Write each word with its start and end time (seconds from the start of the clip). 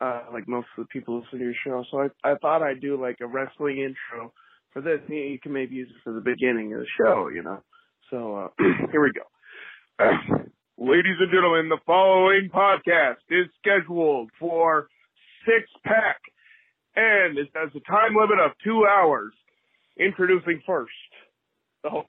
uh, 0.00 0.22
like 0.32 0.48
most 0.48 0.66
of 0.76 0.84
the 0.84 0.88
people 0.88 1.20
listen 1.20 1.38
to 1.38 1.44
your 1.44 1.54
show. 1.64 1.84
So 1.90 2.00
I, 2.00 2.32
I 2.32 2.34
thought 2.36 2.62
I'd 2.62 2.80
do 2.80 3.00
like 3.00 3.18
a 3.20 3.26
wrestling 3.26 3.78
intro 3.78 4.32
for 4.72 4.82
this. 4.82 5.00
You, 5.08 5.38
can 5.42 5.52
maybe 5.52 5.76
use 5.76 5.88
it 5.90 6.02
for 6.02 6.12
the 6.12 6.20
beginning 6.20 6.72
of 6.72 6.80
the 6.80 6.86
show, 6.98 7.28
you 7.28 7.42
know. 7.42 7.62
So 8.10 8.36
uh, 8.36 8.48
here 8.90 9.02
we 9.02 9.12
go. 9.12 10.04
Ladies 10.76 11.16
and 11.20 11.30
gentlemen, 11.30 11.68
the 11.68 11.78
following 11.86 12.50
podcast 12.52 13.22
is 13.30 13.46
scheduled 13.60 14.30
for 14.40 14.88
six 15.46 15.70
pack 15.84 16.16
and 16.96 17.38
it 17.38 17.48
has 17.54 17.70
a 17.74 17.80
time 17.90 18.14
limit 18.14 18.38
of 18.44 18.52
two 18.64 18.86
hours. 18.86 19.32
Introducing 19.96 20.60
first 20.66 20.90
the 21.84 21.90
host. 21.90 22.08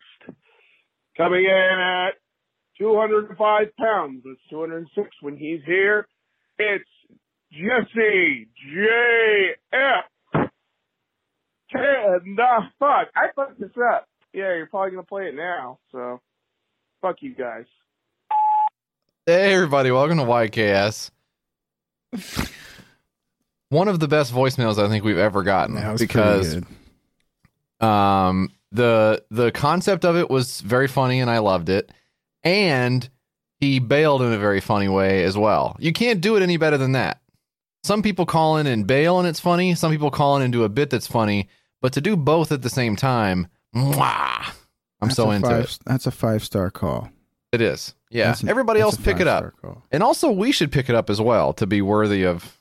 Coming 1.17 1.45
in 1.45 1.79
at 1.79 2.15
205 2.79 3.67
pounds. 3.77 4.23
It's 4.25 4.41
206 4.49 5.07
when 5.21 5.37
he's 5.37 5.61
here. 5.65 6.07
It's 6.57 6.89
Jesse 7.51 8.47
J.F. 8.73 10.05
And 11.73 12.37
the 12.37 12.59
fuck. 12.79 13.07
I 13.15 13.27
fucked 13.35 13.59
this 13.59 13.71
up. 13.91 14.07
Yeah, 14.33 14.55
you're 14.55 14.67
probably 14.67 14.91
going 14.91 15.03
to 15.03 15.07
play 15.07 15.27
it 15.27 15.35
now. 15.35 15.79
So, 15.91 16.21
fuck 17.01 17.17
you 17.21 17.33
guys. 17.33 17.65
Hey, 19.25 19.53
everybody. 19.53 19.91
Welcome 19.91 20.17
to 20.17 20.23
YKS. 20.23 21.11
One 23.69 23.87
of 23.87 23.99
the 23.99 24.07
best 24.07 24.33
voicemails 24.33 24.77
I 24.83 24.87
think 24.87 25.03
we've 25.03 25.17
ever 25.17 25.43
gotten 25.43 25.75
That 25.75 25.91
was 25.91 26.01
because 26.01 26.61
um 27.81 28.51
the 28.71 29.21
the 29.31 29.51
concept 29.51 30.05
of 30.05 30.15
it 30.15 30.29
was 30.29 30.61
very 30.61 30.87
funny 30.87 31.19
and 31.19 31.29
I 31.29 31.39
loved 31.39 31.67
it 31.67 31.91
and 32.43 33.09
he 33.59 33.79
bailed 33.79 34.21
in 34.21 34.31
a 34.31 34.37
very 34.37 34.61
funny 34.61 34.87
way 34.87 35.23
as 35.23 35.37
well. 35.37 35.75
You 35.79 35.91
can't 35.91 36.21
do 36.21 36.37
it 36.37 36.43
any 36.43 36.55
better 36.55 36.77
than 36.77 36.93
that. 36.93 37.19
Some 37.85 38.01
people 38.01 38.25
call 38.25 38.57
in 38.57 38.65
and 38.65 38.87
bail 38.87 39.19
and 39.19 39.27
it's 39.27 39.39
funny, 39.39 39.75
some 39.75 39.91
people 39.91 40.09
call 40.09 40.35
in 40.37 40.41
and 40.41 40.51
do 40.51 40.63
a 40.63 40.69
bit 40.69 40.89
that's 40.89 41.05
funny, 41.05 41.47
but 41.83 41.93
to 41.93 42.01
do 42.01 42.17
both 42.17 42.51
at 42.51 42.63
the 42.63 42.69
same 42.69 42.95
time, 42.95 43.47
mwah, 43.75 44.47
I'm 45.01 45.09
That's 45.09 45.15
so 45.15 45.29
into 45.29 45.47
five, 45.47 45.65
it. 45.65 45.79
That's 45.85 46.07
a 46.07 46.11
five 46.11 46.43
star 46.43 46.71
call. 46.71 47.09
It 47.51 47.61
is. 47.61 47.93
Yeah. 48.09 48.35
An- 48.41 48.49
Everybody 48.49 48.79
else 48.79 48.97
pick 48.97 49.19
it 49.19 49.27
up. 49.27 49.53
call. 49.61 49.83
And 49.91 50.01
also 50.01 50.31
we 50.31 50.51
should 50.51 50.71
pick 50.71 50.89
it 50.89 50.95
up 50.95 51.11
as 51.11 51.21
well 51.21 51.53
to 51.53 51.67
be 51.67 51.81
worthy 51.83 52.23
of 52.25 52.59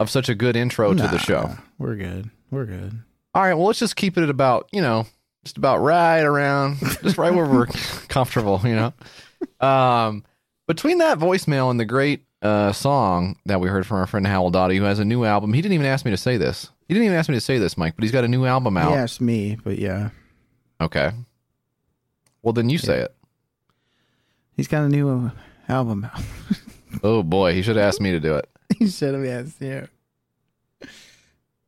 of 0.00 0.10
such 0.10 0.28
a 0.28 0.34
good 0.34 0.54
intro 0.54 0.90
to 0.92 1.02
the 1.02 1.12
Nah, 1.12 1.16
show. 1.16 1.56
We're 1.78 1.96
good. 1.96 2.28
We're 2.50 2.66
good. 2.66 2.92
All 3.34 3.42
right, 3.42 3.54
well 3.54 3.66
let's 3.68 3.78
just 3.78 3.96
keep 3.96 4.18
it 4.18 4.22
at 4.22 4.28
about, 4.28 4.68
you 4.70 4.82
know, 4.82 5.06
just 5.44 5.56
about 5.56 5.78
right 5.78 6.20
around 6.20 6.76
just 7.02 7.16
right 7.16 7.32
where 7.34 7.46
we're 7.46 7.66
comfortable, 8.08 8.60
you 8.64 8.74
know. 8.74 8.92
Um 9.66 10.24
between 10.68 10.98
that 10.98 11.18
voicemail 11.18 11.70
and 11.70 11.80
the 11.80 11.84
great 11.86 12.25
uh 12.42 12.72
song 12.72 13.36
that 13.46 13.60
we 13.60 13.68
heard 13.68 13.86
from 13.86 13.98
our 13.98 14.06
friend 14.06 14.26
Howell 14.26 14.50
Dawdy, 14.50 14.76
who 14.76 14.84
has 14.84 14.98
a 14.98 15.04
new 15.04 15.24
album. 15.24 15.52
He 15.52 15.62
didn't 15.62 15.74
even 15.74 15.86
ask 15.86 16.04
me 16.04 16.10
to 16.10 16.16
say 16.16 16.36
this. 16.36 16.70
He 16.88 16.94
didn't 16.94 17.06
even 17.06 17.16
ask 17.18 17.28
me 17.28 17.34
to 17.34 17.40
say 17.40 17.58
this, 17.58 17.76
Mike, 17.76 17.96
but 17.96 18.02
he's 18.04 18.12
got 18.12 18.24
a 18.24 18.28
new 18.28 18.44
album 18.44 18.76
out. 18.76 18.90
He 18.92 18.96
asked 18.96 19.20
me, 19.20 19.56
but 19.64 19.78
yeah, 19.78 20.10
Okay. 20.80 21.10
Well 22.42 22.52
then 22.52 22.68
you 22.68 22.78
say 22.78 23.00
it. 23.00 23.14
he's 24.56 24.68
got 24.68 24.84
a 24.84 24.88
new 24.88 25.30
album 25.68 26.04
out. 26.04 26.20
Oh 27.02 27.22
boy, 27.22 27.52
he 27.52 27.60
should 27.60 27.76
have 27.76 27.84
asked 27.84 28.00
me 28.00 28.12
to 28.12 28.20
do 28.20 28.36
it. 28.36 28.48
he 28.78 28.88
should 28.88 29.12
have 29.12 29.24
asked 29.26 29.60
you. 29.60 29.86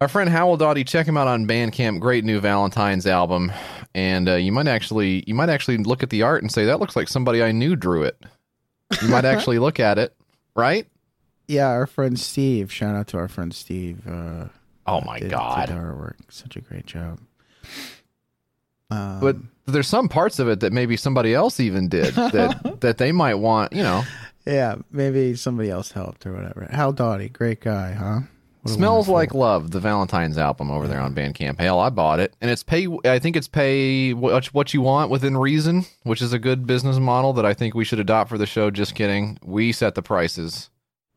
Our 0.00 0.08
friend 0.08 0.30
Howell 0.30 0.56
Dawdy, 0.56 0.84
check 0.84 1.06
him 1.06 1.16
out 1.16 1.26
on 1.26 1.46
Bandcamp. 1.46 2.00
Great 2.00 2.24
new 2.24 2.40
Valentine's 2.40 3.06
album, 3.06 3.52
and 3.94 4.28
uh, 4.28 4.34
you 4.36 4.52
might 4.52 4.68
actually 4.68 5.24
you 5.26 5.34
might 5.34 5.48
actually 5.50 5.76
look 5.78 6.02
at 6.02 6.10
the 6.10 6.22
art 6.22 6.42
and 6.42 6.50
say 6.52 6.64
that 6.66 6.78
looks 6.80 6.94
like 6.96 7.08
somebody 7.08 7.42
I 7.42 7.50
knew 7.52 7.74
drew 7.76 8.04
it. 8.04 8.16
You 9.02 9.08
might 9.08 9.24
actually 9.26 9.58
look 9.58 9.80
at 9.80 9.98
it, 9.98 10.14
right? 10.58 10.86
Yeah, 11.46 11.68
our 11.68 11.86
friend 11.86 12.18
Steve. 12.20 12.70
Shout 12.70 12.94
out 12.94 13.06
to 13.08 13.16
our 13.18 13.28
friend 13.28 13.54
Steve. 13.54 14.06
Uh, 14.06 14.48
Oh 14.86 15.00
my 15.02 15.18
did, 15.18 15.30
god! 15.30 15.68
did 15.68 15.76
our 15.76 15.94
work. 15.94 16.16
Such 16.30 16.56
a 16.56 16.60
great 16.60 16.86
job. 16.86 17.20
Um, 18.90 19.20
But 19.20 19.36
there's 19.66 19.86
some 19.86 20.08
parts 20.08 20.38
of 20.38 20.48
it 20.48 20.60
that 20.60 20.72
maybe 20.72 20.96
somebody 20.96 21.34
else 21.34 21.60
even 21.60 21.88
did 21.88 22.14
that 22.14 22.80
that 22.80 22.98
they 22.98 23.12
might 23.12 23.34
want. 23.34 23.72
You 23.74 23.82
know, 23.82 24.02
yeah, 24.46 24.76
maybe 24.90 25.34
somebody 25.36 25.70
else 25.70 25.92
helped 25.92 26.26
or 26.26 26.32
whatever. 26.32 26.66
Howell 26.70 26.92
Dawdy, 26.92 27.28
great 27.28 27.60
guy, 27.60 27.92
huh? 27.92 28.20
Smells 28.66 29.08
like 29.08 29.32
love. 29.34 29.70
The 29.70 29.80
Valentine's 29.80 30.36
album 30.36 30.70
over 30.70 30.86
there 30.86 31.00
on 31.00 31.14
Bandcamp. 31.14 31.58
Hell, 31.58 31.78
I 31.80 31.88
bought 31.90 32.20
it, 32.20 32.34
and 32.40 32.50
it's 32.50 32.62
pay. 32.62 32.86
I 33.04 33.18
think 33.18 33.36
it's 33.36 33.48
pay 33.48 34.12
what 34.12 34.46
what 34.46 34.74
you 34.74 34.82
want 34.82 35.10
within 35.10 35.36
reason, 35.36 35.86
which 36.02 36.20
is 36.20 36.32
a 36.32 36.38
good 36.38 36.66
business 36.66 36.98
model 36.98 37.32
that 37.34 37.46
I 37.46 37.54
think 37.54 37.74
we 37.74 37.84
should 37.84 38.00
adopt 38.00 38.28
for 38.28 38.36
the 38.38 38.46
show. 38.46 38.70
Just 38.70 38.94
kidding. 38.94 39.38
We 39.44 39.72
set 39.72 39.94
the 39.94 40.02
prices. 40.02 40.70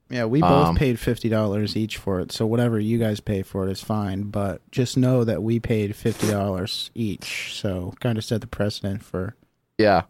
Yeah, 0.09 0.25
we 0.25 0.41
both 0.41 0.67
Um, 0.67 0.75
paid 0.75 0.99
fifty 0.99 1.29
dollars 1.29 1.75
each 1.75 1.97
for 1.97 2.19
it, 2.19 2.31
so 2.31 2.45
whatever 2.45 2.79
you 2.79 2.97
guys 2.97 3.19
pay 3.19 3.41
for 3.43 3.67
it 3.67 3.71
is 3.71 3.81
fine. 3.81 4.23
But 4.23 4.61
just 4.71 4.95
know 4.97 5.23
that 5.23 5.41
we 5.41 5.59
paid 5.59 5.95
fifty 5.95 6.29
dollars 6.29 6.91
each, 6.93 7.53
so 7.53 7.93
kind 7.99 8.17
of 8.17 8.23
set 8.23 8.41
the 8.41 8.47
precedent 8.47 9.03
for 9.03 9.35
Yeah. 9.77 10.03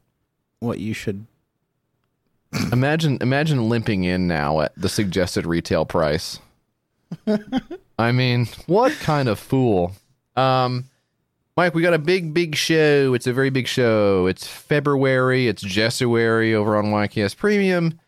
what 0.59 0.79
you 0.79 0.93
should. 0.93 1.25
Imagine 2.71 3.17
imagine 3.21 3.69
limping 3.69 4.03
in 4.03 4.27
now 4.27 4.59
at 4.61 4.73
the 4.75 4.89
suggested 4.89 5.45
retail 5.45 5.85
price. 5.85 6.39
I 7.97 8.11
mean, 8.11 8.47
what 8.67 8.93
kind 8.99 9.29
of 9.29 9.39
fool? 9.39 9.93
Um 10.35 10.85
Mike, 11.57 11.75
we 11.75 11.81
got 11.81 11.93
a 11.93 11.99
big, 11.99 12.33
big 12.33 12.55
show. 12.55 13.13
It's 13.13 13.27
a 13.27 13.33
very 13.33 13.49
big 13.49 13.67
show. 13.67 14.25
It's 14.25 14.47
February. 14.47 15.47
It's 15.47 15.61
Jessuary 15.61 16.55
over 16.55 16.77
on 16.77 16.85
YKS 16.85 17.35
Premium. 17.35 17.99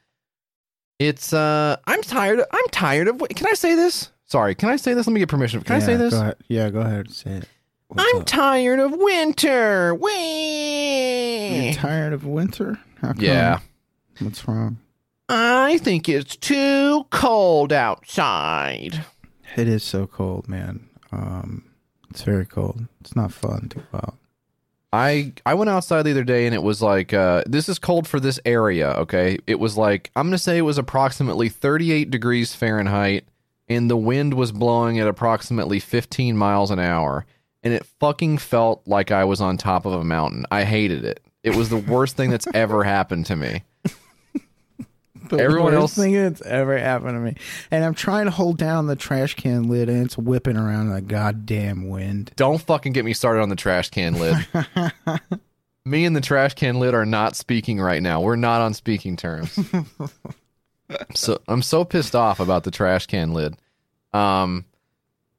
It's 1.00 1.34
uh 1.34 1.78
I'm 1.86 2.02
tired 2.02 2.42
I'm 2.52 2.68
tired 2.72 3.08
of 3.08 3.20
can 3.36 3.48
I 3.48 3.54
say 3.54 3.76
this? 3.76 4.10
Sorry, 4.26 4.56
can 4.56 4.70
I 4.70 4.78
say 4.78 4.94
this? 4.94 5.06
Let 5.06 5.14
me 5.14 5.20
get 5.20 5.30
permission. 5.30 5.62
Can 5.62 5.76
I 5.76 5.80
say 5.80 5.96
this? 5.96 6.14
Go. 6.14 6.34
Yeah, 6.48 6.70
go 6.70 6.80
ahead. 6.80 7.12
Say 7.12 7.32
it. 7.32 7.50
What's 7.90 8.04
I'm 8.16 8.22
up? 8.22 8.26
tired 8.26 8.80
of 8.80 8.94
winter. 8.94 9.94
You're 9.94 11.74
tired 11.74 12.14
of 12.14 12.26
winter. 12.26 12.80
How 13.02 13.14
come? 13.14 13.24
Yeah. 13.24 13.60
What's 14.20 14.48
wrong? 14.48 14.78
I 15.30 15.78
think 15.80 16.10
it's 16.10 16.36
too 16.36 17.06
cold 17.10 17.72
outside. 17.72 19.06
It 19.56 19.68
is 19.68 19.84
so 19.84 20.08
cold, 20.08 20.48
man. 20.48 20.90
Um, 21.12 21.66
it's 22.10 22.24
very 22.24 22.46
cold. 22.46 22.88
It's 23.02 23.16
not 23.16 23.32
fun 23.32 23.70
to 23.70 23.80
go 23.80 23.86
out. 23.96 24.16
I 24.92 25.34
I 25.44 25.56
went 25.56 25.72
outside 25.72 26.04
the 26.04 26.12
other 26.12 26.24
day 26.24 26.46
and 26.46 26.54
it 26.54 26.62
was 26.62 26.80
like 26.82 27.14
uh, 27.14 27.44
this 27.48 27.68
is 27.68 27.80
cold 27.80 28.08
for 28.08 28.20
this 28.20 28.40
area. 28.46 28.90
Okay, 28.92 29.40
it 29.48 29.60
was 29.60 29.76
like 29.76 30.12
I'm 30.16 30.28
gonna 30.28 30.38
say 30.38 30.58
it 30.58 30.62
was 30.62 30.78
approximately 30.78 31.50
38 31.50 32.12
degrees 32.12 32.54
Fahrenheit, 32.54 33.26
and 33.68 33.90
the 33.90 33.98
wind 33.98 34.36
was 34.36 34.52
blowing 34.52 35.00
at 35.00 35.08
approximately 35.08 35.80
15 35.80 36.38
miles 36.38 36.70
an 36.70 36.78
hour, 36.80 37.26
and 37.64 37.74
it 37.74 37.88
fucking 38.00 38.38
felt 38.38 38.84
like 38.86 39.10
I 39.10 39.24
was 39.24 39.42
on 39.42 39.58
top 39.58 39.88
of 39.88 39.94
a 39.94 40.04
mountain. 40.04 40.46
I 40.52 40.64
hated 40.64 41.06
it. 41.06 41.24
It 41.42 41.56
was 41.56 41.70
the 41.70 41.78
worst 41.78 42.16
thing 42.16 42.30
that's 42.30 42.48
ever 42.54 42.84
happened 42.84 43.26
to 43.28 43.36
me. 43.36 43.64
The 45.30 45.38
Everyone 45.38 45.74
worst 45.74 45.82
else- 45.82 45.96
thing 45.96 46.14
that's 46.14 46.42
ever 46.42 46.78
happened 46.78 47.12
to 47.16 47.20
me, 47.20 47.36
and 47.72 47.84
I'm 47.84 47.94
trying 47.94 48.26
to 48.26 48.32
hold 48.32 48.58
down 48.58 48.88
the 48.88 48.96
trash 48.96 49.36
can 49.36 49.70
lid, 49.70 49.90
and 49.90 50.06
it's 50.06 50.18
whipping 50.18 50.58
around 50.58 50.88
in 50.88 50.94
the 50.94 51.02
goddamn 51.02 51.88
wind. 51.90 52.32
Don't 52.36 52.62
fucking 52.62 52.94
get 52.94 53.06
me 53.06 53.14
started 53.14 53.42
on 53.42 53.50
the 53.50 53.56
trash 53.56 53.90
can 53.90 54.16
lid. 54.20 54.46
me 55.86 56.06
and 56.06 56.16
the 56.16 56.22
trash 56.22 56.54
can 56.56 56.80
lid 56.80 56.94
are 56.94 57.06
not 57.06 57.36
speaking 57.36 57.80
right 57.80 58.02
now. 58.02 58.22
We're 58.22 58.36
not 58.36 58.62
on 58.62 58.74
speaking 58.74 59.16
terms. 59.16 59.58
so 61.16 61.40
I'm 61.48 61.62
so 61.62 61.86
pissed 61.86 62.16
off 62.16 62.40
about 62.40 62.64
the 62.64 62.72
trash 62.72 63.08
can 63.08 63.34
lid. 63.34 63.56
Um, 64.14 64.66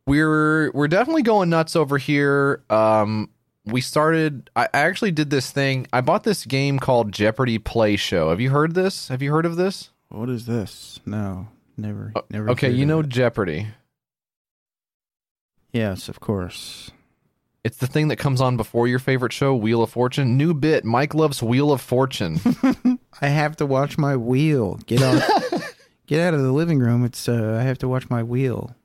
we're 0.07 0.71
we're 0.73 0.89
definitely 0.89 1.23
going 1.23 1.51
nuts 1.51 1.77
over 1.77 1.99
here. 1.99 2.63
Um, 2.71 3.31
we 3.67 3.81
started. 3.81 4.51
I 4.57 4.65
I 4.75 4.79
actually 4.81 5.13
did 5.13 5.31
this 5.31 5.51
thing. 5.51 5.87
I 5.93 6.01
bought 6.01 6.25
this 6.25 6.45
game 6.45 6.79
called 6.79 7.13
Jeopardy 7.13 7.59
PlayShow. 7.59 8.31
Have 8.31 8.41
you 8.41 8.51
heard 8.51 8.75
this? 8.75 9.09
Have 9.09 9.23
you 9.23 9.33
heard 9.33 9.47
of 9.47 9.57
this? 9.57 9.91
What 10.09 10.29
is 10.29 10.47
this? 10.47 11.01
No, 11.07 11.49
never, 11.77 12.13
never. 12.31 12.49
Uh, 12.49 12.53
Okay, 12.53 12.71
you 12.71 12.87
know 12.87 13.01
it. 13.01 13.09
Jeopardy. 13.09 13.69
Yes, 15.73 16.09
of 16.09 16.21
course. 16.21 16.91
It's 17.65 17.79
the 17.79 17.87
thing 17.87 18.09
that 18.09 18.17
comes 18.17 18.41
on 18.43 18.57
before 18.59 18.87
your 18.87 18.99
favorite 18.99 19.33
show, 19.33 19.55
Wheel 19.57 19.83
of 19.83 19.91
Fortune. 19.91 20.37
New 20.37 20.53
bit. 20.53 20.85
Mike 20.85 21.15
loves 21.15 21.43
Wheel 21.43 21.73
of 21.73 21.81
Fortune. 21.81 22.39
I 23.23 23.29
have 23.29 23.57
to 23.57 23.67
watch 23.67 23.97
my 23.97 24.17
wheel. 24.17 24.79
Get 24.87 25.01
out, 25.01 25.23
get 26.07 26.21
out 26.21 26.35
of 26.35 26.43
the 26.43 26.53
living 26.53 26.79
room. 26.79 27.05
It's 27.05 27.27
uh, 27.29 27.57
I 27.59 27.63
have 27.63 27.79
to 27.79 27.89
watch 27.89 28.11
my 28.11 28.23
wheel. 28.23 28.77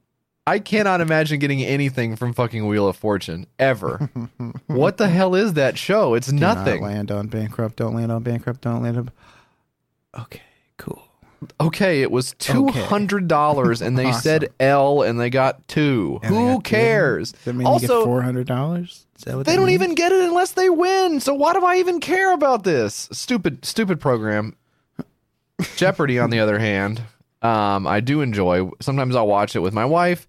I 0.49 0.57
cannot 0.57 0.99
imagine 0.99 1.37
getting 1.37 1.61
anything 1.63 2.15
from 2.15 2.33
fucking 2.33 2.67
Wheel 2.67 2.87
of 2.87 2.97
Fortune 2.97 3.45
ever. 3.59 4.09
what 4.67 4.97
the 4.97 5.07
hell 5.07 5.35
is 5.35 5.53
that 5.53 5.77
show? 5.77 6.15
It's 6.15 6.31
nothing. 6.31 6.77
Do 6.77 6.81
not 6.81 6.87
land 6.87 7.11
on 7.11 7.27
bankrupt. 7.27 7.75
Don't 7.75 7.93
land 7.93 8.11
on 8.11 8.23
bankrupt. 8.23 8.61
Don't 8.61 8.81
land 8.81 8.97
on. 8.97 9.11
Okay, 10.19 10.41
cool. 10.77 11.03
Okay, 11.61 12.01
it 12.01 12.09
was 12.09 12.33
two 12.39 12.67
hundred 12.69 13.27
dollars, 13.27 13.79
and 13.81 13.95
they 13.95 14.05
Awesome. 14.09 14.21
said 14.21 14.49
L, 14.59 15.03
and 15.03 15.19
they 15.19 15.29
got 15.29 15.67
two. 15.67 16.19
And 16.23 16.33
Who 16.33 16.47
got 16.55 16.55
two? 16.55 16.61
cares? 16.69 17.31
Does 17.31 17.43
that 17.43 17.53
mean 17.53 17.67
also, 17.67 18.03
four 18.03 18.23
hundred 18.23 18.47
dollars? 18.47 19.05
Is 19.17 19.25
that 19.25 19.37
what 19.37 19.45
they 19.45 19.55
don't 19.55 19.67
means? 19.67 19.83
even 19.83 19.93
get 19.95 20.11
it 20.11 20.23
unless 20.23 20.53
they 20.53 20.69
win. 20.71 21.19
So 21.19 21.35
why 21.35 21.53
do 21.53 21.63
I 21.63 21.77
even 21.77 21.99
care 21.99 22.33
about 22.33 22.63
this 22.63 23.07
stupid, 23.11 23.63
stupid 23.65 23.99
program? 24.01 24.55
Jeopardy, 25.75 26.17
on 26.17 26.31
the 26.31 26.39
other 26.39 26.57
hand, 26.57 27.03
um, 27.43 27.85
I 27.85 27.99
do 27.99 28.21
enjoy. 28.21 28.67
Sometimes 28.81 29.15
I'll 29.15 29.27
watch 29.27 29.55
it 29.55 29.59
with 29.59 29.73
my 29.75 29.85
wife. 29.85 30.27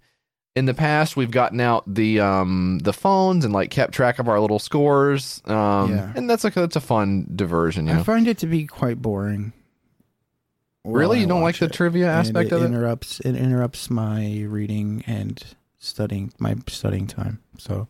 In 0.57 0.65
the 0.67 0.75
past, 0.75 1.17
we've 1.17 1.31
gotten 1.31 1.61
out 1.61 1.85
the 1.87 2.21
um 2.21 2.81
the 2.83 2.93
phones 2.93 3.45
and 3.45 3.55
like 3.55 3.71
kept 3.71 3.93
track 3.95 4.19
of 4.19 4.29
our 4.29 4.41
little 4.41 4.59
scores. 4.59 5.41
Um, 5.47 5.93
Yeah. 5.93 6.13
and 6.17 6.29
that's 6.29 6.43
like 6.45 6.55
that's 6.55 6.77
a 6.77 6.81
fun 6.81 7.31
diversion. 7.35 7.87
You 7.87 7.93
I 7.93 7.97
know? 7.99 8.05
find 8.05 8.27
it 8.27 8.39
to 8.39 8.47
be 8.47 8.67
quite 8.67 9.01
boring. 9.01 9.53
Really, 10.85 11.19
I 11.19 11.21
you 11.21 11.27
don't 11.27 11.43
like 11.43 11.59
the 11.59 11.67
it. 11.67 11.73
trivia 11.73 12.07
And 12.09 12.19
aspect 12.27 12.51
it 12.53 12.55
of 12.57 12.63
it? 12.63 12.67
interrupts 12.67 13.21
it 13.21 13.37
interrupts 13.37 13.91
my 13.91 14.45
reading 14.49 15.05
and 15.07 15.41
studying 15.79 16.33
my 16.39 16.57
studying 16.69 17.07
time. 17.07 17.41
So 17.59 17.87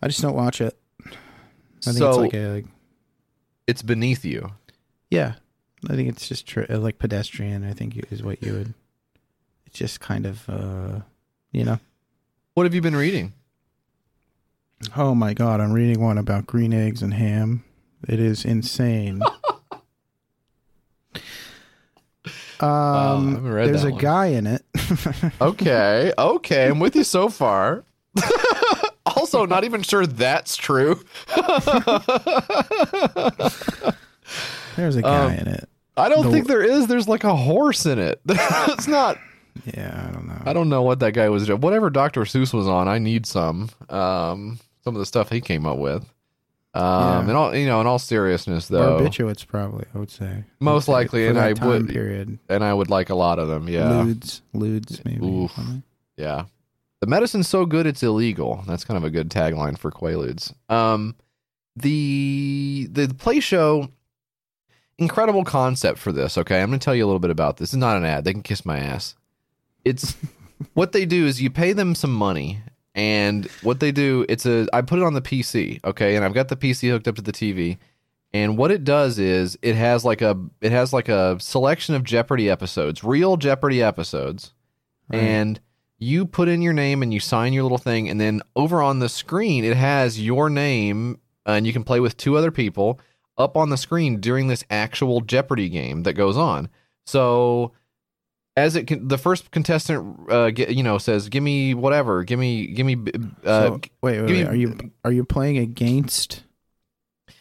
I 0.00 0.08
just 0.08 0.22
don't 0.22 0.36
watch 0.36 0.60
it. 0.60 0.78
I 1.06 1.10
think 1.82 1.96
so 1.96 2.08
it's 2.08 2.18
like 2.18 2.34
a 2.34 2.64
it's 3.66 3.82
beneath 3.82 4.24
you. 4.24 4.52
yeah. 5.10 5.34
I 5.88 5.94
think 5.94 6.08
it's 6.08 6.26
just 6.28 6.46
tr- 6.46 6.64
uh, 6.68 6.78
like 6.78 6.98
pedestrian. 6.98 7.62
I 7.62 7.72
think 7.72 7.96
is 8.10 8.22
what 8.22 8.42
you 8.42 8.52
would. 8.54 8.74
It's 9.66 9.78
just 9.78 10.00
kind 10.00 10.26
of 10.26 10.48
uh, 10.48 11.00
you 11.52 11.64
know. 11.64 11.78
What 12.54 12.64
have 12.64 12.74
you 12.74 12.80
been 12.80 12.96
reading? 12.96 13.32
Oh 14.96 15.14
my 15.14 15.34
god, 15.34 15.60
I'm 15.60 15.72
reading 15.72 16.00
one 16.00 16.18
about 16.18 16.46
green 16.46 16.72
eggs 16.72 17.02
and 17.02 17.14
ham. 17.14 17.64
It 18.08 18.20
is 18.20 18.44
insane. 18.44 19.20
Um, 22.60 23.44
there's 23.44 23.84
a 23.84 23.90
one. 23.90 24.00
guy 24.00 24.26
in 24.26 24.46
it. 24.48 24.64
Okay, 25.40 26.12
okay, 26.18 26.66
I'm 26.68 26.80
with 26.80 26.96
you 26.96 27.04
so 27.04 27.28
far. 27.28 27.84
also, 29.06 29.46
not 29.46 29.62
even 29.62 29.82
sure 29.82 30.06
that's 30.06 30.56
true. 30.56 31.00
There's 34.76 34.96
a 34.96 35.02
guy 35.02 35.26
Um, 35.26 35.32
in 35.34 35.46
it. 35.48 35.68
I 35.96 36.08
don't 36.08 36.24
The- 36.26 36.32
think 36.32 36.46
there 36.48 36.62
is. 36.62 36.86
There's 36.88 37.06
like 37.06 37.22
a 37.24 37.36
horse 37.36 37.86
in 37.86 37.98
it. 38.00 38.20
it's 38.28 38.88
not. 38.88 39.18
Yeah, 39.66 40.06
I 40.08 40.12
don't 40.12 40.26
know. 40.26 40.42
I 40.46 40.52
don't 40.52 40.68
know 40.68 40.82
what 40.82 41.00
that 41.00 41.12
guy 41.12 41.28
was 41.28 41.46
doing. 41.46 41.60
Whatever 41.60 41.90
Dr. 41.90 42.22
Seuss 42.22 42.52
was 42.54 42.66
on, 42.68 42.88
I 42.88 42.98
need 42.98 43.26
some. 43.26 43.68
Um, 43.88 44.58
some 44.84 44.94
of 44.94 45.00
the 45.00 45.06
stuff 45.06 45.30
he 45.30 45.40
came 45.40 45.66
up 45.66 45.78
with. 45.78 46.04
Um, 46.74 46.82
Yeah. 47.26 47.30
in 47.30 47.36
all 47.36 47.54
you 47.56 47.66
know, 47.66 47.80
in 47.80 47.86
all 47.86 47.98
seriousness, 47.98 48.68
though, 48.68 49.00
Barbiturates 49.00 49.46
probably, 49.46 49.86
I 49.94 49.98
would 49.98 50.10
say. 50.10 50.44
Most 50.60 50.86
For- 50.86 50.92
likely, 50.92 51.26
and 51.26 51.38
I 51.38 51.52
would- 51.54 51.88
period. 51.88 52.38
and 52.48 52.62
I 52.62 52.72
would 52.74 52.90
like 52.90 53.10
a 53.10 53.14
lot 53.14 53.38
of 53.38 53.48
them. 53.48 53.68
Yeah, 53.68 53.90
Ludes, 54.04 54.42
ludes, 54.54 55.04
maybe. 55.04 55.24
Oof. 55.26 55.58
Yeah. 56.16 56.44
The 57.00 57.06
medicine's 57.06 57.48
so 57.48 57.64
good 57.64 57.86
it's 57.86 58.02
illegal. 58.02 58.64
That's 58.66 58.84
kind 58.84 58.96
of 58.98 59.04
a 59.04 59.10
good 59.10 59.30
tagline 59.30 59.78
for 59.78 59.90
Quaaludes. 59.90 60.52
Um 60.68 61.14
the 61.76 62.88
the 62.90 63.08
play 63.14 63.40
show 63.40 63.88
incredible 64.98 65.44
concept 65.44 65.98
for 65.98 66.10
this, 66.12 66.36
okay? 66.36 66.60
I'm 66.60 66.70
going 66.70 66.80
to 66.80 66.84
tell 66.84 66.94
you 66.94 67.04
a 67.04 67.06
little 67.06 67.20
bit 67.20 67.30
about 67.30 67.56
this. 67.58 67.68
It's 67.72 67.76
not 67.76 67.96
an 67.96 68.04
ad. 68.04 68.24
They 68.24 68.32
can 68.32 68.42
kiss 68.42 68.66
my 68.66 68.78
ass. 68.80 69.14
It's 69.88 70.16
what 70.74 70.92
they 70.92 71.04
do 71.06 71.26
is 71.26 71.40
you 71.40 71.50
pay 71.50 71.72
them 71.72 71.94
some 71.94 72.12
money 72.12 72.60
and 72.94 73.46
what 73.62 73.80
they 73.80 73.92
do 73.92 74.26
it's 74.28 74.44
a 74.46 74.66
I 74.72 74.82
put 74.82 74.98
it 74.98 75.04
on 75.04 75.14
the 75.14 75.22
PC, 75.22 75.80
okay? 75.84 76.16
And 76.16 76.24
I've 76.24 76.34
got 76.34 76.48
the 76.48 76.56
PC 76.56 76.90
hooked 76.90 77.08
up 77.08 77.16
to 77.16 77.22
the 77.22 77.32
TV. 77.32 77.78
And 78.34 78.58
what 78.58 78.70
it 78.70 78.84
does 78.84 79.18
is 79.18 79.56
it 79.62 79.74
has 79.74 80.04
like 80.04 80.20
a 80.20 80.38
it 80.60 80.72
has 80.72 80.92
like 80.92 81.08
a 81.08 81.38
selection 81.40 81.94
of 81.94 82.04
Jeopardy 82.04 82.50
episodes, 82.50 83.02
real 83.02 83.36
Jeopardy 83.36 83.82
episodes 83.82 84.52
Right. 85.10 85.22
and 85.22 85.60
you 85.98 86.26
put 86.26 86.48
in 86.48 86.60
your 86.60 86.74
name 86.74 87.02
and 87.02 87.14
you 87.14 87.18
sign 87.20 87.54
your 87.54 87.62
little 87.62 87.78
thing 87.78 88.10
and 88.10 88.20
then 88.20 88.42
over 88.54 88.82
on 88.82 88.98
the 88.98 89.08
screen 89.08 89.64
it 89.64 89.74
has 89.76 90.20
your 90.20 90.50
name 90.50 91.18
and 91.46 91.66
you 91.66 91.72
can 91.72 91.82
play 91.82 91.98
with 91.98 92.18
two 92.18 92.36
other 92.36 92.50
people 92.50 93.00
up 93.38 93.56
on 93.56 93.70
the 93.70 93.76
screen 93.78 94.20
during 94.20 94.48
this 94.48 94.64
actual 94.68 95.22
jeopardy 95.22 95.70
game 95.70 96.02
that 96.02 96.12
goes 96.12 96.36
on 96.36 96.68
so 97.06 97.72
as 98.58 98.76
it 98.76 98.86
can, 98.86 99.08
the 99.08 99.18
first 99.18 99.50
contestant 99.50 100.30
uh 100.30 100.50
get, 100.50 100.70
you 100.70 100.82
know 100.82 100.98
says 100.98 101.28
give 101.28 101.42
me 101.42 101.74
whatever 101.74 102.24
give 102.24 102.38
me 102.38 102.66
give 102.68 102.86
me 102.86 102.96
uh 103.44 103.64
so, 103.64 103.80
wait, 104.02 104.20
wait, 104.20 104.20
wait. 104.22 104.30
me- 104.30 104.42
Are 104.44 104.54
you 104.54 104.92
are 105.04 105.12
you 105.12 105.24
playing 105.24 105.58
against? 105.58 106.44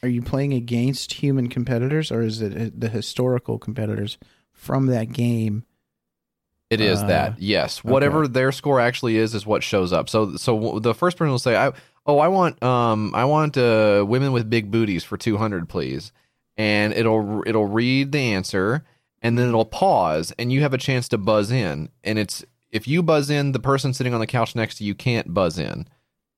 Are 0.04 0.10
you 0.10 0.22
playing 0.22 0.54
against 0.54 1.14
human 1.14 1.50
competitors, 1.50 2.12
or 2.12 2.22
is 2.22 2.42
it 2.42 2.80
the 2.80 2.90
historical 2.90 3.58
competitors 3.58 4.18
from 4.52 4.86
that 4.88 5.12
game? 5.12 5.64
It 6.70 6.82
is 6.82 7.02
Uh, 7.02 7.08
that. 7.08 7.40
Yes. 7.42 7.84
Whatever 7.84 8.28
their 8.28 8.52
score 8.52 8.80
actually 8.80 9.18
is 9.18 9.34
is 9.34 9.46
what 9.46 9.64
shows 9.64 9.94
up. 9.94 10.10
So 10.10 10.36
so 10.36 10.80
the 10.80 10.94
first 10.94 11.18
person 11.18 11.32
will 11.32 11.40
say, 11.40 11.56
"I 11.56 11.72
oh, 12.06 12.20
I 12.20 12.28
want 12.28 12.62
um 12.62 13.12
I 13.16 13.26
want 13.26 13.58
uh 13.58 14.06
women 14.08 14.34
with 14.34 14.50
big 14.50 14.70
booties 14.70 15.04
for 15.04 15.18
200, 15.18 15.68
please." 15.70 16.12
And 16.58 16.94
it'll 16.94 17.44
it'll 17.48 17.68
read 17.68 18.12
the 18.12 18.20
answer 18.20 18.84
and 19.22 19.38
then 19.38 19.48
it'll 19.50 19.66
pause 19.66 20.32
and 20.40 20.52
you 20.52 20.62
have 20.62 20.74
a 20.74 20.78
chance 20.78 21.08
to 21.10 21.18
buzz 21.18 21.52
in 21.52 21.90
and 22.04 22.20
it's 22.20 22.44
if 22.72 22.88
you 22.88 23.02
buzz 23.02 23.30
in, 23.30 23.54
the 23.54 23.60
person 23.60 23.94
sitting 23.94 24.14
on 24.14 24.20
the 24.20 24.28
couch 24.28 24.56
next 24.56 24.76
to 24.76 24.84
you 24.84 24.94
can't 24.94 25.34
buzz 25.34 25.58
in 25.58 25.88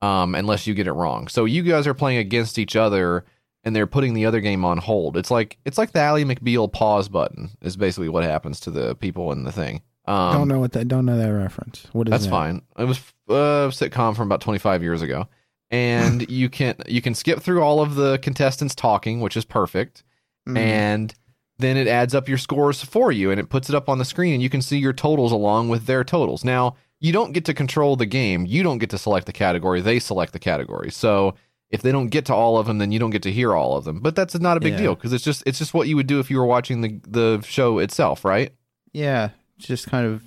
um 0.01 0.35
unless 0.35 0.65
you 0.67 0.73
get 0.73 0.87
it 0.87 0.93
wrong. 0.93 1.27
So 1.27 1.45
you 1.45 1.63
guys 1.63 1.87
are 1.87 1.93
playing 1.93 2.19
against 2.19 2.57
each 2.59 2.75
other 2.75 3.25
and 3.65 3.75
they're 3.75 3.87
putting 3.87 4.13
the 4.13 4.25
other 4.25 4.39
game 4.39 4.63
on 4.63 4.77
hold. 4.77 5.17
It's 5.17 5.29
like 5.31 5.57
it's 5.65 5.77
like 5.77 5.91
the 5.91 5.99
Ally 5.99 6.23
McBeal 6.23 6.71
pause 6.71 7.09
button 7.09 7.49
is 7.61 7.75
basically 7.75 8.07
what 8.09 8.23
happens 8.23 8.59
to 8.61 8.71
the 8.71 8.95
people 8.95 9.31
in 9.33 9.43
the 9.43 9.51
thing. 9.51 9.81
Um, 10.05 10.33
don't 10.33 10.47
know 10.47 10.59
what 10.59 10.71
that. 10.71 10.87
Don't 10.87 11.05
know 11.05 11.17
that 11.17 11.27
reference. 11.33 11.85
What 11.91 12.07
is 12.07 12.11
that's 12.11 12.23
that? 12.23 12.29
fine. 12.31 12.61
It 12.79 12.85
was 12.85 12.99
uh, 13.29 13.33
a 13.33 13.67
sitcom 13.69 14.15
from 14.15 14.27
about 14.27 14.41
25 14.41 14.81
years 14.81 15.01
ago, 15.03 15.27
and 15.69 16.27
you 16.31 16.49
can 16.49 16.75
you 16.87 17.01
can 17.01 17.13
skip 17.13 17.41
through 17.41 17.61
all 17.61 17.81
of 17.81 17.95
the 17.95 18.17
contestants 18.19 18.73
talking, 18.73 19.19
which 19.19 19.35
is 19.37 19.45
perfect, 19.45 20.03
Mm. 20.47 20.57
and 20.57 21.13
then 21.59 21.77
it 21.77 21.87
adds 21.87 22.15
up 22.15 22.27
your 22.27 22.37
scores 22.37 22.83
for 22.83 23.11
you, 23.11 23.31
and 23.31 23.39
it 23.39 23.49
puts 23.49 23.69
it 23.69 23.75
up 23.75 23.87
on 23.89 23.97
the 23.99 24.05
screen, 24.05 24.33
and 24.33 24.41
you 24.43 24.49
can 24.49 24.61
see 24.61 24.77
your 24.77 24.93
totals 24.93 25.31
along 25.31 25.69
with 25.69 25.85
their 25.85 26.03
totals. 26.03 26.43
Now 26.43 26.75
you 26.99 27.13
don't 27.13 27.31
get 27.33 27.45
to 27.45 27.53
control 27.53 27.95
the 27.95 28.05
game. 28.05 28.45
You 28.45 28.63
don't 28.63 28.77
get 28.79 28.89
to 28.89 28.97
select 28.97 29.25
the 29.25 29.31
category. 29.33 29.79
They 29.81 29.99
select 29.99 30.33
the 30.33 30.39
category. 30.39 30.91
So 30.91 31.35
if 31.69 31.81
they 31.81 31.91
don't 31.91 32.07
get 32.09 32.25
to 32.25 32.33
all 32.33 32.57
of 32.57 32.65
them, 32.67 32.79
then 32.79 32.91
you 32.91 32.97
don't 32.99 33.11
get 33.11 33.23
to 33.23 33.31
hear 33.31 33.53
all 33.55 33.77
of 33.77 33.85
them. 33.85 33.99
But 33.99 34.15
that's 34.15 34.37
not 34.39 34.57
a 34.57 34.59
big 34.59 34.73
Yeah. 34.73 34.79
deal 34.79 34.95
because 34.95 35.13
it's 35.13 35.23
just 35.23 35.43
it's 35.45 35.59
just 35.59 35.73
what 35.73 35.87
you 35.87 35.95
would 35.95 36.07
do 36.07 36.19
if 36.19 36.29
you 36.31 36.37
were 36.39 36.45
watching 36.45 36.81
the 36.81 36.99
the 37.07 37.41
show 37.45 37.77
itself, 37.79 38.25
right? 38.25 38.51
Yeah, 38.91 39.29
just 39.59 39.87
kind 39.87 40.05
of 40.07 40.23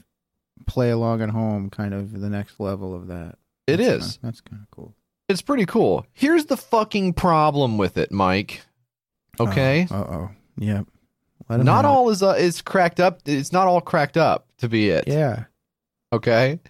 play 0.67 0.91
along 0.91 1.21
at 1.23 1.31
home, 1.31 1.69
kind 1.71 1.93
of 1.95 2.21
the 2.21 2.31
next 2.31 2.61
level 2.61 2.95
of 2.95 3.09
that. 3.09 3.37
It 3.67 3.79
That's 3.79 3.89
is. 3.89 4.03
kinda- 4.13 4.19
that's 4.23 4.41
kind 4.41 4.63
of 4.63 4.71
cool. 4.71 4.95
It's 5.29 5.43
pretty 5.43 5.67
cool. 5.67 6.07
Here's 6.13 6.47
the 6.47 6.57
fucking 6.57 7.15
problem 7.15 7.77
with 7.79 7.97
it, 7.97 8.13
Mike. 8.13 8.63
Okay? 9.41 9.87
Uh 9.91 9.95
oh. 9.95 10.31
Yep. 10.59 10.87
Not 11.49 11.85
all 11.85 12.09
is 12.11 12.23
uh, 12.23 12.31
is 12.39 12.63
cracked 12.63 13.01
up. 13.01 13.21
It's 13.27 13.53
not 13.53 13.67
all 13.67 13.81
cracked 13.81 14.17
up 14.17 14.47
to 14.59 14.69
be 14.69 14.91
it. 14.91 15.05
Yeah. 15.07 15.45
Okay? 16.13 16.61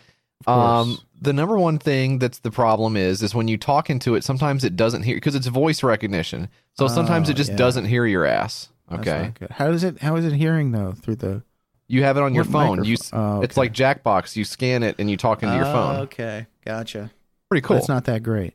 Um 0.47 0.99
the 1.21 1.33
number 1.33 1.57
one 1.57 1.79
thing 1.79 2.19
that's 2.19 2.41
the 2.41 2.50
problem 2.50 2.97
is 2.97 3.23
is 3.23 3.33
when 3.35 3.47
you 3.47 3.57
talk 3.57 3.88
into 3.91 4.17
it 4.17 4.25
sometimes 4.25 4.64
it 4.64 4.75
doesn't 4.75 5.02
hear 5.05 5.14
because 5.17 5.35
it's 5.37 5.47
voice 5.47 5.83
recognition. 5.83 6.49
So 6.76 6.88
sometimes 6.88 7.29
Oh, 7.29 7.33
it 7.33 7.37
just 7.37 7.50
yeah. 7.50 7.57
doesn't 7.57 7.85
hear 7.85 8.07
your 8.07 8.25
ass. 8.26 8.69
Okay? 8.91 9.33
How 9.50 9.69
does 9.71 9.85
it? 9.85 10.00
How 10.02 10.17
is 10.17 10.25
it 10.26 10.33
hearing 10.35 10.73
though 10.73 10.93
through 10.93 11.17
the? 11.17 11.43
You 11.88 12.02
have 12.05 12.17
it 12.17 12.23
on 12.23 12.35
your 12.35 12.45
phone. 12.45 12.85
You 12.85 12.93
microphone? 12.93 12.93
s- 12.95 13.11
Oh, 13.38 13.43
it's 13.43 13.57
like 13.57 13.73
Jackbox. 13.73 14.35
You 14.37 14.45
scan 14.45 14.83
it 14.83 14.97
and 14.99 15.11
you 15.11 15.17
talk 15.17 15.43
into 15.43 15.55
your 15.55 15.67
Oh, 15.67 15.73
phone. 15.73 15.97
Okay, 16.00 16.47
gotcha. 16.64 17.11
Pretty 17.50 17.62
cool. 17.67 17.76
It's 17.76 17.88
not 17.88 18.05
that 18.05 18.23
great. 18.23 18.55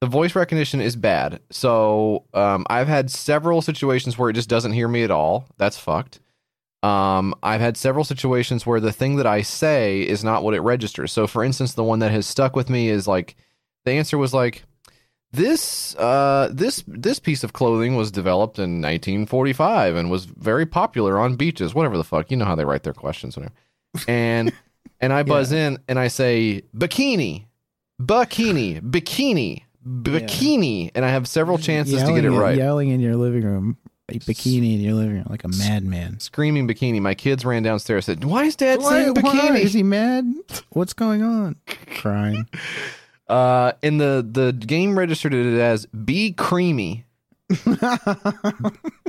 The 0.00 0.06
voice 0.06 0.34
recognition 0.34 0.80
is 0.80 0.96
bad. 0.96 1.40
So 1.50 2.24
um, 2.32 2.66
I've 2.70 2.88
had 2.88 3.10
several 3.10 3.62
situations 3.62 4.16
where 4.16 4.30
it 4.30 4.34
just 4.34 4.48
doesn't 4.48 4.72
hear 4.72 4.88
me 4.88 5.02
at 5.04 5.10
all. 5.10 5.46
That's 5.58 5.78
fucked. 5.78 6.20
Um, 6.82 7.34
I've 7.42 7.60
had 7.60 7.76
several 7.76 8.04
situations 8.04 8.66
where 8.66 8.80
the 8.80 8.92
thing 8.92 9.16
that 9.16 9.26
I 9.26 9.42
say 9.42 10.00
is 10.00 10.24
not 10.24 10.42
what 10.42 10.54
it 10.54 10.62
registers. 10.62 11.12
So, 11.12 11.26
for 11.26 11.44
instance, 11.44 11.74
the 11.74 11.84
one 11.84 11.98
that 11.98 12.10
has 12.10 12.26
stuck 12.26 12.56
with 12.56 12.70
me 12.70 12.88
is 12.88 13.06
like 13.06 13.36
the 13.84 13.92
answer 13.92 14.16
was 14.16 14.32
like 14.32 14.62
this 15.32 15.94
uh, 15.96 16.48
this 16.50 16.82
this 16.86 17.18
piece 17.18 17.44
of 17.44 17.52
clothing 17.52 17.96
was 17.96 18.10
developed 18.10 18.58
in 18.58 18.80
1945 18.80 19.94
and 19.94 20.10
was 20.10 20.24
very 20.24 20.64
popular 20.64 21.18
on 21.18 21.36
beaches. 21.36 21.74
Whatever 21.74 21.98
the 21.98 22.04
fuck, 22.04 22.30
you 22.30 22.36
know 22.38 22.46
how 22.46 22.54
they 22.54 22.64
write 22.64 22.82
their 22.82 22.94
questions, 22.94 23.36
whatever. 23.36 23.54
And 24.08 24.52
and 25.00 25.12
I 25.12 25.22
buzz 25.24 25.52
in 25.52 25.78
and 25.86 25.98
I 25.98 26.08
say 26.08 26.62
bikini, 26.74 27.44
bikini, 28.00 28.80
bikini, 28.80 29.64
bikini, 29.86 30.90
and 30.94 31.04
I 31.04 31.08
have 31.08 31.26
several 31.28 31.58
chances 31.58 32.02
to 32.02 32.12
get 32.14 32.24
it 32.24 32.30
right. 32.30 32.56
Yelling 32.56 32.88
in 32.90 33.00
your 33.00 33.16
living 33.16 33.42
room, 33.44 33.76
a 34.08 34.14
bikini 34.14 34.74
in 34.74 34.80
your 34.80 34.94
living 34.94 35.14
room, 35.16 35.26
like 35.30 35.44
a 35.44 35.48
madman. 35.48 36.20
Screaming 36.20 36.66
bikini. 36.68 37.00
My 37.00 37.14
kids 37.14 37.44
ran 37.44 37.62
downstairs. 37.62 38.04
Said, 38.06 38.24
"Why 38.24 38.44
is 38.44 38.56
Dad 38.56 38.80
Why- 38.80 38.90
saying 38.90 39.14
why? 39.14 39.22
bikini?" 39.22 39.60
Is 39.60 39.72
he 39.72 39.82
mad? 39.82 40.24
What's 40.70 40.92
going 40.92 41.22
on? 41.22 41.56
Crying. 41.96 42.46
Uh, 43.28 43.70
and 43.84 44.00
the 44.00 44.26
the 44.28 44.52
game 44.52 44.98
registered 44.98 45.32
it 45.32 45.56
as 45.60 45.86
"be 45.86 46.32
creamy," 46.32 47.04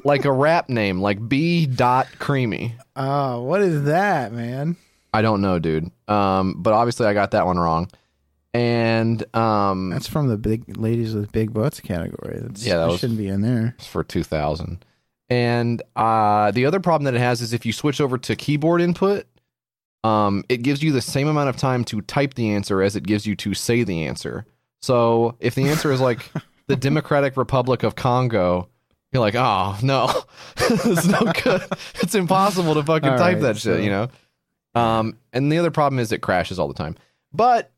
like 0.04 0.26
a 0.26 0.32
rap 0.32 0.70
name, 0.70 1.02
like 1.02 1.28
B 1.28 1.66
dot 1.66 2.08
creamy. 2.20 2.76
Oh, 2.96 3.42
what 3.42 3.62
is 3.64 3.86
that, 3.86 4.32
man? 4.32 4.76
I 5.12 5.24
don't 5.24 5.42
know, 5.42 5.58
dude. 5.58 5.90
Um, 6.08 6.54
but 6.60 6.74
obviously 6.74 7.08
I 7.08 7.14
got 7.14 7.32
that 7.32 7.48
one 7.48 7.58
wrong. 7.58 7.90
And 8.54 9.24
um, 9.36 9.92
That's 9.92 10.08
from 10.08 10.28
the 10.28 10.38
big 10.38 10.78
ladies 10.78 11.16
with 11.16 11.32
big 11.32 11.54
butts 11.54 11.80
category. 11.80 12.40
That's, 12.42 12.66
Yeah, 12.66 12.76
that 12.76 12.80
that 12.86 12.92
was- 12.92 13.00
shouldn't 13.00 13.20
be 13.20 13.28
in 13.28 13.42
there. 13.42 13.76
It's 13.78 13.88
for 13.88 14.04
2000. 14.04 14.84
And 15.30 15.82
uh, 15.96 16.52
the 16.52 16.66
other 16.66 16.82
problem 16.82 17.06
that 17.06 17.14
it 17.14 17.20
has 17.22 17.40
is 17.42 17.54
if 17.54 17.66
you 17.66 17.72
switch 17.72 18.02
over 18.02 18.18
to 18.18 18.36
keyboard 18.36 18.82
input, 18.82 19.26
um, 20.04 20.44
it 20.50 20.58
gives 20.58 20.84
you 20.84 20.92
the 20.92 21.02
same 21.02 21.30
amount 21.30 21.48
of 21.48 21.56
time 21.56 21.86
to 21.86 22.02
type 22.02 22.34
the 22.34 22.52
answer 22.52 22.82
as 22.82 22.98
it 22.98 23.04
gives 23.06 23.26
you 23.26 23.36
to 23.38 23.54
say 23.54 23.84
the 23.84 24.06
answer. 24.06 24.46
So 24.82 25.38
if 25.40 25.56
the 25.56 25.70
answer 25.70 25.92
is 25.94 26.02
like 26.02 26.30
the 26.68 26.76
Democratic 26.76 27.38
Republic 27.38 27.84
of 27.84 27.96
Congo, 27.96 28.68
you're 29.14 29.22
like, 29.22 29.36
oh 29.36 29.78
no, 29.82 30.12
it's 30.58 31.06
no 31.06 31.32
good. 31.44 31.64
It's 32.02 32.16
impossible 32.16 32.74
to 32.74 32.84
fucking 32.84 33.10
All 33.10 33.18
type 33.18 33.36
right, 33.36 33.42
that 33.44 33.58
shit, 33.58 33.84
you 33.84 33.90
know. 33.90 34.10
Um, 34.76 35.18
and 35.32 35.50
the 35.52 35.60
other 35.60 35.72
problem 35.72 36.00
is 36.00 36.12
it 36.12 36.20
crashes 36.22 36.60
all 36.60 36.68
the 36.68 36.74
time. 36.74 36.98
But 37.32 37.72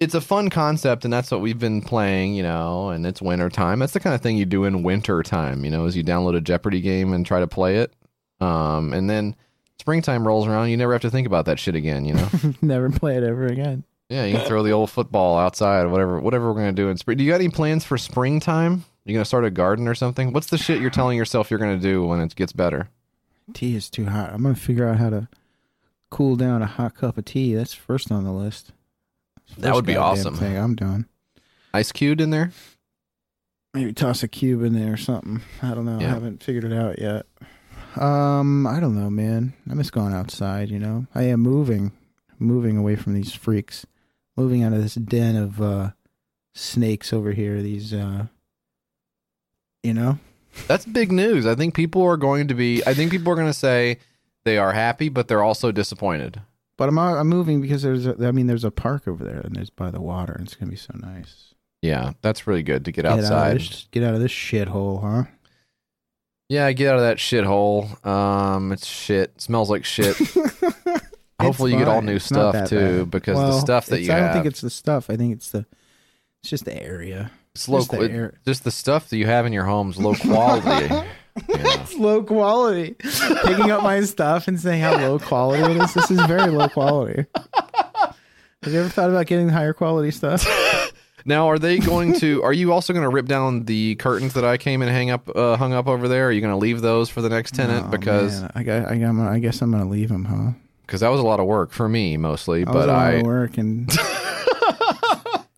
it's 0.00 0.14
a 0.14 0.20
fun 0.20 0.48
concept, 0.50 1.04
and 1.04 1.12
that's 1.12 1.30
what 1.30 1.40
we've 1.42 1.58
been 1.58 1.82
playing, 1.82 2.34
you 2.34 2.42
know. 2.42 2.88
And 2.88 3.06
it's 3.06 3.20
winter 3.22 3.50
time. 3.50 3.78
That's 3.78 3.92
the 3.92 4.00
kind 4.00 4.14
of 4.14 4.20
thing 4.22 4.36
you 4.36 4.46
do 4.46 4.64
in 4.64 4.82
winter 4.82 5.22
time, 5.22 5.64
you 5.64 5.70
know, 5.70 5.84
is 5.84 5.96
you 5.96 6.02
download 6.02 6.36
a 6.36 6.40
Jeopardy 6.40 6.80
game 6.80 7.12
and 7.12 7.24
try 7.24 7.40
to 7.40 7.46
play 7.46 7.76
it. 7.76 7.92
Um, 8.40 8.94
and 8.94 9.08
then 9.08 9.36
springtime 9.78 10.26
rolls 10.26 10.46
around, 10.46 10.70
you 10.70 10.76
never 10.78 10.92
have 10.92 11.02
to 11.02 11.10
think 11.10 11.26
about 11.26 11.44
that 11.44 11.58
shit 11.58 11.74
again, 11.74 12.04
you 12.06 12.14
know. 12.14 12.28
Never 12.62 12.88
play 12.90 13.16
it 13.16 13.22
ever 13.22 13.46
again. 13.46 13.84
yeah, 14.08 14.24
you 14.24 14.36
can 14.36 14.46
throw 14.46 14.62
the 14.62 14.70
old 14.72 14.90
football 14.90 15.38
outside, 15.38 15.84
whatever, 15.86 16.18
whatever 16.20 16.48
we're 16.50 16.58
gonna 16.58 16.72
do 16.72 16.88
in 16.88 16.96
spring. 16.96 17.18
Do 17.18 17.24
you 17.24 17.30
got 17.30 17.40
any 17.40 17.50
plans 17.50 17.84
for 17.84 17.98
springtime? 17.98 18.84
You 19.04 19.12
gonna 19.12 19.24
start 19.26 19.44
a 19.44 19.50
garden 19.50 19.86
or 19.88 19.94
something? 19.94 20.32
What's 20.32 20.48
the 20.48 20.56
shit 20.58 20.80
you're 20.80 20.90
telling 20.90 21.18
yourself 21.18 21.50
you're 21.50 21.60
gonna 21.60 21.78
do 21.78 22.06
when 22.06 22.20
it 22.20 22.34
gets 22.34 22.52
better? 22.52 22.88
Tea 23.52 23.76
is 23.76 23.90
too 23.90 24.06
hot. 24.06 24.32
I'm 24.32 24.42
gonna 24.42 24.54
figure 24.54 24.88
out 24.88 24.98
how 24.98 25.10
to 25.10 25.28
cool 26.10 26.36
down 26.36 26.62
a 26.62 26.66
hot 26.66 26.94
cup 26.94 27.18
of 27.18 27.24
tea. 27.26 27.54
That's 27.54 27.74
first 27.74 28.10
on 28.10 28.24
the 28.24 28.32
list. 28.32 28.72
That 29.58 29.74
would 29.74 29.86
be 29.86 29.96
awesome. 29.96 30.36
Thing 30.36 30.56
I'm 30.56 30.74
doing. 30.74 31.06
Ice 31.72 31.92
cubed 31.92 32.20
in 32.20 32.30
there? 32.30 32.52
Maybe 33.74 33.92
toss 33.92 34.22
a 34.22 34.28
cube 34.28 34.62
in 34.62 34.72
there 34.72 34.94
or 34.94 34.96
something. 34.96 35.42
I 35.62 35.74
don't 35.74 35.84
know. 35.84 35.98
I 35.98 36.02
haven't 36.08 36.42
figured 36.42 36.64
it 36.64 36.72
out 36.72 36.98
yet. 36.98 37.26
Um, 37.96 38.66
I 38.66 38.80
don't 38.80 38.98
know, 39.00 39.10
man. 39.10 39.52
I 39.70 39.74
miss 39.74 39.90
going 39.90 40.12
outside. 40.14 40.70
You 40.70 40.78
know, 40.78 41.06
I 41.14 41.24
am 41.24 41.40
moving, 41.40 41.92
moving 42.38 42.76
away 42.76 42.96
from 42.96 43.14
these 43.14 43.32
freaks, 43.32 43.86
moving 44.36 44.62
out 44.64 44.72
of 44.72 44.82
this 44.82 44.94
den 44.94 45.36
of 45.36 45.60
uh, 45.62 45.90
snakes 46.54 47.12
over 47.12 47.32
here. 47.32 47.62
These, 47.62 47.92
uh, 47.94 48.26
you 49.82 49.94
know, 49.94 50.18
That's 50.66 50.84
big 50.84 51.12
news. 51.12 51.46
I 51.46 51.54
think 51.54 51.74
people 51.74 52.02
are 52.02 52.16
going 52.16 52.48
to 52.48 52.54
be. 52.54 52.82
I 52.86 52.94
think 52.94 53.10
people 53.12 53.32
are 53.32 53.36
gonna 53.36 53.52
say 53.52 53.98
they 54.44 54.58
are 54.58 54.72
happy, 54.72 55.08
but 55.08 55.28
they're 55.28 55.44
also 55.44 55.70
disappointed. 55.70 56.40
But 56.80 56.88
I'm 56.88 56.98
I'm 56.98 57.28
moving 57.28 57.60
because 57.60 57.82
there's 57.82 58.06
a, 58.06 58.16
I 58.26 58.32
mean 58.32 58.46
there's 58.46 58.64
a 58.64 58.70
park 58.70 59.06
over 59.06 59.22
there 59.22 59.40
and 59.40 59.54
it's 59.58 59.68
by 59.68 59.90
the 59.90 60.00
water 60.00 60.32
and 60.32 60.46
it's 60.46 60.54
gonna 60.56 60.70
be 60.70 60.76
so 60.78 60.94
nice. 60.98 61.52
Yeah, 61.82 62.12
that's 62.22 62.46
really 62.46 62.62
good 62.62 62.86
to 62.86 62.90
get 62.92 63.02
Get 63.02 63.12
out, 63.12 63.18
outside. 63.20 63.56
this, 63.60 63.86
get 63.90 64.02
out 64.02 64.14
of 64.14 64.20
this 64.20 64.32
shithole, 64.32 65.02
huh? 65.02 65.30
Yeah, 66.48 66.72
get 66.72 66.88
out 66.88 66.96
of 66.96 67.02
that 67.02 67.18
shithole. 67.18 68.04
Um, 68.06 68.72
it's 68.72 68.86
shit. 68.86 69.38
smells 69.40 69.68
like 69.70 69.84
shit. 69.84 70.16
Hopefully, 71.40 71.72
you 71.72 71.78
get 71.78 71.88
all 71.88 72.02
new 72.02 72.16
It's 72.16 72.24
stuff 72.26 72.68
too, 72.68 73.00
bad. 73.04 73.10
because 73.10 73.36
the 73.38 73.60
stuff 73.60 73.86
that 73.86 74.00
you 74.00 74.12
I 74.12 74.18
don't 74.20 74.32
think 74.32 74.46
it's 74.46 74.60
the 74.62 74.68
stuff. 74.70 75.10
I 75.10 75.16
think 75.16 75.34
it's 75.34 75.50
the 75.50 75.64
it's 76.42 76.50
just 76.50 76.64
the 76.64 76.82
area. 76.82 77.30
it's 77.54 77.68
low, 77.68 77.78
just 77.78 77.90
the 77.92 78.00
it- 78.02 78.10
air. 78.10 78.40
just 78.46 78.64
the 78.64 78.70
stuff 78.70 79.08
that 79.10 79.16
you 79.18 79.26
have 79.26 79.44
in 79.46 79.52
your 79.52 79.64
home's 79.64 79.96
low 79.98 80.14
quality. 80.14 80.94
yeah. 81.48 81.56
It's 81.80 81.94
low 81.94 82.22
quality. 82.22 82.94
Picking 83.44 83.70
up 83.70 83.82
my 83.82 84.00
stuff 84.02 84.48
and 84.48 84.60
saying 84.60 84.82
how 84.82 84.96
low 84.96 85.18
quality 85.18 85.62
it 85.62 85.76
is. 85.82 85.94
This 85.94 86.10
is 86.10 86.20
very 86.26 86.50
low 86.50 86.68
quality. 86.68 87.26
Have 87.34 88.72
you 88.72 88.80
ever 88.80 88.88
thought 88.88 89.10
about 89.10 89.26
getting 89.26 89.48
higher 89.48 89.72
quality 89.72 90.10
stuff? 90.10 90.46
Now, 91.24 91.48
are 91.48 91.58
they 91.58 91.78
going 91.78 92.14
to? 92.20 92.42
Are 92.42 92.52
you 92.52 92.72
also 92.72 92.92
going 92.92 93.02
to 93.02 93.08
rip 93.08 93.26
down 93.26 93.64
the 93.64 93.94
curtains 93.96 94.34
that 94.34 94.44
I 94.44 94.56
came 94.56 94.82
and 94.82 94.90
hang 94.90 95.10
up, 95.10 95.28
uh, 95.34 95.56
hung 95.56 95.72
up 95.72 95.86
over 95.86 96.08
there? 96.08 96.28
Are 96.28 96.32
you 96.32 96.40
going 96.40 96.52
to 96.52 96.58
leave 96.58 96.80
those 96.80 97.10
for 97.10 97.20
the 97.20 97.28
next 97.28 97.54
tenant? 97.54 97.86
Oh, 97.86 97.90
because 97.90 98.40
man. 98.40 98.52
I 98.54 98.62
got, 98.62 98.88
I 98.88 98.96
got, 98.96 99.18
I 99.18 99.38
guess 99.38 99.60
I'm 99.60 99.70
gonna 99.70 99.88
leave 99.88 100.08
them, 100.08 100.24
huh? 100.24 100.52
because 100.90 101.02
that 101.02 101.08
was 101.10 101.20
a 101.20 101.24
lot 101.24 101.38
of 101.38 101.46
work 101.46 101.70
for 101.70 101.88
me 101.88 102.16
mostly. 102.16 102.64
That 102.64 102.74
was 102.74 102.86
but 102.86 102.88
a 102.88 102.92
lot 102.92 103.06
I 103.06 103.10
of 103.12 103.22
work 103.26 103.58
and. 103.58 103.90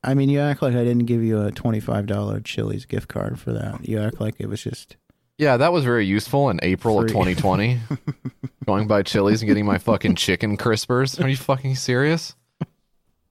I 0.05 0.15
mean, 0.15 0.29
you 0.29 0.41
act 0.41 0.63
like 0.63 0.75
I 0.75 0.83
didn't 0.83 1.07
give 1.07 1.23
you 1.23 1.41
a 1.41 1.53
twenty-five 1.53 2.07
dollar 2.07 2.41
Chili's 2.41 2.85
gift 2.85 3.09
card 3.09 3.39
for 3.39 3.53
that. 3.53 3.89
You 3.89 4.01
act 4.01 4.21
like 4.21 4.35
it 4.41 4.49
was 4.49 4.61
just 4.63 4.97
Yeah, 5.39 5.57
that 5.57 5.73
was 5.73 5.85
very 5.85 6.07
useful 6.07 6.51
in 6.51 6.61
April 6.63 7.01
of 7.01 7.09
2020. 7.09 7.81
Going 8.67 8.87
by 8.87 9.03
Chili's 9.03 9.43
and 9.43 9.49
getting 9.49 9.67
my 9.67 9.79
fucking 9.79 10.15
chicken 10.15 10.57
crispers. 10.57 11.23
Are 11.23 11.29
you 11.29 11.37
fucking 11.37 11.75
serious? 11.75 12.35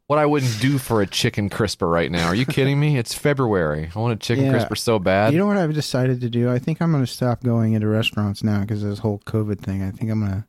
What 0.08 0.20
I 0.20 0.25
wouldn't 0.25 0.60
do 0.60 0.77
for 0.77 1.01
a 1.01 1.08
chicken 1.08 1.50
crisper 1.50 1.88
right 1.88 2.12
now. 2.12 2.27
Are 2.27 2.36
you 2.36 2.46
kidding 2.46 2.77
me? 2.81 2.98
It's 2.98 3.13
February. 3.13 3.89
I 3.96 4.00
want 4.00 4.12
a 4.13 4.17
chicken 4.17 4.43
Yeah. 4.46 4.51
crisper 4.51 4.75
so 4.75 5.00
bad. 5.00 5.31
You 5.31 5.39
know 5.39 5.46
what 5.46 5.55
I've 5.55 5.74
decided 5.74 6.20
to 6.20 6.29
do? 6.29 6.51
I 6.51 6.60
think 6.60 6.81
I'm 6.81 6.91
going 6.91 7.05
to 7.05 7.10
stop 7.12 7.43
going 7.43 7.74
into 7.74 7.88
restaurants 7.88 8.43
now 8.43 8.60
because 8.60 8.84
of 8.84 8.89
this 8.89 9.00
whole 9.00 9.20
COVID 9.20 9.60
thing. 9.60 9.81
I 9.81 9.91
think 9.91 10.12
I'm 10.12 10.20
going 10.20 10.43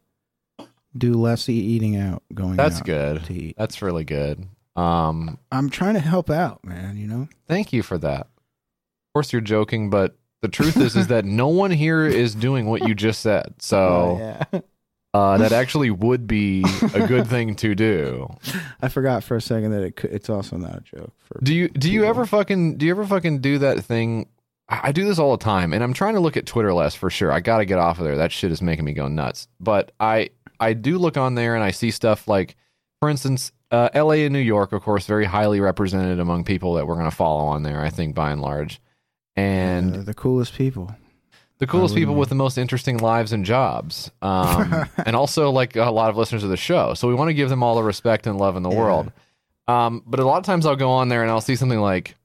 to 0.58 0.66
do 0.98 1.12
less 1.12 1.48
e- 1.48 1.52
eating 1.52 1.96
out, 1.96 2.24
going 2.34 2.56
That's 2.56 2.78
out 2.78 2.84
good. 2.86 3.24
to 3.26 3.32
eat. 3.34 3.54
That's 3.56 3.80
really 3.82 4.04
good. 4.04 4.48
Um, 4.74 5.38
I'm 5.52 5.70
trying 5.70 5.94
to 5.94 6.00
help 6.00 6.28
out, 6.28 6.64
man. 6.64 6.96
You 6.96 7.06
know, 7.06 7.28
thank 7.46 7.72
you 7.72 7.84
for 7.84 7.98
that. 7.98 8.22
Of 8.22 9.12
course, 9.14 9.32
you're 9.32 9.42
joking, 9.42 9.90
but 9.90 10.16
the 10.42 10.48
truth 10.48 10.76
is, 10.76 10.94
is 10.96 11.06
that 11.06 11.24
no 11.24 11.48
one 11.48 11.70
here 11.70 12.04
is 12.04 12.34
doing 12.34 12.66
what 12.66 12.86
you 12.86 12.94
just 12.94 13.20
said. 13.20 13.54
So 13.60 13.78
Oh, 13.78 14.18
yeah. 14.52 14.60
uh, 15.14 15.38
that 15.38 15.52
actually 15.52 15.90
would 15.90 16.26
be 16.26 16.64
a 16.94 17.06
good 17.06 17.26
thing 17.26 17.54
to 17.56 17.74
do. 17.74 18.28
I 18.82 18.88
forgot 18.88 19.24
for 19.24 19.36
a 19.36 19.40
second 19.40 19.70
that 19.72 19.82
it 19.82 19.96
could, 19.96 20.10
it's 20.10 20.28
also 20.28 20.56
not 20.56 20.76
a 20.76 20.80
joke. 20.80 21.12
For 21.24 21.38
Do 21.42 21.54
you 21.54 21.68
do 21.68 21.90
you 21.90 22.00
people. 22.00 22.10
ever 22.10 22.26
fucking 22.26 22.76
do 22.78 22.86
you 22.86 22.92
ever 22.92 23.04
fucking 23.06 23.40
do 23.40 23.58
that 23.58 23.84
thing? 23.84 24.28
I 24.68 24.80
I 24.88 24.92
do 24.92 25.04
this 25.04 25.18
all 25.18 25.36
the 25.36 25.42
time, 25.44 25.72
and 25.72 25.82
I'm 25.82 25.92
trying 25.92 26.14
to 26.14 26.20
look 26.20 26.36
at 26.36 26.46
Twitter 26.46 26.72
less 26.74 26.94
for 26.94 27.10
sure. 27.10 27.30
I 27.32 27.40
got 27.40 27.58
to 27.58 27.64
get 27.64 27.78
off 27.78 27.98
of 27.98 28.04
there. 28.04 28.16
That 28.16 28.32
shit 28.32 28.50
is 28.52 28.62
making 28.62 28.84
me 28.84 28.92
go 28.92 29.08
nuts. 29.08 29.48
But 29.60 29.92
I 30.00 30.30
I 30.60 30.72
do 30.74 30.98
look 30.98 31.16
on 31.16 31.34
there 31.34 31.54
and 31.54 31.64
I 31.64 31.70
see 31.72 31.90
stuff 31.90 32.26
like, 32.28 32.56
for 33.00 33.08
instance, 33.08 33.52
uh, 33.70 33.88
L.A. 33.94 34.24
and 34.24 34.32
New 34.32 34.38
York, 34.38 34.72
of 34.72 34.82
course, 34.82 35.06
very 35.06 35.24
highly 35.24 35.60
represented 35.60 36.20
among 36.20 36.44
people 36.44 36.74
that 36.74 36.86
we're 36.86 36.94
going 36.96 37.10
to 37.10 37.16
follow 37.16 37.44
on 37.44 37.62
there. 37.64 37.80
I 37.84 37.90
think 37.90 38.14
by 38.14 38.30
and 38.32 38.40
large, 38.42 38.80
and 39.36 39.96
Uh, 39.96 40.02
the 40.02 40.14
coolest 40.14 40.54
people. 40.54 40.94
the 41.58 41.66
coolest 41.66 41.94
people 41.94 42.14
with 42.16 42.28
the 42.28 42.34
most 42.34 42.58
interesting 42.58 42.98
lives 42.98 43.32
and 43.32 43.44
jobs, 43.44 44.10
um, 44.20 44.84
and 45.06 45.14
also 45.14 45.50
like 45.50 45.76
a 45.76 45.90
lot 45.90 46.10
of 46.10 46.16
listeners 46.16 46.42
of 46.42 46.50
the 46.50 46.56
show. 46.56 46.94
So 46.94 47.06
we 47.08 47.14
want 47.14 47.28
to 47.28 47.34
give 47.34 47.48
them 47.48 47.62
all 47.62 47.74
the 47.76 47.82
respect 47.84 48.26
and 48.26 48.36
love 48.38 48.56
in 48.56 48.62
the 48.62 48.70
Yeah. 48.70 48.78
world. 48.78 49.12
Um, 49.68 50.02
but 50.06 50.18
a 50.18 50.24
lot 50.26 50.38
of 50.38 50.44
times 50.44 50.66
I'll 50.66 50.74
go 50.76 50.90
on 50.90 51.08
there 51.08 51.22
and 51.22 51.30
I'll 51.30 51.40
see 51.40 51.54
something 51.56 51.78
like, 51.80 52.16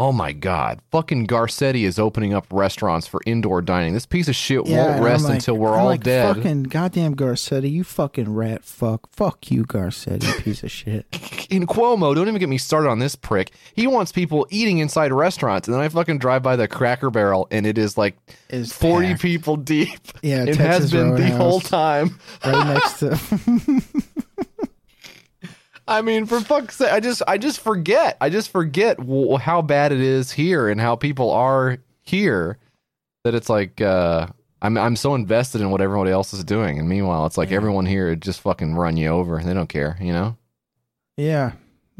"Oh 0.00 0.10
my 0.12 0.32
God, 0.32 0.80
fucking 0.90 1.26
Garcetti 1.26 1.82
is 1.84 1.98
opening 1.98 2.34
up 2.34 2.46
restaurants 2.50 3.06
for 3.06 3.20
indoor 3.26 3.62
dining. 3.62 3.94
This 3.94 4.06
piece 4.06 4.26
of 4.28 4.34
shit 4.34 4.66
and 4.66 4.74
won't 4.76 5.02
rest 5.02 5.24
like- 5.24 5.34
until 5.34 5.56
we're 5.56 5.72
I'm 5.74 5.80
all 5.80 5.86
like, 5.86 6.02
dead." 6.02 6.34
Fucking 6.36 6.64
goddamn 6.64 7.14
Garcetti, 7.14 7.70
you 7.70 7.84
fucking 7.84 8.34
rat 8.34 8.64
fuck. 8.64 9.08
Fuck 9.12 9.50
you, 9.50 9.64
Garcetti, 9.64 10.42
piece 10.42 10.62
of 10.62 10.70
shit. 10.70 11.06
in 11.50 11.66
Cuomo, 11.66 12.14
don't 12.14 12.26
even 12.28 12.38
get 12.40 12.48
me 12.48 12.58
started 12.58 12.88
on 12.88 12.98
this 12.98 13.14
prick. 13.14 13.52
He 13.74 13.86
wants 13.86 14.10
people 14.12 14.46
eating 14.50 14.78
inside 14.78 15.12
restaurants, 15.12 15.68
and 15.68 15.74
then 15.74 15.80
I 15.82 15.88
fucking 15.88 16.18
drive 16.18 16.42
by 16.42 16.56
the 16.56 16.66
Cracker 16.66 17.10
Barrel, 17.10 17.46
and 17.50 17.66
it 17.66 17.78
is 17.78 17.96
like 17.96 18.16
Is 18.50 18.72
forty 18.72 19.08
packed. 19.10 19.22
people 19.22 19.56
deep. 19.56 19.98
Yeah, 20.22 20.42
it 20.42 20.54
Texas 20.56 20.90
has 20.90 20.92
been 20.92 21.14
the 21.14 21.30
whole 21.36 21.60
time. 21.60 22.18
right 22.44 22.66
next 22.74 22.98
to. 22.98 23.82
I 25.86 26.00
mean, 26.02 26.26
for 26.26 26.40
fuck's 26.40 26.76
sake, 26.76 26.92
I 26.92 27.00
just 27.00 27.22
I 27.28 27.38
just 27.38 27.60
forget. 27.60 28.16
I 28.20 28.30
just 28.30 28.50
forget 28.50 28.96
w- 28.96 29.36
how 29.36 29.60
bad 29.62 29.92
it 29.92 30.00
is 30.00 30.30
here 30.32 30.68
and 30.68 30.80
how 30.80 30.96
people 30.96 31.30
are 31.30 31.78
here 32.02 32.58
that 33.24 33.34
it's 33.34 33.48
like 33.50 33.80
uh 33.80 34.26
I'm 34.62 34.78
I'm 34.78 34.96
so 34.96 35.14
invested 35.14 35.60
in 35.60 35.70
what 35.70 35.80
everybody 35.82 36.10
else 36.10 36.32
is 36.32 36.42
doing, 36.44 36.78
and 36.78 36.88
meanwhile, 36.88 37.26
it's 37.26 37.36
like 37.36 37.50
Yeah. 37.50 37.56
everyone 37.56 37.84
here 37.86 38.14
just 38.16 38.40
fucking 38.40 38.74
run 38.76 38.96
you 38.96 39.08
over. 39.08 39.42
They 39.42 39.52
don't 39.54 39.68
care, 39.68 39.98
you 40.00 40.12
know. 40.12 40.36
yeah, 41.18 41.52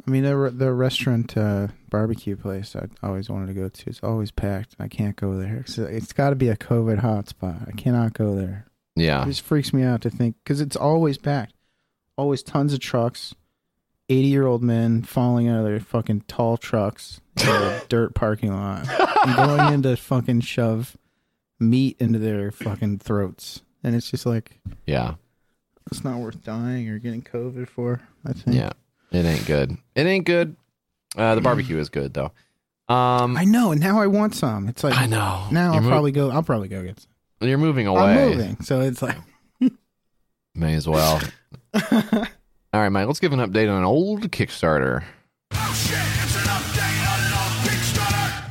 I 0.07 0.11
mean 0.11 0.23
the 0.23 0.51
the 0.55 0.73
restaurant 0.73 1.37
uh, 1.37 1.69
barbecue 1.91 2.37
place 2.37 2.75
I 2.75 2.87
always 3.03 3.29
wanted 3.29 3.49
to 3.49 3.55
go 3.55 3.69
to. 3.69 3.91
It's 3.91 4.01
always 4.03 4.31
packed. 4.31 4.77
I 4.81 4.89
can't 4.89 5.15
go 5.17 5.37
there. 5.39 5.57
It's, 5.59 5.77
it's 5.77 6.13
got 6.15 6.31
to 6.31 6.37
be 6.37 6.49
a 6.49 6.57
COVID 6.57 7.01
hotspot. 7.03 7.69
I 7.69 7.73
cannot 7.73 8.15
go 8.15 8.35
there. 8.35 8.67
Yeah, 8.97 9.23
It 9.25 9.27
just 9.27 9.43
freaks 9.43 9.73
me 9.75 9.83
out 9.83 10.01
to 10.03 10.11
think 10.11 10.37
because 10.43 10.61
it's 10.63 10.77
always 10.77 11.19
packed. 11.19 11.53
Always 12.17 12.43
tons 12.43 12.73
of 12.73 12.81
trucks. 12.81 13.35
80 14.09 14.29
year 14.29 14.47
old 14.47 14.63
men 14.63 15.03
falling 15.03 15.49
out 15.49 15.59
of 15.61 15.65
their 15.65 15.81
fucking 15.81 16.23
tall 16.29 16.57
trucks 16.57 17.21
in 17.41 17.49
a 17.49 17.81
dirt 17.89 18.15
parking 18.15 18.53
lot 18.53 18.87
and 19.27 19.37
going 19.37 19.73
in 19.75 19.83
to 19.83 19.97
fucking 19.97 20.41
shove 20.43 20.97
meat 21.59 21.97
into 21.99 22.19
their 22.19 22.51
fucking 22.51 22.99
throats. 22.99 23.63
And 23.83 23.95
it's 23.95 24.11
just 24.11 24.27
like, 24.27 24.59
yeah, 24.87 25.15
it's 25.91 26.05
not 26.05 26.19
worth 26.19 26.43
dying 26.43 26.89
or 26.89 26.99
getting 26.99 27.23
COVID 27.23 27.69
for, 27.69 28.01
I 28.27 28.33
think. 28.33 28.57
yeah. 28.57 28.71
It 29.13 29.25
ain't 29.25 29.47
good. 29.47 29.77
It 29.95 30.07
ain't 30.07 30.27
good. 30.27 30.57
Uh, 31.17 31.35
the 31.37 31.41
barbecue 31.41 31.79
is 31.79 31.89
good 31.89 32.15
though. 32.15 32.33
Um, 32.89 33.37
I 33.37 33.45
know, 33.45 33.71
and 33.73 33.81
now 33.81 34.01
I 34.01 34.07
want 34.09 34.35
some. 34.35 34.69
It's 34.69 34.83
like 34.85 34.95
I 34.97 35.07
know. 35.07 35.47
now 35.53 35.67
You're 35.73 35.75
I'll 35.77 35.81
mo- 35.83 35.89
probably 35.89 36.13
go. 36.13 36.31
I'll 36.31 36.43
probably 36.43 36.69
go 36.69 36.83
get 36.83 37.01
some. 37.01 37.49
You're 37.49 37.59
moving 37.59 37.87
away. 37.87 38.01
I'm 38.01 38.31
moving, 38.31 38.61
so 38.63 38.81
it's 38.81 39.01
like 39.03 39.17
May 40.55 40.75
as 40.75 40.87
well. 40.89 41.21
All 42.75 42.81
right, 42.81 42.89
Mike. 42.89 43.07
Let's 43.07 43.21
give 43.21 43.33
an 43.33 43.39
update 43.39 43.71
on 43.71 43.79
an 43.79 43.85
old 43.85 44.33
Kickstarter. 44.33 45.05
Oh, 45.53 45.75
shit, 45.75 45.97
on 45.97 46.61
Kickstarter. 47.63 48.51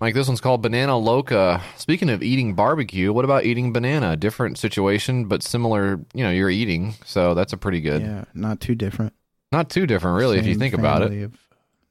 Mike, 0.00 0.14
this 0.14 0.28
one's 0.28 0.40
called 0.40 0.62
Banana 0.62 0.96
Loca. 0.96 1.60
Speaking 1.76 2.08
of 2.08 2.22
eating 2.22 2.54
barbecue, 2.54 3.12
what 3.12 3.26
about 3.26 3.44
eating 3.44 3.70
banana? 3.70 4.16
Different 4.16 4.56
situation, 4.56 5.26
but 5.26 5.42
similar. 5.42 6.00
You 6.14 6.24
know, 6.24 6.30
you're 6.30 6.48
eating, 6.48 6.94
so 7.04 7.34
that's 7.34 7.52
a 7.52 7.58
pretty 7.58 7.82
good. 7.82 8.00
yeah, 8.00 8.24
not 8.32 8.60
too 8.60 8.74
different. 8.74 9.12
Not 9.52 9.68
too 9.68 9.86
different, 9.86 10.16
really, 10.16 10.38
if 10.38 10.46
you 10.46 10.54
think 10.54 10.72
about 10.72 11.02
it. 11.02 11.24
Of, 11.24 11.38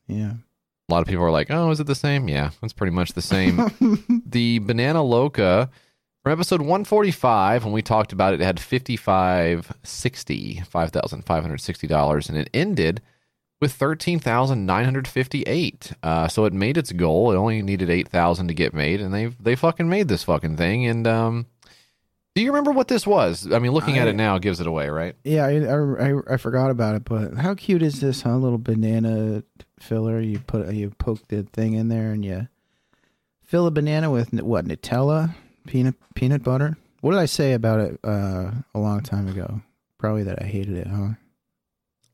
yeah. 0.07 0.31
A 0.31 0.91
lot 0.91 1.03
of 1.03 1.07
people 1.07 1.23
are 1.23 1.29
like, 1.29 1.51
"Oh, 1.51 1.69
is 1.69 1.79
it 1.79 1.85
the 1.85 1.93
same?" 1.93 2.27
Yeah, 2.27 2.49
it's 2.63 2.73
pretty 2.73 2.93
much 2.93 3.13
the 3.13 3.21
same. 3.21 4.23
the 4.25 4.57
Banana 4.57 5.03
Loca 5.03 5.69
from 6.23 6.33
episode 6.33 6.61
145, 6.61 7.63
when 7.63 7.73
we 7.73 7.81
talked 7.81 8.11
about 8.11 8.33
it, 8.33 8.41
it 8.41 8.45
had 8.45 8.59
5560 8.59 10.63
$5,560, 10.71 12.29
and 12.29 12.37
it 12.37 12.49
ended 12.53 13.01
with 13.61 13.73
13958 13.73 15.93
uh, 16.01 16.27
So 16.27 16.45
it 16.45 16.53
made 16.53 16.77
its 16.77 16.91
goal. 16.91 17.31
It 17.31 17.35
only 17.35 17.61
needed 17.61 17.89
8000 17.89 18.47
to 18.47 18.53
get 18.53 18.73
made, 18.73 19.01
and 19.01 19.13
they 19.13 19.27
they 19.27 19.55
fucking 19.55 19.89
made 19.89 20.07
this 20.07 20.23
fucking 20.23 20.57
thing. 20.57 20.85
And 20.85 21.07
um, 21.07 21.45
do 22.35 22.41
you 22.41 22.51
remember 22.51 22.71
what 22.71 22.87
this 22.87 23.05
was? 23.05 23.51
I 23.51 23.59
mean, 23.59 23.71
looking 23.71 23.97
at 23.97 24.07
it 24.07 24.15
now 24.15 24.37
gives 24.37 24.61
it 24.61 24.67
away, 24.67 24.89
right? 24.89 25.15
Yeah, 25.23 25.45
I, 25.45 25.65
I, 25.65 26.09
I, 26.09 26.13
I 26.33 26.37
forgot 26.37 26.71
about 26.71 26.95
it, 26.95 27.03
but 27.03 27.35
how 27.35 27.53
cute 27.53 27.81
is 27.81 28.01
this, 28.01 28.21
huh? 28.21 28.37
Little 28.37 28.57
banana 28.57 29.43
filler. 29.79 30.19
You 30.19 30.39
put 30.39 30.73
you 30.73 30.91
poke 30.91 31.27
the 31.27 31.43
thing 31.43 31.73
in 31.73 31.89
there 31.89 32.11
and 32.11 32.23
you 32.23 32.47
fill 33.43 33.67
a 33.67 33.71
banana 33.71 34.09
with 34.09 34.33
what 34.33 34.65
Nutella, 34.65 35.35
peanut 35.67 35.95
peanut 36.15 36.43
butter. 36.43 36.77
What 37.01 37.11
did 37.11 37.19
I 37.19 37.25
say 37.25 37.53
about 37.53 37.79
it 37.79 37.99
uh, 38.03 38.51
a 38.75 38.79
long 38.79 39.01
time 39.01 39.27
ago? 39.27 39.61
Probably 39.97 40.23
that 40.23 40.41
I 40.41 40.45
hated 40.45 40.77
it, 40.77 40.87
huh? 40.87 41.09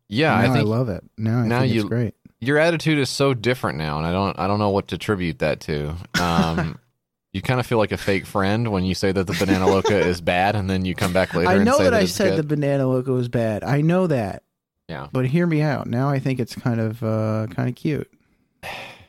Yeah, 0.07 0.37
I 0.37 0.51
think 0.53 0.67
love 0.67 0.89
it. 0.89 1.03
Now 1.17 1.39
I 1.39 1.47
now 1.47 1.59
think 1.61 1.73
you- 1.73 1.81
it's 1.81 1.89
great. 1.89 2.13
your 2.39 2.57
attitude 2.59 2.99
is 2.99 3.09
so 3.09 3.33
different 3.33 3.77
now, 3.77 3.97
and 3.97 4.05
I 4.05 4.11
don't 4.11 4.37
I 4.37 4.47
don't 4.47 4.59
know 4.59 4.69
what 4.69 4.87
to 4.89 4.95
attribute 4.95 5.39
that 5.39 5.61
to. 5.61 5.95
Um, 6.21 6.79
you 7.33 7.41
kind 7.41 7.59
of 7.59 7.65
feel 7.65 7.77
like 7.79 7.91
a 7.91 7.97
fake 7.97 8.25
friend 8.25 8.71
when 8.71 8.83
you 8.83 8.93
say 8.95 9.11
that 9.11 9.25
the 9.25 9.33
banana 9.33 9.67
loca 9.67 9.97
is 9.97 10.21
bad, 10.21 10.55
and 10.55 10.69
then 10.69 10.85
you 10.85 10.93
come 10.95 11.11
back 11.13 11.33
later 11.33 11.49
I 11.49 11.55
and 11.55 11.65
know 11.65 11.77
that, 11.79 11.91
that, 11.91 11.93
I 11.93 12.05
said 12.05 12.37
the 12.37 12.43
banana 12.43 12.87
loca 12.87 13.11
was 13.11 13.27
bad. 13.27 13.63
I 13.63 13.81
know 13.81 14.07
that, 14.07 14.43
yeah. 14.87 15.07
but 15.11 15.25
hear 15.25 15.47
me 15.47 15.61
out. 15.61 15.87
Now 15.87 16.09
I 16.09 16.19
think 16.19 16.39
it's 16.39 16.55
kind 16.55 16.79
of 16.79 17.03
uh, 17.03 17.47
kind 17.49 17.67
of 17.69 17.75
cute. 17.75 18.11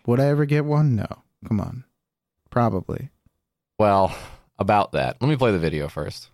Would 0.07 0.21
I 0.21 0.27
ever 0.27 0.45
get 0.47 0.65
one? 0.65 0.97
No. 0.97 1.07
Come 1.47 1.61
on. 1.61 1.85
Probably. 2.51 3.11
Well, 3.79 4.17
about 4.59 4.93
that, 4.93 5.17
let 5.21 5.29
me 5.29 5.37
play 5.37 5.53
the 5.53 5.59
video 5.59 5.89
first. 5.89 6.31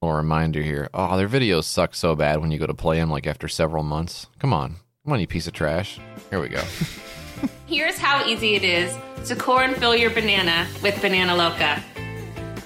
little 0.00 0.16
reminder 0.16 0.62
here. 0.62 0.88
Oh, 0.94 1.16
their 1.16 1.28
videos 1.28 1.64
suck 1.64 1.94
so 1.94 2.14
bad 2.14 2.40
when 2.40 2.52
you 2.52 2.58
go 2.58 2.66
to 2.66 2.74
play 2.74 2.98
them, 2.98 3.10
like 3.10 3.26
after 3.26 3.48
several 3.48 3.82
months. 3.82 4.28
Come 4.38 4.52
on, 4.52 4.76
come 5.04 5.12
on, 5.12 5.20
you 5.20 5.26
piece 5.26 5.48
of 5.48 5.54
trash. 5.54 5.98
Here 6.30 6.40
we 6.40 6.48
go. 6.48 6.62
Here's 7.66 7.98
how 7.98 8.24
easy 8.26 8.54
it 8.54 8.62
is 8.62 8.96
to 9.28 9.34
core 9.34 9.64
and 9.64 9.76
fill 9.76 9.96
your 9.96 10.10
banana 10.10 10.68
with 10.82 11.00
Banana 11.02 11.34
Loca. 11.34 11.82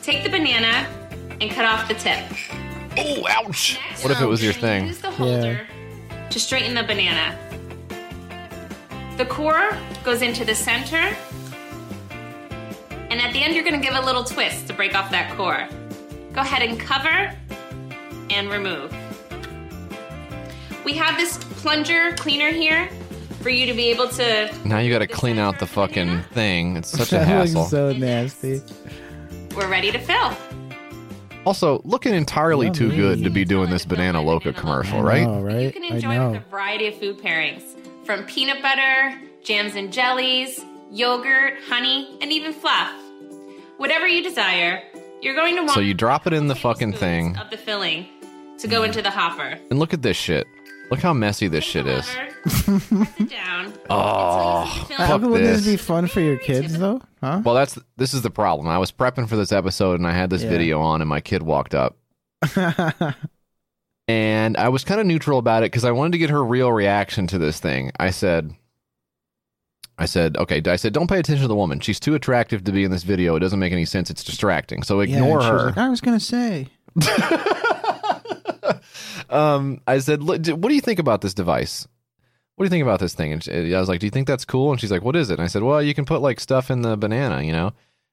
Take 0.03 0.23
the 0.23 0.31
banana 0.31 0.87
and 1.41 1.51
cut 1.51 1.65
off 1.65 1.89
the 1.89 1.95
tip. 1.95 2.23
oh, 2.99 3.27
ouch! 3.29 3.79
What 4.03 4.11
if 4.11 4.21
it 4.21 4.27
was 4.27 4.43
your 4.43 4.53
thing? 4.53 4.89
Use 4.89 4.99
the 4.99 5.11
holder 5.11 5.67
to 6.29 6.39
straighten 6.41 6.75
the 6.75 6.83
banana. 6.83 7.39
The 9.17 9.25
core 9.25 9.71
goes 10.05 10.21
into 10.21 10.45
the 10.45 10.55
center, 10.55 11.17
and 13.11 13.21
at 13.21 13.33
the 13.33 13.43
end, 13.43 13.55
you're 13.55 13.65
going 13.65 13.81
to 13.81 13.87
give 13.87 13.97
a 13.97 14.01
little 14.05 14.25
twist 14.25 14.67
to 14.69 14.73
break 14.73 14.95
off 14.95 15.11
that 15.11 15.37
core. 15.37 15.69
Go 16.33 16.41
ahead 16.41 16.63
and 16.69 16.79
cover 16.79 17.33
and 18.31 18.51
remove. 18.51 18.95
We 20.85 20.93
have 20.95 21.17
this 21.17 21.39
plunger 21.39 22.13
cleaner 22.17 22.51
here 22.51 22.89
for 23.41 23.51
you 23.51 23.67
to 23.67 23.73
be 23.75 23.91
able 23.91 24.09
to. 24.09 24.53
Now 24.65 24.79
you 24.79 24.91
got 24.93 25.01
to 25.01 25.07
clean 25.07 25.39
out 25.39 25.59
the 25.59 25.67
fucking 25.67 26.23
thing. 26.33 26.77
It's 26.77 26.91
such 26.91 27.09
a 27.13 27.17
That 27.17 27.39
looks 27.39 27.53
hassle. 27.53 27.65
so 27.67 27.93
nasty. 27.93 28.61
We're 29.57 29.69
ready 29.69 29.91
to 29.93 29.99
fill. 29.99 30.33
Also, 31.47 31.81
looking 31.85 32.13
entirely 32.13 32.71
too 32.71 32.87
Yummy. 32.87 32.97
good 32.97 33.25
to 33.25 33.31
be 33.31 33.45
doing 33.45 33.71
this 33.71 33.85
banana 33.85 34.21
loca 34.21 34.53
commercial, 34.53 35.01
right? 35.01 35.23
know, 35.23 35.41
right? 35.41 35.63
You 35.63 35.73
can 35.73 35.85
enjoy 35.85 36.33
with 36.33 36.43
a 36.43 36.51
variety 36.51 36.89
of 36.89 36.97
food 36.99 37.19
pairings, 37.19 37.63
from 38.05 38.25
peanut 38.25 38.61
butter, 38.63 39.17
jams 39.45 39.77
and 39.77 39.93
jellies, 39.93 40.61
yogurt, 40.97 41.55
honey, 41.69 42.17
and 42.21 42.33
even 42.33 42.53
fluff. 42.53 42.93
Whatever 43.77 44.09
you 44.09 44.23
desire, 44.23 44.83
you're 45.21 45.35
going 45.35 45.55
to 45.57 45.61
want. 45.63 45.73
So 45.73 45.81
you 45.81 45.95
drop 45.95 46.27
it 46.27 46.33
in 46.33 46.47
the 46.47 46.55
fucking 46.55 46.95
thing. 46.95 47.37
of 47.37 47.51
the 47.51 47.57
filling 47.59 48.07
to 48.59 48.67
go 48.69 48.83
into 48.85 49.03
the 49.03 49.11
hopper. 49.11 49.59
And 49.71 49.79
look 49.79 49.93
at 49.93 50.01
this 50.03 50.17
shit. 50.17 50.47
Look 50.91 51.01
how 51.01 51.13
messy 51.13 51.49
this 51.49 51.65
shit 51.65 51.87
is. 51.87 52.07
Down. 53.29 53.73
Oh, 53.91 54.63
Until 54.63 54.81
you 54.81 54.87
see 54.87 54.95
the 54.95 55.07
fuck. 55.09 55.21
Wouldn't 55.23 55.43
this 55.45 55.65
this. 55.65 55.67
be 55.75 55.77
fun 55.77 56.07
for 56.07 56.21
your 56.21 56.39
kids 56.39 56.79
though? 56.79 57.01
Huh? 57.21 57.43
Well, 57.45 57.55
that's 57.55 57.79
this 57.97 58.15
is 58.15 58.23
the 58.23 58.31
problem. 58.31 58.67
I 58.69 58.79
was 58.79 58.91
prepping 58.93 59.29
for 59.29 59.37
this 59.37 59.53
episode 59.53 59.95
and 60.01 60.07
I 60.07 60.13
had 60.13 60.31
this 60.31 60.43
Yeah. 60.43 60.51
video 60.51 60.81
on, 60.81 61.01
and 61.03 61.09
my 61.09 61.21
kid 61.21 61.43
walked 61.43 61.75
up, 61.75 61.97
and 64.09 64.57
I 64.57 64.69
was 64.69 64.85
kind 64.85 65.01
of 65.01 65.07
neutral 65.07 65.39
about 65.39 65.63
it 65.63 65.67
because 65.73 65.85
I 65.85 65.91
wanted 65.93 66.13
to 66.13 66.19
get 66.19 66.31
her 66.31 66.43
real 66.45 66.73
reaction 66.73 67.27
to 67.29 67.39
this 67.39 67.59
thing. 67.61 67.91
I 67.99 68.11
said, 68.11 68.55
I 69.99 70.07
said, 70.07 70.37
okay. 70.37 70.61
I 70.67 70.77
said, 70.77 70.93
don't 70.93 71.09
pay 71.09 71.19
attention 71.19 71.43
to 71.43 71.49
the 71.49 71.57
woman. 71.57 71.81
She's 71.81 71.99
too 71.99 72.15
attractive 72.15 72.65
to 72.65 72.73
be 72.73 72.85
in 72.85 72.91
this 72.91 73.03
video. 73.03 73.37
It 73.37 73.41
doesn't 73.41 73.59
make 73.59 73.73
any 73.73 73.87
sense. 73.87 74.11
It's 74.11 74.23
distracting. 74.23 74.83
So 74.83 75.01
ignore 75.01 75.39
and 75.39 75.43
she 75.43 75.51
was 75.53 75.63
her. 75.63 75.67
like, 75.69 75.79
I 75.79 75.89
was 75.89 76.01
gonna 76.01 76.21
say. 76.21 76.69
um, 79.31 79.81
I 79.87 79.99
said, 79.99 80.23
what 80.23 80.43
do 80.43 80.75
you 80.75 80.81
think 80.81 80.99
about 80.99 81.21
this 81.23 81.35
device? 81.35 81.87
What 82.57 82.65
do 82.65 82.67
you 82.67 82.71
think 82.71 82.83
about 82.83 83.01
this 83.01 83.15
thing? 83.15 83.33
And 83.33 83.43
she, 83.43 83.75
I 83.75 83.81
was 83.81 83.89
like, 83.89 84.01
do 84.01 84.07
you 84.07 84.11
think 84.11 84.27
that's 84.27 84.45
cool? 84.47 84.73
And 84.73 84.81
she's 84.81 84.91
like, 84.91 85.03
what 85.03 85.15
is 85.17 85.31
it? 85.31 85.35
And 85.35 85.43
I 85.43 85.47
said, 85.47 85.63
well, 85.63 85.83
you 85.83 85.95
can 85.95 86.07
put 86.07 86.23
like 86.23 86.41
stuff 86.41 86.71
in 86.71 86.83
the 86.83 86.97
banana, 86.97 87.43
you 87.43 87.53
know? 87.53 87.73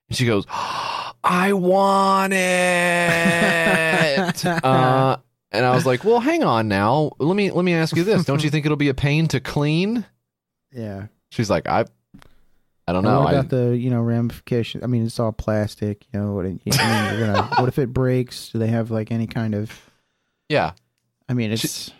And 0.09 0.17
she 0.17 0.25
goes, 0.25 0.45
I 1.23 1.53
want 1.53 2.33
it. 2.33 2.37
uh, 4.45 5.17
and 5.51 5.65
I 5.65 5.75
was 5.75 5.85
like, 5.85 6.03
well, 6.03 6.19
hang 6.19 6.43
on 6.43 6.67
now. 6.67 7.11
Let 7.19 7.35
me 7.35 7.51
let 7.51 7.63
me 7.63 7.73
ask 7.73 7.95
you 7.95 8.03
this. 8.03 8.25
Don't 8.25 8.43
you 8.43 8.49
think 8.49 8.65
it'll 8.65 8.75
be 8.75 8.89
a 8.89 8.93
pain 8.93 9.27
to 9.29 9.39
clean? 9.39 10.05
Yeah. 10.71 11.07
She's 11.33 11.49
like, 11.49 11.67
I, 11.67 11.85
I 12.87 12.93
don't 12.93 13.05
And 13.05 13.13
know. 13.13 13.21
what 13.21 13.33
I, 13.33 13.37
about 13.39 13.49
the 13.49 13.75
you 13.75 13.89
know 13.89 14.01
ramifications? 14.01 14.83
I 14.83 14.87
mean, 14.87 15.03
it's 15.05 15.19
all 15.19 15.31
plastic. 15.31 16.05
You 16.13 16.19
know 16.19 16.33
what? 16.33 16.45
It, 16.45 16.61
I 16.79 17.11
mean, 17.11 17.19
gonna, 17.19 17.43
what 17.59 17.67
if 17.67 17.79
it 17.79 17.91
breaks? 17.91 18.49
Do 18.49 18.59
they 18.59 18.67
have 18.67 18.91
like 18.91 19.11
any 19.11 19.25
kind 19.27 19.55
of? 19.55 19.71
yeah, 20.49 20.73
I 21.27 21.33
mean, 21.33 21.51
it's 21.51 21.91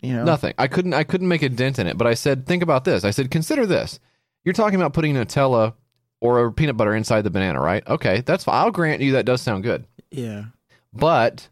you 0.00 0.14
know 0.14 0.24
Nothing. 0.24 0.54
I 0.58 0.66
couldn't. 0.66 0.94
I 0.94 1.04
couldn't 1.04 1.28
make 1.28 1.42
a 1.42 1.48
dent 1.48 1.78
in 1.78 1.86
it. 1.86 1.98
But 1.98 2.06
I 2.06 2.14
said, 2.14 2.46
think 2.46 2.62
about 2.62 2.84
this. 2.84 3.04
I 3.04 3.10
said, 3.10 3.30
consider 3.30 3.66
this. 3.66 4.00
You're 4.44 4.54
talking 4.54 4.76
about 4.76 4.92
putting 4.94 5.14
Nutella 5.14 5.74
or 6.20 6.46
a 6.46 6.52
peanut 6.52 6.76
butter 6.76 6.94
inside 6.94 7.22
the 7.22 7.30
banana, 7.30 7.60
right? 7.60 7.86
Okay, 7.86 8.22
that's. 8.24 8.44
fine. 8.44 8.54
I'll 8.54 8.70
grant 8.70 9.02
you 9.02 9.12
that 9.12 9.26
does 9.26 9.42
sound 9.42 9.62
good. 9.62 9.84
Yeah. 10.10 10.44
But 10.92 11.48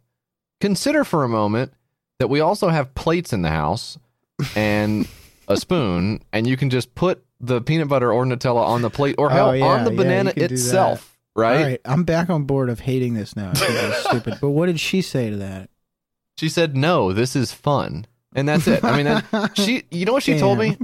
consider 0.60 1.04
for 1.04 1.24
a 1.24 1.28
moment 1.28 1.72
that 2.18 2.28
we 2.28 2.40
also 2.40 2.68
have 2.68 2.94
plates 2.94 3.32
in 3.32 3.42
the 3.42 3.50
house 3.50 3.98
and 4.54 5.06
a 5.50 5.56
spoon, 5.56 6.22
and 6.32 6.46
you 6.46 6.56
can 6.56 6.70
just 6.70 6.94
put 6.94 7.22
the 7.40 7.60
peanut 7.60 7.88
butter 7.88 8.12
or 8.12 8.24
Nutella 8.24 8.64
on 8.66 8.82
the 8.82 8.90
plate, 8.90 9.16
or 9.18 9.28
hell, 9.30 9.50
Oh, 9.50 9.52
yeah, 9.52 9.64
on 9.66 9.84
the 9.84 9.90
yeah, 9.90 9.96
banana 9.96 10.32
itself, 10.36 11.18
right? 11.36 11.56
All 11.56 11.62
right. 11.64 11.80
I'm 11.84 12.04
back 12.04 12.30
on 12.30 12.44
board 12.44 12.70
of 12.70 12.80
hating 12.80 13.14
this 13.14 13.34
now. 13.36 13.52
It's 13.54 14.04
stupid. 14.08 14.38
But 14.40 14.50
what 14.50 14.66
did 14.66 14.80
she 14.80 15.02
say 15.02 15.28
to 15.30 15.36
that? 15.36 15.68
She 16.38 16.48
said, 16.48 16.76
"No, 16.76 17.12
this 17.12 17.36
is 17.36 17.52
fun," 17.52 18.06
and 18.34 18.48
that's 18.48 18.66
it. 18.66 18.82
I 18.84 18.96
mean, 18.96 19.04
that, 19.06 19.50
she. 19.54 19.82
You 19.90 20.06
know 20.06 20.12
what 20.12 20.22
she 20.22 20.38
told 20.38 20.58
me? 20.58 20.78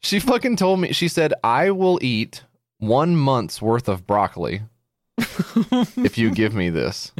She 0.00 0.18
fucking 0.20 0.56
told 0.56 0.78
me. 0.80 0.92
She 0.92 1.08
said, 1.08 1.32
"I 1.42 1.70
will 1.70 1.98
eat 2.02 2.42
one 2.78 3.16
month's 3.16 3.60
worth 3.62 3.88
of 3.88 4.06
broccoli 4.06 4.62
if 5.18 6.18
you 6.18 6.30
give 6.30 6.54
me 6.54 6.70
this." 6.70 7.12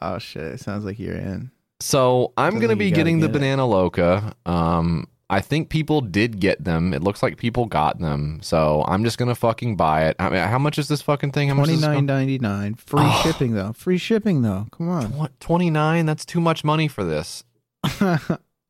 Oh 0.00 0.18
shit! 0.18 0.42
It 0.54 0.60
sounds 0.60 0.84
like 0.84 0.98
you're 0.98 1.14
in. 1.16 1.50
So 1.80 2.32
I'm 2.36 2.52
Sounds 2.52 2.62
gonna 2.62 2.72
like 2.72 2.78
be 2.78 2.90
getting 2.90 3.20
the 3.20 3.26
it. 3.26 3.32
banana 3.32 3.66
loca. 3.66 4.34
Um, 4.46 5.06
I 5.30 5.40
think 5.42 5.68
people 5.68 6.00
did 6.00 6.40
get 6.40 6.64
them. 6.64 6.94
It 6.94 7.02
looks 7.02 7.22
like 7.22 7.36
people 7.36 7.66
got 7.66 7.98
them. 7.98 8.38
So 8.42 8.84
I'm 8.88 9.04
just 9.04 9.18
gonna 9.18 9.34
fucking 9.34 9.76
buy 9.76 10.06
it. 10.06 10.16
I 10.18 10.30
mean, 10.30 10.40
how 10.40 10.58
much 10.58 10.78
is 10.78 10.88
this 10.88 11.02
fucking 11.02 11.32
thing? 11.32 11.52
Twenty 11.54 11.76
nine 11.76 12.06
ninety 12.06 12.38
nine. 12.38 12.74
Free 12.74 13.02
Oh. 13.04 13.20
shipping 13.22 13.52
though. 13.54 13.72
Free 13.74 13.98
shipping 13.98 14.40
though. 14.42 14.66
Come 14.72 14.88
on. 14.88 15.12
What 15.16 15.38
twenty 15.40 15.68
nine? 15.70 16.06
That's 16.06 16.24
too 16.24 16.40
much 16.40 16.64
money 16.64 16.88
for 16.88 17.04
this. 17.04 17.44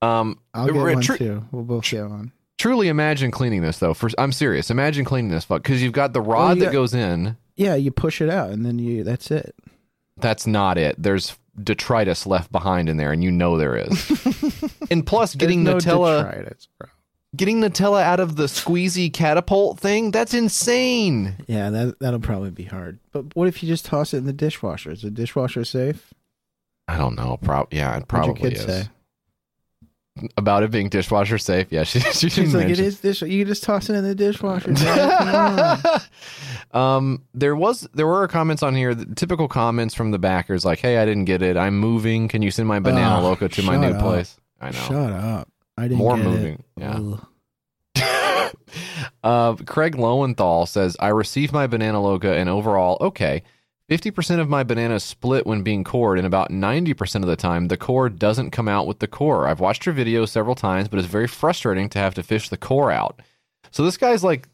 Um, 0.00 0.38
I'll 0.54 0.66
get 0.68 0.76
one 0.76 1.00
tru- 1.00 1.16
too. 1.18 1.44
We'll 1.50 1.64
both 1.64 1.82
get 1.90 2.08
one. 2.08 2.30
truly 2.56 2.86
imagine 2.86 3.32
cleaning 3.32 3.62
this 3.62 3.78
though. 3.78 3.94
For 3.94 4.08
I'm 4.16 4.30
serious. 4.30 4.70
Imagine 4.70 5.04
cleaning 5.04 5.32
this 5.32 5.44
fuck 5.44 5.64
because 5.64 5.82
you've 5.82 5.92
got 5.92 6.12
the 6.12 6.20
rod 6.20 6.58
you 6.58 6.64
that 6.66 6.72
goes 6.72 6.94
in. 6.94 7.36
Yeah, 7.56 7.74
you 7.74 7.90
push 7.90 8.20
it 8.20 8.30
out 8.30 8.50
and 8.50 8.64
then 8.64 8.78
you. 8.78 9.02
That's 9.02 9.32
it. 9.32 9.56
That's 10.16 10.46
not 10.46 10.78
it. 10.78 10.94
There's 11.02 11.36
detritus 11.60 12.26
left 12.28 12.52
behind 12.52 12.88
in 12.88 12.96
there, 12.96 13.10
and 13.10 13.24
you 13.24 13.32
know 13.32 13.58
there 13.58 13.74
is. 13.76 13.90
and 14.90 15.06
plus, 15.06 15.34
getting 15.34 15.64
There's 15.64 15.84
Nutella. 15.84 16.24
Detritus, 16.30 16.68
getting 17.36 17.60
Nutella 17.60 18.02
out 18.02 18.20
of 18.20 18.36
the 18.36 18.44
squeezy 18.44 19.12
catapult 19.12 19.78
thing, 19.78 20.10
that's 20.10 20.34
insane. 20.34 21.36
Yeah, 21.46 21.70
that 21.70 21.98
that'll 22.00 22.20
probably 22.20 22.50
be 22.50 22.64
hard. 22.64 22.98
But 23.12 23.36
what 23.36 23.48
if 23.48 23.62
you 23.62 23.68
just 23.68 23.84
toss 23.84 24.14
it 24.14 24.18
in 24.18 24.24
the 24.26 24.32
dishwasher? 24.32 24.90
Is 24.92 25.02
the 25.02 25.10
dishwasher 25.10 25.64
safe? 25.64 26.12
I 26.86 26.96
don't 26.96 27.16
know. 27.16 27.36
Prob 27.42 27.68
yeah, 27.72 27.96
it 27.98 28.08
probably 28.08 28.28
your 28.40 28.50
kid 28.50 28.52
is. 28.54 28.64
say? 28.64 28.88
About 30.36 30.64
it 30.64 30.72
being 30.72 30.88
dishwasher 30.88 31.38
safe. 31.38 31.68
Yeah, 31.70 31.82
she, 31.84 32.00
she 32.00 32.28
She's 32.28 32.52
like, 32.52 32.64
it 32.64 32.68
mention- 32.68 32.84
is 32.86 33.00
dish. 33.00 33.22
You 33.22 33.44
can 33.44 33.46
just 33.46 33.62
toss 33.62 33.88
it 33.88 33.94
in 33.94 34.02
the 34.02 34.16
dishwasher. 34.16 34.72
Dad. 34.74 35.78
Come 35.84 36.00
on. 36.74 36.96
um, 36.96 37.24
there 37.34 37.54
was 37.54 37.86
there 37.94 38.06
were 38.06 38.26
comments 38.26 38.62
on 38.64 38.74
here, 38.74 38.94
the 38.96 39.14
typical 39.14 39.46
comments 39.46 39.94
from 39.94 40.10
the 40.10 40.18
backers, 40.18 40.64
like, 40.64 40.80
"Hey, 40.80 40.96
I 40.98 41.04
didn't 41.04 41.26
get 41.26 41.42
it. 41.42 41.56
I'm 41.56 41.78
moving. 41.78 42.26
Can 42.26 42.42
you 42.42 42.50
send 42.50 42.66
my 42.66 42.80
banana 42.80 43.18
Ugh, 43.18 43.22
loco 43.24 43.46
to 43.48 43.62
my 43.62 43.76
new 43.76 43.88
up. 43.88 44.00
place?" 44.00 44.36
I 44.60 44.66
know. 44.66 44.78
Shut 44.78 45.12
up. 45.12 45.48
I 45.76 45.82
didn't 45.82 45.98
More 45.98 46.16
get 46.16 46.26
it. 46.26 46.28
moving, 46.28 46.64
yeah. 46.76 47.16
Uh, 49.22 49.54
Craig 49.54 49.94
Lowenthal 49.96 50.66
says, 50.66 50.96
I 51.00 51.08
received 51.08 51.52
my 51.52 51.66
banana 51.66 52.00
loca 52.02 52.34
and 52.36 52.48
overall, 52.48 52.96
okay. 53.00 53.42
50% 53.90 54.38
of 54.40 54.48
my 54.48 54.62
bananas 54.62 55.02
split 55.04 55.46
when 55.46 55.62
being 55.62 55.82
cored, 55.82 56.18
and 56.18 56.26
about 56.26 56.50
90% 56.50 57.16
of 57.22 57.26
the 57.26 57.36
time, 57.36 57.68
the 57.68 57.76
core 57.76 58.08
doesn't 58.10 58.50
come 58.50 58.68
out 58.68 58.86
with 58.86 58.98
the 58.98 59.06
core. 59.06 59.46
I've 59.48 59.60
watched 59.60 59.86
your 59.86 59.94
video 59.94 60.26
several 60.26 60.54
times, 60.54 60.88
but 60.88 60.98
it's 60.98 61.08
very 61.08 61.26
frustrating 61.26 61.88
to 61.90 61.98
have 61.98 62.14
to 62.14 62.22
fish 62.22 62.48
the 62.50 62.56
core 62.58 62.90
out. 62.92 63.20
So 63.70 63.82
this 63.84 63.96
guy's 63.96 64.22
like, 64.22 64.48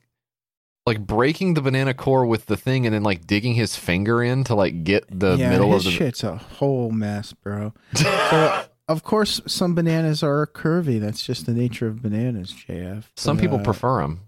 like 0.87 1.01
breaking 1.01 1.55
the 1.55 1.63
banana 1.63 1.95
core 1.95 2.27
with 2.27 2.47
the 2.47 2.57
thing 2.57 2.87
and 2.87 2.95
then 2.95 3.03
like 3.03 3.27
digging 3.27 3.55
his 3.55 3.75
finger 3.75 4.23
in 4.23 4.45
to 4.45 4.55
like 4.55 4.85
get 4.85 5.05
the 5.11 5.37
yeah, 5.37 5.51
middle 5.51 5.73
his 5.73 5.87
of 5.87 5.93
the. 5.93 5.99
shit's 5.99 6.23
a 6.23 6.37
whole 6.37 6.91
mess, 6.91 7.33
bro. 7.33 7.73
so, 7.95 8.65
of 8.89 9.03
course, 9.03 9.41
some 9.47 9.75
bananas 9.75 10.23
are 10.23 10.47
curvy. 10.47 11.01
That's 11.01 11.25
just 11.25 11.47
the 11.47 11.53
nature 11.53 11.87
of 11.87 12.03
bananas, 12.03 12.53
JF. 12.53 13.05
Some 13.17 13.37
But, 13.37 13.43
people 13.43 13.59
uh, 13.59 13.63
prefer 13.63 14.03
them. 14.03 14.21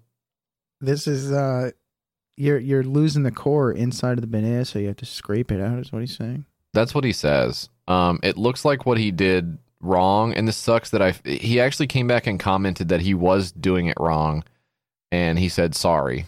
This 0.81 1.07
is 1.07 1.33
uh, 1.33 1.73
you're 2.37 2.59
you're 2.59 2.85
losing 2.85 3.23
the 3.23 3.31
core 3.31 3.73
inside 3.73 4.19
of 4.19 4.21
the 4.21 4.27
banana, 4.27 4.65
so 4.65 4.79
you 4.79 4.89
have 4.89 4.97
to 4.97 5.07
scrape 5.07 5.51
it 5.51 5.61
out. 5.61 5.79
Is 5.79 5.93
what 5.93 6.01
he's 6.01 6.17
saying. 6.17 6.45
That's 6.73 6.95
what 6.95 7.05
he 7.05 7.13
says. 7.13 7.69
Um, 7.89 8.21
it 8.23 8.37
looks 8.37 8.65
like 8.65 8.85
what 8.85 8.99
he 8.99 9.11
did 9.11 9.59
wrong, 9.81 10.35
and 10.35 10.47
this 10.47 10.57
sucks 10.57 10.91
that 10.91 11.03
I. 11.03 11.15
He 11.25 11.61
actually 11.61 11.87
came 11.87 12.07
back 12.07 12.27
and 12.27 12.39
commented 12.39 12.89
that 12.89 13.01
he 13.01 13.15
was 13.15 13.53
doing 13.53 13.87
it 13.87 13.97
wrong, 13.99 14.45
and 15.11 15.39
he 15.39 15.49
said 15.49 15.75
sorry. 15.75 16.27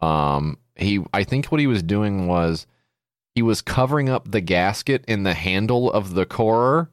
Um, 0.00 0.56
he, 0.76 1.04
I 1.12 1.24
think 1.24 1.46
what 1.46 1.60
he 1.60 1.66
was 1.66 1.82
doing 1.82 2.26
was 2.26 2.66
he 3.34 3.42
was 3.42 3.60
covering 3.60 4.08
up 4.08 4.30
the 4.30 4.40
gasket 4.40 5.04
in 5.06 5.24
the 5.24 5.34
handle 5.34 5.92
of 5.92 6.14
the 6.14 6.24
corer. 6.24 6.90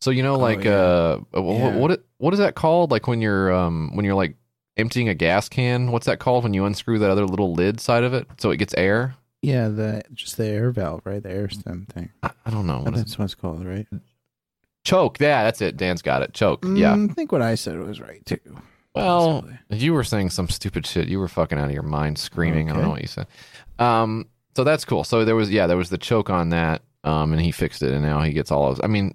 So 0.00 0.10
you 0.10 0.22
know, 0.22 0.34
Oh, 0.36 0.38
like 0.38 0.64
yeah. 0.64 0.72
uh, 0.72 1.20
Yeah. 1.34 1.76
what 1.76 2.04
what 2.18 2.32
is 2.34 2.38
that 2.40 2.54
called? 2.54 2.90
Like 2.90 3.06
when 3.08 3.20
you're 3.20 3.52
um 3.52 3.90
when 3.94 4.04
you're 4.04 4.14
like 4.14 4.36
emptying 4.76 5.08
a 5.08 5.14
gas 5.14 5.48
can. 5.48 5.90
What's 5.90 6.06
that 6.06 6.18
called 6.20 6.44
when 6.44 6.54
you 6.54 6.64
unscrew 6.64 6.98
that 7.00 7.10
other 7.10 7.26
little 7.26 7.52
lid 7.52 7.80
side 7.80 8.04
of 8.04 8.14
it 8.14 8.26
so 8.38 8.50
it 8.50 8.58
gets 8.58 8.74
air? 8.74 9.16
Yeah, 9.42 9.68
the 9.68 10.02
just 10.14 10.36
the 10.36 10.46
air 10.46 10.70
valve, 10.70 11.02
right? 11.04 11.22
The 11.22 11.30
air 11.30 11.48
stem 11.48 11.86
thing. 11.92 12.10
I, 12.22 12.30
I 12.46 12.50
don't 12.50 12.66
know. 12.66 12.80
What 12.80 12.94
it? 12.94 12.96
That's 12.96 13.18
what 13.18 13.24
it's 13.26 13.34
called, 13.34 13.64
right? 13.64 13.86
Choke. 14.84 15.18
Yeah, 15.20 15.44
that's 15.44 15.60
it. 15.60 15.76
Dan's 15.76 16.02
got 16.02 16.22
it. 16.22 16.32
Choke. 16.32 16.64
Yeah. 16.64 16.94
Mm, 16.94 17.10
I 17.10 17.14
think 17.14 17.30
what 17.32 17.42
I 17.42 17.54
said 17.56 17.78
was 17.78 18.00
right 18.00 18.24
too. 18.24 18.38
Well, 18.94 19.42
Possibly. 19.42 19.58
you 19.78 19.92
were 19.92 20.02
saying 20.04 20.30
some 20.30 20.48
stupid 20.48 20.86
shit. 20.86 21.08
You 21.08 21.18
were 21.18 21.28
fucking 21.28 21.58
out 21.58 21.66
of 21.66 21.72
your 21.72 21.82
mind, 21.82 22.18
screaming. 22.18 22.70
I 22.70 22.74
don't 22.74 22.82
know 22.82 22.90
what 22.90 23.02
you 23.02 23.06
said. 23.06 23.26
Um, 23.78 24.26
so 24.56 24.64
that's 24.64 24.84
cool. 24.84 25.04
So 25.04 25.24
there 25.24 25.36
was, 25.36 25.50
yeah, 25.50 25.66
there 25.68 25.76
was 25.76 25.90
the 25.90 25.98
choke 25.98 26.30
on 26.30 26.48
that. 26.48 26.82
Um, 27.04 27.32
and 27.32 27.40
he 27.40 27.52
fixed 27.52 27.82
it, 27.82 27.92
and 27.92 28.02
now 28.02 28.22
he 28.22 28.32
gets 28.32 28.50
all 28.50 28.68
of. 28.72 28.80
I 28.82 28.88
mean, 28.88 29.14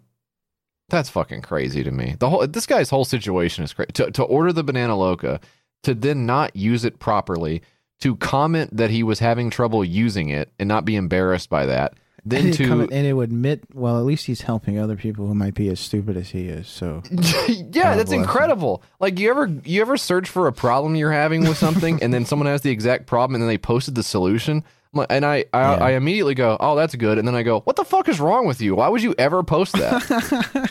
that's 0.89 1.10
fucking 1.10 1.41
crazy 1.41 1.84
to 1.84 1.91
me. 1.91 2.15
The 2.19 2.30
whole 2.30 2.48
this 2.48 2.65
guy's 2.65 2.89
whole 2.89 3.06
situation 3.06 3.63
is 3.63 3.74
crazy. 3.74 3.91
To 3.93 4.12
to 4.12 4.24
order 4.24 4.54
the 4.54 4.63
banana 4.63 4.96
loca, 4.96 5.39
to 5.84 5.93
then 5.93 6.26
not 6.26 6.56
use 6.56 6.86
it 6.86 7.00
properly, 7.00 7.62
to 8.02 8.15
comment 8.17 8.76
that 8.76 8.89
he 8.89 9.04
was 9.04 9.19
having 9.19 9.50
trouble 9.50 9.84
using 9.84 10.30
it 10.30 10.52
and 10.60 10.67
not 10.67 10.86
be 10.86 10.96
embarrassed 10.96 11.50
by 11.50 11.65
that, 11.65 11.93
then 12.26 12.46
and, 12.46 12.54
to 12.54 12.67
come, 12.67 12.82
and 12.82 12.91
to 12.91 13.22
admit, 13.22 13.63
well, 13.74 13.98
at 13.98 14.06
least 14.06 14.26
he's 14.26 14.41
helping 14.41 14.80
other 14.80 14.96
people 14.96 15.28
who 15.28 15.36
might 15.36 15.54
be 15.54 15.67
as 15.69 15.80
stupid 15.80 16.15
as 16.15 16.30
he 16.30 16.48
is. 16.48 16.67
So 16.67 17.04
yeah, 17.12 17.96
that's 17.96 18.10
bless 18.10 18.12
him. 18.12 18.22
incredible. 18.22 18.84
Like 19.00 19.19
you 19.19 19.30
ever 19.30 19.48
you 19.65 19.82
ever 19.82 19.98
search 19.98 20.30
for 20.30 20.48
a 20.48 20.54
problem 20.54 20.96
you're 20.96 21.12
having 21.12 21.48
with 21.48 21.58
something 21.58 22.02
and 22.02 22.13
then 22.13 22.26
someone 22.26 22.48
has 22.48 22.62
the 22.62 22.72
exact 22.72 23.08
problem 23.08 23.36
and 23.36 23.41
then 23.41 23.50
they 23.50 23.58
posted 23.58 23.96
the 23.96 24.04
solution? 24.04 24.63
And 25.10 25.25
I 25.25 25.45
I, 25.53 25.60
Yeah. 25.62 25.84
I 25.84 25.91
immediately 25.91 26.36
go, 26.36 26.58
"Oh, 26.60 26.75
that's 26.75 26.95
good." 26.95 27.17
And 27.17 27.27
then 27.27 27.36
I 27.36 27.43
go, 27.43 27.62
"What 27.62 27.75
the 27.75 27.84
fuck 27.86 28.08
is 28.10 28.19
wrong 28.19 28.45
with 28.45 28.62
you? 28.62 28.75
Why 28.75 28.89
would 28.89 29.01
you 29.03 29.15
ever 29.17 29.41
post 29.43 29.73
that?" 29.73 30.69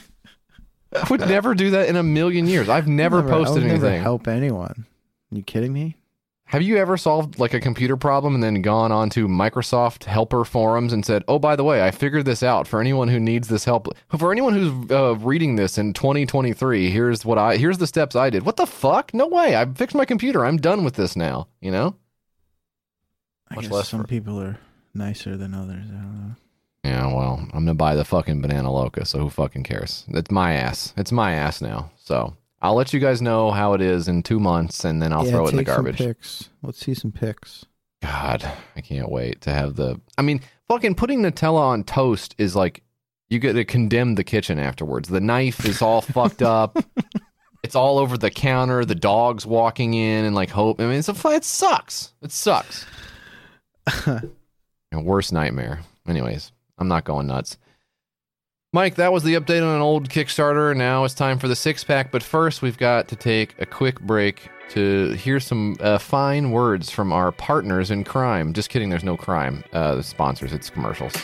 I 0.95 1.07
would 1.11 1.21
never 1.21 1.55
do 1.55 1.71
that 1.71 1.89
in 1.89 1.97
a 1.97 2.03
million 2.03 2.47
years. 2.47 2.69
I've 2.69 2.87
never, 2.89 3.19
I'll 3.23 3.29
posted 3.29 3.63
I'll 3.65 3.69
never 3.71 3.87
anything. 3.87 4.03
help 4.03 4.29
anyone. 4.29 4.87
Are 5.33 5.37
you 5.37 5.43
kidding 5.43 5.73
me? 5.73 5.97
Have 6.47 6.61
you 6.61 6.77
ever 6.77 6.99
solved 6.99 7.39
like 7.39 7.55
a 7.55 7.61
computer 7.61 7.97
problem 7.97 8.35
and 8.35 8.43
then 8.45 8.61
gone 8.61 8.93
on 8.93 9.09
to 9.11 9.27
Microsoft 9.27 10.05
helper 10.05 10.45
forums 10.45 10.93
and 10.93 11.03
said, 11.03 11.25
"Oh, 11.27 11.39
by 11.39 11.57
the 11.57 11.65
way, 11.65 11.83
I 11.83 11.91
figured 11.91 12.27
this 12.27 12.43
out 12.43 12.69
for 12.69 12.79
anyone 12.79 13.09
who 13.09 13.19
needs 13.19 13.49
this 13.49 13.65
help. 13.65 13.89
For 14.19 14.31
anyone 14.31 14.53
who's 14.53 14.91
uh, 14.91 15.17
reading 15.17 15.57
this 15.57 15.79
in 15.79 15.95
2023, 15.95 16.91
here's 16.91 17.25
what 17.25 17.39
I 17.39 17.57
here's 17.57 17.79
the 17.79 17.87
steps 17.87 18.15
I 18.15 18.29
did." 18.29 18.45
What 18.45 18.57
the 18.59 18.67
fuck? 18.67 19.15
No 19.15 19.27
way. 19.29 19.57
I 19.57 19.65
fixed 19.65 19.97
my 19.97 20.05
computer. 20.05 20.45
I'm 20.45 20.59
done 20.59 20.85
with 20.85 20.93
this 20.95 21.17
now, 21.17 21.49
you 21.63 21.71
know? 21.71 21.97
I 23.53 23.55
Much 23.57 23.65
guess 23.65 23.73
less 23.73 23.89
some 23.89 24.01
for- 24.03 24.07
people 24.07 24.41
are 24.41 24.59
nicer 24.95 25.37
than 25.37 25.55
others. 25.55 25.85
I 25.89 25.93
don't 25.95 26.29
know. 26.29 26.35
Yeah, 26.85 27.07
well, 27.15 27.39
I'm 27.41 27.51
going 27.51 27.67
to 27.67 27.75
buy 27.75 27.95
the 27.95 28.05
fucking 28.05 28.43
banana 28.43 28.73
loca, 28.73 29.05
so 29.05 29.21
who 29.21 29.31
fucking 29.31 29.63
cares? 29.63 30.05
It's 30.09 30.31
my 30.33 30.55
ass. 30.55 30.93
It's 30.97 31.13
my 31.13 31.35
ass 31.35 31.61
now. 31.63 31.93
So, 31.97 32.37
I'll 32.61 32.75
let 32.75 32.93
you 32.93 32.99
guys 32.99 33.23
know 33.23 33.53
how 33.53 33.75
it 33.75 33.81
is 33.81 34.09
in 34.09 34.23
2 34.25 34.41
months 34.41 34.85
and 34.85 35.01
then 35.01 35.13
I'll 35.13 35.25
yeah, 35.25 35.31
throw 35.31 35.47
it 35.47 35.51
in 35.51 35.57
the 35.57 35.63
take 35.65 35.69
some 35.69 35.85
garbage. 35.85 35.99
pics. 35.99 36.49
Let's 36.63 36.79
see 36.85 36.95
some 36.95 37.13
pics. 37.13 37.67
God, 38.03 38.45
I 38.75 38.81
can't 38.81 39.11
wait 39.11 39.43
to 39.43 39.51
have 39.51 39.77
the. 39.77 40.01
I 40.19 40.23
mean, 40.23 40.41
fucking 40.67 40.97
putting 40.97 41.23
Nutella 41.23 41.61
on 41.61 41.85
toast 41.85 42.35
is 42.37 42.57
like 42.57 42.83
you 43.31 43.39
get 43.39 43.53
to 43.53 43.65
condemn 43.65 44.17
the 44.17 44.25
kitchen 44.25 44.59
afterwards. 44.59 45.09
The 45.09 45.21
knife 45.21 45.65
is 45.65 45.81
all 45.83 46.01
fucked 46.01 46.43
up. 46.43 46.77
It's 47.63 47.77
all 47.77 47.99
over 47.99 48.19
the 48.19 48.31
counter. 48.31 48.85
The 48.85 48.97
dog's 48.97 49.47
walking 49.47 49.95
in 49.95 50.25
and 50.25 50.35
like 50.35 50.51
hope. 50.51 50.81
I 50.81 50.85
mean, 50.87 50.95
it's 50.99 51.09
a 51.09 51.15
fu- 51.15 51.31
it 51.31 51.45
sucks. 51.45 52.13
It 52.23 52.33
sucks. 52.33 52.85
Worst 54.93 55.33
nightmare. 55.33 55.81
Anyways, 56.07 56.53
I'm 56.79 56.89
not 56.89 57.05
going 57.05 57.27
nuts. 57.27 57.57
Mike, 58.75 58.95
that 58.95 59.13
was 59.13 59.23
the 59.23 59.35
update 59.35 59.63
on 59.63 59.75
an 59.77 59.83
old 59.83 60.09
Kickstarter. 60.09 60.75
Now 60.75 61.05
it's 61.05 61.13
time 61.13 61.39
for 61.39 61.47
the 61.47 61.57
six 61.57 61.85
pack. 61.85 62.11
But 62.11 62.23
first, 62.23 62.63
we've 62.63 62.79
got 62.79 63.09
to 63.09 63.17
take 63.17 63.55
a 63.59 63.67
quick 63.67 64.01
break 64.01 64.49
to 64.71 65.13
hear 65.13 65.41
some 65.41 65.77
uh, 65.81 65.99
fine 65.99 66.53
words 66.53 66.91
from 66.91 67.13
our 67.13 67.33
partners 67.33 67.91
in 67.91 68.05
crime. 68.05 68.55
Just 68.55 68.71
kidding, 68.71 68.89
there's 68.89 69.05
no 69.05 69.17
crime. 69.17 69.63
Uh, 69.75 69.97
the 69.97 70.03
sponsors, 70.03 70.55
it's 70.55 70.71
commercials. 70.71 71.15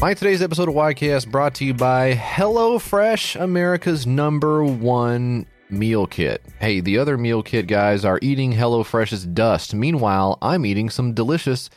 My 0.00 0.14
today's 0.14 0.40
episode 0.40 0.68
of 0.70 0.74
YKS 0.74 1.30
brought 1.30 1.54
to 1.56 1.64
you 1.66 1.74
by 1.74 2.14
HelloFresh, 2.14 3.38
America's 3.38 4.06
number 4.06 4.64
one 4.64 5.46
meal 5.68 6.06
kit. 6.06 6.42
Hey, 6.58 6.80
the 6.80 6.96
other 6.96 7.18
meal 7.18 7.42
kit 7.42 7.66
guys 7.66 8.02
are 8.02 8.18
eating 8.22 8.54
HelloFresh's 8.54 9.26
dust. 9.26 9.74
Meanwhile, 9.74 10.38
I'm 10.40 10.64
eating 10.64 10.88
some 10.88 11.12
delicious 11.12 11.68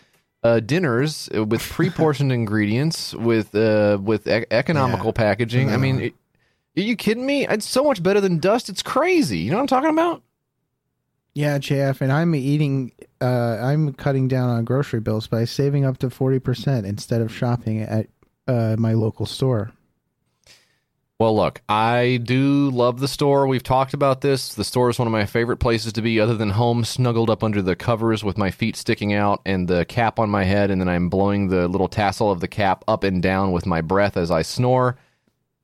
uh, 0.41 0.61
dinners 0.61 1.29
with 1.33 1.61
pre-portioned 1.61 2.31
ingredients 2.31 3.13
with 3.13 3.53
uh, 3.55 3.97
with 4.01 4.25
e- 4.25 4.45
economical 4.51 5.07
Yeah. 5.07 5.11
packaging. 5.11 5.69
I 5.71 5.75
mean, 5.77 5.99
it- 5.99 6.15
are 6.77 6.81
you 6.81 6.95
kidding 6.95 7.25
me? 7.25 7.45
It's 7.45 7.67
so 7.67 7.83
much 7.83 8.01
better 8.01 8.21
than 8.21 8.39
dust. 8.39 8.69
It's 8.69 8.81
crazy. 8.81 9.39
You 9.39 9.51
know 9.51 9.57
what 9.57 9.63
I'm 9.63 9.67
talking 9.67 9.89
about? 9.91 10.23
Yeah, 11.35 11.57
JF, 11.57 11.99
and 12.01 12.11
I'm 12.11 12.33
eating. 12.35 12.91
Uh, 13.19 13.57
I'm 13.59 13.93
cutting 13.93 14.27
down 14.27 14.49
on 14.49 14.63
grocery 14.65 14.99
bills 14.99 15.27
by 15.27 15.45
saving 15.45 15.83
up 15.83 15.97
to 15.99 16.09
forty 16.09 16.39
percent 16.39 16.85
instead 16.85 17.21
of 17.21 17.33
shopping 17.33 17.81
at 17.81 18.07
uh, 18.47 18.75
my 18.77 18.93
local 18.93 19.25
store. 19.25 19.71
Well, 21.19 21.35
look, 21.35 21.61
I 21.69 22.19
do 22.21 22.69
love 22.71 22.99
the 22.99 23.07
store. 23.07 23.47
We've 23.47 23.63
talked 23.63 23.93
about 23.93 24.21
this. 24.21 24.55
The 24.55 24.63
store 24.63 24.89
is 24.89 24.99
one 24.99 25.07
of 25.07 25.11
my 25.11 25.25
favorite 25.25 25.57
places 25.57 25.93
to 25.93 26.01
be, 26.01 26.19
other 26.19 26.35
than 26.35 26.49
home, 26.49 26.83
snuggled 26.83 27.29
up 27.29 27.43
under 27.43 27.61
the 27.61 27.75
covers 27.75 28.23
with 28.23 28.37
my 28.37 28.51
feet 28.51 28.75
sticking 28.75 29.13
out 29.13 29.41
and 29.45 29.67
the 29.67 29.85
cap 29.85 30.19
on 30.19 30.29
my 30.29 30.43
head, 30.43 30.69
and 30.69 30.81
then 30.81 30.89
I'm 30.89 31.09
blowing 31.09 31.47
the 31.47 31.67
little 31.67 31.87
tassel 31.87 32.29
of 32.31 32.41
the 32.41 32.47
cap 32.47 32.83
up 32.87 33.05
and 33.05 33.21
down 33.21 33.51
with 33.51 33.65
my 33.65 33.79
breath 33.79 34.17
as 34.17 34.31
I 34.31 34.41
snore. 34.41 34.97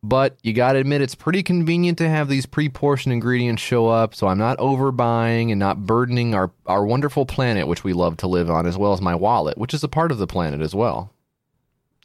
But 0.02 0.38
you 0.44 0.54
got 0.54 0.74
to 0.74 0.80
admit, 0.80 1.02
it's 1.02 1.15
pretty 1.15 1.44
convenient 1.44 1.98
to 1.98 2.08
have 2.08 2.30
these 2.30 2.46
pre 2.46 2.70
portioned 2.70 3.12
ingredients 3.12 3.62
show 3.62 3.88
up, 3.88 4.15
so 4.15 4.28
I'm 4.28 4.38
not 4.38 4.60
overbuying 4.60 5.52
and 5.52 5.60
not 5.60 5.86
burdening 5.86 6.36
our, 6.36 6.52
our 6.68 6.86
wonderful 6.86 7.26
planet, 7.26 7.68
which 7.68 7.84
we 7.84 7.92
love 7.92 8.15
to 8.18 8.28
live 8.28 8.50
on, 8.50 8.65
as 8.65 8.78
well 8.78 8.94
as 8.94 9.02
my 9.02 9.15
wallet, 9.15 9.58
which 9.58 9.74
is 9.74 9.84
a 9.84 9.89
part 9.89 10.13
of 10.13 10.20
the 10.20 10.28
planet 10.28 10.62
as 10.62 10.74
well. 10.74 11.12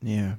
Yeah, 0.04 0.34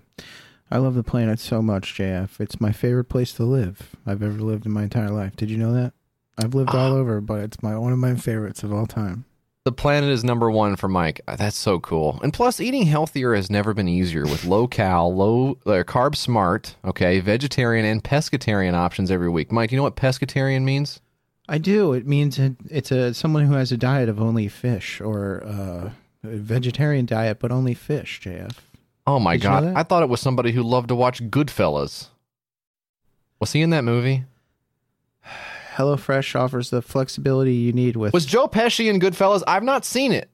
I 0.70 0.78
love 0.78 0.96
the 0.96 1.04
planet 1.04 1.40
so 1.40 1.62
much, 1.62 1.96
JF. 1.96 2.40
It's 2.40 2.62
my 2.62 2.72
favorite 2.72 3.06
place 3.06 3.34
to 3.34 3.44
live 3.44 3.96
I've 4.06 4.22
ever 4.22 4.40
lived 4.40 4.66
in 4.66 4.72
my 4.72 4.84
entire 4.84 5.10
life. 5.10 5.36
Did 5.36 5.50
you 5.50 5.58
know 5.58 5.74
that? 5.74 5.94
I've 6.38 6.54
lived 6.54 6.76
all 6.76 6.94
over, 6.94 7.20
but 7.22 7.42
it's 7.42 7.64
my 7.64 7.78
one 7.78 7.94
of 7.94 8.00
my 8.00 8.16
favorites 8.16 8.64
of 8.64 8.72
all 8.72 8.86
time. 8.86 9.26
The 9.64 9.72
planet 9.72 10.12
is 10.12 10.24
number 10.24 10.52
one 10.52 10.76
for 10.76 10.88
Mike. 10.88 11.22
Uh, 11.28 11.36
That's 11.36 11.58
so 11.58 11.80
cool. 11.80 12.20
And 12.22 12.32
plus, 12.32 12.60
eating 12.60 12.86
healthier 12.86 13.34
has 13.34 13.50
never 13.50 13.74
been 13.74 13.88
easier 13.88 14.26
with 14.26 14.46
low 14.46 14.68
cal, 14.68 15.12
low 15.12 15.58
uh, 15.66 15.84
carb 15.84 16.16
smart, 16.16 16.76
okay, 16.86 17.20
vegetarian 17.20 17.84
and 17.84 18.04
pescatarian 18.04 18.76
options 18.76 19.10
every 19.10 19.30
week. 19.30 19.52
Mike, 19.52 19.72
you 19.72 19.78
know 19.78 19.84
what 19.84 19.96
pescatarian 19.96 20.62
means? 20.62 21.02
I 21.50 21.58
do. 21.58 21.94
It 21.94 22.06
means 22.06 22.40
it's 22.70 22.92
a 22.92 23.16
someone 23.16 23.46
who 23.46 23.54
has 23.54 23.72
a 23.72 23.78
diet 23.78 24.08
of 24.10 24.22
only 24.22 24.48
fish 24.48 25.02
or 25.02 25.44
uh, 25.44 25.90
a 26.24 26.38
vegetarian 26.38 27.08
diet, 27.08 27.40
but 27.40 27.52
only 27.52 27.74
fish. 27.74 28.22
JF. 28.24 28.54
Oh 29.08 29.20
my 29.20 29.36
Did 29.36 29.44
you 29.44 29.50
know 29.50 29.62
god! 29.62 29.74
I 29.76 29.84
thought 29.84 30.04
it 30.04 30.10
was 30.10 30.20
somebody 30.22 30.52
who 30.52 30.64
loved 30.64 30.88
to 30.90 30.96
watch 30.96 31.22
Goodfellas. 31.24 32.08
Was 33.40 33.52
he 33.52 33.62
in 33.62 33.70
that 33.72 33.84
movie? 33.84 34.24
HelloFresh 35.76 36.40
offers 36.40 36.70
the 36.70 36.82
flexibility 36.82 37.54
you 37.54 37.74
need 37.74 37.98
with. 37.98 38.14
Was 38.14 38.26
Joe 38.26 38.48
Pesci 38.48 38.90
in 38.90 39.00
Goodfellas? 39.00 39.44
I've 39.46 39.64
not 39.64 39.84
seen 39.84 40.12
it. 40.14 40.30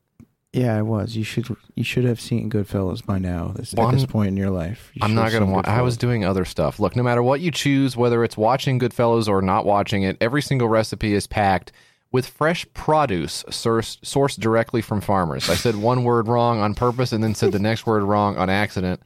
yeah, 0.53 0.77
I 0.77 0.83
was. 0.83 1.17
You 1.17 1.23
should 1.23 1.47
you 1.75 1.83
should 1.83 2.03
have 2.03 2.21
seen 2.21 2.49
Goodfellas 2.49 3.03
by 3.05 3.17
now. 3.17 3.53
This, 3.55 3.73
Well, 3.73 3.89
at 3.89 3.93
this 3.93 4.05
point 4.05 4.27
in 4.29 4.37
your 4.37 4.51
life, 4.51 4.91
You 4.93 5.01
I'm 5.03 5.15
not 5.15 5.31
gonna 5.31 5.47
watch. 5.47 5.67
I 5.67 5.81
was 5.81 5.97
doing 5.97 6.23
other 6.23 6.45
stuff. 6.45 6.79
Look, 6.79 6.95
no 6.95 7.03
matter 7.03 7.23
what 7.23 7.41
you 7.41 7.49
choose, 7.51 7.97
whether 7.97 8.23
it's 8.23 8.37
watching 8.37 8.79
Goodfellas 8.79 9.27
or 9.27 9.41
not 9.41 9.65
watching 9.65 10.03
it, 10.03 10.17
every 10.21 10.41
single 10.41 10.67
recipe 10.67 11.13
is 11.13 11.25
packed 11.25 11.71
with 12.11 12.27
fresh 12.27 12.65
produce 12.73 13.43
sourced, 13.49 13.99
sourced 14.01 14.39
directly 14.39 14.81
from 14.81 15.01
farmers. 15.01 15.49
I 15.49 15.55
said 15.55 15.75
one 15.75 16.03
word 16.03 16.27
wrong 16.27 16.59
on 16.59 16.75
purpose 16.75 17.11
and 17.11 17.23
then 17.23 17.35
said 17.35 17.51
the 17.51 17.59
next 17.69 17.85
word 17.85 18.03
wrong 18.03 18.37
on 18.37 18.49
accident. 18.49 19.01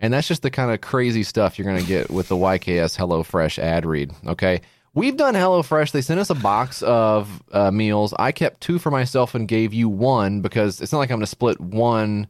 And 0.00 0.12
that's 0.12 0.28
just 0.28 0.42
the 0.42 0.50
kind 0.50 0.70
of 0.72 0.80
crazy 0.80 1.22
stuff 1.22 1.58
you're 1.58 1.66
going 1.66 1.80
to 1.80 1.86
get 1.86 2.10
with 2.10 2.28
the 2.28 2.34
YKS 2.34 2.96
HelloFresh 2.98 3.58
ad 3.58 3.86
read. 3.86 4.12
Okay. 4.26 4.60
We've 4.94 5.16
done 5.16 5.34
HelloFresh. 5.34 5.92
They 5.92 6.02
sent 6.02 6.20
us 6.20 6.28
a 6.28 6.34
box 6.34 6.82
of 6.82 7.42
uh, 7.52 7.70
meals. 7.70 8.12
I 8.18 8.32
kept 8.32 8.60
two 8.60 8.78
for 8.78 8.90
myself 8.90 9.34
and 9.34 9.48
gave 9.48 9.72
you 9.72 9.88
one 9.88 10.42
because 10.42 10.80
it's 10.80 10.92
not 10.92 10.98
like 10.98 11.10
I'm 11.10 11.18
going 11.18 11.20
to 11.20 11.26
split 11.26 11.60
one. 11.60 12.26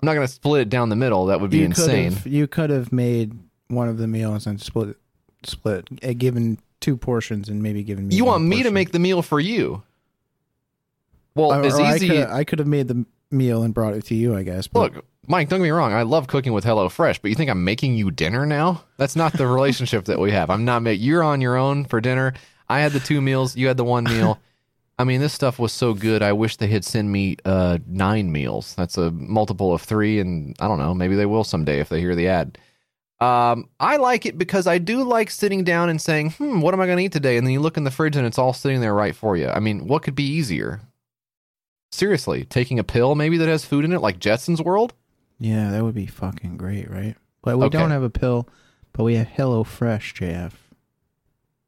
I'm 0.00 0.06
not 0.06 0.14
going 0.14 0.26
to 0.26 0.32
split 0.32 0.62
it 0.62 0.68
down 0.70 0.88
the 0.88 0.96
middle. 0.96 1.26
That 1.26 1.40
would 1.40 1.50
be 1.50 1.58
you 1.58 1.64
insane. 1.66 2.10
Could 2.10 2.18
have, 2.18 2.26
you 2.26 2.46
could 2.46 2.70
have 2.70 2.92
made 2.92 3.38
one 3.68 3.88
of 3.88 3.98
the 3.98 4.06
meals 4.06 4.46
and 4.46 4.60
split 4.60 4.96
split 5.42 5.88
uh, 6.02 6.12
given 6.16 6.58
two 6.80 6.96
portions 6.96 7.48
and 7.48 7.62
maybe 7.62 7.82
giving 7.82 8.08
me. 8.08 8.14
You 8.16 8.24
want 8.24 8.44
me 8.44 8.62
to 8.62 8.70
make 8.70 8.92
the 8.92 8.98
meal 8.98 9.22
for 9.22 9.40
you? 9.40 9.82
Well, 11.34 11.52
Or- 11.52 11.80
I 11.82 11.96
easy. 11.96 12.08
could, 12.08 12.28
I 12.28 12.44
could 12.44 12.58
have 12.58 12.68
made 12.68 12.88
the 12.88 13.04
meal 13.30 13.62
and 13.62 13.74
brought 13.74 13.94
it 13.94 14.04
to 14.06 14.14
you, 14.14 14.34
I 14.34 14.42
guess. 14.42 14.66
But 14.68 14.94
Look, 14.94 15.04
Mike, 15.26 15.48
don't 15.48 15.58
get 15.58 15.64
me 15.64 15.70
wrong. 15.70 15.92
I 15.92 16.02
love 16.02 16.28
cooking 16.28 16.52
with 16.52 16.64
HelloFresh, 16.64 17.18
but 17.20 17.28
you 17.28 17.34
think 17.34 17.50
I'm 17.50 17.64
making 17.64 17.94
you 17.96 18.10
dinner 18.10 18.46
now? 18.46 18.84
That's 18.96 19.16
not 19.16 19.32
the 19.34 19.46
relationship 19.46 20.04
that 20.06 20.18
we 20.18 20.30
have. 20.32 20.50
I'm 20.50 20.64
not 20.64 20.82
making. 20.82 21.04
You're 21.04 21.22
on 21.22 21.40
your 21.40 21.56
own 21.56 21.84
for 21.84 22.00
dinner. 22.00 22.32
I 22.68 22.80
had 22.80 22.92
the 22.92 23.00
two 23.00 23.20
meals. 23.20 23.56
You 23.56 23.68
had 23.68 23.76
the 23.76 23.84
one 23.84 24.04
meal. 24.04 24.38
I 24.98 25.04
mean, 25.04 25.20
this 25.20 25.34
stuff 25.34 25.58
was 25.58 25.72
so 25.72 25.92
good. 25.92 26.22
I 26.22 26.32
wish 26.32 26.56
they 26.56 26.68
had 26.68 26.82
sent 26.84 27.08
me 27.08 27.36
uh, 27.44 27.78
nine 27.86 28.32
meals. 28.32 28.74
That's 28.76 28.96
a 28.96 29.10
multiple 29.10 29.74
of 29.74 29.82
three, 29.82 30.20
and 30.20 30.56
I 30.58 30.68
don't 30.68 30.78
know. 30.78 30.94
Maybe 30.94 31.16
they 31.16 31.26
will 31.26 31.44
someday 31.44 31.80
if 31.80 31.90
they 31.90 32.00
hear 32.00 32.14
the 32.14 32.28
ad. 32.28 32.56
Um, 33.18 33.68
I 33.80 33.96
like 33.96 34.26
it 34.26 34.36
because 34.36 34.66
I 34.66 34.78
do 34.78 35.02
like 35.02 35.30
sitting 35.30 35.64
down 35.64 35.88
and 35.88 36.00
saying, 36.00 36.32
"Hmm, 36.32 36.60
what 36.60 36.74
am 36.74 36.80
I 36.80 36.86
going 36.86 36.98
to 36.98 37.04
eat 37.04 37.12
today?" 37.12 37.36
And 37.38 37.46
then 37.46 37.52
you 37.54 37.60
look 37.60 37.76
in 37.78 37.84
the 37.84 37.90
fridge 37.90 38.16
and 38.16 38.26
it's 38.26 38.38
all 38.38 38.52
sitting 38.52 38.80
there 38.80 38.94
right 38.94 39.16
for 39.16 39.36
you. 39.36 39.48
I 39.48 39.58
mean, 39.60 39.86
what 39.86 40.02
could 40.02 40.14
be 40.14 40.26
easier? 40.26 40.80
Seriously, 41.90 42.44
taking 42.44 42.78
a 42.78 42.84
pill 42.84 43.14
maybe 43.14 43.38
that 43.38 43.48
has 43.48 43.64
food 43.64 43.84
in 43.84 43.92
it, 43.92 44.00
like 44.02 44.18
Jetson's 44.18 44.60
World. 44.60 44.92
yeah, 45.38 45.70
that 45.70 45.82
would 45.84 45.94
be 45.94 46.06
fucking 46.06 46.56
great, 46.56 46.90
right? 46.90 47.14
But 47.42 47.58
we 47.58 47.66
Okay. 47.66 47.78
don't 47.78 47.90
have 47.90 48.02
a 48.02 48.10
pill, 48.10 48.48
but 48.92 49.04
we 49.04 49.14
have 49.16 49.28
Hello 49.28 49.64
Fresh, 49.64 50.14
JF. 50.14 50.52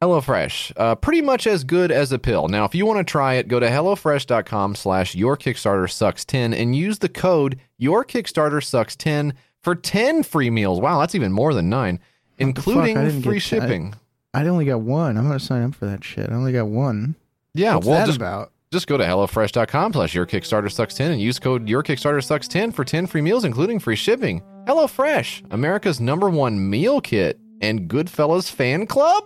HelloFresh, 0.01 0.71
uh, 0.77 0.95
pretty 0.95 1.21
much 1.21 1.45
as 1.45 1.65
good 1.65 1.91
as 1.91 2.13
a 2.13 2.19
pill. 2.19 2.47
Now, 2.47 2.63
if 2.63 2.73
you 2.73 2.85
want 2.85 2.99
to 2.99 3.03
try 3.11 3.33
it, 3.33 3.49
go 3.49 3.59
to 3.59 3.67
HelloFresh.com 3.67 4.75
slash 4.75 5.13
Your 5.13 5.35
Kickstarter 5.35 5.91
Sucks 5.91 6.23
10 6.23 6.53
and 6.53 6.73
use 6.73 6.99
the 6.99 7.09
code 7.09 7.59
Your 7.77 8.05
Kickstarter 8.05 8.63
Sucks 8.63 8.95
10 8.95 9.33
for 9.61 9.75
10 9.75 10.23
free 10.23 10.49
meals. 10.49 10.79
Wow, 10.79 10.99
that's 10.99 11.15
even 11.15 11.31
more 11.31 11.53
than 11.53 11.69
nine, 11.69 11.99
What 12.37 12.55
the 12.55 12.61
fuck? 12.61 12.75
I 12.77 12.87
including 12.89 13.21
free 13.21 13.33
get 13.35 13.43
shipping. 13.43 13.93
I 14.33 14.45
only 14.45 14.65
got 14.65 14.81
one. 14.81 15.17
I'm 15.17 15.27
gonna 15.27 15.39
sign 15.39 15.63
up 15.63 15.75
for 15.75 15.85
that 15.87 16.03
shit. 16.03 16.29
I 16.29 16.33
only 16.33 16.51
got 16.53 16.67
one. 16.67 17.15
yeah, 17.53 17.75
What's 17.75 17.87
well, 17.87 17.97
that 17.99 18.05
just, 18.05 18.17
about? 18.17 18.51
just 18.71 18.85
go 18.87 18.95
to 18.97 19.03
HelloFresh.com 19.03 19.93
slash 19.93 20.13
Your 20.13 20.25
Kickstarter 20.27 20.71
Sucks 20.71 20.93
10 20.93 21.11
and 21.11 21.21
use 21.21 21.39
code 21.39 21.67
Your 21.67 21.81
Kickstarter 21.81 22.23
Sucks 22.23 22.47
10 22.47 22.71
for 22.71 22.83
10 22.85 23.07
free 23.07 23.21
meals, 23.21 23.43
including 23.43 23.79
free 23.79 23.95
shipping. 23.95 24.41
HelloFresh, 24.67 25.45
America's 25.51 25.99
number 25.99 26.29
one 26.29 26.69
meal 26.69 27.01
kit 27.01 27.39
and 27.61 27.89
Goodfellas 27.89 28.51
fan 28.51 28.85
club. 28.85 29.23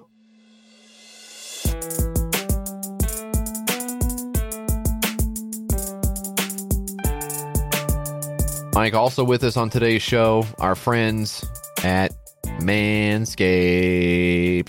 Mike, 8.74 8.94
also 8.96 9.24
with 9.24 9.44
us 9.44 9.56
on 9.56 9.70
today's 9.70 10.02
show, 10.02 10.46
our 10.58 10.74
friends 10.76 11.46
at 11.84 12.12
Manscaped. 12.60 13.52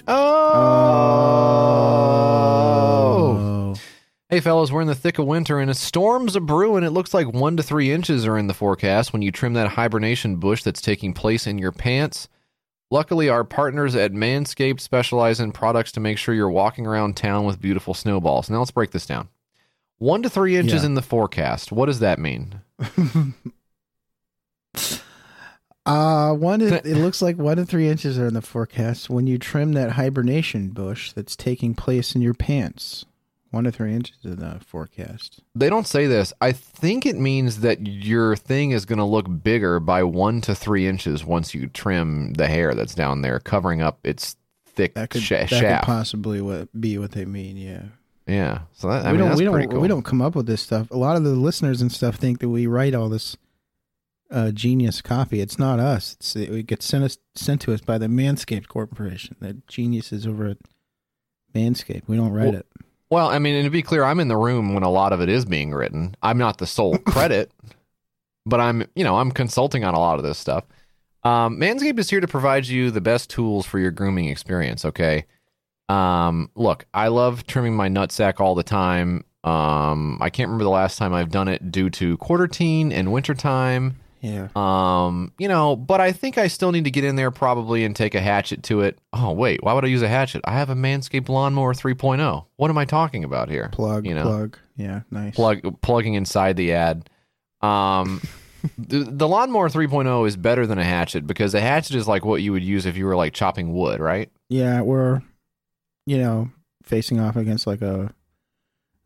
Oh. 0.06 0.14
oh. 3.74 3.74
Hey, 4.28 4.40
fellas, 4.40 4.70
we're 4.70 4.82
in 4.82 4.88
the 4.88 4.94
thick 4.94 5.18
of 5.18 5.26
winter 5.26 5.58
and 5.58 5.70
a 5.70 5.74
storm's 5.74 6.36
a 6.36 6.40
brewing. 6.40 6.84
It 6.84 6.90
looks 6.90 7.14
like 7.14 7.32
one 7.32 7.56
to 7.56 7.62
three 7.62 7.90
inches 7.92 8.26
are 8.26 8.36
in 8.36 8.46
the 8.46 8.52
forecast 8.54 9.12
when 9.14 9.22
you 9.22 9.32
trim 9.32 9.54
that 9.54 9.68
hibernation 9.68 10.36
bush 10.36 10.62
that's 10.62 10.82
taking 10.82 11.14
place 11.14 11.46
in 11.46 11.56
your 11.58 11.72
pants. 11.72 12.28
Luckily, 12.90 13.30
our 13.30 13.42
partners 13.44 13.94
at 13.96 14.12
Manscaped 14.12 14.80
specialize 14.80 15.40
in 15.40 15.50
products 15.52 15.92
to 15.92 16.00
make 16.00 16.18
sure 16.18 16.34
you're 16.34 16.50
walking 16.50 16.86
around 16.86 17.16
town 17.16 17.44
with 17.46 17.60
beautiful 17.60 17.94
snowballs. 17.94 18.50
Now, 18.50 18.58
let's 18.58 18.70
break 18.70 18.90
this 18.90 19.06
down. 19.06 19.28
One 19.98 20.22
to 20.22 20.28
three 20.28 20.56
inches 20.56 20.82
Yeah. 20.82 20.86
in 20.88 20.94
the 20.94 21.00
forecast. 21.02 21.72
What 21.72 21.86
does 21.86 22.00
that 22.00 22.18
mean? 22.18 22.60
Uh 25.86 26.32
one. 26.32 26.60
To, 26.60 26.76
it 26.76 26.96
looks 26.96 27.20
like 27.20 27.36
one 27.36 27.58
to 27.58 27.66
three 27.66 27.88
inches 27.88 28.18
are 28.18 28.26
in 28.26 28.34
the 28.34 28.40
forecast 28.40 29.10
when 29.10 29.26
you 29.26 29.38
trim 29.38 29.72
that 29.74 29.92
hibernation 29.92 30.70
bush 30.70 31.12
that's 31.12 31.36
taking 31.36 31.74
place 31.74 32.14
in 32.14 32.22
your 32.22 32.34
pants. 32.34 33.04
One 33.50 33.64
to 33.64 33.70
three 33.70 33.94
inches 33.94 34.16
in 34.24 34.36
the 34.40 34.58
forecast. 34.66 35.40
They 35.54 35.68
don't 35.68 35.86
say 35.86 36.06
this. 36.06 36.32
I 36.40 36.50
think 36.52 37.06
it 37.06 37.16
means 37.16 37.60
that 37.60 37.86
your 37.86 38.34
thing 38.34 38.72
is 38.72 38.84
going 38.84 38.98
to 38.98 39.04
look 39.04 39.26
bigger 39.44 39.78
by 39.78 40.02
one 40.02 40.40
to 40.40 40.56
three 40.56 40.88
inches 40.88 41.24
once 41.24 41.54
you 41.54 41.68
trim 41.68 42.32
the 42.32 42.48
hair 42.48 42.74
that's 42.74 42.96
down 42.96 43.22
there, 43.22 43.38
covering 43.38 43.80
up 43.80 44.00
its 44.02 44.34
thick 44.66 44.94
That 44.94 45.10
could 45.10 45.22
sha- 45.22 45.40
that 45.42 45.48
shaft. 45.50 45.84
could 45.84 45.92
possibly 45.92 46.40
what, 46.40 46.68
be 46.80 46.98
what 46.98 47.12
they 47.12 47.26
mean. 47.26 47.56
Yeah. 47.56 47.82
yeah. 48.26 48.62
So 48.72 48.88
that, 48.88 49.04
I 49.06 49.12
we 49.12 49.18
mean, 49.18 49.20
don't 49.20 49.28
that's 49.28 49.40
we 49.40 49.46
pretty 49.48 49.66
don't 49.66 49.72
cool. 49.72 49.80
we 49.82 49.88
don't 49.88 50.02
come 50.04 50.20
up 50.20 50.34
with 50.34 50.46
this 50.46 50.62
stuff. 50.62 50.90
A 50.90 50.96
lot 50.96 51.16
of 51.16 51.22
the 51.22 51.30
listeners 51.30 51.80
and 51.80 51.92
stuff 51.92 52.16
think 52.16 52.40
that 52.40 52.48
we 52.48 52.66
write 52.66 52.92
all 52.92 53.08
this 53.08 53.36
uh, 54.30 54.50
genius 54.50 55.02
copy. 55.02 55.40
It's 55.40 55.58
not 55.58 55.78
us. 55.78 56.14
It's 56.18 56.36
it 56.36 56.66
gets 56.66 56.86
sent 56.86 57.04
us 57.04 57.18
sent 57.34 57.60
to 57.62 57.72
us 57.72 57.80
by 57.80 57.98
the 57.98 58.06
Manscaped 58.06 58.68
Corporation. 58.68 59.36
The 59.40 59.58
geniuses 59.68 60.26
over 60.26 60.46
at 60.46 60.58
Manscaped. 61.54 62.02
We 62.06 62.16
don't 62.16 62.32
write 62.32 62.46
Well, 62.46 62.54
it. 62.56 62.66
Well, 63.10 63.28
I 63.28 63.38
mean, 63.38 63.54
and 63.54 63.64
to 63.64 63.70
be 63.70 63.82
clear, 63.82 64.02
I'm 64.02 64.18
in 64.20 64.28
the 64.28 64.36
room 64.36 64.74
when 64.74 64.82
a 64.82 64.90
lot 64.90 65.12
of 65.12 65.20
it 65.20 65.28
is 65.28 65.44
being 65.44 65.72
written. 65.72 66.16
I'm 66.22 66.38
not 66.38 66.58
the 66.58 66.66
sole 66.66 66.98
credit, 67.06 67.52
but 68.44 68.60
I'm, 68.60 68.84
you 68.96 69.04
know, 69.04 69.18
I'm 69.18 69.30
consulting 69.30 69.84
on 69.84 69.94
a 69.94 70.00
lot 70.00 70.18
of 70.18 70.24
this 70.24 70.38
stuff. 70.38 70.64
Um, 71.22 71.58
Manscaped 71.58 71.98
is 71.98 72.10
here 72.10 72.20
to 72.20 72.26
provide 72.26 72.66
you 72.66 72.90
the 72.90 73.00
best 73.00 73.30
tools 73.30 73.66
for 73.66 73.78
your 73.78 73.90
grooming 73.90 74.28
experience. 74.28 74.84
Okay. 74.84 75.26
Um, 75.88 76.50
look, 76.54 76.86
I 76.92 77.08
love 77.08 77.46
trimming 77.46 77.76
my 77.76 77.88
nutsack 77.88 78.40
all 78.40 78.54
the 78.54 78.62
time. 78.62 79.24
Um, 79.44 80.18
I 80.20 80.30
can't 80.30 80.48
remember 80.48 80.64
the 80.64 80.70
last 80.70 80.96
time 80.98 81.12
I've 81.14 81.30
done 81.30 81.48
it 81.48 81.70
due 81.70 81.90
to 81.90 82.16
quarter 82.16 82.48
teen 82.48 82.90
and 82.90 83.12
wintertime. 83.12 84.00
Yeah. 84.24 84.48
Um, 84.56 85.32
you 85.38 85.48
know, 85.48 85.76
but 85.76 86.00
I 86.00 86.12
think 86.12 86.38
I 86.38 86.46
still 86.48 86.72
need 86.72 86.84
to 86.84 86.90
get 86.90 87.04
in 87.04 87.14
there 87.14 87.30
probably 87.30 87.84
and 87.84 87.94
take 87.94 88.14
a 88.14 88.20
hatchet 88.20 88.62
to 88.64 88.80
it. 88.80 88.98
Oh, 89.12 89.32
wait, 89.32 89.62
why 89.62 89.74
would 89.74 89.84
I 89.84 89.88
use 89.88 90.00
a 90.00 90.08
hatchet? 90.08 90.40
I 90.44 90.52
have 90.52 90.70
a 90.70 90.74
Manscaped 90.74 91.28
Lawnmower 91.28 91.74
3.0. 91.74 92.46
What 92.56 92.70
am 92.70 92.78
I 92.78 92.86
talking 92.86 93.22
about 93.22 93.50
here? 93.50 93.68
Plug. 93.72 94.06
you 94.06 94.14
know. 94.14 94.22
Plug. 94.22 94.58
Yeah. 94.76 95.02
Nice. 95.10 95.34
Plug 95.34 95.80
plugging 95.82 96.14
inside 96.14 96.56
the 96.56 96.72
ad. 96.72 97.10
Um 97.60 98.22
the, 98.78 99.00
the 99.00 99.28
Lawnmower 99.28 99.68
3.0 99.68 100.26
is 100.26 100.38
better 100.38 100.66
than 100.66 100.78
a 100.78 100.84
hatchet 100.84 101.26
because 101.26 101.54
a 101.54 101.60
hatchet 101.60 101.94
is 101.94 102.08
like 102.08 102.24
what 102.24 102.40
you 102.40 102.52
would 102.52 102.64
use 102.64 102.86
if 102.86 102.96
you 102.96 103.04
were 103.04 103.16
like 103.16 103.34
chopping 103.34 103.74
wood, 103.74 104.00
right? 104.00 104.30
Yeah, 104.48 104.80
we're 104.80 105.20
you 106.06 106.16
know 106.16 106.50
facing 106.82 107.20
off 107.20 107.36
against 107.36 107.66
like 107.66 107.82
a 107.82 108.14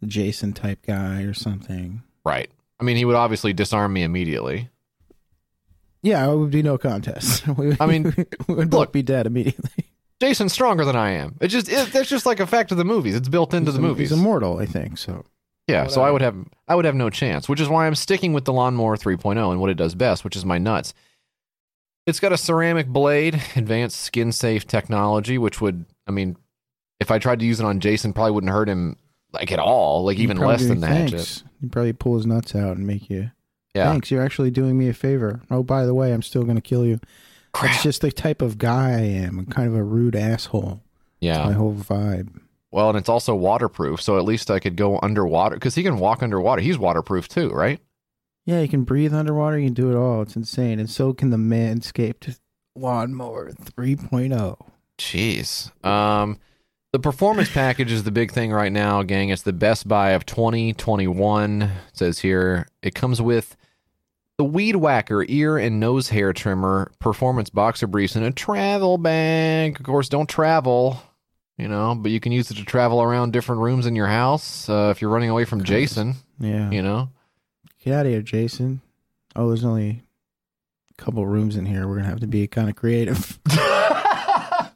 Jason 0.07 0.53
type 0.53 0.87
guy 0.87 1.23
or 1.23 1.35
something. 1.35 2.03
Right. 2.25 2.51
I 2.79 2.85
mean, 2.85 2.97
he 2.97 3.05
would 3.05 3.17
obviously 3.17 3.53
disarm 3.53 3.93
me 3.93 4.05
immediately. 4.05 4.71
Yeah, 6.03 6.31
it 6.31 6.37
would 6.37 6.51
be 6.51 6.63
no 6.63 6.79
contest. 6.79 7.47
We, 7.57 7.77
I 7.81 7.87
mean, 7.87 8.15
we 8.49 8.55
would 8.55 8.71
both 8.71 8.81
look. 8.81 8.93
be 8.93 9.03
dead 9.03 9.27
immediately. 9.27 9.87
Jason's 10.21 10.53
stronger 10.53 10.85
than 10.85 10.97
I 10.97 11.11
am. 11.13 11.37
It 11.41 11.49
just 11.49 11.69
it, 11.69 11.93
that's 11.93 12.09
just 12.09 12.27
like 12.27 12.41
a 12.41 12.47
fact 12.47 12.71
of 12.73 12.79
the 12.79 12.85
movies. 12.85 13.15
It's 13.15 13.29
built 13.29 13.55
into 13.55 13.71
He's 13.71 13.79
the 13.79 13.83
im- 13.85 13.89
movies. 13.89 14.11
He's 14.11 14.19
immortal, 14.19 14.59
I 14.59 14.67
think. 14.67 14.99
So 14.99 15.25
Yeah, 15.69 15.87
so 15.87 16.03
I 16.03 16.11
would 16.11 16.23
have 16.23 16.37
I 16.67 16.75
would 16.75 16.85
have 16.85 16.95
no 16.95 17.09
chance, 17.11 17.49
which 17.49 17.61
is 17.61 17.69
why 17.69 17.87
I'm 17.87 17.95
sticking 17.95 18.33
with 18.33 18.45
the 18.45 18.53
lawnmower 18.53 18.97
3.0 18.97 19.51
and 19.53 19.61
what 19.61 19.71
it 19.71 19.77
does 19.77 19.95
best, 19.95 20.25
which 20.25 20.35
is 20.37 20.45
my 20.45 20.59
nuts. 20.59 20.93
It's 22.07 22.21
got 22.21 22.33
a 22.33 22.39
ceramic 22.39 22.87
blade, 22.89 23.41
advanced 23.57 24.01
skin 24.01 24.33
safe 24.33 24.67
technology, 24.67 25.39
which 25.39 25.61
would 25.61 25.85
I 26.07 26.11
mean, 26.11 26.37
if 27.01 27.11
I 27.11 27.19
tried 27.19 27.39
to 27.41 27.47
use 27.47 27.61
it 27.61 27.67
on 27.67 27.81
Jason, 27.81 28.13
probably 28.13 28.33
wouldn't 28.33 28.53
hurt 28.53 28.69
him 28.69 28.97
like 29.33 29.53
at 29.53 29.59
all, 29.59 30.05
like 30.05 30.19
even 30.19 30.39
less 30.39 30.67
than 30.67 30.81
that. 30.81 31.11
thanks. 31.11 31.45
He'd 31.61 31.71
probably 31.71 31.93
pull 31.93 32.17
his 32.17 32.27
nuts 32.27 32.55
out 32.57 32.77
and 32.77 32.87
make 32.87 33.09
you. 33.11 33.31
Yeah. 33.79 33.91
Thanks, 33.91 34.11
you're 34.11 34.23
actually 34.23 34.51
doing 34.51 34.77
me 34.77 34.89
a 34.89 34.95
favor. 34.95 35.41
Oh, 35.51 35.63
by 35.63 35.87
the 35.87 35.95
way, 35.95 36.13
I'm 36.13 36.23
still 36.23 36.45
going 36.45 36.57
to 36.57 36.63
kill 36.63 36.85
you. 36.85 37.01
Crap. 37.53 37.75
It's 37.75 37.83
just 37.83 38.03
the 38.03 38.13
type 38.13 38.43
of 38.43 38.59
guy 38.59 38.91
I 38.91 39.01
am. 39.01 39.39
I'm 39.39 39.47
kind 39.47 39.69
of 39.69 39.75
a 39.75 39.83
rude 39.83 40.15
asshole. 40.15 40.83
Yeah. 41.21 41.45
My 41.45 41.53
whole 41.53 41.75
vibe. 41.75 42.41
Well, 42.71 42.91
and 42.91 42.99
it's 42.99 43.09
also 43.09 43.35
waterproof, 43.35 44.03
so 44.03 44.19
at 44.19 44.25
least 44.25 44.51
I 44.51 44.59
could 44.59 44.77
go 44.77 45.01
underwater 45.03 45.57
because 45.57 45.75
he 45.75 45.83
can 45.83 45.99
walk 45.99 46.23
underwater. 46.23 46.61
He's 46.61 46.79
waterproof 46.79 47.27
too, 47.27 47.49
right? 47.51 47.81
Yeah, 48.45 48.61
you 48.61 48.69
can 48.69 48.85
breathe 48.85 49.15
underwater. 49.15 49.59
You 49.59 49.67
can 49.67 49.75
do 49.75 49.91
it 49.91 49.97
all. 49.97 50.23
It's 50.23 50.37
insane. 50.37 50.79
And 50.79 50.89
so 50.89 51.13
can 51.13 51.31
the 51.31 51.37
Manscaped 51.37 52.39
Lawnmower 52.77 53.53
3.0. 53.53 54.57
Jeez. 54.99 55.85
Um, 55.85 56.39
the 56.93 56.99
performance 56.99 57.51
package 57.51 57.93
is 57.93 58.05
the 58.05 58.11
big 58.11 58.33
thing 58.33 58.51
right 58.51 58.73
now, 58.73 59.03
gang. 59.03 59.29
It's 59.29 59.43
the 59.43 59.53
best 59.53 59.87
buy 59.87 60.11
of 60.11 60.25
2021. 60.25 61.63
It 61.63 61.71
says 61.93 62.21
here 62.21 62.67
it 62.83 62.95
comes 62.95 63.21
with 63.21 63.57
the 64.39 64.45
Weed 64.45 64.77
Whacker 64.77 65.25
ear 65.29 65.59
and 65.59 65.81
nose 65.81 66.09
hair 66.09 66.33
trimmer, 66.33 66.91
performance 67.01 67.51
boxer 67.51 67.89
briefs, 67.89 68.15
and 68.17 68.25
a 68.25 68.31
travel 68.31 68.97
bag. 68.97 69.79
Of 69.81 69.85
course, 69.85 70.09
don't 70.09 70.29
travel, 70.29 71.03
you 71.57 71.67
know, 71.67 71.97
but 71.97 72.13
you 72.13 72.21
can 72.21 72.31
use 72.31 72.49
it 72.51 72.55
to 72.55 72.65
travel 72.65 73.03
around 73.03 73.33
different 73.33 73.61
rooms 73.63 73.85
in 73.85 73.97
your 73.97 74.07
house 74.07 74.69
uh, 74.69 74.91
if 74.95 75.03
you're 75.03 75.11
running 75.11 75.29
away 75.31 75.45
from 75.45 75.65
Jason, 75.65 76.15
Yeah. 76.39 76.71
you 76.71 76.83
know. 76.83 77.11
Get 77.85 77.95
out 77.95 78.07
of 78.07 78.13
here, 78.13 78.23
Jason. 78.23 78.81
Oh, 79.35 79.49
there's 79.49 79.65
only 79.65 80.03
a 80.97 81.03
couple 81.03 81.27
rooms 81.27 81.57
in 81.57 81.67
here. 81.67 81.87
We're 81.89 81.95
going 81.95 82.05
to 82.05 82.11
have 82.11 82.21
to 82.21 82.27
be 82.29 82.47
kind 82.47 82.69
of 82.71 82.77
creative. 82.77 83.39
yeah, 83.51 84.71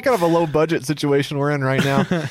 kind 0.00 0.06
of 0.08 0.22
a 0.22 0.26
low 0.26 0.46
budget 0.46 0.84
situation 0.84 1.38
we're 1.38 1.52
in 1.52 1.62
right 1.62 1.84
now. 1.84 2.04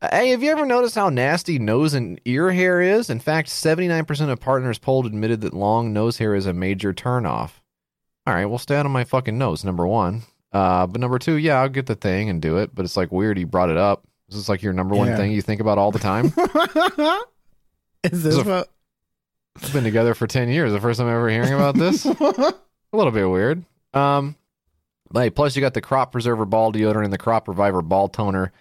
hey, 0.00 0.28
have 0.30 0.42
you 0.42 0.50
ever 0.50 0.64
noticed 0.66 0.94
how 0.94 1.08
nasty 1.08 1.58
nose 1.58 1.94
and 1.94 2.20
ear 2.24 2.50
hair 2.52 2.80
is? 2.80 3.10
In 3.10 3.18
fact, 3.20 3.48
79% 3.48 4.28
of 4.30 4.40
partners 4.40 4.78
polled 4.78 5.06
admitted 5.06 5.40
that 5.42 5.54
long 5.54 5.92
nose 5.92 6.18
hair 6.18 6.34
is 6.34 6.46
a 6.46 6.52
major 6.52 6.92
turnoff. 6.92 7.52
All 8.26 8.34
right, 8.34 8.46
well, 8.46 8.58
stay 8.58 8.76
out 8.76 8.86
of 8.86 8.92
my 8.92 9.04
fucking 9.04 9.38
nose, 9.38 9.64
number 9.64 9.86
one. 9.86 10.22
Uh, 10.52 10.86
but 10.86 11.00
number 11.00 11.18
two, 11.18 11.34
yeah, 11.36 11.60
I'll 11.60 11.68
get 11.68 11.86
the 11.86 11.94
thing 11.94 12.28
and 12.30 12.40
do 12.42 12.58
it, 12.58 12.74
but 12.74 12.84
it's 12.84 12.96
like 12.96 13.10
weird 13.12 13.38
you 13.38 13.46
brought 13.46 13.70
it 13.70 13.76
up. 13.76 14.04
This 14.28 14.38
is 14.38 14.48
like 14.48 14.62
your 14.62 14.72
number 14.74 14.94
one 14.94 15.08
Yeah. 15.08 15.16
thing 15.16 15.32
you 15.32 15.40
think 15.42 15.60
about 15.60 15.78
all 15.78 15.90
the 15.90 15.98
time. 15.98 16.26
Is 18.04 18.22
this 18.22 18.36
So- 18.36 18.44
what? 18.44 18.68
We've 19.62 19.72
been 19.72 19.84
together 19.84 20.14
for 20.14 20.28
10 20.28 20.50
years. 20.50 20.70
The 20.70 20.80
first 20.80 21.00
time 21.00 21.08
ever 21.08 21.28
hearing 21.28 21.52
about 21.52 21.74
this? 21.74 22.04
a 22.06 22.54
little 22.92 23.10
bit 23.10 23.28
weird. 23.28 23.64
Um, 23.92 24.36
hey, 25.12 25.30
plus 25.30 25.56
you 25.56 25.60
got 25.60 25.74
the 25.74 25.80
crop 25.80 26.12
preserver 26.12 26.44
ball 26.44 26.72
deodorant 26.72 27.04
and 27.04 27.12
the 27.12 27.18
crop 27.18 27.48
reviver 27.48 27.82
ball 27.82 28.08
toner. 28.08 28.52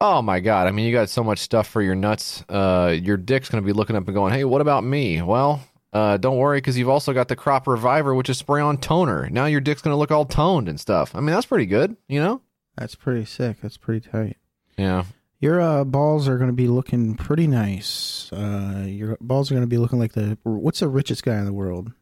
Oh 0.00 0.20
my 0.22 0.40
god! 0.40 0.66
I 0.66 0.70
mean, 0.70 0.86
you 0.86 0.92
got 0.92 1.08
so 1.08 1.24
much 1.24 1.38
stuff 1.38 1.68
for 1.68 1.80
your 1.80 1.94
nuts. 1.94 2.44
Uh, 2.48 2.94
your 3.00 3.16
dick's 3.16 3.48
gonna 3.48 3.62
be 3.62 3.72
looking 3.72 3.96
up 3.96 4.06
and 4.06 4.14
going, 4.14 4.32
"Hey, 4.32 4.44
what 4.44 4.60
about 4.60 4.84
me?" 4.84 5.22
Well, 5.22 5.60
uh, 5.92 6.16
don't 6.16 6.36
worry 6.36 6.58
because 6.58 6.76
you've 6.76 6.88
also 6.88 7.12
got 7.12 7.28
the 7.28 7.36
crop 7.36 7.66
reviver, 7.66 8.14
which 8.14 8.28
is 8.28 8.36
spray-on 8.38 8.78
toner. 8.78 9.28
Now 9.30 9.46
your 9.46 9.60
dick's 9.60 9.82
gonna 9.82 9.96
look 9.96 10.10
all 10.10 10.24
toned 10.26 10.68
and 10.68 10.78
stuff. 10.78 11.14
I 11.14 11.20
mean, 11.20 11.34
that's 11.34 11.46
pretty 11.46 11.66
good, 11.66 11.96
you 12.08 12.20
know? 12.20 12.40
That's 12.76 12.96
pretty 12.96 13.24
sick. 13.24 13.60
That's 13.62 13.76
pretty 13.76 14.08
tight. 14.08 14.36
Yeah. 14.76 15.04
Your 15.40 15.60
uh, 15.60 15.84
balls 15.84 16.26
are 16.26 16.38
going 16.38 16.48
to 16.48 16.54
be 16.54 16.66
looking 16.68 17.14
pretty 17.16 17.46
nice. 17.46 18.32
Uh, 18.32 18.84
your 18.88 19.16
balls 19.20 19.50
are 19.50 19.54
going 19.54 19.62
to 19.62 19.68
be 19.68 19.76
looking 19.78 19.98
like 19.98 20.12
the 20.14 20.38
what's 20.42 20.80
the 20.80 20.88
richest 20.88 21.22
guy 21.22 21.36
in 21.36 21.44
the 21.44 21.52
world? 21.52 21.92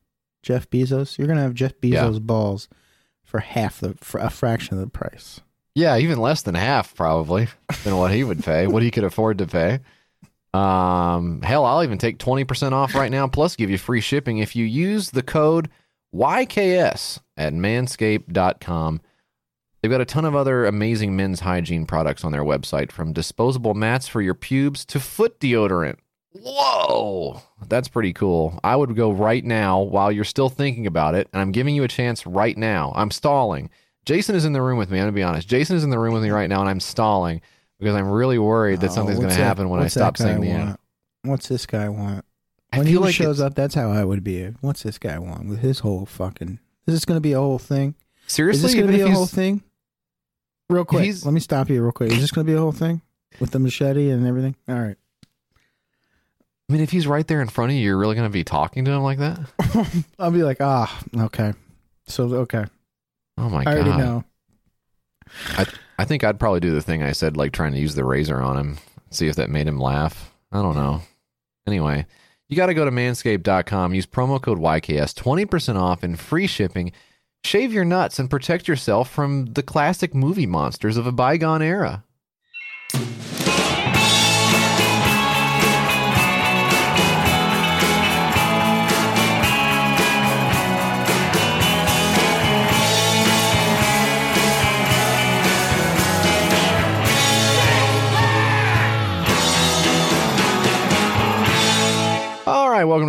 Jeff 0.42 0.70
Bezos. 0.70 1.18
You're 1.18 1.26
going 1.26 1.36
to 1.38 1.42
have 1.42 1.52
Jeff 1.54 1.72
Yeah. 1.82 2.04
Bezos 2.04 2.22
balls 2.22 2.68
for 3.24 3.40
half 3.40 3.80
the 3.80 3.96
for 4.00 4.18
a 4.20 4.30
fraction 4.30 4.74
of 4.78 4.80
the 4.80 4.90
price. 4.90 5.40
Yeah, 5.74 5.96
even 5.96 6.18
less 6.18 6.42
than 6.42 6.54
half 6.54 6.94
probably 6.94 7.48
than 7.84 7.96
what 7.96 8.12
he 8.12 8.24
would 8.24 8.44
pay, 8.44 8.66
what 8.66 8.82
he 8.82 8.90
could 8.90 9.04
afford 9.04 9.38
to 9.38 9.46
pay. 9.46 9.80
Um, 10.54 11.40
hell, 11.42 11.64
I'll 11.64 11.82
even 11.82 11.96
take 11.96 12.18
20% 12.18 12.72
off 12.72 12.94
right 12.94 13.10
now 13.10 13.26
plus 13.26 13.56
give 13.56 13.70
you 13.70 13.78
free 13.78 14.02
shipping 14.02 14.38
if 14.38 14.54
you 14.54 14.66
use 14.66 15.10
the 15.10 15.22
code 15.22 15.70
YKS 16.14 17.20
at 17.38 17.54
manscaped.com. 17.54 19.00
They've 19.80 19.90
got 19.90 20.00
a 20.00 20.06
ton 20.06 20.24
of 20.24 20.36
other 20.36 20.66
amazing 20.66 21.16
men's 21.16 21.40
hygiene 21.40 21.86
products 21.86 22.22
on 22.22 22.32
their 22.32 22.44
website 22.44 22.92
from 22.92 23.12
disposable 23.12 23.74
mats 23.74 24.06
for 24.06 24.20
your 24.20 24.34
pubes 24.34 24.84
to 24.86 25.00
foot 25.00 25.40
deodorant. 25.40 25.96
Whoa, 26.32 27.42
that's 27.66 27.88
pretty 27.88 28.12
cool. 28.12 28.58
I 28.62 28.76
would 28.76 28.94
go 28.94 29.10
right 29.10 29.44
now 29.44 29.80
while 29.80 30.12
you're 30.12 30.24
still 30.24 30.48
thinking 30.48 30.86
about 30.86 31.14
it, 31.14 31.28
and 31.32 31.42
I'm 31.42 31.52
giving 31.52 31.74
you 31.74 31.82
a 31.82 31.88
chance 31.88 32.26
right 32.26 32.56
now. 32.56 32.92
I'm 32.94 33.10
stalling. 33.10 33.70
Jason 34.04 34.34
is 34.34 34.44
in 34.44 34.52
the 34.52 34.62
room 34.62 34.78
with 34.78 34.90
me. 34.90 34.98
I'm 34.98 35.02
gonna 35.04 35.12
be 35.12 35.22
honest. 35.22 35.46
Jason 35.48 35.76
is 35.76 35.84
in 35.84 35.90
the 35.90 35.98
room 35.98 36.12
with 36.14 36.22
me 36.22 36.30
right 36.30 36.48
now, 36.48 36.60
and 36.60 36.68
I'm 36.68 36.80
stalling 36.80 37.40
because 37.78 37.94
I'm 37.94 38.08
really 38.10 38.38
worried 38.38 38.80
that 38.80 38.90
Oh, 38.90 38.94
something's 38.94 39.18
gonna 39.18 39.30
that- 39.30 39.36
happen 39.38 39.68
when 39.68 39.80
I 39.80 39.88
stop 39.88 40.16
saying 40.16 40.40
the 40.40 40.48
want? 40.48 40.60
end. 40.62 40.78
What's 41.24 41.48
this 41.48 41.66
guy 41.66 41.88
want? 41.88 42.24
When 42.74 42.86
he 42.86 42.96
like 42.98 43.14
shows 43.14 43.40
up, 43.40 43.54
that's 43.54 43.74
how 43.74 43.90
I 43.90 44.02
would 44.04 44.24
be. 44.24 44.44
What's 44.60 44.82
this 44.82 44.98
guy 44.98 45.18
want 45.18 45.46
with 45.46 45.58
his 45.60 45.80
whole 45.80 46.06
fucking? 46.06 46.58
Is 46.86 46.94
this 46.94 47.04
going 47.04 47.16
to 47.16 47.20
be 47.20 47.32
a 47.32 47.38
whole 47.38 47.58
thing? 47.58 47.94
seriously, 48.26 48.64
Is 48.66 48.72
this 48.72 48.80
gonna 48.80 48.92
be 48.96 49.02
a 49.02 49.10
whole 49.10 49.26
thing? 49.26 49.62
Real 50.70 50.84
quick, 50.86 51.14
let 51.24 51.34
me 51.34 51.40
stop 51.40 51.68
you 51.68 51.82
real 51.82 51.92
quick. 51.92 52.10
Is 52.10 52.20
this 52.20 52.30
going 52.30 52.46
to 52.46 52.50
be 52.50 52.56
a 52.56 52.60
whole 52.60 52.72
thing 52.72 53.02
with 53.40 53.50
the 53.50 53.58
machete 53.58 54.08
and 54.10 54.26
everything? 54.26 54.56
All 54.68 54.74
right. 54.80 54.96
I 56.68 56.72
mean, 56.72 56.82
if 56.82 56.90
he's 56.90 57.06
right 57.06 57.26
there 57.26 57.42
in 57.42 57.48
front 57.48 57.72
of 57.72 57.76
you, 57.76 57.82
you're 57.82 57.98
really 57.98 58.16
gonna 58.16 58.30
be 58.30 58.44
talking 58.44 58.84
to 58.86 58.90
him 58.90 59.02
like 59.02 59.18
that? 59.18 59.38
I'll 60.18 60.30
be 60.30 60.42
like, 60.42 60.56
ah, 60.60 60.98
okay. 61.16 61.52
So 62.06 62.24
okay, 62.34 62.64
Oh 63.38 63.48
my 63.48 63.64
God. 63.64 63.70
I 63.70 63.74
god! 63.78 63.86
already 63.86 64.02
know. 64.02 64.24
I 65.98 66.04
think 66.04 66.24
I'd 66.24 66.40
probably 66.40 66.60
do 66.60 66.72
the 66.72 66.82
thing 66.82 67.02
I 67.02 67.12
said, 67.12 67.36
like 67.36 67.52
trying 67.52 67.72
to 67.72 67.78
use 67.78 67.94
the 67.94 68.04
razor 68.04 68.40
on 68.40 68.56
him, 68.56 68.78
see 69.10 69.28
if 69.28 69.36
that 69.36 69.50
made 69.50 69.68
him 69.68 69.78
laugh. 69.78 70.34
I 70.50 70.60
don't 70.60 70.74
know. 70.74 71.02
Anyway, 71.66 72.06
you 72.48 72.56
got 72.56 72.66
to 72.66 72.74
go 72.74 72.84
to 72.84 72.90
manscaped.com, 72.90 73.94
use 73.94 74.06
promo 74.06 74.40
code 74.40 74.58
YKS, 74.58 75.14
20% 75.14 75.76
off 75.76 76.02
and 76.02 76.18
free 76.18 76.46
shipping. 76.46 76.92
Shave 77.44 77.72
your 77.72 77.84
nuts 77.84 78.18
and 78.18 78.28
protect 78.30 78.68
yourself 78.68 79.10
from 79.10 79.46
the 79.46 79.62
classic 79.62 80.14
movie 80.14 80.46
monsters 80.46 80.96
of 80.96 81.06
a 81.06 81.12
bygone 81.12 81.62
era. 81.62 82.04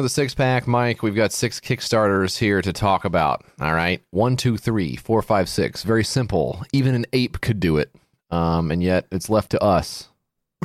Welcome 0.03 0.11
the 0.11 0.21
six 0.21 0.35
pack, 0.35 0.67
Mike. 0.67 1.01
We've 1.01 1.15
got 1.15 1.31
six 1.31 1.61
Kickstarters 1.61 2.37
here 2.37 2.61
to 2.61 2.73
talk 2.73 3.05
about. 3.05 3.45
All 3.61 3.73
right, 3.73 4.03
one, 4.09 4.35
two, 4.35 4.57
three, 4.57 4.97
four, 4.97 5.21
five, 5.21 5.47
six. 5.47 5.83
Very 5.83 6.03
simple. 6.03 6.61
Even 6.73 6.93
an 6.93 7.05
ape 7.13 7.39
could 7.39 7.61
do 7.61 7.77
it, 7.77 7.89
um, 8.29 8.69
and 8.69 8.83
yet 8.83 9.05
it's 9.13 9.29
left 9.29 9.51
to 9.51 9.63
us. 9.63 10.09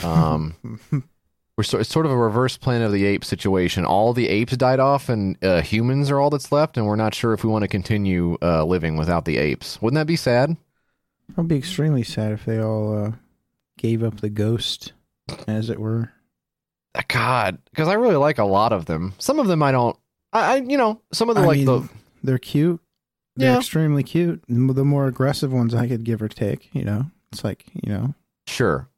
Um, 0.03 0.57
we're 1.57 1.63
so, 1.63 1.79
it's 1.79 1.89
sort 1.89 2.05
of 2.05 2.11
a 2.11 2.17
reverse 2.17 2.57
Planet 2.57 2.87
of 2.87 2.93
the 2.93 3.07
Apes 3.07 3.29
situation. 3.29 3.85
All 3.85 4.13
the 4.13 4.29
apes 4.29 4.57
died 4.57 4.81
off, 4.81 5.09
and 5.09 5.37
uh, 5.45 5.61
humans 5.61 6.11
are 6.11 6.19
all 6.19 6.31
that's 6.31 6.51
left, 6.51 6.77
and 6.77 6.85
we're 6.85 6.97
not 6.97 7.15
sure 7.15 7.33
if 7.33 7.45
we 7.45 7.51
want 7.51 7.63
to 7.63 7.69
continue 7.69 8.39
uh, 8.43 8.65
living 8.65 8.97
without 8.97 9.25
the 9.25 9.37
apes. 9.37 9.81
Wouldn't 9.81 10.01
that 10.01 10.09
be 10.09 10.17
sad? 10.17 10.57
I'd 11.37 11.47
be 11.47 11.59
extremely 11.59 12.03
sad 12.03 12.33
if 12.33 12.45
they 12.45 12.61
all 12.61 13.05
uh, 13.05 13.13
gave 13.77 14.03
up 14.03 14.21
the 14.21 14.31
ghost, 14.31 14.95
as 15.47 15.71
it 15.71 15.79
were. 15.79 16.11
Uh, 16.95 17.03
God, 17.09 17.59
because 17.71 17.89
I 17.89 17.95
really 17.95 18.17
like 18.17 18.39
a 18.39 18.45
lot 18.45 18.73
of 18.73 18.87
them. 18.87 19.15
Some 19.19 19.39
of 19.39 19.47
them 19.47 19.63
I 19.63 19.73
don't. 19.73 19.97
I, 20.33 20.55
I 20.55 20.57
you 20.57 20.77
know, 20.79 21.01
some 21.13 21.29
of 21.29 21.37
the 21.37 21.43
I 21.43 21.47
like 21.47 21.57
mean, 21.59 21.67
the 21.67 21.89
they're 22.23 22.39
cute. 22.39 22.81
They're 23.37 23.53
Yeah. 23.53 23.59
extremely 23.59 24.03
cute. 24.03 24.43
The 24.49 24.85
more 24.85 25.07
aggressive 25.07 25.53
ones 25.53 25.75
I 25.75 25.87
could 25.87 26.05
give 26.05 26.21
or 26.23 26.29
take. 26.29 26.69
You 26.75 26.85
know, 26.85 27.07
it's 27.33 27.45
like 27.45 27.67
you 27.83 27.93
know, 27.93 28.15
Sure. 28.47 28.89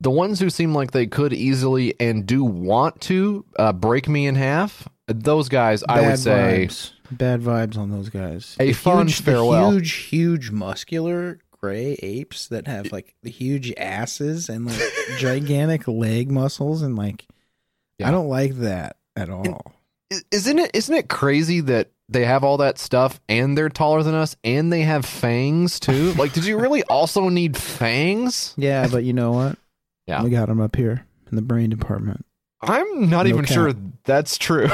The 0.00 0.10
ones 0.10 0.40
who 0.40 0.50
seem 0.50 0.74
like 0.74 0.90
they 0.90 1.06
could 1.06 1.32
easily 1.32 1.94
and 2.00 2.26
do 2.26 2.42
want 2.44 3.00
to 3.02 3.44
uh, 3.56 3.72
break 3.72 4.08
me 4.08 4.26
in 4.26 4.34
half, 4.34 4.88
those 5.06 5.48
guys, 5.48 5.84
I 5.88 6.00
would 6.08 6.18
say, 6.18 6.66
vibes. 6.68 6.90
bad 7.12 7.40
vibes 7.40 7.78
on 7.78 7.90
those 7.90 8.08
guys. 8.08 8.56
A 8.58 8.66
The 8.68 8.72
fond 8.72 9.10
huge, 9.10 9.20
farewell. 9.22 9.70
huge, 9.70 9.92
huge, 9.92 10.50
muscular 10.50 11.38
gray 11.62 11.92
apes 12.02 12.48
that 12.48 12.66
have 12.66 12.90
like 12.92 13.14
the 13.22 13.30
huge 13.30 13.72
asses 13.76 14.48
and 14.48 14.66
like 14.66 14.80
gigantic 15.18 15.86
leg 15.88 16.30
muscles 16.30 16.82
and 16.82 16.96
like. 16.96 17.26
Yeah. 17.98 18.08
I 18.08 18.10
don't 18.10 18.28
like 18.28 18.54
that 18.56 18.96
at 19.16 19.30
all. 19.30 19.72
I- 20.12 20.20
isn't 20.30 20.58
it? 20.58 20.70
Isn't 20.74 20.94
it 20.94 21.08
crazy 21.08 21.60
that 21.60 21.90
they 22.08 22.24
have 22.24 22.42
all 22.44 22.56
that 22.58 22.78
stuff 22.78 23.20
and 23.28 23.56
they're 23.56 23.68
taller 23.68 24.02
than 24.02 24.14
us 24.14 24.36
and 24.44 24.72
they 24.72 24.80
have 24.82 25.04
fangs 25.06 25.78
too? 25.78 26.12
Like, 26.18 26.32
did 26.32 26.44
you 26.44 26.58
really 26.58 26.82
also 26.84 27.28
need 27.28 27.56
fangs? 27.56 28.54
Yeah, 28.56 28.88
but 28.90 29.04
you 29.04 29.12
know 29.12 29.32
what? 29.32 29.58
Yeah. 30.08 30.24
we 30.24 30.30
got 30.30 30.48
them 30.48 30.60
up 30.60 30.74
here 30.74 31.06
in 31.30 31.36
the 31.36 31.42
brain 31.42 31.70
department. 31.70 32.26
I'm 32.60 33.08
not 33.08 33.22
No 33.26 33.28
even 33.30 33.44
cap. 33.44 33.54
sure 33.54 33.72
that's 34.04 34.36
true. 34.36 34.66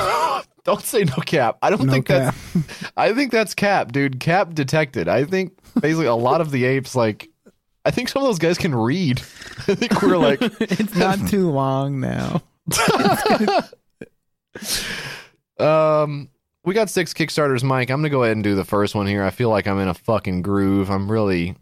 Don't 0.69 0.85
say 0.85 1.05
no 1.05 1.15
cap. 1.17 1.57
I 1.63 1.71
don't 1.71 1.87
No 1.87 1.93
think 1.93 2.07
cap. 2.07 2.35
that's. 2.55 2.93
I 2.97 3.15
think 3.15 3.33
that's 3.33 3.55
cap, 3.55 3.91
dude. 3.93 4.21
Cap 4.21 4.53
detected. 4.55 5.09
I 5.09 5.25
think 5.25 5.53
basically 5.81 6.07
a 6.07 6.15
lot 6.15 6.41
of 6.43 6.51
the 6.51 6.65
apes 6.65 6.95
like. 6.95 7.31
I 7.85 7.91
think 7.91 8.11
some 8.11 8.23
of 8.23 8.29
those 8.29 8.39
guys 8.39 8.59
can 8.59 8.75
read. 8.75 9.19
I 9.67 9.75
think 9.75 10.03
we're 10.03 10.19
like, 10.19 10.41
it's 10.61 10.95
not 10.95 11.27
too 11.29 11.51
long 11.51 12.01
now. 12.01 12.43
um, 15.59 16.29
we 16.65 16.75
got 16.75 16.91
six 16.91 17.15
Kickstarters, 17.15 17.63
Mike. 17.63 17.91
I'm 17.91 17.99
gonna 18.01 18.11
go 18.11 18.25
ahead 18.25 18.37
and 18.37 18.45
do 18.45 18.55
the 18.55 18.65
first 18.65 18.95
one 18.95 19.07
here. 19.07 19.25
I 19.25 19.31
feel 19.31 19.49
like 19.49 19.67
I'm 19.67 19.79
in 19.79 19.89
a 19.89 19.95
fucking 19.95 20.43
groove. 20.43 20.91
I'm 20.91 21.11
really, 21.11 21.57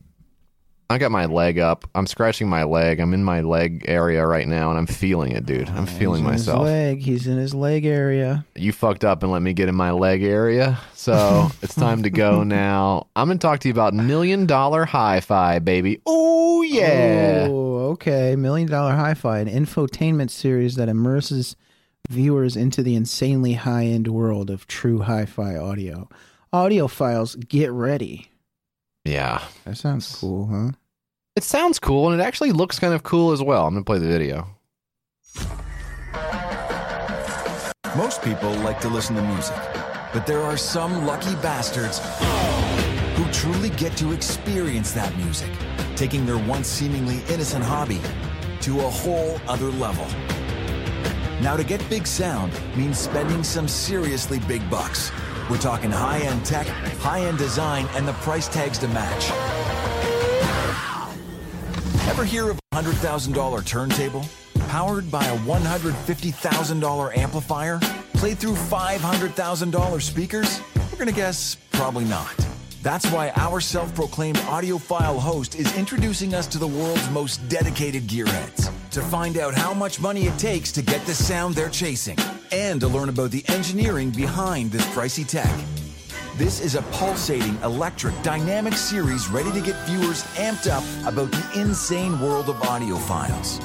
I 0.88 0.98
got 0.98 1.10
my 1.10 1.26
leg 1.26 1.58
up. 1.58 1.84
I'm 1.96 2.06
scratching 2.06 2.48
my 2.48 2.62
leg. 2.62 3.00
I'm 3.00 3.12
in 3.12 3.24
my 3.24 3.40
leg 3.40 3.84
area 3.88 4.24
right 4.24 4.46
now, 4.46 4.70
and 4.70 4.78
I'm 4.78 4.86
feeling 4.86 5.32
it, 5.32 5.44
dude. 5.44 5.68
I'm 5.70 5.86
feeling 5.86 6.22
He's 6.22 6.26
in 6.26 6.32
myself. 6.32 6.58
His 6.60 6.72
leg. 6.72 6.98
He's 7.00 7.26
in 7.26 7.38
his 7.38 7.54
leg 7.54 7.84
area. 7.84 8.46
you 8.54 8.72
fucked 8.72 9.04
up 9.04 9.22
and 9.24 9.32
let 9.32 9.42
me 9.42 9.52
get 9.52 9.68
in 9.68 9.74
my 9.74 9.90
leg 9.90 10.22
area. 10.22 10.78
So 10.94 11.50
it's 11.62 11.74
time 11.74 12.04
to 12.04 12.10
go 12.10 12.44
now. 12.44 13.08
I'm 13.16 13.26
going 13.26 13.38
to 13.38 13.46
talk 13.46 13.60
to 13.60 13.68
you 13.68 13.72
about 13.72 13.94
Million 13.94 14.46
Dollar 14.46 14.84
Hi 14.84 15.20
Fi, 15.20 15.58
baby. 15.58 16.00
Oh, 16.06 16.62
yeah. 16.62 17.48
Oh, 17.50 17.90
okay. 17.90 18.36
Million 18.36 18.68
Dollar 18.68 18.94
Hi-Fi, 18.94 19.38
an 19.38 19.48
infotainment 19.48 20.30
series 20.30 20.76
that 20.76 20.88
immerses 20.88 21.56
viewers 22.08 22.56
into 22.56 22.82
the 22.82 22.94
insanely 22.94 23.54
high-end 23.54 24.08
world 24.08 24.50
of 24.50 24.66
true 24.66 25.00
hi-fi 25.00 25.56
audio. 25.56 26.08
Audiophiles, 26.52 27.48
get 27.48 27.70
ready. 27.72 28.30
Yeah. 29.06 29.42
That 29.64 29.76
sounds 29.76 30.16
cool, 30.16 30.46
huh? 30.46 30.72
It 31.36 31.44
sounds 31.44 31.78
cool 31.78 32.10
and 32.10 32.20
it 32.20 32.24
actually 32.24 32.52
looks 32.52 32.78
kind 32.78 32.92
of 32.92 33.02
cool 33.02 33.32
as 33.32 33.42
well. 33.42 33.66
I'm 33.66 33.74
going 33.74 33.84
to 33.84 33.88
play 33.88 33.98
the 33.98 34.08
video. 34.08 34.48
Most 37.96 38.22
people 38.22 38.50
like 38.56 38.80
to 38.80 38.88
listen 38.88 39.16
to 39.16 39.22
music, 39.22 39.56
but 40.12 40.26
there 40.26 40.42
are 40.42 40.56
some 40.56 41.06
lucky 41.06 41.34
bastards 41.36 42.00
who 43.16 43.30
truly 43.32 43.70
get 43.70 43.96
to 43.96 44.12
experience 44.12 44.92
that 44.92 45.16
music, 45.16 45.50
taking 45.94 46.26
their 46.26 46.36
once 46.36 46.66
seemingly 46.66 47.22
innocent 47.32 47.64
hobby 47.64 48.00
to 48.60 48.80
a 48.80 48.90
whole 48.90 49.40
other 49.46 49.70
level. 49.70 50.06
Now, 51.40 51.56
to 51.56 51.64
get 51.64 51.88
big 51.88 52.06
sound 52.06 52.52
means 52.76 52.98
spending 52.98 53.44
some 53.44 53.68
seriously 53.68 54.40
big 54.40 54.68
bucks. 54.68 55.10
We're 55.48 55.58
talking 55.58 55.92
high 55.92 56.18
end 56.18 56.44
tech, 56.44 56.66
high 56.66 57.20
end 57.20 57.38
design, 57.38 57.86
and 57.94 58.06
the 58.06 58.14
price 58.14 58.48
tags 58.48 58.78
to 58.78 58.88
match. 58.88 59.30
Ever 62.08 62.24
hear 62.24 62.50
of 62.50 62.58
a 62.72 62.76
$100,000 62.76 63.64
turntable? 63.64 64.24
Powered 64.68 65.08
by 65.08 65.24
a 65.24 65.38
$150,000 65.38 67.16
amplifier? 67.16 67.78
Played 68.14 68.38
through 68.38 68.54
$500,000 68.54 70.02
speakers? 70.02 70.60
We're 70.90 70.98
gonna 70.98 71.12
guess 71.12 71.56
probably 71.70 72.06
not. 72.06 72.34
That's 72.82 73.06
why 73.12 73.30
our 73.36 73.60
self 73.60 73.94
proclaimed 73.94 74.38
audiophile 74.38 75.20
host 75.20 75.54
is 75.54 75.76
introducing 75.76 76.34
us 76.34 76.48
to 76.48 76.58
the 76.58 76.66
world's 76.66 77.08
most 77.10 77.48
dedicated 77.48 78.08
gearheads 78.08 78.72
to 78.90 79.00
find 79.00 79.38
out 79.38 79.54
how 79.54 79.72
much 79.72 80.00
money 80.00 80.26
it 80.26 80.36
takes 80.38 80.72
to 80.72 80.82
get 80.82 81.06
the 81.06 81.14
sound 81.14 81.54
they're 81.54 81.68
chasing 81.68 82.16
and 82.52 82.80
to 82.80 82.88
learn 82.88 83.08
about 83.08 83.30
the 83.30 83.44
engineering 83.48 84.10
behind 84.10 84.70
this 84.70 84.84
pricey 84.86 85.26
tech. 85.26 85.52
This 86.36 86.60
is 86.60 86.74
a 86.74 86.82
pulsating, 86.92 87.56
electric, 87.62 88.14
dynamic 88.22 88.74
series 88.74 89.28
ready 89.28 89.50
to 89.52 89.60
get 89.60 89.74
viewers 89.86 90.22
amped 90.34 90.70
up 90.70 90.84
about 91.06 91.30
the 91.30 91.60
insane 91.60 92.20
world 92.20 92.48
of 92.48 92.56
audiophiles. 92.56 93.62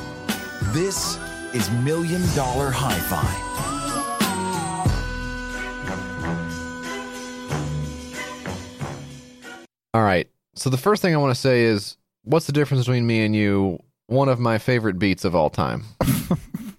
This 0.74 1.20
is 1.54 1.70
Million 1.84 2.22
Dollar 2.34 2.72
Hi 2.72 2.98
Fi. 3.00 3.52
All 9.94 10.04
right. 10.04 10.30
So 10.56 10.70
the 10.70 10.78
first 10.78 11.02
thing 11.02 11.14
I 11.14 11.18
want 11.18 11.36
to 11.36 11.40
say 11.40 11.64
is 11.64 11.98
what's 12.24 12.46
the 12.46 12.54
difference 12.54 12.86
between 12.86 13.06
me 13.06 13.26
and 13.26 13.36
you? 13.36 13.84
One 14.08 14.30
of 14.30 14.40
my 14.40 14.58
favorite 14.58 14.98
beats 15.00 15.26
of 15.26 15.36
all 15.36 15.50
time. 15.50 15.84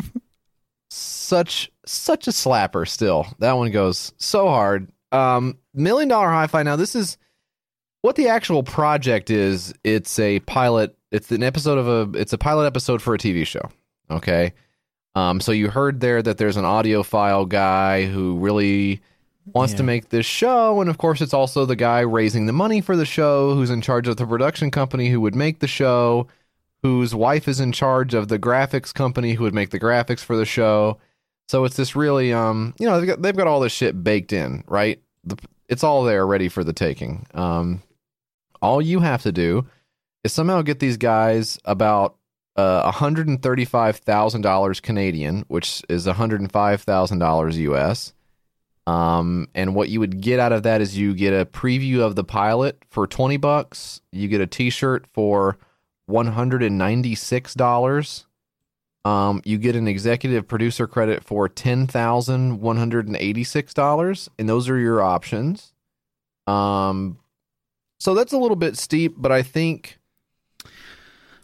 such 1.33 1.73
such 1.87 2.29
a 2.29 2.31
slapper 2.31 2.87
still. 2.87 3.27
That 3.39 3.57
one 3.57 3.71
goes 3.71 4.13
so 4.19 4.49
hard. 4.49 4.93
Um 5.13 5.57
Million 5.73 6.11
Dollar 6.11 6.29
Hi-Fi 6.29 6.63
now 6.63 6.77
this 6.77 6.95
is 6.95 7.17
what 8.03 8.17
the 8.17 8.29
actual 8.29 8.63
project 8.63 9.31
is. 9.31 9.73
It's 9.83 10.19
a 10.19 10.41
pilot. 10.41 10.95
It's 11.11 11.31
an 11.33 11.43
episode 11.43 11.79
of 11.79 11.89
a 11.89 12.19
it's 12.19 12.35
a 12.35 12.39
pilot 12.39 12.67
episode 12.67 13.01
for 13.01 13.15
a 13.15 13.19
TV 13.19 13.47
show. 13.47 13.71
Okay? 14.11 14.53
Um 15.15 15.41
so 15.41 15.53
you 15.53 15.71
heard 15.71 16.01
there 16.01 16.21
that 16.21 16.37
there's 16.37 16.59
an 16.59 16.67
audiophile 16.67 17.49
guy 17.49 18.05
who 18.05 18.37
really 18.37 19.01
wants 19.55 19.73
to 19.73 19.83
make 19.83 20.11
this 20.11 20.27
show 20.27 20.83
and 20.83 20.91
of 20.91 20.99
course 20.99 21.23
it's 21.23 21.35
also 21.35 21.65
the 21.65 21.75
guy 21.75 22.01
raising 22.01 22.45
the 22.45 22.53
money 22.53 22.83
for 22.83 22.95
the 22.95 23.07
show 23.07 23.55
who's 23.55 23.71
in 23.71 23.81
charge 23.81 24.07
of 24.07 24.19
the 24.19 24.27
production 24.27 24.71
company 24.71 25.09
who 25.09 25.21
would 25.21 25.35
make 25.35 25.61
the 25.61 25.67
show 25.67 26.29
whose 26.83 27.15
wife 27.15 27.49
is 27.49 27.59
in 27.59 27.73
charge 27.73 28.15
of 28.15 28.29
the 28.29 28.39
graphics 28.39 28.95
company 28.95 29.33
who 29.33 29.43
would 29.43 29.55
make 29.55 29.71
the 29.71 29.81
graphics 29.81 30.21
for 30.21 30.37
the 30.37 30.45
show 30.45 30.97
so 31.49 31.65
it's 31.65 31.77
this 31.77 31.97
really 31.97 32.33
um 32.33 32.75
you 32.79 32.87
know 32.87 32.99
they've 32.99 33.09
got, 33.09 33.23
they've 33.23 33.37
got 33.37 33.47
all 33.47 33.61
this 33.61 33.73
shit 33.73 34.03
baked 34.03 34.33
in 34.33 34.65
right 34.67 35.01
the, 35.25 35.37
it's 35.69 35.85
all 35.85 36.05
there 36.05 36.27
ready 36.27 36.49
for 36.49 36.65
the 36.65 36.73
taking 36.73 37.27
um 37.35 37.83
all 38.61 38.81
you 38.81 39.01
have 39.01 39.23
to 39.23 39.33
do 39.33 39.67
is 40.25 40.33
somehow 40.33 40.63
get 40.63 40.79
these 40.79 40.97
guys 40.97 41.59
about 41.65 42.17
uh, 42.57 42.91
$135,000 42.93 44.83
Canadian, 44.83 45.45
which 45.49 45.83
is 45.89 46.07
$105,000 46.07 47.55
US. 47.55 48.13
Um, 48.87 49.49
and 49.55 49.75
what 49.75 49.89
you 49.89 50.01
would 50.01 50.21
get 50.21 50.41
out 50.41 50.53
of 50.53 50.65
that 50.65 50.81
is 50.81 50.99
you 50.99 51.15
get 51.15 51.33
a 51.33 51.47
preview 51.47 52.01
of 52.01 52.17
the 52.17 52.25
pilot 52.25 52.83
for 52.91 53.07
20 53.07 53.37
bucks. 53.37 54.01
You 54.11 54.29
get 54.29 54.41
a 54.41 54.47
t-shirt 54.47 55.07
for 55.13 55.59
$196. 56.11 58.25
Um, 59.05 59.43
you 59.45 59.59
get 59.59 59.75
an 59.75 59.89
executive 59.89 60.47
producer 60.47 60.87
credit 60.87 61.25
for 61.25 61.49
$10,186 61.49 64.29
and 64.39 64.49
those 64.49 64.69
are 64.69 64.79
your 64.79 65.03
options. 65.03 65.73
Um, 66.47 67.19
so 67.99 68.15
that's 68.15 68.33
a 68.33 68.39
little 68.39 68.57
bit 68.57 68.77
steep, 68.77 69.15
but 69.17 69.33
I 69.33 69.43
think 69.43 69.99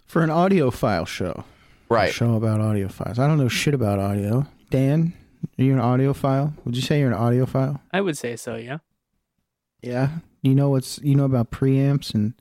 For 0.04 0.22
an 0.22 0.30
audiophile 0.30 1.06
show. 1.06 1.44
A 1.90 1.94
right. 1.94 2.12
show 2.12 2.34
about 2.34 2.60
audiophiles. 2.60 3.18
I 3.18 3.26
don't 3.26 3.38
know 3.38 3.48
shit 3.48 3.74
about 3.74 3.98
audio. 3.98 4.46
Dan, 4.70 5.12
are 5.58 5.64
you 5.64 5.72
an 5.72 5.80
audiophile? 5.80 6.52
Would 6.64 6.76
you 6.76 6.82
say 6.82 7.00
you're 7.00 7.12
an 7.12 7.18
audiophile? 7.18 7.80
I 7.92 8.00
would 8.00 8.16
say 8.16 8.36
so, 8.36 8.56
yeah. 8.56 8.78
Yeah. 9.82 10.10
You 10.42 10.54
know 10.54 10.70
what's 10.70 10.98
you 11.02 11.14
know 11.14 11.24
about 11.24 11.50
preamps 11.50 12.14
and 12.14 12.34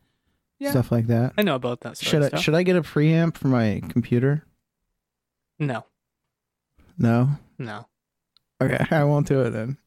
Yeah. 0.59 0.71
stuff 0.71 0.91
like 0.91 1.07
that? 1.07 1.33
I 1.37 1.43
know 1.43 1.55
about 1.55 1.81
that 1.81 1.97
sort 1.97 2.09
Should 2.09 2.17
of 2.19 2.25
I 2.25 2.27
stuff. 2.29 2.41
should 2.41 2.55
I 2.55 2.63
get 2.63 2.75
a 2.75 2.81
preamp 2.81 3.37
for 3.37 3.47
my 3.47 3.81
computer? 3.89 4.43
No, 5.59 5.85
No. 6.97 7.29
no. 7.57 7.87
Okay, 8.61 8.83
I 8.91 9.03
won't 9.03 9.27
do 9.27 9.41
it 9.41 9.51
then. 9.51 9.77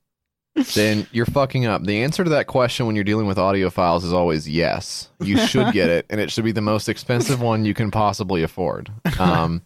then 0.74 1.06
you're 1.12 1.26
fucking 1.26 1.64
up. 1.66 1.82
The 1.84 2.02
answer 2.02 2.22
to 2.24 2.30
that 2.30 2.46
question 2.48 2.86
when 2.86 2.94
you're 2.96 3.04
dealing 3.04 3.26
with 3.26 3.36
audiophiles 3.38 4.04
is 4.04 4.12
always 4.12 4.48
yes. 4.48 5.08
You 5.20 5.38
should 5.38 5.72
get 5.72 5.88
it, 5.90 6.06
and 6.10 6.20
it 6.20 6.30
should 6.30 6.44
be 6.44 6.52
the 6.52 6.60
most 6.60 6.88
expensive 6.88 7.40
one 7.40 7.64
you 7.64 7.74
can 7.74 7.90
possibly 7.90 8.42
afford. 8.42 8.90
Um, 9.18 9.62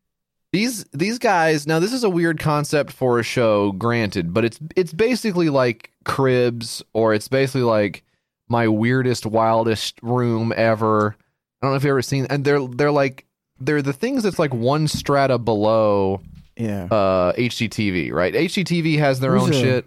these 0.52 0.84
these 0.92 1.18
guys 1.18 1.66
now 1.66 1.78
this 1.80 1.92
is 1.92 2.04
a 2.04 2.10
weird 2.10 2.38
concept 2.38 2.92
for 2.92 3.18
a 3.18 3.22
show, 3.24 3.72
granted, 3.72 4.32
but 4.34 4.44
it's 4.44 4.58
it's 4.76 4.92
basically 4.92 5.50
like 5.50 5.90
Cribs, 6.04 6.82
or 6.92 7.14
it's 7.14 7.28
basically 7.28 7.62
like 7.62 8.02
my 8.48 8.68
weirdest, 8.68 9.26
wildest 9.26 9.98
room 10.02 10.52
ever. 10.56 11.16
I 11.62 11.66
don't 11.66 11.72
know 11.72 11.76
if 11.76 11.82
you've 11.84 11.90
ever 11.90 12.02
seen, 12.02 12.26
and 12.28 12.44
they're 12.44 12.66
they're 12.68 12.92
like 12.92 13.24
they're 13.60 13.82
the 13.82 13.92
things 13.92 14.22
that's 14.22 14.38
like 14.38 14.52
one 14.54 14.88
strata 14.88 15.38
below 15.38 16.20
Yeah. 16.56 16.84
uh 16.90 17.32
HGTV, 17.34 18.12
right? 18.12 18.34
HGTV 18.34 18.98
has 18.98 19.20
their 19.20 19.32
Who's 19.32 19.42
own 19.44 19.50
a- 19.50 19.52
shit. 19.60 19.86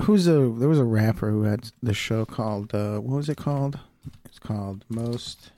Who's 0.00 0.26
a 0.26 0.32
there 0.58 0.68
was 0.68 0.78
a 0.78 0.84
rapper 0.84 1.30
who 1.30 1.42
had 1.44 1.70
the 1.82 1.94
show 1.94 2.24
called 2.24 2.74
uh 2.74 2.98
what 2.98 3.16
was 3.16 3.28
it 3.28 3.36
called? 3.36 3.78
It's 4.24 4.38
called 4.38 4.84
Most 4.88 5.50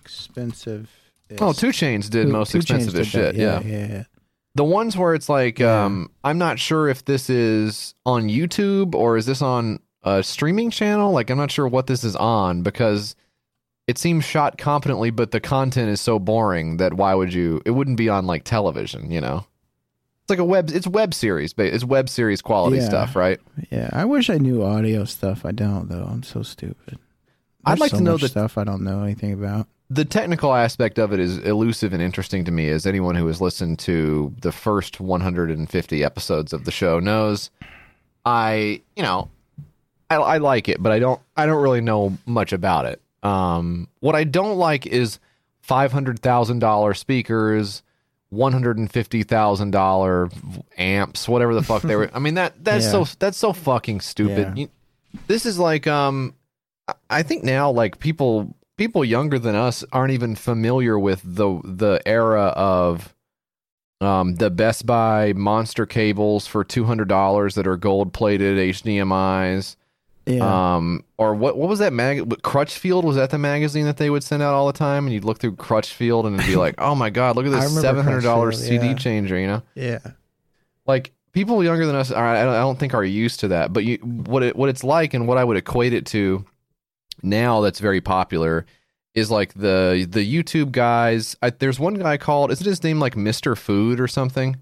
Expensive 0.00 0.90
Oh, 1.40 1.52
Two 1.52 1.72
Chains 1.72 2.08
did 2.08 2.26
most 2.28 2.54
expensive 2.54 2.94
as 2.96 3.06
shit. 3.06 3.34
Yeah. 3.36 3.60
yeah, 3.60 3.86
yeah. 3.86 4.04
The 4.54 4.64
ones 4.64 4.96
where 4.96 5.14
it's 5.14 5.28
like, 5.28 5.58
Yeah. 5.58 5.84
um, 5.84 6.10
I'm 6.24 6.38
not 6.38 6.58
sure 6.58 6.88
if 6.88 7.04
this 7.04 7.28
is 7.28 7.94
on 8.06 8.28
YouTube 8.28 8.94
or 8.94 9.18
is 9.18 9.26
this 9.26 9.42
on 9.42 9.78
a 10.02 10.22
streaming 10.22 10.70
channel. 10.70 11.12
Like, 11.12 11.28
I'm 11.28 11.36
not 11.36 11.50
sure 11.50 11.68
what 11.68 11.86
this 11.86 12.02
is 12.02 12.16
on 12.16 12.62
because 12.62 13.14
it 13.88 13.98
seems 13.98 14.24
shot 14.24 14.56
competently, 14.58 15.10
but 15.10 15.32
the 15.32 15.40
content 15.40 15.88
is 15.90 16.00
so 16.00 16.18
boring 16.20 16.76
that 16.76 16.94
why 16.94 17.14
would 17.14 17.34
you? 17.34 17.60
It 17.66 17.72
wouldn't 17.72 17.96
be 17.96 18.08
on 18.08 18.26
like 18.26 18.44
television, 18.44 19.10
you 19.10 19.20
know. 19.20 19.44
It's 20.22 20.30
like 20.30 20.38
a 20.38 20.44
web. 20.44 20.70
It's 20.70 20.86
web 20.86 21.12
series. 21.14 21.52
ba- 21.54 21.74
It's 21.74 21.84
web 21.84 22.08
series 22.08 22.40
quality 22.42 22.76
Yeah. 22.76 22.84
stuff, 22.88 23.16
right? 23.16 23.40
Yeah, 23.70 23.88
I 23.92 24.04
wish 24.04 24.28
I 24.30 24.36
knew 24.38 24.62
audio 24.62 25.04
stuff. 25.04 25.44
I 25.44 25.50
don't 25.52 25.88
though. 25.88 26.04
I'm 26.04 26.22
so 26.22 26.42
stupid. 26.42 26.98
I'd 27.64 27.80
like 27.80 27.90
so 27.90 27.96
to 27.98 28.02
know 28.04 28.16
the 28.18 28.28
stuff 28.28 28.56
I 28.56 28.64
don't 28.64 28.82
know 28.84 29.02
anything 29.02 29.32
about. 29.32 29.66
the 29.90 30.04
technical 30.04 30.54
aspect 30.54 30.98
of 30.98 31.12
it 31.14 31.18
is 31.20 31.38
elusive 31.38 31.92
and 31.94 32.02
interesting 32.02 32.44
to 32.44 32.50
me 32.50 32.68
as 32.68 32.86
anyone 32.86 33.14
who 33.14 33.26
has 33.26 33.40
listened 33.40 33.78
to 33.80 34.34
the 34.42 34.52
first 34.52 35.00
150 35.00 36.04
episodes 36.04 36.52
of 36.52 36.64
the 36.66 36.70
show 36.70 37.00
knows 37.00 37.50
i 38.26 38.80
you 38.96 39.02
know 39.02 39.28
I, 40.10 40.16
I 40.16 40.38
like 40.38 40.68
it 40.68 40.82
but 40.82 40.92
i 40.92 40.98
don't 40.98 41.20
i 41.38 41.46
don't 41.46 41.62
really 41.62 41.80
know 41.80 42.16
much 42.26 42.52
about 42.52 42.84
it 42.84 43.00
um 43.22 43.88
what 44.00 44.14
i 44.14 44.24
don't 44.24 44.56
like 44.58 44.86
is 44.86 45.18
five 45.60 45.92
hundred 45.92 46.20
thousand 46.20 46.60
dollar 46.60 46.94
speakers, 46.94 47.82
one 48.30 48.52
hundred 48.52 48.78
and 48.78 48.90
fifty 48.90 49.22
thousand 49.22 49.70
dollar 49.72 50.28
amps, 50.78 51.28
whatever 51.28 51.54
the 51.54 51.62
fuck 51.62 51.82
they 51.82 51.96
were. 51.96 52.10
I 52.14 52.18
mean 52.20 52.34
that 52.34 52.62
that's 52.64 52.84
Yeah. 52.86 53.04
so 53.04 53.04
that's 53.18 53.36
so 53.38 53.52
fucking 53.52 54.00
stupid. 54.00 54.38
Yeah. 54.38 54.54
You- 54.54 54.70
this 55.26 55.44
is 55.46 55.58
like 55.58 55.86
um, 55.86 56.34
I- 56.86 56.94
I 57.10 57.22
think 57.22 57.42
now 57.44 57.70
like 57.70 57.98
people 57.98 58.54
people 58.76 59.04
younger 59.04 59.38
than 59.38 59.54
us 59.54 59.82
aren't 59.92 60.12
even 60.12 60.36
familiar 60.36 60.98
with 60.98 61.20
the 61.24 61.60
the 61.64 62.00
era 62.06 62.44
of 62.56 63.14
um 64.00 64.36
the 64.36 64.50
Best 64.50 64.86
Buy 64.86 65.32
monster 65.34 65.86
cables 65.86 66.46
for 66.46 66.62
two 66.64 66.84
hundred 66.84 67.08
dollars 67.08 67.56
that 67.56 67.66
are 67.66 67.76
gold 67.76 68.12
plated 68.12 68.56
HDMI's. 68.58 69.76
Yeah. 70.28 70.76
Um, 70.76 71.04
or 71.16 71.34
what? 71.34 71.56
What 71.56 71.70
was 71.70 71.78
that 71.78 71.92
mag? 71.92 72.42
Crutchfield 72.42 73.04
was 73.04 73.16
that 73.16 73.30
the 73.30 73.38
magazine 73.38 73.86
that 73.86 73.96
they 73.96 74.10
would 74.10 74.22
send 74.22 74.42
out 74.42 74.52
all 74.52 74.66
the 74.66 74.74
time, 74.74 75.06
and 75.06 75.14
you'd 75.14 75.24
look 75.24 75.38
through 75.38 75.56
Crutchfield 75.56 76.26
and 76.26 76.36
it'd 76.36 76.46
be 76.46 76.56
like, 76.64 76.74
"Oh 76.76 76.94
my 76.94 77.08
god, 77.08 77.34
look 77.36 77.46
at 77.46 77.52
this 77.52 77.80
seven 77.80 78.04
hundred 78.04 78.22
dollars 78.22 78.62
CD 78.62 78.88
yeah. 78.88 78.94
changer," 78.94 79.38
you 79.38 79.46
know? 79.46 79.62
yeah. 79.74 80.00
Like 80.86 81.12
people 81.32 81.62
younger 81.64 81.86
than 81.86 81.96
us, 81.96 82.10
are, 82.10 82.26
I 82.26 82.44
don't, 82.44 82.54
I 82.54 82.60
don't 82.60 82.78
think 82.78 82.94
are 82.94 83.04
used 83.04 83.40
to 83.40 83.48
that. 83.48 83.72
But 83.72 83.84
you, 83.84 83.96
what 83.98 84.42
it 84.42 84.54
what 84.54 84.68
it's 84.68 84.84
like, 84.84 85.14
and 85.14 85.26
what 85.26 85.38
I 85.38 85.44
would 85.44 85.56
equate 85.56 85.94
it 85.94 86.04
to 86.06 86.44
now 87.22 87.62
that's 87.62 87.80
very 87.80 88.02
popular 88.02 88.66
is 89.14 89.30
like 89.30 89.54
the 89.54 90.06
the 90.08 90.20
YouTube 90.20 90.72
guys. 90.72 91.36
I, 91.40 91.50
there's 91.50 91.80
one 91.80 91.94
guy 91.94 92.18
called 92.18 92.52
isn't 92.52 92.66
his 92.66 92.84
name 92.84 93.00
like 93.00 93.16
Mister 93.16 93.56
Food 93.56 93.98
or 93.98 94.08
something? 94.08 94.56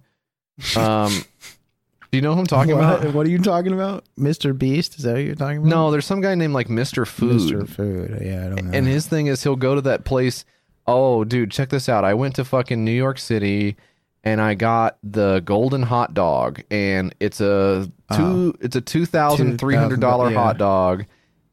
Um, 0.75 1.13
do 2.17 2.19
you 2.19 2.23
know 2.23 2.35
who 2.35 2.41
I'm 2.41 2.47
talking 2.47 2.75
what, 2.75 3.03
about? 3.03 3.15
What 3.15 3.27
are 3.27 3.31
you 3.31 3.39
talking 3.39 3.75
about? 3.75 4.05
Mr. 4.19 4.57
Beast? 4.57 4.97
Is 4.97 5.05
that 5.05 5.13
what 5.13 5.23
you're 5.23 5.35
talking 5.35 5.59
about? 5.59 5.69
No, 5.69 5.91
there's 5.91 6.07
some 6.07 6.23
guy 6.23 6.35
named 6.35 6.55
like 6.55 6.71
Mister 6.71 7.05
Food. 7.05 7.43
Mr. 7.43 7.69
Food. 7.69 8.19
Yeah, 8.23 8.47
I 8.47 8.49
don't 8.49 8.71
know. 8.71 8.79
And 8.79 8.87
his 8.87 9.07
thing 9.07 9.27
is 9.27 9.43
he'll 9.43 9.55
go 9.55 9.75
to 9.75 9.83
that 9.83 10.05
place. 10.05 10.47
Oh, 10.87 11.25
dude, 11.25 11.51
check 11.51 11.69
this 11.69 11.91
out. 11.91 12.05
I 12.05 12.15
went 12.15 12.37
to 12.37 12.45
fucking 12.47 12.83
New 12.83 12.93
York 12.93 13.19
City 13.19 13.77
and 14.25 14.41
I 14.41 14.55
got 14.55 14.97
the 15.03 15.41
golden 15.41 15.83
hot 15.83 16.15
dog 16.15 16.63
and 16.71 17.15
it's 17.21 17.43
a 17.43 17.91
two 18.15 18.57
it's 18.61 18.77
a 18.77 18.81
two 18.81 19.05
thousand 19.05 19.59
three 19.59 19.75
hundred 19.75 20.01
dollar 20.01 20.31
2,000, 20.31 20.33
yeah. 20.33 20.43
hot 20.43 20.59
dog. 20.59 21.05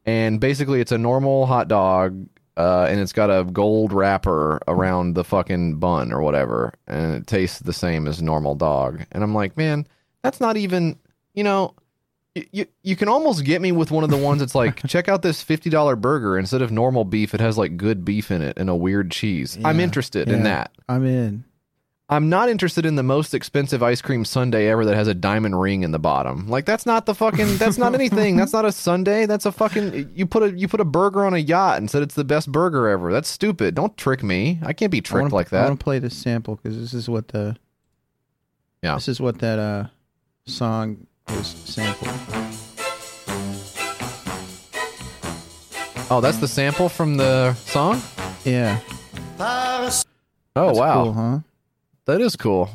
And 0.06 0.40
basically 0.40 0.80
it's 0.80 0.92
a 0.92 0.98
normal 0.98 1.44
hot 1.44 1.68
dog, 1.68 2.26
uh, 2.56 2.86
and 2.88 3.00
it's 3.00 3.12
got 3.12 3.28
a 3.28 3.44
gold 3.44 3.92
wrapper 3.92 4.60
around 4.66 5.14
the 5.14 5.24
fucking 5.24 5.78
bun 5.78 6.10
or 6.10 6.22
whatever, 6.22 6.72
and 6.86 7.16
it 7.16 7.26
tastes 7.26 7.58
the 7.58 7.72
same 7.74 8.06
as 8.06 8.22
normal 8.22 8.54
dog. 8.54 9.04
And 9.12 9.22
I'm 9.22 9.34
like, 9.34 9.56
man, 9.58 9.86
that's 10.24 10.40
not 10.40 10.56
even 10.56 10.98
you 11.34 11.44
know 11.44 11.74
you 12.52 12.66
you 12.82 12.96
can 12.96 13.08
almost 13.08 13.44
get 13.44 13.62
me 13.62 13.70
with 13.70 13.92
one 13.92 14.02
of 14.02 14.10
the 14.10 14.16
ones 14.16 14.40
that's 14.40 14.56
like 14.56 14.82
check 14.88 15.08
out 15.08 15.22
this 15.22 15.40
fifty 15.40 15.70
dollar 15.70 15.94
burger 15.94 16.36
instead 16.36 16.62
of 16.62 16.72
normal 16.72 17.04
beef 17.04 17.32
it 17.34 17.40
has 17.40 17.56
like 17.56 17.76
good 17.76 18.04
beef 18.04 18.32
in 18.32 18.42
it 18.42 18.58
and 18.58 18.68
a 18.68 18.74
weird 18.74 19.12
cheese. 19.12 19.56
I'm 19.64 19.78
Yeah, 19.78 19.84
interested 19.84 20.28
in 20.28 20.42
that. 20.42 20.72
I'm 20.88 21.06
in. 21.06 21.44
I'm 22.06 22.28
not 22.28 22.50
interested 22.50 22.84
in 22.84 22.96
the 22.96 23.02
most 23.02 23.32
expensive 23.34 23.82
ice 23.82 24.02
cream 24.02 24.26
sundae 24.26 24.66
ever 24.66 24.84
that 24.84 24.94
has 24.94 25.08
a 25.08 25.14
diamond 25.14 25.58
ring 25.58 25.82
in 25.84 25.90
the 25.92 25.98
bottom. 25.98 26.46
Like 26.48 26.66
that's 26.66 26.84
not 26.84 27.06
the 27.06 27.14
fucking 27.14 27.56
that's 27.56 27.78
not 27.78 27.94
anything. 28.00 28.36
That's 28.36 28.52
not 28.52 28.64
a 28.66 28.72
sundae. 28.72 29.24
That's 29.26 29.46
a 29.46 29.52
fucking 29.52 30.10
you 30.14 30.26
put 30.26 30.42
a 30.42 30.50
you 30.52 30.66
put 30.68 30.80
a 30.80 30.84
burger 30.84 31.24
on 31.24 31.34
a 31.34 31.38
yacht 31.38 31.78
and 31.78 31.88
said 31.90 32.02
it's 32.02 32.14
the 32.14 32.24
best 32.24 32.50
burger 32.52 32.88
ever. 32.88 33.10
That's 33.12 33.28
stupid. 33.28 33.74
Don't 33.74 33.96
trick 33.96 34.22
me. 34.22 34.58
I 34.62 34.72
can't 34.74 34.92
be 34.92 35.00
tricked 35.00 35.22
wanna, 35.22 35.34
like 35.34 35.46
I 35.52 35.56
that. 35.58 35.68
want 35.68 35.78
to 35.80 35.84
play 35.84 35.98
this 36.00 36.14
sample 36.16 36.56
because 36.56 36.78
this 36.78 36.92
is 36.92 37.08
what 37.08 37.28
the 37.28 37.56
Yeah. 38.82 38.94
this 38.96 39.08
is 39.08 39.18
what 39.20 39.38
that 39.38 39.58
uh 39.58 39.86
song 40.46 41.06
is 41.30 41.46
sampled. 41.46 42.10
Oh, 46.10 46.20
that's 46.22 46.36
the 46.38 46.48
sample 46.48 46.88
from 46.88 47.16
the 47.16 47.54
song? 47.54 48.00
Yeah. 48.44 48.78
Oh 49.40 50.66
That's 50.66 50.78
wow. 50.78 51.04
Cool, 51.04 51.12
huh? 51.14 51.38
That 52.04 52.20
is 52.20 52.36
cool. 52.36 52.68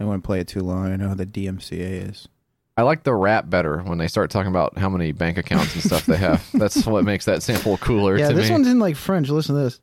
I 0.00 0.04
wouldn't 0.04 0.24
play 0.24 0.40
it 0.40 0.48
too 0.48 0.60
long. 0.60 0.90
I 0.92 0.96
know 0.96 1.08
how 1.08 1.14
the 1.14 1.26
DMCA 1.26 2.08
is. 2.10 2.28
I 2.76 2.82
like 2.82 3.04
the 3.04 3.14
rap 3.14 3.48
better 3.48 3.78
when 3.82 3.98
they 3.98 4.08
start 4.08 4.30
talking 4.30 4.50
about 4.50 4.76
how 4.78 4.88
many 4.88 5.12
bank 5.12 5.38
accounts 5.38 5.74
and 5.74 5.84
stuff 5.84 6.06
they 6.06 6.16
have. 6.16 6.44
That's 6.54 6.84
what 6.86 7.04
makes 7.04 7.26
that 7.26 7.42
sample 7.42 7.76
cooler 7.76 8.18
Yeah, 8.18 8.28
to 8.30 8.34
this 8.34 8.48
me. 8.48 8.52
one's 8.52 8.66
in 8.66 8.80
like 8.80 8.96
French. 8.96 9.28
Listen 9.28 9.54
to 9.54 9.60
this. 9.62 9.80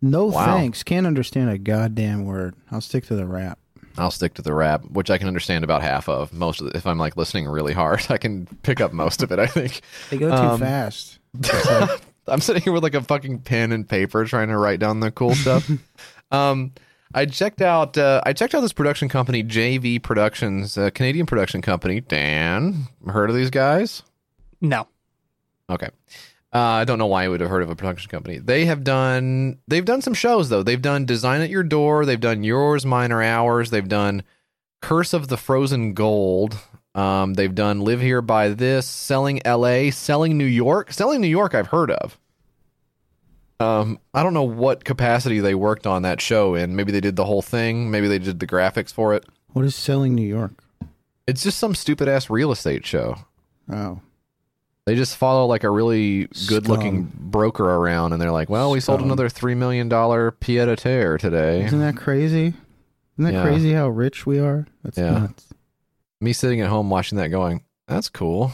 No 0.00 0.26
Wow. 0.26 0.56
thanks. 0.56 0.82
Can't 0.82 1.06
understand 1.06 1.50
a 1.50 1.58
goddamn 1.58 2.24
word. 2.24 2.54
I'll 2.70 2.80
stick 2.80 3.06
to 3.06 3.16
the 3.16 3.26
rap. 3.26 3.58
I'll 3.96 4.12
stick 4.12 4.34
to 4.34 4.42
the 4.42 4.54
rap, 4.54 4.84
which 4.90 5.10
I 5.10 5.18
can 5.18 5.26
understand 5.26 5.64
about 5.64 5.82
half 5.82 6.08
of. 6.08 6.32
Most 6.32 6.60
of 6.60 6.68
it, 6.68 6.76
if 6.76 6.86
I'm 6.86 6.98
like 6.98 7.16
listening 7.16 7.48
really 7.48 7.72
hard, 7.72 8.06
I 8.10 8.16
can 8.18 8.46
pick 8.62 8.80
up 8.80 8.92
most 8.92 9.22
of 9.22 9.32
it. 9.32 9.38
I 9.40 9.46
think. 9.46 9.80
They 10.10 10.18
go 10.18 10.28
too 10.30 10.36
Um, 10.36 10.60
fast. 10.60 11.18
I'm 12.28 12.40
sitting 12.40 12.62
here 12.62 12.72
with 12.72 12.82
like 12.82 12.94
a 12.94 13.02
fucking 13.02 13.40
pen 13.40 13.72
and 13.72 13.88
paper 13.88 14.24
trying 14.24 14.48
to 14.48 14.58
write 14.58 14.78
down 14.80 15.00
the 15.00 15.10
cool 15.10 15.34
stuff. 15.34 15.68
um, 16.30 16.72
I 17.14 17.24
checked 17.26 17.62
out. 17.62 17.96
Uh, 17.98 18.20
I 18.24 18.34
checked 18.34 18.54
out 18.54 18.60
this 18.60 18.72
production 18.74 19.08
company, 19.08 19.42
JV 19.42 20.00
Productions, 20.02 20.76
a 20.76 20.90
Canadian 20.90 21.24
production 21.26 21.62
company. 21.62 22.00
Dan, 22.00 22.86
heard 23.06 23.30
of 23.30 23.36
these 23.36 23.50
guys? 23.50 24.02
No. 24.60 24.86
Okay. 25.70 25.88
Uh, 26.58 26.80
I 26.80 26.84
don't 26.84 26.98
know 26.98 27.06
why 27.06 27.22
I 27.22 27.28
would 27.28 27.40
have 27.40 27.50
heard 27.50 27.62
of 27.62 27.70
a 27.70 27.76
production 27.76 28.10
company. 28.10 28.38
They 28.38 28.64
have 28.64 28.82
done 28.82 29.60
they've 29.68 29.84
done 29.84 30.02
some 30.02 30.14
shows 30.14 30.48
though. 30.48 30.64
They've 30.64 30.82
done 30.82 31.06
Design 31.06 31.40
at 31.40 31.50
Your 31.50 31.62
Door, 31.62 32.06
they've 32.06 32.18
done 32.18 32.42
Yours, 32.42 32.84
Mine 32.84 33.12
or 33.12 33.22
Ours, 33.22 33.70
they've 33.70 33.86
done 33.86 34.24
Curse 34.82 35.12
of 35.12 35.28
the 35.28 35.36
Frozen 35.36 35.94
Gold. 35.94 36.58
Um, 36.96 37.34
they've 37.34 37.54
done 37.54 37.82
Live 37.82 38.00
Here 38.00 38.20
by 38.20 38.48
This, 38.48 38.88
Selling 38.88 39.40
LA, 39.46 39.90
Selling 39.90 40.36
New 40.36 40.46
York. 40.46 40.92
Selling 40.92 41.20
New 41.20 41.28
York 41.28 41.54
I've 41.54 41.68
heard 41.68 41.92
of. 41.92 42.18
Um, 43.60 44.00
I 44.12 44.24
don't 44.24 44.34
know 44.34 44.42
what 44.42 44.82
capacity 44.82 45.38
they 45.38 45.54
worked 45.54 45.86
on 45.86 46.02
that 46.02 46.20
show 46.20 46.56
in. 46.56 46.74
Maybe 46.74 46.90
they 46.90 47.00
did 47.00 47.14
the 47.14 47.24
whole 47.24 47.42
thing, 47.42 47.88
maybe 47.88 48.08
they 48.08 48.18
did 48.18 48.40
the 48.40 48.48
graphics 48.48 48.92
for 48.92 49.14
it. 49.14 49.24
What 49.52 49.64
is 49.64 49.76
selling 49.76 50.16
New 50.16 50.26
York? 50.26 50.64
It's 51.28 51.44
just 51.44 51.58
some 51.58 51.76
stupid 51.76 52.08
ass 52.08 52.28
real 52.28 52.50
estate 52.50 52.84
show. 52.84 53.14
Oh, 53.70 54.00
They 54.88 54.94
just 54.94 55.18
follow 55.18 55.44
like 55.44 55.64
a 55.64 55.70
really 55.70 56.28
good 56.46 56.66
looking 56.66 57.12
broker 57.14 57.62
around 57.68 58.14
and 58.14 58.22
they're 58.22 58.32
like, 58.32 58.48
well, 58.48 58.70
we 58.70 58.80
sold 58.80 59.00
Scum. 59.00 59.08
another 59.08 59.28
$3 59.28 59.54
million 59.54 59.90
pied 59.90 60.66
à 60.68 60.76
terre 60.78 61.18
today. 61.18 61.62
isn't 61.64 61.78
that 61.80 61.94
crazy? 61.94 62.54
Isn't 63.18 63.24
that 63.24 63.34
Yeah. 63.34 63.42
crazy 63.42 63.74
how 63.74 63.88
rich 63.88 64.24
we 64.24 64.38
are? 64.38 64.66
That's 64.82 64.96
Yeah. 64.96 65.10
nuts. 65.18 65.44
Me 66.22 66.32
sitting 66.32 66.62
at 66.62 66.70
home 66.70 66.88
watching 66.88 67.18
that 67.18 67.28
going, 67.28 67.64
that's 67.86 68.08
cool. 68.08 68.52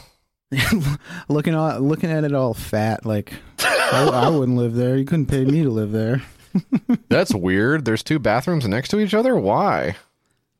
looking 1.28 1.55
all, 1.55 1.78
looking 1.78 2.11
at 2.11 2.24
it 2.24 2.35
all 2.35 2.53
fat, 2.53 3.07
like 3.07 3.32
I, 3.61 4.09
I 4.12 4.28
wouldn't 4.28 4.59
live 4.59 4.74
there. 4.74 4.97
You 4.97 5.05
couldn't 5.05 5.26
pay 5.26 5.45
me 5.45 5.62
to 5.62 5.70
live 5.70 5.93
there. 5.93 6.20
That's 7.09 7.32
weird. 7.35 7.85
There's 7.85 8.03
two 8.03 8.18
bathrooms 8.18 8.66
next 8.66 8.89
to 8.89 8.99
each 8.99 9.14
other. 9.14 9.37
Why? 9.37 9.95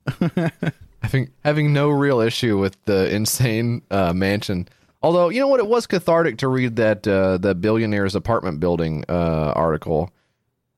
having 1.03 1.31
having 1.45 1.73
no 1.73 1.89
real 1.91 2.21
issue 2.21 2.59
with 2.59 2.77
the 2.85 3.13
insane 3.15 3.83
uh, 3.91 4.13
mansion. 4.13 4.69
Although 5.05 5.29
you 5.29 5.39
know 5.39 5.49
what, 5.49 5.61
it 5.61 5.67
was 5.67 5.87
cathartic 5.87 6.39
to 6.39 6.49
read 6.49 6.77
that 6.77 7.07
uh, 7.07 7.37
the 7.39 7.55
billionaire's 7.55 8.15
apartment 8.15 8.59
building 8.59 9.05
uh, 9.09 9.53
article 9.55 10.11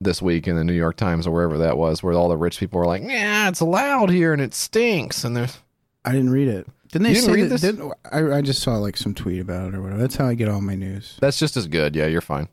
this 0.00 0.20
week 0.20 0.48
in 0.48 0.56
the 0.56 0.64
New 0.64 0.72
York 0.74 0.96
Times 0.96 1.26
or 1.26 1.30
wherever 1.30 1.58
that 1.58 1.78
was, 1.78 2.02
where 2.02 2.12
all 2.12 2.28
the 2.28 2.36
rich 2.36 2.58
people 2.58 2.80
were 2.80 2.86
like, 2.86 3.02
"Yeah, 3.04 3.48
it's 3.48 3.62
loud 3.62 4.10
here 4.10 4.32
and 4.32 4.42
it 4.42 4.52
stinks." 4.52 5.22
And 5.22 5.36
there's 5.36 5.56
I 6.04 6.10
didn't 6.10 6.30
read 6.30 6.48
it. 6.48 6.66
Didn't 6.90 7.04
they 7.04 7.08
You 7.10 7.14
didn't 7.16 7.26
say 7.26 7.32
read 7.32 7.50
that? 7.50 7.60
this? 7.60 7.92
I, 8.12 8.38
I 8.38 8.40
just 8.42 8.62
saw 8.62 8.76
like 8.78 8.96
some 8.96 9.14
tweet 9.14 9.40
about 9.40 9.68
it 9.68 9.76
or 9.76 9.82
whatever. 9.82 10.00
That's 10.00 10.16
how 10.16 10.26
I 10.26 10.34
get 10.34 10.48
all 10.48 10.60
my 10.60 10.74
news. 10.74 11.16
that's 11.20 11.38
just 11.38 11.56
as 11.56 11.68
good. 11.68 11.94
Yeah, 11.94 12.06
you're 12.06 12.20
fine. 12.20 12.48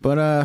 But 0.00 0.18
uh, 0.18 0.44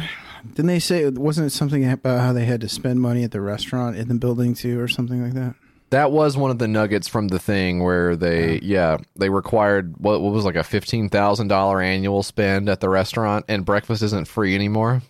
didn't 0.49 0.67
they 0.67 0.79
say 0.79 1.09
wasn't 1.09 1.47
it 1.47 1.49
something 1.51 1.87
about 1.89 2.21
how 2.21 2.31
they 2.33 2.45
had 2.45 2.61
to 2.61 2.69
spend 2.69 3.01
money 3.01 3.23
at 3.23 3.31
the 3.31 3.41
restaurant 3.41 3.95
in 3.97 4.07
the 4.07 4.15
building 4.15 4.53
too, 4.53 4.79
or 4.79 4.87
something 4.87 5.23
like 5.23 5.33
that? 5.33 5.55
That 5.93 6.11
was 6.11 6.35
one 6.35 6.49
of 6.49 6.57
the 6.57 6.67
nuggets 6.67 7.07
from 7.07 7.27
the 7.27 7.37
thing 7.37 7.83
where 7.83 8.15
they, 8.15 8.59
yeah, 8.63 8.97
they 9.15 9.29
required 9.29 9.95
what, 9.97 10.21
what 10.21 10.33
was 10.33 10.43
like 10.43 10.55
a 10.55 10.63
fifteen 10.63 11.07
thousand 11.07 11.49
dollar 11.49 11.79
annual 11.81 12.23
spend 12.23 12.67
at 12.67 12.79
the 12.79 12.89
restaurant, 12.89 13.45
and 13.47 13.63
breakfast 13.63 14.01
isn't 14.01 14.27
free 14.27 14.55
anymore. 14.55 15.03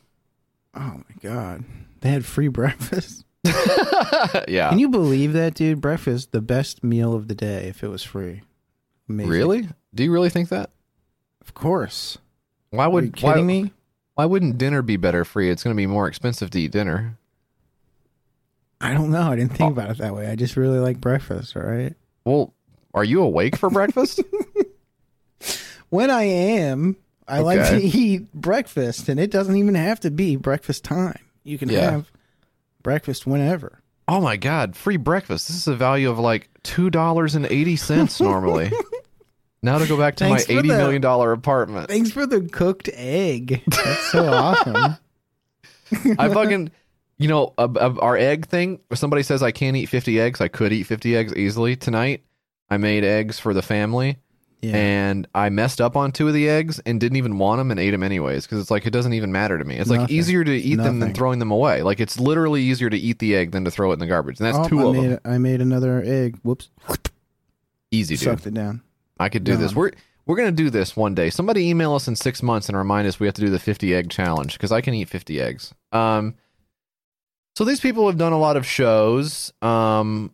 Oh 0.76 0.80
my 0.98 1.16
god, 1.22 1.64
they 2.02 2.10
had 2.10 2.26
free 2.26 2.50
breakfast. 2.50 3.24
yeah, 3.46 4.70
Can 4.70 4.80
you 4.80 4.90
believe 4.90 5.32
that, 5.34 5.54
dude? 5.54 5.80
Breakfast, 5.80 6.34
the 6.34 6.42
best 6.42 6.84
meal 6.84 7.14
of 7.14 7.30
the 7.30 7.36
day, 7.36 7.68
if 7.68 7.82
it 7.82 7.88
was 7.88 8.04
free. 8.04 8.42
Amazing. 9.08 9.32
really? 9.32 9.70
Do 9.96 10.04
you 10.04 10.12
really 10.12 10.30
think 10.30 10.50
that? 10.50 10.70
Of 11.40 11.54
course. 11.54 12.18
Why 12.72 12.86
Are 12.86 12.90
would 12.90 13.06
you 13.06 13.12
kidding 13.12 13.48
why, 13.48 13.54
me? 13.64 13.72
Why 14.16 14.26
wouldn't 14.26 14.58
dinner 14.58 14.82
be 14.82 14.98
better 14.98 15.24
free? 15.24 15.50
It's 15.50 15.64
going 15.64 15.76
to 15.76 15.82
be 15.82 15.88
more 15.88 16.08
expensive 16.08 16.50
to 16.52 16.60
eat 16.60 16.72
dinner. 16.72 17.18
I 18.84 18.94
don't 18.94 19.10
know. 19.12 19.32
I 19.32 19.36
didn't 19.36 19.54
Oh. 19.54 19.56
think 19.56 19.72
about 19.72 19.90
it 19.92 19.98
that 20.00 20.14
way. 20.14 20.28
I 20.28 20.36
just 20.36 20.56
really 20.58 20.80
like 20.80 21.00
breakfast. 21.00 21.56
All 21.56 21.64
right. 21.64 21.96
Well, 22.26 22.54
are 22.94 23.04
you 23.04 23.22
awake 23.24 23.56
for 23.56 23.70
breakfast? 23.70 24.22
When 25.90 26.10
I 26.10 26.24
am, 26.24 26.96
I 27.28 27.40
like 27.42 27.70
to 27.70 27.80
eat 27.80 28.34
breakfast, 28.34 29.10
and 29.10 29.20
it 29.20 29.30
doesn't 29.30 29.56
even 29.56 29.76
have 29.76 30.00
to 30.00 30.10
be 30.10 30.36
breakfast 30.36 30.84
time. 30.84 31.20
You 31.44 31.60
can 31.60 31.70
Yeah. 31.70 31.92
have 31.92 32.12
breakfast 32.82 33.28
whenever. 33.28 33.80
oh 34.08 34.20
my 34.20 34.36
god, 34.36 34.76
free 34.76 34.98
breakfast! 34.98 35.48
This 35.48 35.56
is 35.58 35.68
a 35.68 35.76
value 35.76 36.10
of 36.10 36.18
like 36.20 36.50
two 36.64 36.90
dollars 36.90 37.36
and 37.36 37.46
eighty 37.46 37.76
cents 37.76 38.20
normally. 38.20 38.72
Now 39.66 39.78
to 39.78 39.88
go 39.88 39.96
back 39.98 40.16
to 40.18 40.26
my 40.26 40.30
Thanks 40.32 40.46
for 40.48 40.52
eighty 40.54 40.68
the- 40.70 40.76
million 40.78 41.02
dollar 41.02 41.32
apartment. 41.32 41.88
Thanks 41.90 42.12
for 42.12 42.26
the 42.26 42.42
cooked 42.42 42.90
egg. 42.92 43.62
That's 43.68 44.12
so 44.12 44.26
awesome. 44.28 44.98
I 46.20 46.28
fucking, 46.28 46.70
you 47.18 47.28
know, 47.28 47.54
uh, 47.58 47.68
uh, 47.76 47.96
our 48.00 48.18
egg 48.18 48.48
thing. 48.48 48.80
If 48.90 48.98
somebody 48.98 49.24
says 49.24 49.42
I 49.44 49.52
can't 49.52 49.76
eat 49.78 49.88
fifty 49.88 50.20
eggs, 50.20 50.42
I 50.42 50.48
could 50.48 50.74
eat 50.74 50.84
fifty 50.84 51.16
eggs 51.16 51.34
easily 51.36 51.76
tonight. 51.76 52.24
I 52.70 52.78
made 52.78 53.04
eggs 53.04 53.40
for 53.40 53.54
the 53.54 53.62
family, 53.62 54.18
Yeah. 54.62 54.76
and 54.76 55.28
I 55.36 55.50
messed 55.50 55.80
up 55.80 55.96
on 55.96 56.12
two 56.12 56.28
of 56.28 56.34
the 56.34 56.50
eggs 56.50 56.80
and 56.86 57.00
didn't 57.00 57.18
even 57.18 57.38
want 57.38 57.60
them 57.60 57.70
and 57.70 57.80
ate 57.80 57.92
them 57.92 58.02
anyways 58.04 58.46
because 58.46 58.60
it's 58.60 58.72
like 58.72 58.88
it 58.88 58.92
doesn't 58.92 59.14
even 59.14 59.32
matter 59.32 59.60
to 59.60 59.66
me. 59.66 59.78
It's 59.78 59.90
like 59.90 60.10
easier 60.10 60.44
to 60.44 60.52
eat 60.56 60.78
them 60.78 61.00
than 61.00 61.14
throwing 61.14 61.38
them 61.40 61.52
away. 61.52 61.84
Like 61.84 62.00
it's 62.00 62.20
literally 62.20 62.62
easier 62.64 62.90
to 62.90 62.98
eat 62.98 63.20
the 63.20 63.36
egg 63.36 63.52
than 63.52 63.64
to 63.66 63.72
throw 63.72 63.92
it 63.92 63.94
in 63.96 64.00
the 64.00 64.08
garbage, 64.08 64.40
and 64.40 64.48
that's 64.48 64.58
Oh, 64.58 64.68
two 64.68 64.80
I 64.80 64.84
of 64.86 64.94
made, 64.96 65.10
them. 65.12 65.20
I 65.26 65.38
made 65.38 65.62
another 65.62 66.02
egg. 66.04 66.40
Whoops. 66.44 66.70
Easy, 67.92 68.16
dude. 68.16 68.24
Sucked 68.24 68.48
it 68.48 68.54
down. 68.54 68.82
I 69.20 69.30
could 69.30 69.44
do 69.44 69.56
this. 69.56 69.76
We're 69.76 69.92
we're 70.26 70.38
gonna 70.38 70.52
do 70.52 70.70
this 70.70 70.96
one 70.96 71.14
day. 71.14 71.30
Somebody 71.30 71.70
email 71.70 71.94
us 71.94 72.08
in 72.08 72.16
six 72.16 72.42
months 72.42 72.70
and 72.70 72.78
remind 72.78 73.08
us 73.08 73.20
we 73.20 73.28
have 73.28 73.36
to 73.36 73.42
do 73.42 73.50
the 73.50 73.60
fifty 73.60 73.94
egg 73.94 74.10
challenge 74.10 74.54
because 74.54 74.72
I 74.72 74.82
can 74.82 74.94
eat 74.96 75.10
fifty 75.10 75.40
eggs. 75.40 75.74
Um, 75.92 76.36
so 77.56 77.64
these 77.66 77.80
people 77.80 78.08
have 78.08 78.18
done 78.18 78.34
a 78.34 78.40
lot 78.40 78.58
of 78.58 78.66
shows. 78.66 79.54
Um, 79.62 80.32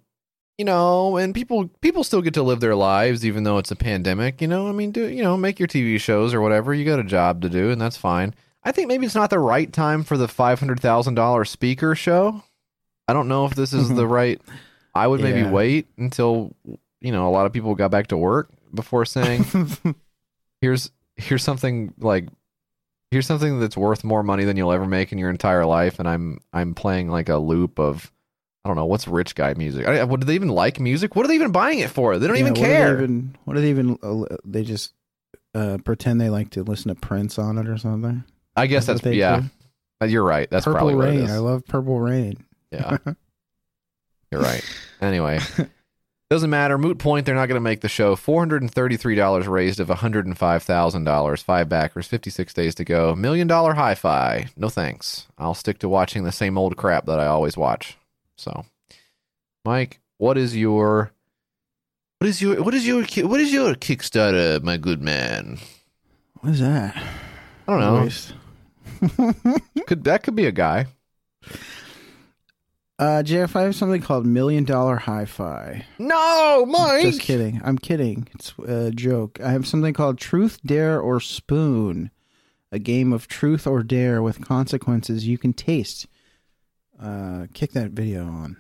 you 0.58 0.66
know, 0.66 1.16
and 1.18 1.34
people 1.34 1.70
people 1.82 2.04
still 2.04 2.22
get 2.22 2.34
to 2.34 2.44
live 2.44 2.60
their 2.60 2.76
lives 2.76 3.26
even 3.26 3.44
though 3.44 3.58
it's 3.60 3.72
a 3.72 3.76
pandemic. 3.78 4.42
You 4.42 4.48
know, 4.50 4.68
I 4.68 4.74
mean, 4.74 4.92
do 4.92 5.08
you 5.08 5.24
know 5.24 5.38
make 5.38 5.58
your 5.60 5.68
TV 5.70 6.00
shows 6.00 6.34
or 6.34 6.42
whatever? 6.42 6.74
You 6.74 6.84
got 6.86 7.00
a 7.00 7.04
job 7.04 7.42
to 7.44 7.50
do, 7.50 7.70
and 7.72 7.80
that's 7.80 7.96
fine. 7.98 8.34
I 8.64 8.74
think 8.74 8.90
maybe 8.90 9.06
it's 9.06 9.16
not 9.16 9.30
the 9.30 9.40
right 9.40 9.72
time 9.72 10.04
for 10.04 10.18
the 10.18 10.28
five 10.28 10.60
hundred 10.60 10.82
thousand 10.82 11.14
dollar 11.16 11.46
speaker 11.46 11.96
show. 11.96 12.44
I 13.08 13.14
don't 13.14 13.30
know 13.30 13.46
if 13.46 13.56
this 13.56 13.72
is 13.74 13.88
the 13.90 14.06
right. 14.20 14.42
I 14.94 15.08
would 15.08 15.22
maybe 15.22 15.40
Yeah. 15.42 15.52
wait 15.52 15.88
until 15.98 16.54
you 17.00 17.12
know 17.14 17.30
a 17.30 17.32
lot 17.32 17.46
of 17.46 17.54
people 17.54 17.74
got 17.76 17.90
back 17.92 18.08
to 18.08 18.18
work 18.18 18.50
before 18.74 19.06
saying 19.06 19.46
here's 20.62 20.92
here's 21.16 21.44
something 21.44 21.94
like 22.00 22.28
here's 23.12 23.26
something 23.28 23.60
that's 23.60 23.76
worth 23.78 24.04
more 24.04 24.22
money 24.24 24.44
than 24.44 24.56
you'll 24.58 24.72
ever 24.72 24.86
make 24.86 25.12
in 25.12 25.18
your 25.18 25.30
entire 25.30 25.66
life 25.66 26.00
and 26.00 26.08
i'm 26.08 26.40
i'm 26.54 26.74
playing 26.76 27.10
like 27.10 27.30
a 27.30 27.38
loop 27.38 27.80
of 27.80 28.12
i 28.64 28.70
don't 28.70 28.76
know 28.76 28.86
what's 28.86 29.08
rich 29.08 29.36
guy 29.36 29.54
music 29.56 29.88
I, 29.88 30.04
what 30.04 30.20
do 30.20 30.26
they 30.26 30.36
even 30.36 30.50
like 30.50 30.80
music 30.80 31.16
what 31.16 31.26
are 31.26 31.28
they 31.30 31.36
even 31.36 31.52
buying 31.52 31.80
it 31.80 31.90
for 31.90 32.18
they 32.20 32.28
don't 32.28 32.36
Yeah, 32.36 32.42
even 32.42 32.54
what 32.54 32.56
do 32.56 32.62
care 32.62 32.98
even- 32.98 33.36
what 33.46 33.54
do 33.56 33.62
they 33.62 33.70
even? 33.70 33.98
uh, 34.04 34.36
They 34.46 34.64
just 34.64 34.94
uh, 35.56 35.80
pretend 35.84 36.22
they 36.22 36.30
like 36.30 36.52
to 36.52 36.64
listen 36.64 36.90
to 36.90 36.96
Prince 36.96 37.40
on 37.40 37.58
it 37.58 37.68
or 37.68 37.78
something. 37.78 38.24
i 38.56 38.68
guess 38.68 38.86
That's 38.86 39.02
that's, 39.02 39.16
yeah 39.16 39.40
do. 39.42 39.50
Uh, 40.02 40.06
you're 40.06 40.24
right 40.24 40.48
that's 40.50 40.66
Purple 40.66 40.78
probably 40.90 40.96
Rain. 40.96 41.20
it 41.22 41.24
is 41.24 41.32
I 41.32 41.38
love 41.40 41.66
Purple 41.66 42.00
Rain. 42.00 42.46
yeah 42.72 42.98
you're 44.32 44.42
right 44.42 44.64
anyway 45.02 45.40
doesn't 46.30 46.50
matter. 46.50 46.78
Moot 46.78 47.00
point 47.00 47.26
they're 47.26 47.36
not 47.36 47.48
going 47.48 47.56
to 47.56 47.60
make 47.60 47.82
the 47.82 47.90
show. 47.90 48.16
$433 48.16 49.48
raised 49.48 49.80
of 49.80 49.88
$105000 49.88 51.44
five 51.44 51.70
backers 51.70 52.08
56 52.08 52.54
days 52.54 52.76
to 52.76 52.86
go. 52.86 53.16
Million 53.16 53.48
dollar 53.48 53.74
hi-fi. 53.74 54.48
No 54.56 54.70
thanks. 54.70 55.28
I'll 55.38 55.56
stick 55.56 55.80
to 55.80 55.90
watching 55.90 56.24
the 56.24 56.32
same 56.32 56.58
old 56.58 56.78
crap 56.78 57.06
that 57.08 57.20
i 57.20 57.26
always 57.26 57.58
watch. 57.58 57.98
So 58.36 58.66
mike 59.66 60.00
what 60.18 60.38
is 60.38 60.56
your 60.56 61.12
what 62.20 62.28
is 62.28 62.42
your 62.42 62.62
what 62.62 62.74
is 62.74 62.88
your 62.88 63.04
what 63.28 63.40
is 63.40 63.52
your 63.52 63.74
kickstarter 63.74 64.62
my 64.62 64.78
good 64.78 65.02
man? 65.02 65.58
What 66.42 66.54
is 66.54 66.60
that? 66.60 66.96
i 67.68 67.72
don't 67.72 67.82
know. 67.82 68.10
Could 69.88 70.04
that 70.04 70.24
could 70.24 70.36
be 70.36 70.46
a 70.46 70.52
guy 70.52 70.88
Uh, 73.00 73.24
Jeff, 73.24 73.56
I 73.56 73.62
have 73.62 73.76
something 73.76 74.02
called 74.02 74.26
Million 74.26 74.66
Dollar 74.66 74.98
Hi-Fi. 74.98 75.86
no 76.00 76.66
mike 76.68 77.02
Just 77.02 77.22
kidding. 77.22 77.62
I'm 77.64 77.78
kidding. 77.78 78.28
It's 78.34 78.54
a 78.68 78.92
joke. 78.92 79.40
I 79.42 79.52
have 79.52 79.66
something 79.66 79.94
called 79.94 80.18
Truth, 80.18 80.60
Dare, 80.66 81.00
or 81.00 81.22
Spoon, 81.22 82.12
a 82.74 82.78
game 82.78 83.14
of 83.14 83.30
truth 83.30 83.66
or 83.66 83.84
dare 83.84 84.22
with 84.22 84.46
consequences 84.46 85.26
you 85.26 85.38
can 85.38 85.54
taste. 85.54 86.08
Uh, 87.02 87.48
kick 87.54 87.72
that 87.72 87.92
video 87.92 88.26
on. 88.26 88.58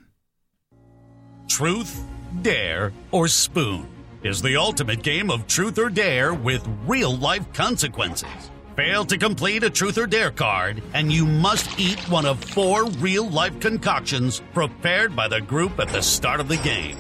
Truth, 1.50 2.02
Dare, 2.42 2.94
or 3.12 3.28
Spoon 3.28 3.90
is 4.24 4.42
the 4.42 4.56
ultimate 4.56 5.04
game 5.04 5.30
of 5.30 5.48
truth 5.48 5.78
or 5.78 5.90
dare 5.90 6.34
with 6.34 6.66
real 6.86 7.14
life 7.14 7.52
consequences. 7.52 8.52
Fail 8.80 9.03
to 9.03 9.17
complete 9.17 9.61
a 9.65 9.69
truth 9.69 9.97
or 9.97 10.07
dare 10.07 10.32
card, 10.32 10.82
and 10.93 11.11
you 11.11 11.25
must 11.25 11.77
eat 11.77 11.99
one 12.09 12.25
of 12.25 12.41
four 12.41 12.86
real 12.86 13.30
life 13.30 13.59
concoctions 13.59 14.41
prepared 14.53 15.13
by 15.17 15.27
the 15.27 15.41
group 15.41 15.77
at 15.82 15.89
the 15.89 16.01
start 16.01 16.39
of 16.39 16.47
the 16.47 16.55
game. 16.55 16.95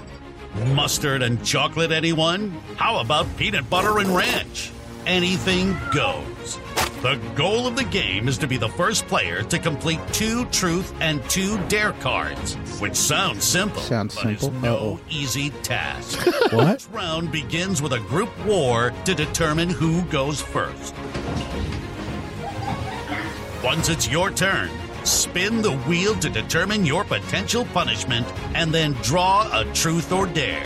Mustard 0.75 1.21
and 1.23 1.41
chocolate, 1.45 1.93
anyone? 1.93 2.51
How 2.75 2.99
about 2.99 3.27
peanut 3.37 3.69
butter 3.69 3.99
and 3.99 4.13
ranch? 4.13 4.71
Anything 5.05 5.77
goes. 5.93 6.59
The 7.01 7.17
goal 7.35 7.65
of 7.65 7.77
the 7.77 7.85
game 7.85 8.27
is 8.27 8.37
to 8.39 8.47
be 8.47 8.57
the 8.57 8.67
first 8.67 9.07
player 9.07 9.41
to 9.43 9.57
complete 9.57 10.01
two 10.11 10.43
truth 10.47 10.93
and 10.99 11.23
two 11.29 11.57
dare 11.69 11.93
cards, 11.93 12.55
which 12.81 12.97
sounds 12.97 13.45
simple, 13.45 13.81
Sounds 13.81 14.15
but 14.15 14.23
simple. 14.23 14.49
is 14.49 14.61
no 14.61 14.75
Uh-oh. 14.75 14.99
easy 15.09 15.51
task. 15.63 16.19
What? 16.51 16.81
Each 16.81 16.87
round 16.89 17.31
begins 17.31 17.81
with 17.81 17.93
a 17.93 17.99
group 17.99 18.29
war 18.45 18.91
to 19.05 19.13
determine 19.15 19.69
who 19.69 20.01
goes 20.05 20.41
first. 20.41 20.93
Once 23.63 23.89
it's 23.89 24.07
your 24.07 24.31
turn, 24.31 24.69
spin 25.03 25.61
the 25.61 25.75
wheel 25.79 26.15
to 26.15 26.29
determine 26.29 26.85
your 26.85 27.03
potential 27.03 27.65
punishment 27.65 28.25
and 28.55 28.73
then 28.73 28.93
draw 29.03 29.49
a 29.53 29.65
truth 29.73 30.11
or 30.11 30.25
dare. 30.25 30.65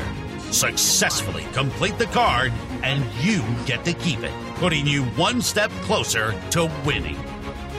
Successfully 0.51 1.45
complete 1.53 1.97
the 1.97 2.05
card 2.07 2.51
and 2.83 3.03
you 3.21 3.41
get 3.65 3.83
to 3.85 3.93
keep 3.93 4.19
it, 4.19 4.31
putting 4.55 4.85
you 4.85 5.03
one 5.15 5.41
step 5.41 5.71
closer 5.81 6.39
to 6.51 6.71
winning. 6.85 7.17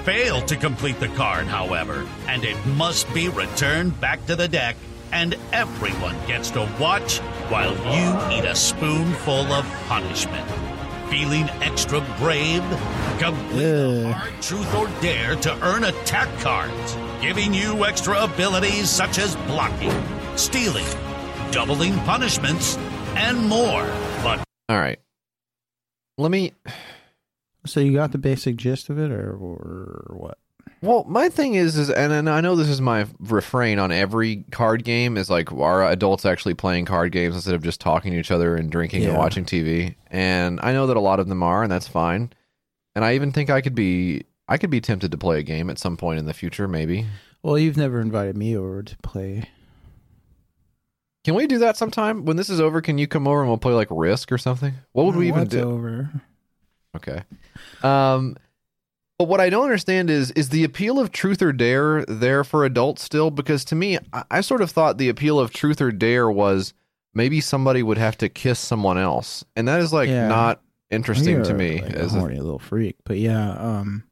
Fail 0.02 0.42
to 0.42 0.56
complete 0.56 0.98
the 0.98 1.08
card, 1.08 1.46
however, 1.46 2.06
and 2.26 2.44
it 2.44 2.66
must 2.66 3.12
be 3.14 3.28
returned 3.28 3.98
back 4.00 4.24
to 4.26 4.36
the 4.36 4.48
deck, 4.48 4.76
and 5.12 5.36
everyone 5.52 6.16
gets 6.26 6.50
to 6.50 6.68
watch 6.80 7.18
while 7.48 7.72
you 7.72 8.36
eat 8.36 8.44
a 8.44 8.54
spoonful 8.54 9.52
of 9.52 9.64
punishment. 9.86 10.73
Feeling 11.14 11.48
extra 11.62 12.00
brave? 12.18 12.64
Complete 13.20 13.62
the 13.62 14.12
hard 14.12 14.42
truth 14.42 14.74
or 14.74 14.88
dare 15.00 15.36
to 15.36 15.64
earn 15.64 15.84
attack 15.84 16.28
cards, 16.40 16.96
giving 17.22 17.54
you 17.54 17.84
extra 17.84 18.24
abilities 18.24 18.90
such 18.90 19.18
as 19.18 19.36
blocking, 19.46 19.94
stealing, 20.34 20.84
doubling 21.52 21.94
punishments, 22.00 22.76
and 23.14 23.48
more. 23.48 23.84
But 24.24 24.42
all 24.68 24.76
right 24.76 24.98
let 26.18 26.32
me 26.32 26.52
So 27.64 27.78
you 27.78 27.94
got 27.94 28.10
the 28.10 28.18
basic 28.18 28.56
gist 28.56 28.90
of 28.90 28.98
it, 28.98 29.12
or, 29.12 29.30
or 29.30 30.16
what? 30.16 30.38
Well, 30.84 31.04
my 31.08 31.30
thing 31.30 31.54
is, 31.54 31.78
is 31.78 31.88
and, 31.88 32.12
and 32.12 32.28
I 32.28 32.42
know 32.42 32.56
this 32.56 32.68
is 32.68 32.82
my 32.82 33.06
refrain 33.18 33.78
on 33.78 33.90
every 33.90 34.44
card 34.50 34.84
game 34.84 35.16
is 35.16 35.30
like, 35.30 35.50
are 35.50 35.88
adults 35.88 36.26
actually 36.26 36.52
playing 36.52 36.84
card 36.84 37.10
games 37.10 37.34
instead 37.34 37.54
of 37.54 37.62
just 37.62 37.80
talking 37.80 38.12
to 38.12 38.18
each 38.18 38.30
other 38.30 38.54
and 38.54 38.70
drinking 38.70 39.06
and 39.06 39.16
watching 39.16 39.46
TV? 39.46 39.94
And 40.08 40.60
I 40.62 40.72
know 40.72 40.86
that 40.86 40.98
a 40.98 41.00
lot 41.00 41.20
of 41.20 41.28
them 41.28 41.42
are, 41.42 41.62
and 41.62 41.72
that's 41.72 41.88
fine. 41.88 42.34
And 42.94 43.02
I 43.02 43.14
even 43.14 43.32
think 43.32 43.48
I 43.48 43.62
could 43.62 43.74
be, 43.74 44.24
I 44.46 44.58
could 44.58 44.68
be 44.68 44.82
tempted 44.82 45.10
to 45.10 45.16
play 45.16 45.38
a 45.38 45.42
game 45.42 45.70
at 45.70 45.78
some 45.78 45.96
point 45.96 46.18
in 46.18 46.26
the 46.26 46.34
future, 46.34 46.68
maybe. 46.68 47.06
Well, 47.42 47.58
you've 47.58 47.78
never 47.78 47.98
invited 47.98 48.36
me 48.36 48.54
over 48.54 48.82
to 48.82 48.96
play. 48.98 49.48
Can 51.24 51.34
we 51.34 51.46
do 51.46 51.58
that 51.60 51.78
sometime? 51.78 52.26
When 52.26 52.36
this 52.36 52.50
is 52.50 52.60
over, 52.60 52.82
can 52.82 52.98
you 52.98 53.06
come 53.06 53.26
over 53.26 53.40
and 53.40 53.48
we'll 53.48 53.56
play 53.56 53.72
like 53.72 53.88
Risk 53.90 54.30
or 54.30 54.36
something? 54.36 54.74
What 54.92 55.06
would 55.06 55.16
we 55.16 55.28
even 55.28 55.46
do? 55.46 55.62
over? 55.62 56.10
Okay. 56.94 57.22
Um, 57.82 58.36
but 59.18 59.28
what 59.28 59.40
I 59.40 59.48
don't 59.50 59.64
understand 59.64 60.10
is 60.10 60.30
is 60.32 60.48
the 60.48 60.64
appeal 60.64 60.98
of 60.98 61.12
truth 61.12 61.40
or 61.42 61.52
dare 61.52 62.04
there 62.06 62.44
for 62.44 62.64
adults 62.64 63.02
still? 63.02 63.30
Because 63.30 63.64
to 63.66 63.74
me, 63.74 63.98
I, 64.12 64.24
I 64.30 64.40
sort 64.40 64.60
of 64.60 64.70
thought 64.70 64.98
the 64.98 65.08
appeal 65.08 65.38
of 65.38 65.52
truth 65.52 65.80
or 65.80 65.90
dare 65.92 66.30
was 66.30 66.74
maybe 67.14 67.40
somebody 67.40 67.82
would 67.82 67.98
have 67.98 68.18
to 68.18 68.28
kiss 68.28 68.58
someone 68.58 68.98
else, 68.98 69.44
and 69.56 69.68
that 69.68 69.80
is 69.80 69.92
like 69.92 70.08
Yeah. 70.08 70.28
not 70.28 70.60
interesting 70.90 71.42
to 71.42 71.54
me. 71.54 71.80
like, 71.80 71.92
as 71.92 72.14
a 72.14 72.16
a, 72.16 72.20
horny 72.20 72.38
little 72.40 72.58
freak. 72.58 72.96
But 73.04 73.18
yeah, 73.18 73.52
um, 73.52 74.04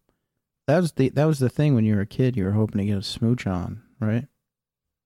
that 0.66 0.78
was 0.80 0.92
the 0.92 1.08
that 1.10 1.24
was 1.24 1.38
the 1.38 1.48
thing 1.50 1.74
when 1.74 1.84
you 1.84 1.94
were 1.96 2.02
a 2.02 2.06
kid. 2.06 2.36
You 2.36 2.44
were 2.44 2.52
hoping 2.52 2.78
to 2.78 2.84
get 2.86 2.98
a 2.98 3.02
smooch 3.02 3.46
on, 3.46 3.82
right? 4.00 4.26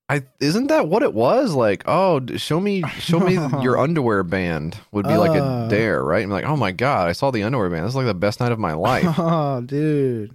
I 0.09 0.23
isn't 0.41 0.69
that 0.69 0.87
what 0.89 1.03
it 1.03 1.13
was 1.15 1.53
like? 1.55 1.83
Oh, 1.87 2.25
show 2.37 2.61
me, 2.61 2.83
show 3.01 3.19
me 3.19 3.35
your 3.63 3.77
underwear 3.79 4.23
band 4.23 4.79
would 4.93 5.07
be 5.07 5.17
like 5.17 5.37
a 5.39 5.43
Uh. 5.43 5.69
dare, 5.69 6.03
right? 6.03 6.23
I'm 6.23 6.31
like, 6.31 6.45
oh 6.45 6.57
my 6.57 6.71
god, 6.73 7.09
I 7.09 7.13
saw 7.13 7.31
the 7.33 7.43
underwear 7.43 7.69
band. 7.71 7.85
This 7.85 7.91
is 7.93 7.97
like 7.97 8.07
the 8.07 8.15
best 8.15 8.39
night 8.41 8.53
of 8.53 8.59
my 8.59 8.73
life. 8.75 9.05
Oh, 9.19 9.61
dude, 9.63 10.33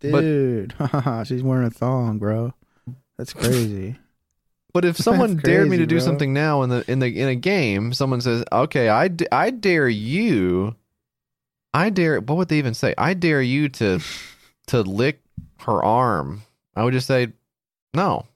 But- 0.00 0.20
dude, 0.20 0.74
she's 1.26 1.42
wearing 1.42 1.66
a 1.66 1.70
thong, 1.70 2.18
bro. 2.18 2.54
That's 3.16 3.32
crazy. 3.32 3.96
But 4.74 4.84
if 4.84 4.96
someone 4.96 5.34
That's 5.34 5.44
dared 5.44 5.68
me 5.68 5.76
to 5.78 5.82
crazy, 5.82 5.86
do 5.86 5.96
bro. 5.96 6.04
something 6.04 6.32
now 6.34 6.62
in 6.62 6.70
the 6.70 6.84
in 6.90 6.98
the 6.98 7.06
in 7.20 7.28
a 7.28 7.34
game, 7.34 7.92
someone 7.92 8.20
says, 8.20 8.44
"Okay, 8.52 8.88
I, 8.88 9.08
d- 9.08 9.26
I 9.32 9.50
dare 9.50 9.88
you, 9.88 10.76
I 11.72 11.90
dare." 11.90 12.20
What 12.20 12.36
would 12.36 12.48
they 12.48 12.58
even 12.58 12.74
say? 12.74 12.94
I 12.98 13.14
dare 13.14 13.42
you 13.42 13.68
to 13.70 13.98
to 14.68 14.82
lick 14.82 15.20
her 15.60 15.82
arm. 15.82 16.42
I 16.76 16.84
would 16.84 16.92
just 16.92 17.06
say, 17.06 17.28
"No, 17.94 18.26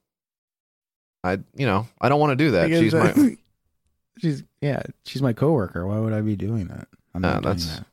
I 1.24 1.38
you 1.54 1.66
know 1.66 1.86
I 2.00 2.08
don't 2.08 2.20
want 2.20 2.30
to 2.32 2.36
do 2.44 2.50
that." 2.52 2.66
Because, 2.68 2.80
She's 2.80 2.94
uh, 2.94 3.12
my 3.16 3.36
she's 4.18 4.42
yeah, 4.60 4.82
she's 5.04 5.22
my 5.22 5.32
coworker. 5.32 5.86
Why 5.86 5.98
would 5.98 6.12
I 6.12 6.20
be 6.20 6.36
doing 6.36 6.66
that? 6.68 6.88
I'm 7.14 7.24
Uh, 7.24 7.28
not 7.28 7.42
doing 7.42 7.54
that's- 7.56 7.76
that. 7.78 7.86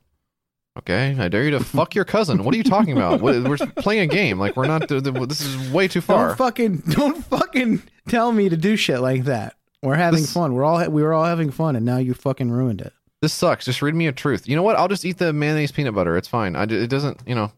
Okay, 0.78 1.14
I 1.20 1.28
dare 1.28 1.44
you 1.44 1.52
to 1.52 1.60
fuck 1.64 1.94
your 1.94 2.06
cousin. 2.06 2.44
What 2.46 2.54
are 2.54 2.58
you 2.58 2.64
talking 2.64 2.94
about? 2.96 3.20
We're 3.22 3.58
playing 3.58 4.02
a 4.02 4.08
game. 4.08 4.40
Like 4.40 4.56
we're 4.56 4.68
not. 4.68 4.88
This 4.88 5.42
is 5.42 5.72
way 5.72 5.88
too 5.90 6.00
far. 6.00 6.28
Don't 6.30 6.38
fucking 6.38 6.78
don't 6.90 7.26
fucking 7.26 7.82
tell 8.08 8.32
me 8.32 8.48
to 8.48 8.56
do 8.56 8.78
shit 8.78 9.02
like 9.02 9.26
that. 9.26 9.56
We're 9.84 9.96
having 9.96 10.22
This- 10.22 10.32
fun. 10.32 10.54
We're 10.54 10.64
all 10.64 10.90
we 10.90 11.02
were 11.04 11.14
all 11.14 11.26
having 11.26 11.52
fun, 11.52 11.76
and 11.76 11.86
now 11.86 11.98
you 11.98 12.14
fucking 12.14 12.50
ruined 12.52 12.82
it. 12.82 12.94
This 13.22 13.34
sucks. 13.34 13.66
Just 13.66 13.82
read 13.82 13.94
me 13.96 14.08
a 14.08 14.14
truth. 14.14 14.48
You 14.48 14.56
know 14.56 14.64
what? 14.64 14.78
I'll 14.78 14.88
just 14.88 15.04
eat 15.04 15.18
the 15.18 15.34
mayonnaise 15.34 15.74
peanut 15.74 15.94
butter. 15.94 16.16
It's 16.16 16.28
fine. 16.30 16.56
I, 16.56 16.64
it 16.64 16.88
doesn't. 16.90 17.20
You 17.28 17.36
know, 17.36 17.52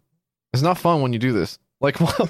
it's 0.53 0.63
not 0.63 0.79
fun 0.79 1.03
when 1.03 1.13
you 1.13 1.19
do 1.19 1.31
this. 1.33 1.59
Like, 1.79 1.99
well, 1.99 2.27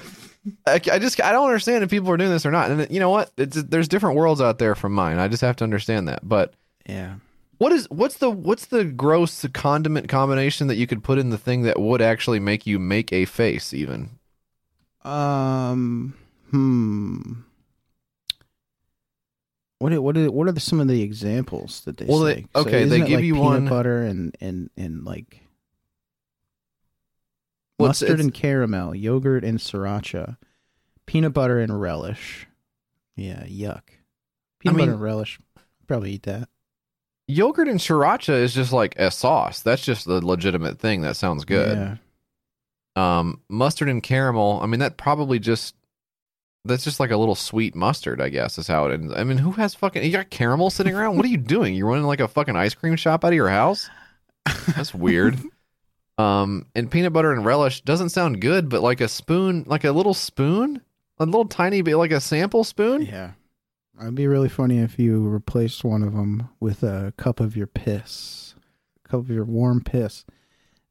I, 0.66 0.74
I 0.90 0.98
just 0.98 1.20
I 1.22 1.30
don't 1.32 1.46
understand 1.46 1.84
if 1.84 1.90
people 1.90 2.10
are 2.10 2.16
doing 2.16 2.30
this 2.30 2.44
or 2.44 2.50
not. 2.50 2.70
And 2.70 2.90
you 2.90 2.98
know 3.00 3.10
what? 3.10 3.30
It's, 3.36 3.62
there's 3.62 3.88
different 3.88 4.16
worlds 4.16 4.40
out 4.40 4.58
there 4.58 4.74
from 4.74 4.92
mine. 4.92 5.18
I 5.18 5.28
just 5.28 5.42
have 5.42 5.56
to 5.56 5.64
understand 5.64 6.08
that. 6.08 6.26
But 6.28 6.54
Yeah. 6.88 7.14
what 7.58 7.70
is 7.72 7.88
what's 7.90 8.16
the 8.16 8.28
what's 8.30 8.66
the 8.66 8.84
gross 8.84 9.46
condiment 9.52 10.08
combination 10.08 10.66
that 10.66 10.74
you 10.76 10.86
could 10.88 11.04
put 11.04 11.18
in 11.18 11.30
the 11.30 11.38
thing 11.38 11.62
that 11.62 11.78
would 11.80 12.02
actually 12.02 12.40
make 12.40 12.66
you 12.66 12.78
make 12.80 13.12
a 13.12 13.24
face? 13.24 13.72
Even 13.72 14.10
Um. 15.04 16.14
Hmm. 16.50 17.32
What 19.78 19.92
are, 19.92 20.00
what 20.00 20.16
are, 20.16 20.30
what 20.30 20.46
are 20.48 20.52
the, 20.52 20.60
some 20.60 20.78
of 20.80 20.86
the 20.86 21.02
examples 21.02 21.80
that 21.86 21.96
they 21.96 22.04
Well, 22.04 22.20
they- 22.20 22.34
say? 22.42 22.46
okay, 22.54 22.82
isn't 22.82 22.90
they 22.90 22.98
give 23.06 23.18
like 23.18 23.24
you 23.24 23.34
peanut 23.34 23.46
one- 23.48 23.68
butter 23.68 24.02
and 24.02 24.36
and 24.40 24.70
and 24.76 25.04
like 25.04 25.40
Well, 27.82 27.88
mustard 27.90 28.10
it's- 28.10 28.20
and 28.24 28.32
caramel, 28.34 28.94
yogurt 28.94 29.44
and 29.44 29.58
sriracha, 29.58 30.36
peanut 31.06 31.32
butter 31.32 31.58
and 31.58 31.80
relish. 31.80 32.46
Yeah, 33.16 33.44
yuck. 33.44 33.82
Peanut 34.58 34.76
mean- 34.76 34.86
butter 34.86 34.92
and 34.92 35.00
relish. 35.02 35.38
Probably 35.86 36.12
eat 36.12 36.22
that. 36.24 36.48
yogurt 37.28 37.68
and 37.68 37.78
sriracha 37.80 38.34
is 38.40 38.52
just 38.54 38.72
like 38.72 38.94
a 38.98 39.10
sauce. 39.10 39.60
That's 39.60 39.84
just 39.84 40.06
the 40.06 40.24
legitimate 40.24 40.78
thing. 40.78 41.02
That 41.02 41.16
sounds 41.16 41.44
good. 41.44 41.76
Yeah. 41.76 41.96
um 43.20 43.40
mustard 43.48 43.88
and 43.88 44.02
caramel 44.02 44.60
i 44.62 44.66
mean 44.66 44.80
that 44.80 44.98
probably 44.98 45.38
just 45.38 45.74
that's 46.66 46.84
just 46.84 47.00
like 47.00 47.10
a 47.10 47.16
little 47.16 47.34
sweet 47.34 47.74
mustard 47.74 48.20
i 48.20 48.28
guess 48.28 48.58
is 48.58 48.66
how 48.68 48.84
it 48.86 48.92
ends 48.92 49.14
i 49.16 49.24
mean 49.24 49.38
who 49.38 49.52
has 49.52 49.74
fucking 49.74 50.04
you 50.04 50.12
got 50.12 50.28
caramel 50.28 50.68
sitting 50.68 50.94
around 50.94 51.16
what 51.16 51.24
are 51.24 51.30
you 51.30 51.38
doing 51.38 51.74
you're 51.74 51.86
running 51.88 52.04
like 52.04 52.20
a 52.20 52.28
fucking 52.28 52.54
ice 52.54 52.74
cream 52.74 52.94
shop 52.96 53.24
out 53.24 53.28
of 53.28 53.34
your 53.34 53.48
house 53.48 53.88
that's 54.76 54.92
weird 54.94 55.38
um 56.18 56.66
and 56.74 56.90
peanut 56.90 57.12
butter 57.12 57.32
and 57.32 57.44
relish 57.44 57.80
doesn't 57.82 58.10
sound 58.10 58.40
good 58.40 58.68
but 58.68 58.82
like 58.82 59.00
a 59.00 59.08
spoon 59.08 59.64
like 59.66 59.84
a 59.84 59.92
little 59.92 60.14
spoon 60.14 60.80
a 61.18 61.24
little 61.24 61.46
tiny 61.46 61.80
bit 61.82 61.96
like 61.96 62.10
a 62.12 62.20
sample 62.20 62.64
spoon 62.64 63.02
Yeah. 63.02 63.32
It'd 64.00 64.14
be 64.14 64.26
really 64.26 64.48
funny 64.48 64.78
if 64.78 64.98
you 64.98 65.20
replaced 65.28 65.84
one 65.84 66.02
of 66.02 66.14
them 66.14 66.48
with 66.58 66.82
a 66.82 67.12
cup 67.18 67.38
of 67.40 67.56
your 67.56 67.66
piss, 67.68 68.54
a 69.04 69.08
cup 69.08 69.20
of 69.20 69.30
your 69.30 69.44
warm 69.44 69.82
piss, 69.82 70.24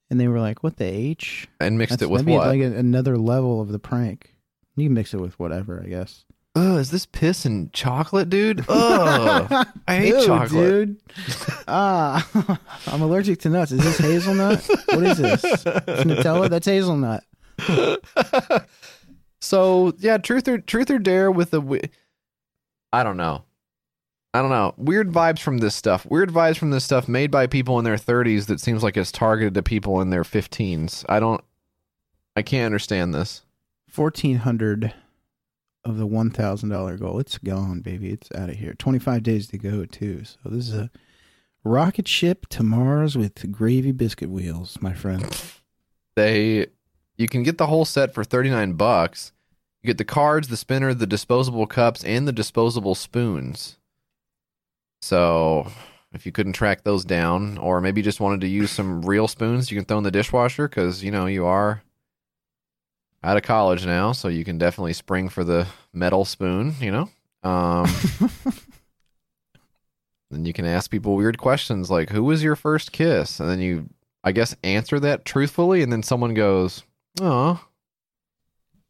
and 0.09 0.19
they 0.19 0.28
were 0.30 0.39
like, 0.39 0.63
"What 0.63 0.78
the 0.78 0.86
h?" 0.86 1.49
and 1.59 1.78
mixed 1.78 1.93
That's- 1.99 2.07
it 2.07 2.11
with 2.11 2.26
what 2.28 2.45
Like 2.47 2.61
a, 2.61 2.78
another 2.78 3.17
level 3.17 3.59
of 3.59 3.69
the 3.69 3.80
prank. 3.80 4.36
You 4.78 4.86
can 4.86 4.93
mix 4.93 5.13
it 5.13 5.19
with 5.19 5.38
whatever, 5.39 5.82
I 5.84 5.89
guess. 5.89 6.26
Ugh, 6.55 6.79
is 6.79 6.91
this 6.91 7.05
piss 7.05 7.45
and 7.45 7.71
chocolate 7.71 8.29
dude 8.29 8.65
Ugh, 8.67 9.67
i 9.87 9.95
hate 9.95 10.09
Ew, 10.15 10.25
chocolate 10.25 10.51
dude. 10.51 10.97
ah, 11.67 12.59
I'm 12.87 13.01
allergic 13.01 13.39
to 13.41 13.49
nuts. 13.49 13.71
Is 13.71 13.79
this 13.83 13.97
hazelnut? 13.99 14.61
what 14.87 15.03
is 15.03 15.17
this? 15.17 15.43
It's 15.45 15.63
Nutella? 16.03 16.49
That's 16.49 16.65
hazelnut. 16.67 17.23
so 19.39 19.93
yeah, 19.99 20.17
truth 20.17 20.47
or 20.47 20.57
truth 20.57 20.89
or 20.91 20.99
dare 20.99 21.31
with 21.31 21.51
the. 21.51 21.61
wi- 21.61 21.89
I 22.91 23.03
don't 23.03 23.17
know. 23.17 23.43
I 24.33 24.41
don't 24.41 24.49
know. 24.49 24.73
Weird 24.77 25.11
vibes 25.11 25.39
from 25.39 25.57
this 25.59 25.75
stuff. 25.75 26.05
Weird 26.05 26.29
vibes 26.31 26.57
from 26.57 26.71
this 26.71 26.83
stuff 26.85 27.07
made 27.07 27.31
by 27.31 27.47
people 27.47 27.77
in 27.79 27.85
their 27.85 27.97
30s 27.97 28.45
that 28.45 28.61
seems 28.61 28.81
like 28.81 28.95
it's 28.95 29.11
targeted 29.11 29.53
to 29.55 29.63
people 29.63 29.99
in 30.01 30.09
their 30.09 30.23
15s. 30.23 31.03
I 31.09 31.19
don't. 31.19 31.41
I 32.35 32.41
can't 32.41 32.65
understand 32.65 33.13
this. 33.13 33.43
Fourteen 33.89 34.37
hundred 34.37 34.93
of 35.84 35.97
the 35.97 36.05
one 36.05 36.29
thousand 36.29 36.69
dollar 36.69 36.97
goal. 36.97 37.19
It's 37.19 37.38
gone, 37.38 37.82
baby. 37.82 38.09
It's 38.11 38.32
out 38.34 38.49
of 38.49 38.55
here. 38.55 38.73
Twenty 38.73 38.99
five 38.99 39.23
days 39.23 39.47
to 39.47 39.57
go 39.57 39.86
too. 39.86 40.23
So 40.23 40.38
this 40.45 40.69
is 40.69 40.75
a 40.75 40.91
rocket 41.63 42.07
ship 42.07 42.47
to 42.47 42.63
Mars 42.63 43.17
with 43.17 43.51
gravy 43.51 43.91
biscuit 43.91 44.29
wheels, 44.29 44.77
my 44.82 44.93
friend. 44.93 45.23
They, 46.15 46.67
you 47.17 47.27
can 47.27 47.43
get 47.43 47.57
the 47.57 47.67
whole 47.67 47.86
set 47.86 48.13
for 48.13 48.23
39 48.23 48.73
bucks. 48.73 49.32
You 49.82 49.88
get 49.88 49.97
the 49.97 50.05
cards, 50.05 50.47
the 50.47 50.57
spinner, 50.57 50.93
the 50.93 51.07
disposable 51.07 51.67
cups, 51.67 52.03
and 52.03 52.27
the 52.27 52.34
disposable 52.34 52.95
spoons. 52.95 53.77
So, 55.01 55.71
if 56.13 56.25
you 56.25 56.32
couldn't 56.32 56.53
track 56.53 56.84
those 56.84 57.03
down, 57.03 57.57
or 57.57 57.82
maybe 57.82 58.01
just 58.01 58.19
wanted 58.19 58.41
to 58.41 58.47
use 58.47 58.69
some 58.69 59.01
real 59.01 59.27
spoons, 59.27 59.71
you 59.71 59.77
can 59.77 59.86
throw 59.86 59.97
in 59.97 60.03
the 60.03 60.11
dishwasher 60.11 60.67
because 60.67 61.03
you 61.03 61.09
know 61.09 61.25
you 61.25 61.45
are 61.45 61.82
out 63.24 63.38
of 63.38 63.43
college 63.43 63.86
now, 63.86 64.11
so 64.11 64.28
you 64.28 64.43
can 64.43 64.57
definitely 64.57 64.93
spring 64.93 65.30
for 65.30 65.43
the 65.43 65.67
metal 65.93 66.26
spoon. 66.26 66.76
You 66.80 66.91
know, 66.91 67.09
um, 67.49 67.88
then 70.32 70.45
you 70.45 70.53
can 70.53 70.65
ask 70.65 70.89
people 70.89 71.15
weird 71.15 71.38
questions 71.38 71.91
like, 71.91 72.09
"Who 72.09 72.24
was 72.24 72.43
your 72.43 72.55
first 72.55 72.91
kiss?" 72.91 73.39
and 73.39 73.49
then 73.49 73.59
you, 73.59 73.89
I 74.24 74.32
guess, 74.32 74.55
answer 74.63 74.99
that 74.99 75.26
truthfully, 75.26 75.84
and 75.84 75.91
then 75.91 76.03
someone 76.03 76.34
goes, 76.34 76.84
"Oh." 77.19 77.63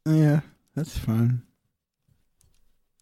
yeah, 0.06 0.42
that's 0.76 0.98
fun. 0.98 1.44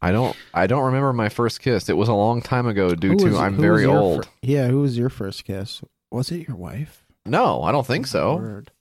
I 0.02 0.12
don't. 0.12 0.36
I 0.54 0.68
don't 0.68 0.86
remember 0.86 1.12
my 1.14 1.30
first 1.30 1.62
kiss. 1.62 1.90
It 1.90 1.98
was 1.98 2.10
a 2.10 2.14
long 2.14 2.42
time 2.42 2.68
ago. 2.68 2.96
Due 2.96 3.16
to 3.18 3.38
I'm 3.38 3.58
very 3.58 3.86
old. 3.86 4.26
fir- 4.26 4.32
yeah, 4.42 4.68
who 4.68 4.82
was 4.82 4.98
your 4.98 5.10
first 5.10 5.44
kiss? 5.44 5.82
Was 6.12 6.32
it 6.32 6.48
your 6.48 6.58
wife? 6.58 7.06
no, 7.26 7.62
I 7.62 7.72
don't 7.72 7.86
think 7.86 8.08
so. 8.08 8.38
Word. 8.38 8.72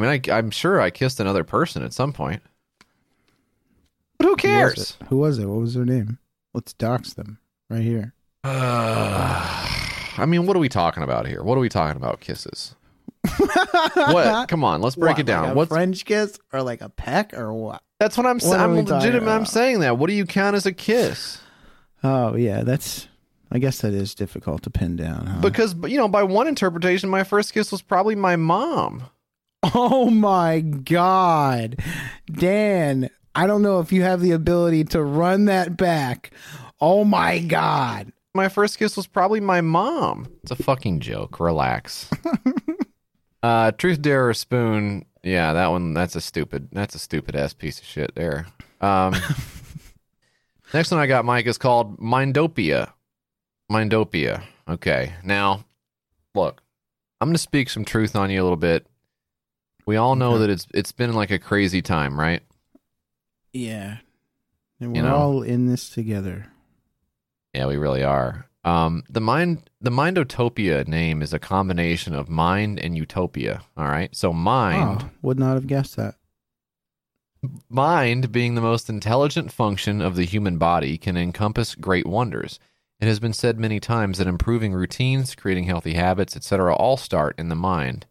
I 0.00 0.06
mean, 0.16 0.22
I, 0.30 0.38
I'm 0.38 0.50
sure 0.50 0.80
I 0.80 0.90
kissed 0.90 1.20
another 1.20 1.44
person 1.44 1.82
at 1.82 1.92
some 1.92 2.12
point. 2.12 2.42
But 4.18 4.24
who 4.24 4.30
Who 4.30 4.34
was 4.34 4.40
cares? 4.42 4.96
it? 5.00 5.06
Who 5.08 5.18
was 5.18 5.38
it? 5.38 5.46
What 5.46 5.60
was 5.60 5.74
their 5.74 5.84
name? 5.84 6.18
Let's 6.54 6.72
dox 6.72 7.12
them 7.12 7.38
right 7.68 7.82
here. 7.82 8.14
I 8.44 10.24
mean, 10.26 10.46
what 10.46 10.56
are 10.56 10.60
we 10.60 10.68
talking 10.68 11.02
about 11.02 11.26
here? 11.26 11.42
What 11.42 11.56
are 11.56 11.60
we 11.60 11.68
talking 11.68 11.96
about? 11.96 12.20
Kisses? 12.20 12.74
what? 13.94 14.48
Come 14.48 14.64
on, 14.64 14.80
let's 14.80 14.96
break 14.96 15.14
What, 15.14 15.20
it 15.20 15.26
down. 15.26 15.42
Like 15.44 15.52
a 15.52 15.54
What's 15.56 15.68
French 15.68 16.04
kiss 16.06 16.38
or 16.52 16.62
like 16.62 16.80
a 16.80 16.88
peck 16.88 17.34
or 17.34 17.52
what? 17.52 17.82
that's 17.98 18.16
what 18.16 18.26
I'm 18.26 18.40
saying. 18.40 18.54
I'm 18.54 18.76
legitimate. 18.76 19.30
I'm 19.30 19.44
saying 19.44 19.80
that. 19.80 19.98
What 19.98 20.08
do 20.08 20.14
you 20.14 20.24
count 20.24 20.56
as 20.56 20.64
a 20.64 20.72
kiss? 20.72 21.40
Oh 22.02 22.34
yeah, 22.36 22.62
that's. 22.62 23.06
I 23.52 23.58
guess 23.58 23.80
that 23.80 23.92
is 23.92 24.14
difficult 24.14 24.62
to 24.62 24.70
pin 24.70 24.96
down. 24.96 25.26
Huh? 25.26 25.40
Because 25.40 25.74
you 25.84 25.98
know, 25.98 26.08
by 26.08 26.22
one 26.22 26.46
interpretation, 26.46 27.10
my 27.10 27.24
first 27.24 27.52
kiss 27.52 27.70
was 27.70 27.82
probably 27.82 28.14
my 28.14 28.36
mom. 28.36 29.02
oh 29.74 30.08
my 30.08 30.60
god, 30.60 31.80
Dan, 32.30 33.10
I 33.34 33.46
don't 33.46 33.62
know 33.62 33.80
if 33.80 33.92
you 33.92 34.02
have 34.02 34.20
the 34.20 34.32
ability 34.32 34.84
to 34.84 35.02
run 35.02 35.44
that 35.46 35.76
back. 35.76 36.30
Oh 36.80 37.04
my 37.04 37.40
god. 37.40 38.12
my 38.34 38.48
first 38.48 38.78
kiss 38.78 38.96
was 38.96 39.06
probably 39.06 39.40
my 39.40 39.60
mom. 39.60 40.28
It's 40.42 40.50
a 40.50 40.56
fucking 40.56 41.00
joke. 41.00 41.40
Relax. 41.40 42.08
uh, 43.42 43.72
truth, 43.72 44.00
dare, 44.00 44.28
or 44.28 44.34
spoon? 44.34 45.04
Yeah, 45.22 45.52
that 45.52 45.68
one. 45.68 45.92
That's 45.92 46.16
a 46.16 46.20
stupid. 46.22 46.68
That's 46.72 46.94
a 46.94 46.98
stupid 46.98 47.36
ass 47.36 47.52
piece 47.52 47.78
of 47.80 47.84
shit. 47.84 48.14
There. 48.14 48.46
Um, 48.80 49.14
next 50.74 50.90
one 50.90 51.00
I 51.00 51.06
got, 51.06 51.26
Mike, 51.26 51.46
is 51.46 51.58
called 51.58 51.98
Mindopia. 51.98 52.92
Mindopia. 53.70 54.42
Okay. 54.68 55.12
Now, 55.22 55.64
look, 56.34 56.62
I'm 57.20 57.28
gonna 57.28 57.38
speak 57.38 57.68
some 57.68 57.84
truth 57.84 58.16
on 58.16 58.30
you 58.30 58.40
a 58.40 58.44
little 58.44 58.56
bit. 58.56 58.86
We 59.90 59.96
all 59.96 60.14
know 60.14 60.34
Okay. 60.34 60.38
that 60.42 60.50
it's 60.50 60.68
it's 60.72 60.92
been 60.92 61.14
like 61.14 61.32
a 61.32 61.38
crazy 61.40 61.82
time, 61.82 62.18
right? 62.20 62.42
Yeah. 63.52 63.96
And 64.78 64.92
we're 64.94 65.02
know. 65.02 65.16
all 65.16 65.42
in 65.42 65.66
this 65.66 65.90
together. 65.90 66.46
Yeah, 67.52 67.66
we 67.66 67.76
really 67.76 68.04
are. 68.04 68.46
Um, 68.62 69.02
the 69.10 69.20
mind, 69.20 69.68
the 69.80 69.90
Mindotopia 69.90 70.86
name 70.86 71.22
is 71.22 71.32
a 71.32 71.40
combination 71.40 72.14
of 72.14 72.28
mind 72.28 72.78
and 72.78 72.96
utopia. 72.96 73.62
All 73.76 73.88
right, 73.88 74.14
so 74.14 74.32
mind, 74.32 75.00
Oh, 75.02 75.10
would 75.22 75.40
not 75.40 75.54
have 75.54 75.66
guessed 75.66 75.96
that. 75.96 76.14
mind 77.68 78.30
being 78.30 78.54
the 78.54 78.60
most 78.60 78.88
intelligent 78.88 79.50
function 79.50 80.00
of 80.00 80.14
the 80.14 80.24
human 80.24 80.56
body, 80.56 80.98
can 80.98 81.16
encompass 81.16 81.74
great 81.74 82.06
wonders. 82.06 82.60
It 83.00 83.08
has 83.08 83.18
been 83.18 83.32
said 83.32 83.58
many 83.58 83.80
times 83.80 84.18
that 84.18 84.28
improving 84.28 84.72
routines, 84.72 85.34
creating 85.34 85.64
healthy 85.64 85.94
habits, 85.94 86.36
etc., 86.36 86.76
all 86.76 86.96
start 86.96 87.34
in 87.40 87.48
the 87.48 87.56
mind. 87.56 88.06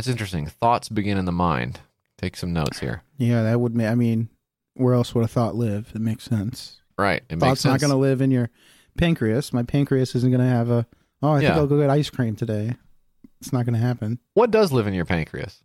That's 0.00 0.08
interesting. 0.08 0.46
Thoughts 0.46 0.88
begin 0.88 1.18
in 1.18 1.26
the 1.26 1.30
mind. 1.30 1.80
Take 2.16 2.34
some 2.34 2.54
notes 2.54 2.78
here. 2.78 3.02
Yeah, 3.18 3.42
that 3.42 3.60
would 3.60 3.76
make. 3.76 3.86
I 3.86 3.94
mean, 3.94 4.30
where 4.72 4.94
else 4.94 5.14
would 5.14 5.26
a 5.26 5.28
thought 5.28 5.56
live? 5.56 5.92
It 5.94 6.00
makes 6.00 6.24
sense. 6.24 6.80
Right. 6.96 7.22
It 7.28 7.36
makes 7.36 7.42
Thought's 7.42 7.64
not 7.66 7.80
going 7.80 7.90
to 7.90 7.98
live 7.98 8.22
in 8.22 8.30
your 8.30 8.48
pancreas. 8.96 9.52
My 9.52 9.62
pancreas 9.62 10.14
isn't 10.14 10.30
going 10.30 10.40
to 10.40 10.46
have 10.46 10.70
a. 10.70 10.86
Oh, 11.20 11.32
I 11.32 11.40
think 11.40 11.52
I'll 11.52 11.66
go 11.66 11.78
get 11.78 11.90
ice 11.90 12.08
cream 12.08 12.34
today. 12.34 12.76
It's 13.42 13.52
not 13.52 13.66
going 13.66 13.74
to 13.74 13.78
happen. 13.78 14.20
What 14.32 14.50
does 14.50 14.72
live 14.72 14.86
in 14.86 14.94
your 14.94 15.04
pancreas? 15.04 15.62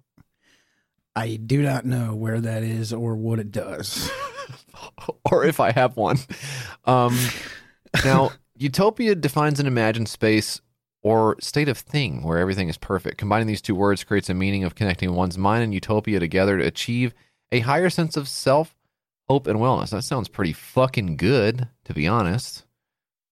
I 1.16 1.38
do 1.38 1.62
not 1.62 1.86
know 1.86 2.14
where 2.14 2.42
that 2.42 2.62
is 2.62 2.92
or 2.92 3.16
what 3.16 3.40
it 3.40 3.54
does. 3.54 4.12
or 5.32 5.46
if 5.46 5.62
I 5.62 5.72
have 5.72 5.96
one. 5.96 6.18
Um, 6.84 7.18
Now, 8.04 8.32
utopia 8.58 9.16
defines 9.16 9.62
an 9.62 9.66
imagined 9.66 10.10
space 10.10 10.60
or 11.06 11.36
state 11.40 11.70
of 11.70 11.78
thing 11.78 12.24
where 12.24 12.40
everything 12.40 12.68
is 12.68 12.78
perfect. 12.78 13.20
Combining 13.20 13.46
these 13.46 13.62
two 13.62 13.76
words 13.76 14.04
creates 14.04 14.28
a 14.28 14.34
meaning 14.34 14.64
of 14.64 14.74
connecting 14.74 15.14
one's 15.14 15.38
mind 15.38 15.64
and 15.64 15.72
utopia 15.72 16.20
together 16.20 16.58
to 16.58 16.66
achieve 16.66 17.14
a 17.52 17.60
higher 17.60 17.92
sense 17.92 18.18
of 18.18 18.28
self, 18.28 18.74
hope, 19.30 19.46
and 19.46 19.60
wellness. 19.60 19.92
That 19.92 20.02
sounds 20.04 20.28
pretty 20.28 20.52
fucking 20.52 21.18
good, 21.18 21.68
to 21.84 21.94
be 21.94 22.08
honest. 22.08 22.66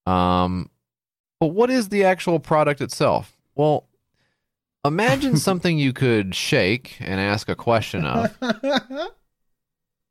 Um, 0.05 0.69
but 1.39 1.47
what 1.47 1.71
is 1.71 1.89
the 1.89 2.03
actual 2.03 2.39
product 2.39 2.79
itself? 2.79 3.35
Well, 3.55 3.87
imagine 4.85 5.35
something 5.49 5.79
you 5.79 5.93
could 5.93 6.35
shake 6.35 6.97
and 6.99 7.19
ask 7.19 7.49
a 7.49 7.55
question 7.55 8.05
of. 8.05 8.37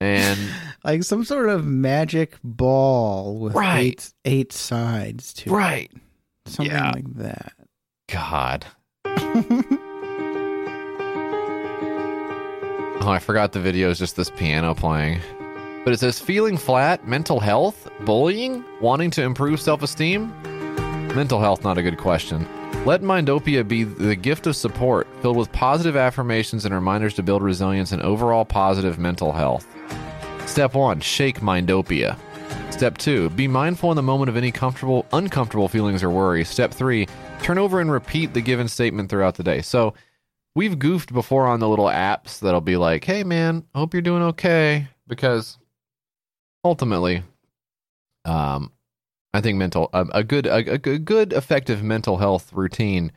And 0.01 0.51
like 0.85 1.05
some 1.05 1.25
sort 1.25 1.49
of 1.49 1.65
magic 1.65 2.39
ball 2.43 3.39
with 3.39 3.55
Right. 3.55 3.85
eight 3.85 4.13
eight 4.25 4.53
sides 4.53 5.33
to 5.35 5.51
it. 5.51 5.53
right, 5.53 5.93
something 6.47 6.73
Yeah. 6.75 6.91
like 6.93 7.15
that. 7.15 7.53
God. 8.09 8.67
Oh, 13.05 13.09
I 13.11 13.19
forgot 13.19 13.51
the 13.51 13.59
video 13.59 13.91
is 13.91 13.99
just 13.99 14.15
this 14.15 14.31
piano 14.31 14.75
playing. 14.77 15.21
But 15.85 15.93
it 15.93 15.99
says 15.99 16.21
feeling 16.21 16.57
flat, 16.57 17.05
mental 17.09 17.41
health, 17.41 17.91
bullying, 18.03 18.65
wanting 18.81 19.11
to 19.13 19.25
improve 19.25 19.61
self 19.61 19.83
esteem? 19.83 20.33
Mental 21.13 21.41
health, 21.41 21.65
not 21.65 21.79
a 21.79 21.83
good 21.83 21.99
question. 21.99 22.47
Let 22.87 23.03
Mindopia 23.03 23.67
be 23.67 23.83
the 23.83 24.15
gift 24.15 24.47
of 24.47 24.55
support, 24.55 25.09
filled 25.21 25.37
with 25.37 25.51
positive 25.51 25.97
affirmations 25.97 26.65
and 26.65 26.73
reminders 26.73 27.15
to 27.15 27.25
build 27.25 27.43
resilience 27.43 27.91
and 27.91 28.01
overall 28.03 28.45
positive 28.45 29.01
mental 29.01 29.33
health. 29.33 29.67
Step 30.47 30.75
one, 30.75 31.01
shake 31.01 31.41
Mindopia. 31.41 32.17
Step 32.73 32.99
two, 32.99 33.31
be 33.31 33.47
mindful 33.47 33.93
in 33.93 33.97
the 33.97 34.03
moment 34.03 34.29
of 34.29 34.37
any 34.37 34.51
comfortable, 34.51 35.07
uncomfortable 35.13 35.69
feelings 35.69 36.03
or 36.03 36.11
worries. 36.11 36.49
Step 36.49 36.73
three, 36.73 37.07
turn 37.41 37.57
over 37.57 37.81
and 37.81 37.93
repeat 37.93 38.35
the 38.35 38.41
given 38.41 38.67
statement 38.67 39.09
throughout 39.09 39.37
the 39.37 39.45
day. 39.45 39.63
So 39.63 39.95
we've 40.57 40.77
goofed 40.77 41.13
before 41.13 41.47
on 41.47 41.61
the 41.61 41.69
little 41.69 41.85
apps 41.87 42.41
that'll 42.41 42.61
be 42.61 42.77
like, 42.77 43.05
hey 43.05 43.23
man, 43.23 43.65
hope 43.73 43.93
you're 43.95 44.03
doing 44.03 44.23
okay. 44.25 44.89
Because 45.07 45.59
ultimately, 46.65 47.23
um, 48.25 48.73
I 49.33 49.41
think 49.41 49.59
mental 49.59 49.89
a, 49.93 50.05
a 50.13 50.25
good 50.25 50.47
a, 50.47 50.73
a 50.73 50.79
good- 50.79 51.05
good 51.05 51.33
effective 51.33 51.85
mental 51.85 52.17
health 52.17 52.53
routine 52.53 53.13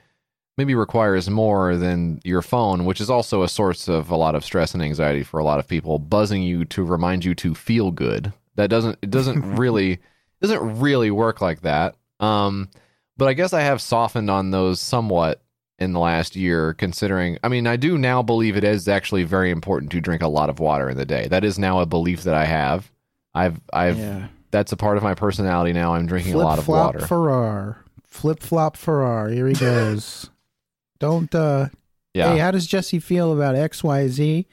maybe 0.60 0.76
requires 0.76 1.28
more 1.28 1.76
than 1.76 2.22
your 2.24 2.44
phone, 2.44 2.86
which 2.86 3.02
is 3.02 3.10
also 3.10 3.42
a 3.42 3.50
source 3.50 3.88
of 3.88 4.12
a 4.12 4.16
lot 4.16 4.36
of 4.36 4.46
stress 4.46 4.76
and 4.76 4.84
anxiety 4.84 5.24
for 5.24 5.40
a 5.40 5.44
lot 5.44 5.58
of 5.60 5.68
people, 5.68 5.98
buzzing 5.98 6.44
you 6.44 6.66
to 6.66 6.84
remind 6.84 7.26
you 7.26 7.34
to 7.34 7.56
feel 7.56 7.90
good. 7.90 8.32
That 8.56 8.70
doesn't 8.70 8.98
it 9.02 9.10
doesn't 9.10 9.42
really 9.58 10.00
doesn't 10.42 10.80
really 10.80 11.12
work 11.12 11.42
like 11.42 11.62
that. 11.62 11.96
Um, 12.20 12.70
but 13.18 13.28
I 13.28 13.34
guess 13.34 13.54
I 13.54 13.62
have 13.62 13.82
softened 13.82 14.30
on 14.30 14.52
those 14.52 14.80
somewhat 14.80 15.42
in 15.80 15.94
the 15.94 16.00
last 16.00 16.36
year, 16.36 16.74
considering. 16.74 17.38
I 17.44 17.48
mean, 17.48 17.68
I 17.68 17.76
do 17.76 17.98
now 17.98 18.22
believe 18.22 18.58
it 18.58 18.64
is 18.64 18.88
actually 18.88 19.24
very 19.24 19.52
important 19.52 19.92
to 19.92 20.02
drink 20.02 20.22
a 20.22 20.28
lot 20.28 20.50
of 20.50 20.60
water 20.60 20.90
in 20.90 20.98
the 20.98 21.06
day. 21.06 21.28
That 21.28 21.44
is 21.44 21.60
now 21.60 21.80
a 21.80 21.86
belief 21.86 22.24
that 22.24 22.36
I 22.36 22.46
have. 22.46 22.92
I've 23.34 23.60
I've 23.74 23.98
yeah. 23.98 24.28
that's 24.52 24.72
a 24.72 24.78
part 24.78 24.98
of 24.98 25.04
my 25.04 25.16
personality 25.16 25.74
now. 25.74 25.94
I'm 25.94 26.08
drinking 26.08 26.34
Flip 26.34 26.44
a 26.44 26.48
lot 26.48 26.60
of 26.60 26.66
flop 26.66 26.96
water. 26.96 27.08
Farrar. 27.08 27.86
Flip 28.06 28.40
flop 28.40 28.78
Farrar. 28.78 29.30
Here 29.30 29.48
he 29.48 29.56
goes. 29.56 30.30
Don't 31.00 31.34
uh 31.36 31.68
yeah. 32.14 32.32
Hey, 32.32 32.40
how 32.40 32.52
does 32.52 32.66
Jesse 32.66 33.00
feel 33.00 33.34
about 33.34 33.56
XYZ? 33.56 34.46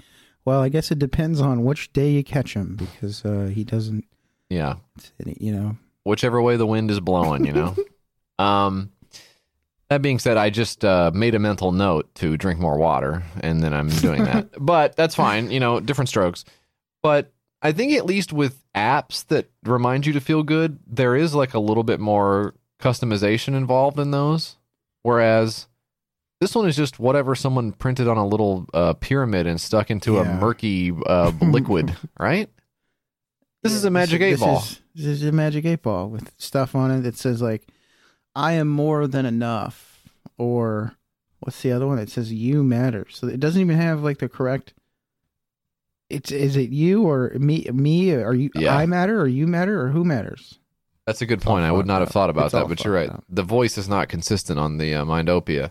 Well, 0.44 0.60
I 0.60 0.68
guess 0.68 0.90
it 0.90 0.98
depends 0.98 1.40
on 1.40 1.64
which 1.64 1.92
day 1.92 2.10
you 2.10 2.24
catch 2.24 2.54
him 2.54 2.76
because 2.76 3.24
uh, 3.24 3.50
he 3.52 3.64
doesn't, 3.64 4.04
yeah. 4.48 4.76
you 5.24 5.52
know. 5.52 5.76
whichever 6.04 6.42
way 6.42 6.56
the 6.56 6.66
wind 6.66 6.90
is 6.90 7.00
blowing, 7.00 7.44
you 7.44 7.52
know. 7.52 7.76
um, 8.44 8.90
that 9.88 10.02
being 10.02 10.18
said, 10.18 10.36
I 10.36 10.50
just 10.50 10.84
uh, 10.84 11.10
made 11.14 11.34
a 11.34 11.38
mental 11.38 11.70
note 11.70 12.12
to 12.16 12.36
drink 12.36 12.58
more 12.58 12.76
water, 12.76 13.22
and 13.40 13.62
then 13.62 13.72
I'm 13.72 13.88
doing 13.88 14.24
that. 14.24 14.48
but 14.58 14.96
that's 14.96 15.14
fine, 15.14 15.50
you 15.50 15.60
know, 15.60 15.80
different 15.80 16.08
strokes. 16.08 16.44
But 17.02 17.32
I 17.60 17.72
think 17.72 17.92
at 17.92 18.06
least 18.06 18.32
with 18.32 18.64
apps 18.74 19.26
that 19.26 19.50
remind 19.64 20.06
you 20.06 20.12
to 20.14 20.20
feel 20.20 20.42
good, 20.42 20.78
there 20.86 21.14
is 21.14 21.34
like 21.34 21.54
a 21.54 21.60
little 21.60 21.84
bit 21.84 22.00
more 22.00 22.54
customization 22.80 23.54
involved 23.54 23.98
in 23.98 24.10
those. 24.10 24.56
Whereas 25.02 25.68
this 26.42 26.56
one 26.56 26.66
is 26.66 26.74
just 26.74 26.98
whatever 26.98 27.36
someone 27.36 27.70
printed 27.70 28.08
on 28.08 28.16
a 28.16 28.26
little 28.26 28.66
uh, 28.74 28.94
pyramid 28.94 29.46
and 29.46 29.60
stuck 29.60 29.92
into 29.92 30.18
a 30.18 30.24
murky 30.24 30.90
uh, 31.06 31.30
liquid, 31.40 31.96
right? 32.18 32.50
This 33.62 33.72
is 33.72 33.84
a 33.84 33.90
magic 33.90 34.20
eight 34.20 34.32
this 34.32 34.40
ball. 34.40 34.58
Is, 34.58 34.80
this 34.92 35.06
is 35.06 35.22
a 35.22 35.30
magic 35.30 35.64
eight 35.66 35.82
ball 35.82 36.08
with 36.08 36.32
stuff 36.38 36.74
on 36.74 36.90
it 36.90 37.02
that 37.02 37.16
says 37.16 37.40
like, 37.40 37.68
"I 38.34 38.54
am 38.54 38.66
more 38.66 39.06
than 39.06 39.24
enough," 39.24 40.02
or 40.36 40.96
what's 41.38 41.62
the 41.62 41.70
other 41.70 41.86
one? 41.86 42.00
It 42.00 42.10
says 42.10 42.32
"You 42.32 42.64
matter." 42.64 43.06
So 43.08 43.28
it 43.28 43.38
doesn't 43.38 43.60
even 43.60 43.76
have 43.76 44.02
like 44.02 44.18
the 44.18 44.28
correct. 44.28 44.74
It's 46.10 46.32
is 46.32 46.56
it 46.56 46.70
you 46.70 47.04
or 47.04 47.30
me? 47.38 47.68
Me? 47.72 48.14
Are 48.14 48.34
you? 48.34 48.50
Yeah. 48.56 48.76
I 48.76 48.86
matter 48.86 49.20
or 49.20 49.28
you 49.28 49.46
matter 49.46 49.80
or 49.80 49.90
who 49.90 50.04
matters? 50.04 50.58
That's 51.06 51.22
a 51.22 51.26
good 51.26 51.40
point. 51.40 51.64
I 51.64 51.70
would 51.70 51.86
not 51.86 52.00
have 52.00 52.10
thought 52.10 52.30
about 52.30 52.46
It's 52.46 52.54
that, 52.54 52.66
but 52.68 52.82
you're 52.82 52.94
right. 52.94 53.10
The 53.28 53.44
voice 53.44 53.78
is 53.78 53.88
not 53.88 54.08
consistent 54.08 54.58
on 54.58 54.78
the 54.78 54.96
uh, 54.96 55.04
Mindopia. 55.04 55.70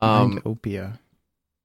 Um, 0.00 0.38
Mindopia. 0.40 0.98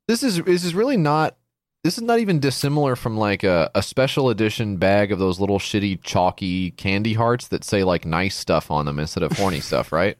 this 0.08 0.24
is 0.24 0.42
this 0.44 0.64
is 0.64 0.74
really 0.76 0.98
not. 0.98 1.36
This 1.84 1.98
is 1.98 2.04
not 2.04 2.20
even 2.20 2.40
dissimilar 2.40 2.96
from 2.96 3.18
like 3.18 3.44
a, 3.44 3.70
a 3.76 3.84
special 3.84 4.30
edition 4.30 4.78
bag 4.78 5.12
of 5.12 5.20
those 5.20 5.40
little 5.42 5.60
shitty 5.60 6.02
chalky 6.02 6.72
candy 6.72 7.14
hearts 7.14 7.50
that 7.50 7.66
say 7.66 7.84
like 7.84 8.06
nice 8.06 8.36
stuff 8.36 8.72
on 8.72 8.86
them 8.86 9.00
instead 9.00 9.22
of 9.24 9.34
horny 9.34 9.60
stuff, 9.70 9.92
right? 9.92 10.18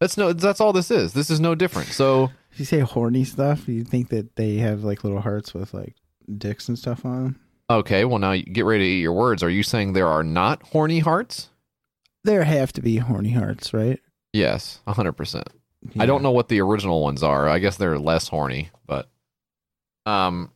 That's 0.00 0.16
no. 0.16 0.32
That's 0.32 0.60
all 0.60 0.72
this 0.72 0.90
is. 0.90 1.12
This 1.12 1.28
is 1.30 1.38
no 1.38 1.54
different. 1.54 1.88
So 1.88 2.30
If 2.52 2.58
you 2.60 2.64
say 2.64 2.80
horny 2.80 3.24
stuff, 3.24 3.68
you 3.68 3.84
think 3.84 4.08
that 4.08 4.36
they 4.36 4.56
have 4.56 4.84
like 4.84 5.04
little 5.04 5.20
hearts 5.20 5.52
with 5.52 5.74
like 5.74 5.94
dicks 6.38 6.68
and 6.68 6.78
stuff 6.78 7.04
on 7.04 7.22
them? 7.24 7.40
okay, 7.70 8.04
well 8.04 8.18
now 8.18 8.32
you 8.32 8.42
get 8.44 8.64
ready 8.64 8.84
to 8.84 8.90
eat 8.90 9.00
your 9.00 9.12
words. 9.12 9.42
Are 9.42 9.50
you 9.50 9.62
saying 9.62 9.92
there 9.92 10.08
are 10.08 10.24
not 10.24 10.62
horny 10.68 10.98
hearts? 11.00 11.50
There 12.24 12.44
have 12.44 12.72
to 12.74 12.80
be 12.82 12.96
horny 12.96 13.30
hearts, 13.32 13.74
right? 13.74 14.00
Yes, 14.32 14.80
hundred 14.88 15.12
percent. 15.12 15.48
I 15.98 16.06
don't 16.06 16.22
know 16.22 16.30
what 16.30 16.48
the 16.48 16.60
original 16.60 17.02
ones 17.02 17.22
are. 17.22 17.48
I 17.48 17.58
guess 17.58 17.76
they're 17.76 17.98
less 17.98 18.28
horny, 18.28 18.70
but 18.86 19.08
um 20.06 20.50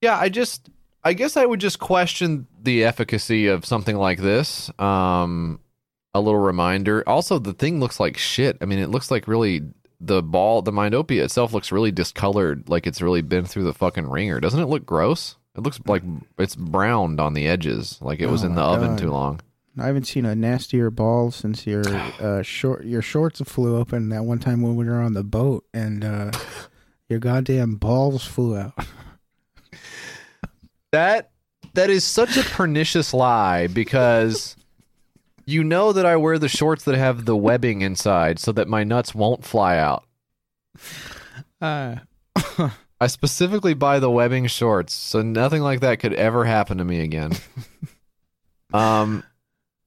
yeah, 0.00 0.18
I 0.18 0.28
just 0.28 0.70
I 1.02 1.12
guess 1.12 1.36
I 1.36 1.46
would 1.46 1.60
just 1.60 1.78
question 1.78 2.46
the 2.62 2.84
efficacy 2.84 3.46
of 3.46 3.64
something 3.64 3.96
like 3.96 4.18
this. 4.18 4.70
Um 4.78 5.60
a 6.14 6.20
little 6.20 6.40
reminder. 6.40 7.04
Also, 7.08 7.38
the 7.38 7.52
thing 7.52 7.78
looks 7.80 8.00
like 8.00 8.16
shit. 8.16 8.58
I 8.60 8.64
mean, 8.64 8.80
it 8.80 8.90
looks 8.90 9.10
like 9.10 9.28
really 9.28 9.62
the 10.00 10.22
ball, 10.22 10.62
the 10.62 10.72
Mindopia 10.72 11.22
itself 11.22 11.52
looks 11.52 11.70
really 11.70 11.92
discolored, 11.92 12.68
like 12.68 12.86
it's 12.86 13.02
really 13.02 13.22
been 13.22 13.44
through 13.44 13.64
the 13.64 13.74
fucking 13.74 14.08
ringer. 14.08 14.40
Doesn't 14.40 14.60
it 14.60 14.66
look 14.66 14.86
gross? 14.86 15.36
It 15.56 15.62
looks 15.62 15.80
like 15.86 16.02
it's 16.38 16.56
browned 16.56 17.20
on 17.20 17.34
the 17.34 17.46
edges, 17.46 17.98
like 18.00 18.20
it 18.20 18.26
was 18.26 18.42
Oh 18.42 18.46
in 18.46 18.54
the 18.54 18.62
my 18.62 18.68
oven 18.68 18.96
too 18.96 19.10
long. 19.10 19.40
I 19.78 19.86
haven't 19.86 20.04
seen 20.04 20.26
a 20.26 20.34
nastier 20.34 20.90
ball 20.90 21.30
since 21.30 21.66
your 21.66 21.86
uh, 22.20 22.42
short 22.42 22.84
your 22.84 23.02
shorts 23.02 23.40
flew 23.40 23.76
open 23.76 24.08
that 24.10 24.24
one 24.24 24.38
time 24.38 24.62
when 24.62 24.76
we 24.76 24.84
were 24.84 25.00
on 25.00 25.14
the 25.14 25.24
boat 25.24 25.64
and 25.72 26.04
uh, 26.04 26.32
your 27.08 27.18
goddamn 27.18 27.76
balls 27.76 28.24
flew 28.24 28.56
out. 28.56 28.74
That 30.92 31.30
that 31.74 31.88
is 31.88 32.02
such 32.02 32.36
a 32.36 32.42
pernicious 32.42 33.14
lie 33.14 33.68
because 33.68 34.56
you 35.46 35.62
know 35.62 35.92
that 35.92 36.04
I 36.04 36.16
wear 36.16 36.36
the 36.36 36.48
shorts 36.48 36.84
that 36.84 36.96
have 36.96 37.26
the 37.26 37.36
webbing 37.36 37.82
inside 37.82 38.40
so 38.40 38.50
that 38.52 38.66
my 38.66 38.82
nuts 38.82 39.14
won't 39.14 39.44
fly 39.44 39.76
out. 39.78 40.04
Uh, 41.60 41.96
I 43.00 43.06
specifically 43.06 43.74
buy 43.74 44.00
the 44.00 44.10
webbing 44.10 44.48
shorts 44.48 44.92
so 44.92 45.22
nothing 45.22 45.62
like 45.62 45.78
that 45.78 46.00
could 46.00 46.14
ever 46.14 46.44
happen 46.44 46.78
to 46.78 46.84
me 46.84 47.00
again. 47.02 47.32
um 48.72 49.22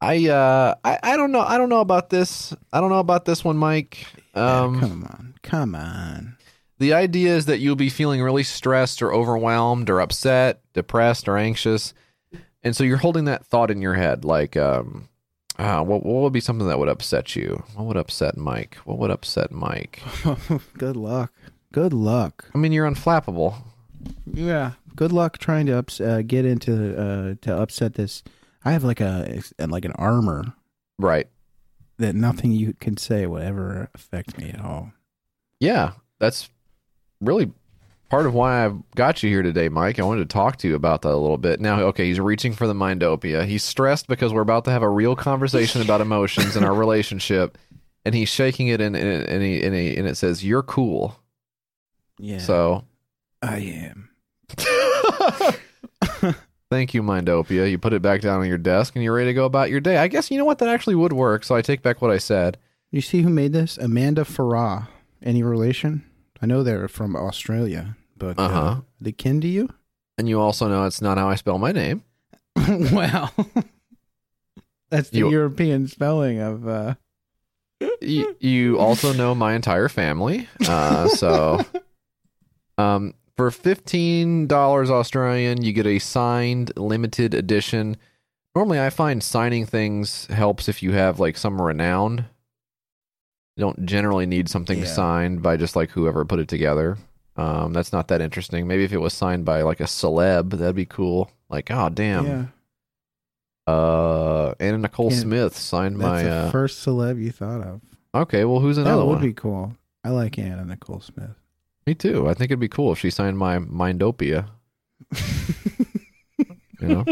I 0.03 0.27
uh 0.29 0.75
I, 0.83 0.99
I 1.01 1.17
don't 1.17 1.31
know 1.31 1.39
I 1.41 1.57
don't 1.57 1.69
know 1.69 1.79
about 1.79 2.09
this. 2.09 2.53
I 2.71 2.81
don't 2.81 2.89
know 2.89 2.99
about 2.99 3.25
this 3.25 3.43
one, 3.43 3.57
Mike. 3.57 4.05
Um 4.35 4.79
come 4.79 5.03
on, 5.03 5.33
come 5.43 5.75
on. 5.75 6.37
the 6.79 6.93
idea 6.93 7.35
is 7.35 7.45
that 7.45 7.59
you'll 7.59 7.75
be 7.75 7.89
feeling 7.89 8.21
really 8.21 8.43
stressed 8.43 9.01
or 9.01 9.13
overwhelmed 9.13 9.89
or 9.89 10.01
upset, 10.01 10.61
depressed 10.73 11.27
or 11.27 11.37
anxious. 11.37 11.93
And 12.63 12.75
so 12.75 12.83
you're 12.83 12.97
holding 12.97 13.25
that 13.25 13.45
thought 13.45 13.71
in 13.71 13.81
your 13.81 13.93
head 13.93 14.25
like 14.25 14.57
um 14.57 15.07
ah, 15.59 15.81
what 15.83 16.03
what 16.05 16.21
would 16.23 16.33
be 16.33 16.39
something 16.41 16.67
that 16.67 16.79
would 16.79 16.89
upset 16.89 17.35
you? 17.35 17.63
What 17.75 17.85
would 17.85 17.97
upset 17.97 18.35
Mike? 18.37 18.75
What 18.85 18.97
would 18.99 19.11
upset 19.11 19.51
Mike? 19.51 20.01
Good 20.77 20.97
luck. 20.97 21.31
Good 21.71 21.93
luck. 21.93 22.45
I 22.53 22.57
mean, 22.57 22.71
you're 22.71 22.89
unflappable. 22.89 23.55
Yeah. 24.31 24.71
Good 24.95 25.11
luck 25.11 25.37
trying 25.39 25.65
to 25.67 25.77
ups- 25.79 25.99
uh, 26.01 26.21
get 26.25 26.45
into 26.45 26.95
uh, 26.99 27.35
to 27.41 27.55
upset 27.55 27.93
this. 27.95 28.21
I 28.65 28.71
have 28.71 28.83
like 28.83 29.01
a 29.01 29.41
like 29.59 29.85
an 29.85 29.91
armor 29.93 30.53
Right. 30.99 31.27
that 31.97 32.15
nothing 32.15 32.51
you 32.51 32.73
can 32.79 32.97
say 32.97 33.25
will 33.27 33.39
ever 33.41 33.89
affect 33.93 34.37
me 34.37 34.49
at 34.49 34.61
all. 34.61 34.93
Yeah, 35.59 35.93
that's 36.19 36.49
really 37.21 37.51
part 38.09 38.25
of 38.25 38.33
why 38.33 38.65
I've 38.65 38.77
got 38.95 39.23
you 39.23 39.29
here 39.29 39.41
today, 39.41 39.69
Mike. 39.69 39.97
I 39.99 40.03
wanted 40.03 40.29
to 40.29 40.33
talk 40.33 40.57
to 40.57 40.67
you 40.67 40.75
about 40.75 41.01
that 41.01 41.09
a 41.13 41.17
little 41.17 41.37
bit. 41.37 41.59
Now, 41.59 41.79
okay, 41.85 42.05
he's 42.07 42.19
reaching 42.19 42.53
for 42.53 42.67
the 42.67 42.73
Mindopia. 42.73 43.45
He's 43.45 43.63
stressed 43.63 44.07
because 44.07 44.31
we're 44.33 44.41
about 44.41 44.65
to 44.65 44.71
have 44.71 44.83
a 44.83 44.89
real 44.89 45.15
conversation 45.15 45.81
about 45.81 46.01
emotions 46.01 46.55
and 46.55 46.63
our 46.65 46.73
relationship, 46.73 47.57
and 48.05 48.13
he's 48.13 48.29
shaking 48.29 48.67
it, 48.67 48.81
and 48.81 48.95
and, 48.95 49.23
and, 49.23 49.41
he, 49.43 49.63
and, 49.63 49.73
he, 49.73 49.97
and 49.97 50.07
it 50.07 50.15
says, 50.15 50.43
"You're 50.45 50.63
cool." 50.63 51.19
Yeah. 52.19 52.37
So, 52.39 52.85
I 53.41 53.57
am. 53.57 54.09
thank 56.73 56.93
you, 56.93 57.03
Mindopia. 57.03 57.69
You 57.69 57.77
put 57.77 57.93
it 57.93 58.01
back 58.01 58.21
down 58.21 58.41
on 58.41 58.47
your 58.47 58.57
desk, 58.57 58.95
and 58.95 59.03
you're 59.03 59.13
ready 59.15 59.29
to 59.29 59.33
go 59.33 59.45
about 59.45 59.69
your 59.69 59.79
day. 59.79 59.97
I 59.97 60.07
guess 60.07 60.31
you 60.31 60.37
know 60.37 60.45
what 60.45 60.57
that 60.59 60.69
actually 60.69 60.95
would 60.95 61.13
work. 61.13 61.43
So 61.43 61.55
I 61.55 61.61
take 61.61 61.81
back 61.81 62.01
what 62.01 62.11
I 62.11 62.17
said. 62.17 62.57
You 62.91 63.01
see 63.01 63.21
who 63.21 63.29
made 63.29 63.53
this? 63.53 63.77
Amanda 63.77 64.23
Farah. 64.23 64.87
Any 65.21 65.43
relation? 65.43 66.03
I 66.41 66.45
know 66.45 66.63
they're 66.63 66.87
from 66.87 67.15
Australia, 67.15 67.95
but 68.17 68.37
uh, 68.37 68.41
Uh-huh. 68.43 68.75
they 68.99 69.11
kin 69.11 69.39
to 69.41 69.47
you? 69.47 69.69
And 70.17 70.27
you 70.27 70.39
also 70.39 70.67
know 70.67 70.85
it's 70.85 71.01
not 71.01 71.17
how 71.17 71.29
I 71.29 71.35
spell 71.35 71.57
my 71.59 71.71
name. 71.71 72.03
well, 72.91 73.31
that's 74.89 75.09
the 75.09 75.19
You- 75.19 75.31
European 75.31 75.87
spelling 75.87 76.39
of. 76.39 76.67
uh 76.67 76.95
you, 77.99 78.35
you 78.39 78.79
also 78.79 79.11
know 79.11 79.35
my 79.35 79.53
entire 79.55 79.89
family. 79.89 80.47
Uh, 80.67 81.07
so, 81.09 81.59
um, 82.77 83.13
for 83.37 83.49
fifteen 83.51 84.47
dollars 84.47 84.89
Australian, 84.91 85.61
you 85.63 85.73
get 85.73 85.85
a 85.87 85.99
signed 85.99 86.71
limited 86.77 87.33
edition. 87.33 87.97
Normally, 88.55 88.79
I 88.79 88.89
find 88.91 89.23
signing 89.23 89.65
things 89.65 90.27
helps 90.27 90.69
if 90.69 90.83
you 90.83 90.91
have 90.91 91.19
like 91.19 91.37
some 91.37 91.61
renown. 91.61 92.25
You 93.55 93.61
don't 93.61 93.85
generally 93.85 94.25
need 94.25 94.49
something 94.49 94.79
Yeah. 94.79 94.85
signed 94.85 95.41
by 95.41 95.57
just 95.57 95.75
like 95.75 95.91
whoever 95.91 96.25
put 96.25 96.39
it 96.39 96.47
together. 96.47 96.97
Um, 97.35 97.73
that's 97.73 97.91
not 97.91 98.07
that 98.09 98.21
interesting. 98.21 98.67
Maybe 98.67 98.83
if 98.83 98.93
it 98.93 98.97
was 99.01 99.13
signed 99.13 99.43
by 99.45 99.61
like 99.63 99.79
a 99.79 99.83
celeb, 99.85 100.51
that'd 100.51 100.75
be 100.75 100.85
cool. 100.85 101.31
Like, 101.49 101.69
oh 101.71 101.89
damn, 101.89 102.25
yeah, 102.25 102.45
uh, 103.73 104.53
Anna 104.59 104.77
Nicole 104.79 105.11
Smith 105.11 105.55
signed 105.57 105.95
that's 105.99 106.01
my. 106.01 106.23
the 106.23 106.29
Uh, 106.31 106.51
first 106.51 106.85
celeb 106.85 107.21
you 107.21 107.31
thought 107.31 107.61
of. 107.61 107.81
okay, 108.13 108.45
well, 108.45 108.59
who's 108.59 108.77
another 108.77 109.01
that 109.01 109.05
would 109.05 109.13
one? 109.15 109.21
be 109.21 109.33
cool. 109.33 109.75
I 110.03 110.09
like 110.09 110.37
Anna 110.37 110.65
Nicole 110.65 110.99
Smith. 110.99 111.35
Me 111.85 111.93
too. 111.93 112.27
I 112.29 112.33
think 112.33 112.49
it'd 112.49 112.59
be 112.59 112.67
cool 112.67 112.91
if 112.91 112.99
she 112.99 113.09
signed 113.09 113.37
my 113.37 113.57
Mindopia. 113.57 114.47
You 116.81 116.87
know. 116.87 117.05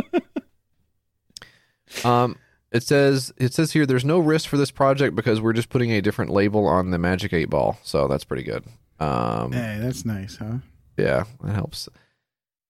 um, 2.09 2.37
it 2.71 2.83
says 2.83 3.33
it 3.37 3.53
says 3.53 3.73
here 3.73 3.85
there's 3.85 4.05
no 4.05 4.19
risk 4.19 4.49
for 4.49 4.57
this 4.57 4.71
project 4.71 5.15
because 5.15 5.41
we're 5.41 5.53
just 5.53 5.69
putting 5.69 5.91
a 5.91 6.01
different 6.01 6.31
label 6.31 6.65
on 6.67 6.91
the 6.91 6.97
Magic 6.97 7.33
Eight 7.33 7.49
Ball, 7.49 7.77
so 7.83 8.07
that's 8.07 8.23
pretty 8.23 8.43
good. 8.43 8.63
Um, 8.99 9.51
hey, 9.51 9.77
that's 9.81 10.05
nice, 10.05 10.37
huh? 10.37 10.59
yeah, 10.97 11.25
that 11.43 11.53
helps. 11.53 11.89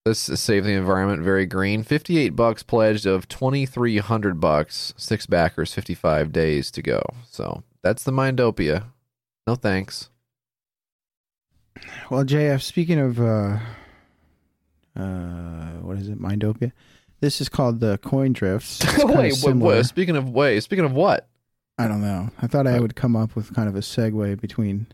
This 0.05 0.29
is 0.29 0.39
save 0.39 0.65
the 0.65 0.73
environment. 0.73 1.23
Very 1.23 1.45
green. 1.45 1.83
Fifty-eight 1.83 2.35
bucks 2.35 2.61
pledged 2.61 3.05
of 3.05 3.27
twenty-three 3.27 3.97
hundred 3.97 4.39
bucks. 4.39 4.93
Six 4.97 5.25
backers. 5.25 5.73
Fifty-five 5.73 6.31
days 6.31 6.69
to 6.71 6.81
go. 6.81 7.01
So 7.29 7.63
that's 7.81 8.03
the 8.03 8.11
Mindopia. 8.11 8.85
No 9.47 9.55
thanks. 9.55 10.09
Well, 12.09 12.23
JF, 12.23 12.61
speaking 12.61 12.99
of 12.99 13.19
uh 13.19 13.59
uh 14.95 15.71
what 15.81 15.97
is 15.97 16.09
it, 16.09 16.19
Mindopia? 16.21 16.71
This 17.21 17.41
is 17.41 17.49
called 17.49 17.79
the 17.79 17.97
coin 17.99 18.33
drifts. 18.33 18.81
Wait, 19.03 19.15
wait, 19.17 19.33
similar. 19.35 19.75
wait. 19.77 19.85
Speaking 19.85 20.15
of 20.15 20.29
wait, 20.29 20.61
speaking 20.61 20.85
of 20.85 20.91
what? 20.93 21.27
I 21.77 21.87
don't 21.87 22.01
know. 22.01 22.29
I 22.41 22.47
thought 22.47 22.67
I 22.67 22.79
would 22.79 22.95
come 22.95 23.15
up 23.15 23.35
with 23.35 23.53
kind 23.53 23.67
of 23.67 23.75
a 23.75 23.79
segue 23.79 24.39
between 24.39 24.87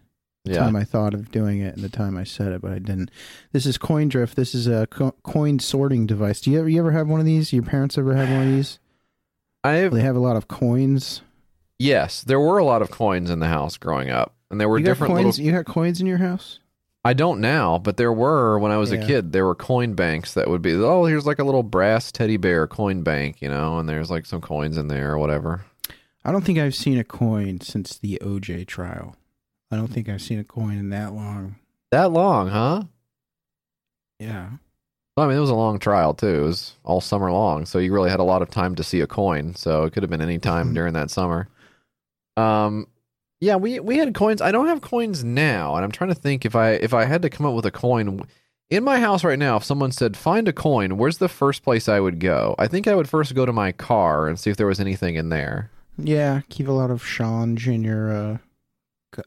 the 0.45 0.53
Yeah. 0.53 0.59
time 0.59 0.75
I 0.75 0.83
thought 0.83 1.13
of 1.13 1.29
doing 1.31 1.59
it 1.59 1.75
and 1.75 1.83
the 1.83 1.89
time 1.89 2.17
I 2.17 2.23
said 2.23 2.51
it, 2.53 2.61
but 2.61 2.71
I 2.71 2.79
didn't. 2.79 3.11
This 3.51 3.65
is 3.67 3.77
coin 3.77 4.07
drift. 4.09 4.35
This 4.35 4.55
is 4.55 4.65
a 4.67 4.87
co- 4.87 5.13
coin 5.23 5.59
sorting 5.59 6.07
device. 6.07 6.41
Do 6.41 6.49
you 6.51 6.59
ever 6.59 6.69
you 6.69 6.79
ever 6.79 6.91
have 6.91 7.07
one 7.07 7.19
of 7.19 7.25
these? 7.25 7.53
Your 7.53 7.61
parents 7.63 7.97
ever 7.97 8.15
have 8.15 8.29
one 8.29 8.47
of 8.47 8.53
these? 8.53 8.79
I 9.63 9.73
have 9.73 9.93
They 9.93 10.01
have 10.01 10.15
a 10.15 10.19
lot 10.19 10.37
of 10.37 10.47
coins. 10.47 11.21
yes, 11.77 12.21
there 12.23 12.39
were 12.39 12.57
a 12.57 12.63
lot 12.65 12.81
of 12.81 12.89
coins 12.89 13.29
in 13.29 13.37
the 13.39 13.47
house 13.47 13.77
growing 13.77 14.09
up, 14.09 14.33
and 14.49 14.59
there 14.59 14.67
were 14.69 14.79
you 14.79 14.85
different 14.85 15.13
coins. 15.13 15.37
little. 15.37 15.45
You 15.45 15.51
got 15.51 15.65
coins 15.71 16.01
in 16.01 16.07
your 16.07 16.17
house? 16.17 16.59
I 17.03 17.13
don't 17.13 17.41
now, 17.41 17.79
but 17.79 17.97
there 17.97 18.13
were 18.13 18.59
when 18.59 18.71
I 18.71 18.77
was 18.77 18.91
a 18.91 18.97
kid. 18.97 19.31
There 19.31 19.45
were 19.45 19.55
coin 19.55 19.95
banks 19.95 20.35
that 20.35 20.47
would 20.47 20.61
be 20.61 20.75
oh, 20.75 21.05
here's 21.05 21.25
like 21.25 21.39
a 21.39 21.43
little 21.43 21.63
brass 21.63 22.11
teddy 22.11 22.37
bear 22.37 22.67
coin 22.67 23.01
bank, 23.01 23.41
you 23.41 23.49
know, 23.49 23.79
and 23.79 23.89
there's 23.89 24.11
like 24.11 24.27
some 24.27 24.39
coins 24.39 24.77
in 24.77 24.87
there 24.87 25.11
or 25.11 25.17
whatever. 25.17 25.65
I 26.23 26.31
don't 26.31 26.43
think 26.43 26.59
I've 26.59 26.75
seen 26.75 26.99
a 26.99 27.03
coin 27.03 27.59
since 27.61 27.97
the 27.97 28.19
OJ 28.21 28.67
trial. 28.67 29.15
I 29.71 29.77
don't 29.77 29.87
think 29.87 30.09
I've 30.09 30.21
seen 30.21 30.37
a 30.37 30.43
coin 30.43 30.77
in 30.77 30.89
that 30.89 31.13
long. 31.13 31.55
That 31.89 32.11
long, 32.11 32.49
huh? 32.49 32.83
Yeah. 34.19 34.49
Well, 35.17 35.25
I 35.25 35.29
mean, 35.29 35.37
it 35.37 35.41
was 35.41 35.49
a 35.49 35.55
long 35.55 35.79
trial 35.79 36.13
too. 36.13 36.27
It 36.27 36.43
was 36.43 36.75
all 36.83 37.01
summer 37.01 37.31
long, 37.31 37.65
so 37.65 37.79
you 37.79 37.91
really 37.91 38.11
had 38.11 38.19
a 38.19 38.23
lot 38.23 38.43
of 38.43 38.51
time 38.51 38.75
to 38.75 38.83
see 38.83 39.01
a 39.01 39.07
coin. 39.07 39.55
So 39.55 39.85
it 39.85 39.93
could 39.93 40.03
have 40.03 40.09
been 40.11 40.21
any 40.21 40.37
time 40.37 40.73
during 40.75 40.93
that 40.93 41.09
summer. 41.09 41.47
Um, 42.37 42.87
yeah, 43.41 43.55
we 43.57 43.79
we 43.81 43.97
had 43.97 44.13
coins. 44.13 44.41
I 44.41 44.51
don't 44.53 44.67
have 44.67 44.79
coins 44.81 45.23
now, 45.23 45.75
and 45.75 45.83
I'm 45.83 45.91
trying 45.91 46.09
to 46.11 46.15
think 46.15 46.45
if 46.45 46.55
I 46.55 46.71
if 46.73 46.93
I 46.93 47.03
had 47.05 47.21
to 47.23 47.29
come 47.29 47.45
up 47.45 47.53
with 47.55 47.65
a 47.65 47.71
coin 47.71 48.21
in 48.69 48.83
my 48.85 48.99
house 48.99 49.23
right 49.25 49.37
now. 49.39 49.57
If 49.57 49.63
someone 49.65 49.91
said 49.91 50.15
find 50.15 50.47
a 50.47 50.53
coin, 50.53 50.95
where's 50.97 51.17
the 51.17 51.27
first 51.27 51.63
place 51.63 51.89
I 51.89 51.99
would 51.99 52.19
go? 52.19 52.55
I 52.57 52.67
think 52.67 52.87
I 52.87 52.95
would 52.95 53.09
first 53.09 53.35
go 53.35 53.45
to 53.45 53.51
my 53.51 53.71
car 53.73 54.27
and 54.29 54.39
see 54.39 54.49
if 54.49 54.55
there 54.57 54.67
was 54.67 54.79
anything 54.79 55.15
in 55.15 55.29
there. 55.29 55.69
Yeah, 55.97 56.41
keep 56.49 56.67
a 56.67 56.71
lot 56.71 56.89
of 56.91 57.03
change 57.05 57.67
in 57.67 57.83
your 57.83 58.11
uh 58.15 58.37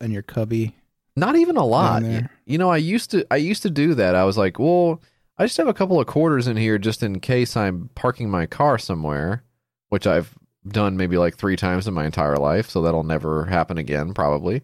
in 0.01 0.11
your 0.12 0.23
cubby. 0.23 0.75
Not 1.17 1.37
even 1.37 1.57
a 1.57 1.65
lot. 1.65 2.01
Down 2.01 2.11
Y- 2.11 2.19
there. 2.21 2.31
You 2.47 2.59
know, 2.59 2.71
I 2.71 2.79
used 2.79 3.11
to 3.11 3.27
I 3.31 3.37
used 3.37 3.62
to 3.62 3.71
do 3.71 3.95
that. 3.95 4.15
I 4.15 4.25
was 4.25 4.39
like, 4.39 4.59
well, 4.59 5.01
I 5.39 5.45
just 5.45 5.57
have 5.59 5.69
a 5.69 5.75
couple 5.75 6.01
of 6.01 6.07
quarters 6.07 6.47
in 6.47 6.57
here 6.57 6.79
just 6.79 7.03
in 7.03 7.19
case 7.21 7.57
I'm 7.57 7.91
parking 7.97 8.31
my 8.31 8.47
car 8.47 8.79
somewhere, 8.79 9.43
which 9.89 10.07
I've 10.07 10.35
done 10.67 10.97
maybe 10.97 11.19
like 11.19 11.37
3 11.37 11.57
times 11.57 11.87
in 11.87 11.95
my 11.95 12.05
entire 12.07 12.37
life, 12.37 12.69
so 12.71 12.83
that'll 12.83 13.03
never 13.05 13.45
happen 13.47 13.79
again 13.79 14.15
probably. 14.15 14.62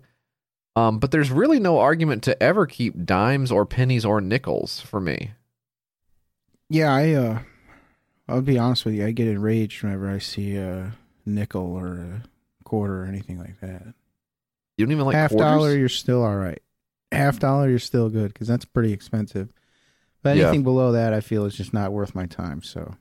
Um, 0.77 0.99
but 0.99 1.11
there's 1.11 1.31
really 1.31 1.59
no 1.61 1.79
argument 1.81 2.23
to 2.25 2.41
ever 2.43 2.67
keep 2.67 3.05
dimes 3.05 3.51
or 3.53 3.67
pennies 3.67 4.05
or 4.05 4.21
nickels 4.21 4.81
for 4.81 5.01
me. 5.01 5.33
Yeah, 6.69 6.93
I 6.95 7.13
uh 7.15 7.39
I'll 8.29 8.43
be 8.43 8.59
honest 8.59 8.85
with 8.85 8.95
you, 8.95 9.05
I 9.07 9.11
get 9.11 9.27
enraged 9.29 9.83
whenever 9.83 10.09
I 10.09 10.19
see 10.19 10.57
a 10.57 10.93
nickel 11.27 11.75
or 11.77 11.95
a 11.99 12.23
quarter 12.65 13.03
or 13.03 13.07
anything 13.07 13.39
like 13.39 13.59
that. 13.61 13.95
You 14.77 14.87
don't 14.87 14.93
even 14.93 15.05
like 15.05 15.17
Half 15.17 15.31
quarters? 15.31 15.49
dollar, 15.51 15.77
you're 15.77 15.89
still 15.89 16.23
all 16.23 16.37
right. 16.37 16.63
Half 17.13 17.41
dollar, 17.41 17.69
you're 17.69 17.81
still 17.81 18.09
good 18.09 18.33
because 18.33 18.47
that's 18.47 18.65
pretty 18.65 18.93
expensive. 18.93 19.53
But 20.23 20.37
Yeah. 20.37 20.45
anything 20.45 20.63
below 20.63 20.93
that, 20.93 21.13
I 21.13 21.21
feel 21.21 21.45
is 21.45 21.57
just 21.57 21.73
not 21.75 21.93
worth 21.93 22.15
my 22.15 22.27
time. 22.27 22.63
So 22.63 22.95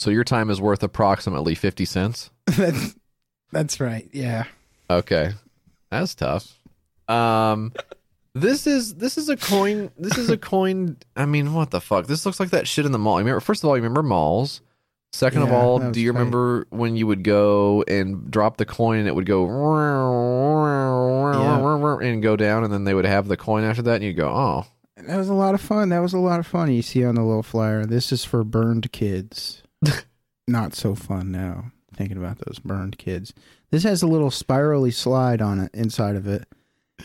So 0.00 0.10
your 0.10 0.24
time 0.24 0.48
is 0.48 0.62
worth 0.62 0.82
approximately 0.82 1.54
50 1.54 1.84
cents? 1.84 2.30
that's 2.46 2.96
that's 3.52 3.80
right. 3.80 4.08
Yeah. 4.12 4.44
Okay. 4.88 5.32
That's 5.90 6.14
tough. 6.14 6.58
Um 7.06 7.74
this 8.34 8.66
is 8.66 8.94
this 8.94 9.18
is 9.18 9.28
a 9.28 9.36
coin 9.36 9.90
this 9.98 10.16
is 10.16 10.30
a 10.30 10.38
coin 10.38 10.96
I 11.16 11.26
mean 11.26 11.52
what 11.52 11.70
the 11.70 11.82
fuck? 11.82 12.06
This 12.06 12.24
looks 12.24 12.40
like 12.40 12.50
that 12.50 12.66
shit 12.66 12.86
in 12.86 12.92
the 12.92 12.98
mall. 12.98 13.18
You 13.18 13.26
remember 13.26 13.40
first 13.40 13.62
of 13.62 13.68
all, 13.68 13.76
you 13.76 13.82
remember 13.82 14.02
malls? 14.02 14.62
Second 15.12 15.42
of 15.42 15.52
all, 15.52 15.90
do 15.90 16.00
you 16.00 16.12
tight. 16.12 16.18
remember 16.18 16.66
when 16.70 16.96
you 16.96 17.06
would 17.06 17.24
go 17.24 17.84
and 17.88 18.30
drop 18.30 18.56
the 18.56 18.64
coin 18.64 19.00
and 19.00 19.08
it 19.08 19.14
would 19.14 19.26
go 19.26 19.44
and 22.00 22.22
go 22.22 22.36
down 22.36 22.64
and 22.64 22.72
then 22.72 22.84
they 22.84 22.94
would 22.94 23.04
have 23.04 23.26
the 23.26 23.36
coin 23.36 23.64
after 23.64 23.82
that 23.82 23.96
and 23.96 24.04
you'd 24.04 24.16
go, 24.16 24.28
"Oh, 24.28 24.66
That 24.96 25.16
was 25.16 25.28
a 25.28 25.34
lot 25.34 25.54
of 25.54 25.60
fun. 25.60 25.88
That 25.88 25.98
was 25.98 26.12
a 26.12 26.18
lot 26.18 26.38
of 26.38 26.46
fun. 26.46 26.70
You 26.72 26.80
see 26.80 27.04
on 27.04 27.16
the 27.16 27.24
little 27.24 27.42
flyer, 27.42 27.84
this 27.84 28.12
is 28.12 28.24
for 28.24 28.44
burned 28.44 28.92
kids. 28.92 29.59
Not 30.46 30.74
so 30.74 30.94
fun 30.94 31.30
now. 31.30 31.72
Thinking 31.94 32.16
about 32.16 32.38
those 32.38 32.58
burned 32.58 32.98
kids. 32.98 33.34
This 33.70 33.82
has 33.82 34.02
a 34.02 34.06
little 34.06 34.30
spirally 34.30 34.90
slide 34.90 35.42
on 35.42 35.60
it 35.60 35.70
inside 35.74 36.16
of 36.16 36.26
it, 36.26 36.48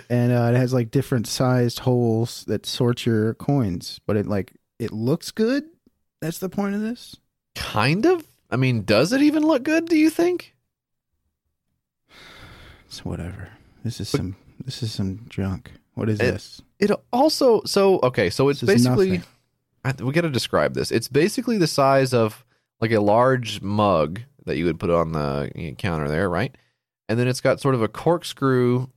and 0.09 0.31
uh, 0.31 0.51
it 0.53 0.57
has 0.57 0.73
like 0.73 0.89
different 0.91 1.27
sized 1.27 1.79
holes 1.79 2.43
that 2.47 2.65
sort 2.65 3.05
your 3.05 3.33
coins. 3.33 3.99
But 4.05 4.15
it 4.15 4.25
like 4.27 4.53
it 4.79 4.91
looks 4.91 5.31
good. 5.31 5.65
That's 6.21 6.37
the 6.39 6.49
point 6.49 6.75
of 6.75 6.81
this. 6.81 7.15
kind 7.55 8.05
of? 8.05 8.25
I 8.51 8.55
mean, 8.57 8.83
does 8.83 9.11
it 9.11 9.21
even 9.21 9.43
look 9.43 9.63
good, 9.63 9.87
do 9.87 9.97
you 9.97 10.09
think?" 10.09 10.53
It's 12.87 13.03
whatever. 13.03 13.49
This 13.83 13.99
is 13.99 14.07
some. 14.07 14.35
This 14.63 14.81
is 14.83 14.91
some 14.93 15.25
junk. 15.27 15.71
What 15.95 16.07
is 16.09 16.19
It- 16.19 16.31
this? 16.33 16.61
It 16.79 16.91
also 17.11 17.61
so 17.65 17.99
okay, 18.03 18.29
so 18.29 18.49
it's 18.49 18.61
basically. 18.61 19.21
I, 19.83 19.93
we 20.01 20.13
got 20.13 20.21
to 20.21 20.29
describe 20.29 20.73
this. 20.73 20.91
It's 20.91 21.07
basically 21.07 21.57
the 21.57 21.67
size 21.67 22.13
of 22.13 22.44
like 22.81 22.91
a 22.91 22.99
large 22.99 23.61
mug 23.61 24.21
that 24.45 24.57
you 24.57 24.65
would 24.65 24.79
put 24.79 24.89
on 24.89 25.11
the 25.11 25.51
you 25.55 25.69
know, 25.69 25.75
counter 25.75 26.07
there, 26.07 26.29
right? 26.29 26.55
And 27.07 27.19
then 27.19 27.27
it's 27.27 27.41
got 27.41 27.59
sort 27.59 27.75
of 27.75 27.81
a 27.81 27.87
corkscrew 27.87 28.87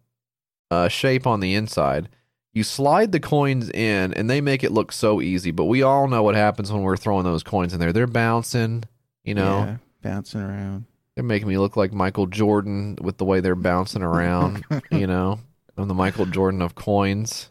uh, 0.70 0.88
shape 0.88 1.26
on 1.26 1.40
the 1.40 1.54
inside. 1.54 2.08
You 2.52 2.64
slide 2.64 3.12
the 3.12 3.20
coins 3.20 3.70
in, 3.70 4.14
and 4.14 4.28
they 4.28 4.40
make 4.40 4.64
it 4.64 4.72
look 4.72 4.90
so 4.92 5.20
easy. 5.20 5.50
But 5.50 5.66
we 5.66 5.82
all 5.82 6.08
know 6.08 6.22
what 6.22 6.34
happens 6.34 6.72
when 6.72 6.82
we're 6.82 6.96
throwing 6.96 7.24
those 7.24 7.42
coins 7.42 7.72
in 7.72 7.80
there. 7.80 7.92
They're 7.92 8.06
bouncing, 8.06 8.84
you 9.22 9.34
know. 9.34 9.58
Yeah, 9.60 9.76
bouncing 10.02 10.40
around. 10.40 10.86
They're 11.14 11.24
making 11.24 11.48
me 11.48 11.58
look 11.58 11.76
like 11.76 11.92
Michael 11.92 12.26
Jordan 12.26 12.96
with 13.00 13.18
the 13.18 13.24
way 13.24 13.40
they're 13.40 13.54
bouncing 13.54 14.02
around, 14.02 14.64
you 14.90 15.06
know. 15.06 15.40
I'm 15.76 15.88
the 15.88 15.94
Michael 15.94 16.26
Jordan 16.26 16.62
of 16.62 16.74
coins. 16.74 17.50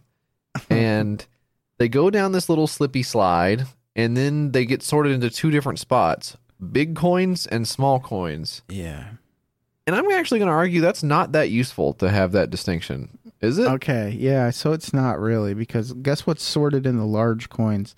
and 0.69 1.25
they 1.77 1.87
go 1.87 2.09
down 2.09 2.31
this 2.31 2.49
little 2.49 2.67
slippy 2.67 3.03
slide, 3.03 3.65
and 3.97 4.15
then 4.15 4.53
they 4.53 4.65
get 4.65 4.81
sorted 4.81 5.11
into 5.11 5.29
two 5.29 5.51
different 5.51 5.79
spots: 5.79 6.37
big 6.71 6.95
coins 6.95 7.45
and 7.45 7.67
small 7.67 7.99
coins. 7.99 8.61
Yeah. 8.69 9.09
And 9.85 9.95
I'm 9.95 10.09
actually 10.11 10.39
going 10.39 10.49
to 10.49 10.53
argue 10.53 10.81
that's 10.81 11.03
not 11.03 11.31
that 11.31 11.49
useful 11.49 11.93
to 11.93 12.09
have 12.09 12.33
that 12.33 12.49
distinction, 12.49 13.17
is 13.39 13.57
it? 13.57 13.67
Okay, 13.67 14.09
yeah, 14.19 14.49
so 14.49 14.73
it's 14.73 14.91
not 14.91 15.17
really 15.17 15.53
because 15.53 15.93
guess 15.93 16.27
what's 16.27 16.43
sorted 16.43 16.85
in 16.85 16.97
the 16.97 17.05
large 17.05 17.47
coins? 17.47 17.95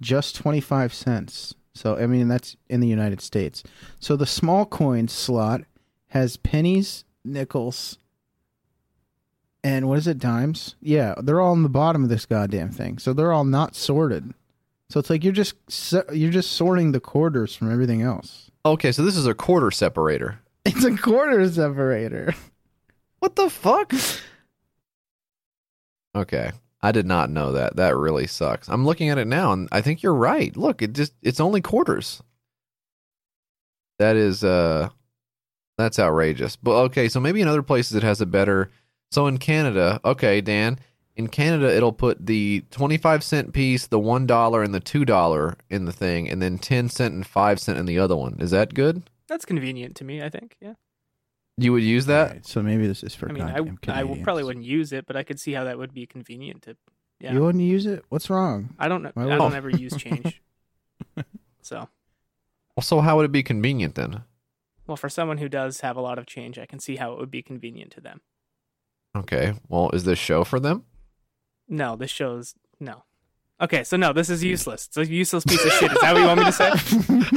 Just 0.00 0.34
25 0.36 0.94
cents. 0.94 1.54
So, 1.74 1.98
I 1.98 2.06
mean, 2.06 2.28
that's 2.28 2.56
in 2.70 2.80
the 2.80 2.88
United 2.88 3.20
States. 3.20 3.62
So 4.00 4.16
the 4.16 4.24
small 4.24 4.64
coins 4.64 5.12
slot 5.12 5.60
has 6.08 6.38
pennies, 6.38 7.04
nickels, 7.22 7.98
and 9.62 9.88
what 9.88 9.98
is 9.98 10.06
it, 10.06 10.18
dimes? 10.18 10.76
Yeah, 10.80 11.14
they're 11.18 11.40
all 11.40 11.52
in 11.52 11.64
the 11.64 11.68
bottom 11.68 12.04
of 12.04 12.08
this 12.08 12.24
goddamn 12.24 12.70
thing. 12.70 12.98
So 12.98 13.12
they're 13.12 13.32
all 13.32 13.44
not 13.44 13.74
sorted. 13.74 14.32
So 14.90 15.00
it's 15.00 15.10
like 15.10 15.24
you're 15.24 15.32
just 15.32 15.54
you're 16.12 16.30
just 16.30 16.52
sorting 16.52 16.92
the 16.92 17.00
quarters 17.00 17.54
from 17.54 17.72
everything 17.72 18.02
else. 18.02 18.50
Okay, 18.64 18.92
so 18.92 19.04
this 19.04 19.16
is 19.16 19.26
a 19.26 19.34
quarter 19.34 19.70
separator. 19.70 20.40
It's 20.68 20.84
a 20.84 20.96
quarter 20.96 21.48
separator. 21.48 22.34
What 23.20 23.36
the 23.36 23.48
fuck? 23.48 23.92
Okay. 26.16 26.50
I 26.82 26.92
did 26.92 27.06
not 27.06 27.30
know 27.30 27.52
that. 27.52 27.76
That 27.76 27.96
really 27.96 28.26
sucks. 28.26 28.68
I'm 28.68 28.84
looking 28.84 29.08
at 29.08 29.18
it 29.18 29.26
now 29.28 29.52
and 29.52 29.68
I 29.70 29.80
think 29.80 30.02
you're 30.02 30.14
right. 30.14 30.56
Look, 30.56 30.82
it 30.82 30.92
just 30.92 31.12
it's 31.22 31.38
only 31.38 31.60
quarters. 31.60 32.20
That 34.00 34.16
is 34.16 34.42
uh 34.42 34.88
that's 35.78 35.98
outrageous. 36.00 36.56
But 36.56 36.76
okay, 36.86 37.08
so 37.08 37.20
maybe 37.20 37.40
in 37.40 37.48
other 37.48 37.62
places 37.62 37.94
it 37.96 38.02
has 38.02 38.20
a 38.20 38.26
better 38.26 38.70
so 39.12 39.26
in 39.28 39.38
Canada, 39.38 40.00
okay, 40.04 40.40
Dan, 40.40 40.78
in 41.16 41.28
Canada 41.28 41.74
it'll 41.74 41.92
put 41.92 42.26
the 42.26 42.62
25 42.70 43.24
cent 43.24 43.52
piece, 43.52 43.86
the 43.86 43.98
$1 43.98 44.64
and 44.64 44.74
the 44.74 44.80
$2 44.80 45.54
in 45.70 45.84
the 45.86 45.92
thing 45.92 46.28
and 46.28 46.40
then 46.42 46.58
10 46.58 46.88
cent 46.88 47.14
and 47.14 47.26
5 47.26 47.58
cent 47.60 47.78
in 47.78 47.86
the 47.86 47.98
other 47.98 48.14
one. 48.14 48.36
Is 48.38 48.50
that 48.50 48.74
good? 48.74 49.08
That's 49.26 49.44
convenient 49.44 49.96
to 49.96 50.04
me. 50.04 50.22
I 50.22 50.28
think. 50.28 50.56
Yeah. 50.60 50.74
You 51.58 51.72
would 51.72 51.82
use 51.82 52.04
that? 52.06 52.30
Right, 52.30 52.46
so 52.46 52.62
maybe 52.62 52.86
this 52.86 53.02
is 53.02 53.14
for 53.14 53.30
I 53.30 53.32
mean, 53.32 53.42
I 53.42 53.58
I 53.88 54.14
probably 54.22 54.44
wouldn't 54.44 54.66
use 54.66 54.92
it, 54.92 55.06
but 55.06 55.16
I 55.16 55.22
could 55.22 55.40
see 55.40 55.52
how 55.52 55.64
that 55.64 55.78
would 55.78 55.94
be 55.94 56.06
convenient 56.06 56.62
to. 56.62 56.76
Yeah. 57.18 57.32
You 57.32 57.40
wouldn't 57.42 57.64
use 57.64 57.86
it? 57.86 58.04
What's 58.10 58.28
wrong? 58.28 58.74
I 58.78 58.88
don't 58.88 59.02
know. 59.02 59.12
I 59.16 59.24
would- 59.24 59.36
don't 59.38 59.54
ever 59.54 59.70
use 59.70 59.96
change. 59.96 60.42
so, 61.62 61.88
Well, 62.76 62.82
so 62.82 63.00
how 63.00 63.16
would 63.16 63.24
it 63.24 63.32
be 63.32 63.42
convenient 63.42 63.94
then? 63.94 64.22
well, 64.86 64.96
for 64.98 65.08
someone 65.08 65.38
who 65.38 65.48
does 65.48 65.80
have 65.80 65.96
a 65.96 66.00
lot 66.00 66.18
of 66.18 66.26
change, 66.26 66.58
I 66.58 66.66
can 66.66 66.78
see 66.78 66.96
how 66.96 67.12
it 67.14 67.18
would 67.18 67.30
be 67.30 67.42
convenient 67.42 67.90
to 67.92 68.00
them. 68.00 68.20
Okay. 69.16 69.54
Well, 69.68 69.90
is 69.92 70.04
this 70.04 70.18
show 70.18 70.44
for 70.44 70.60
them? 70.60 70.84
No, 71.68 71.96
this 71.96 72.10
shows 72.10 72.54
no. 72.80 73.04
Okay, 73.60 73.84
so 73.84 73.96
no, 73.96 74.12
this 74.12 74.28
is 74.28 74.44
useless. 74.44 74.86
It's 74.86 74.96
a 74.98 75.06
useless 75.06 75.44
piece 75.44 75.64
of 75.64 75.72
shit. 75.72 75.90
Is 75.90 75.98
that 76.02 76.12
what 76.12 76.20
you 76.20 76.26
want 76.26 76.40
me 76.40 76.44
to 76.46 76.52
say? 76.52 76.70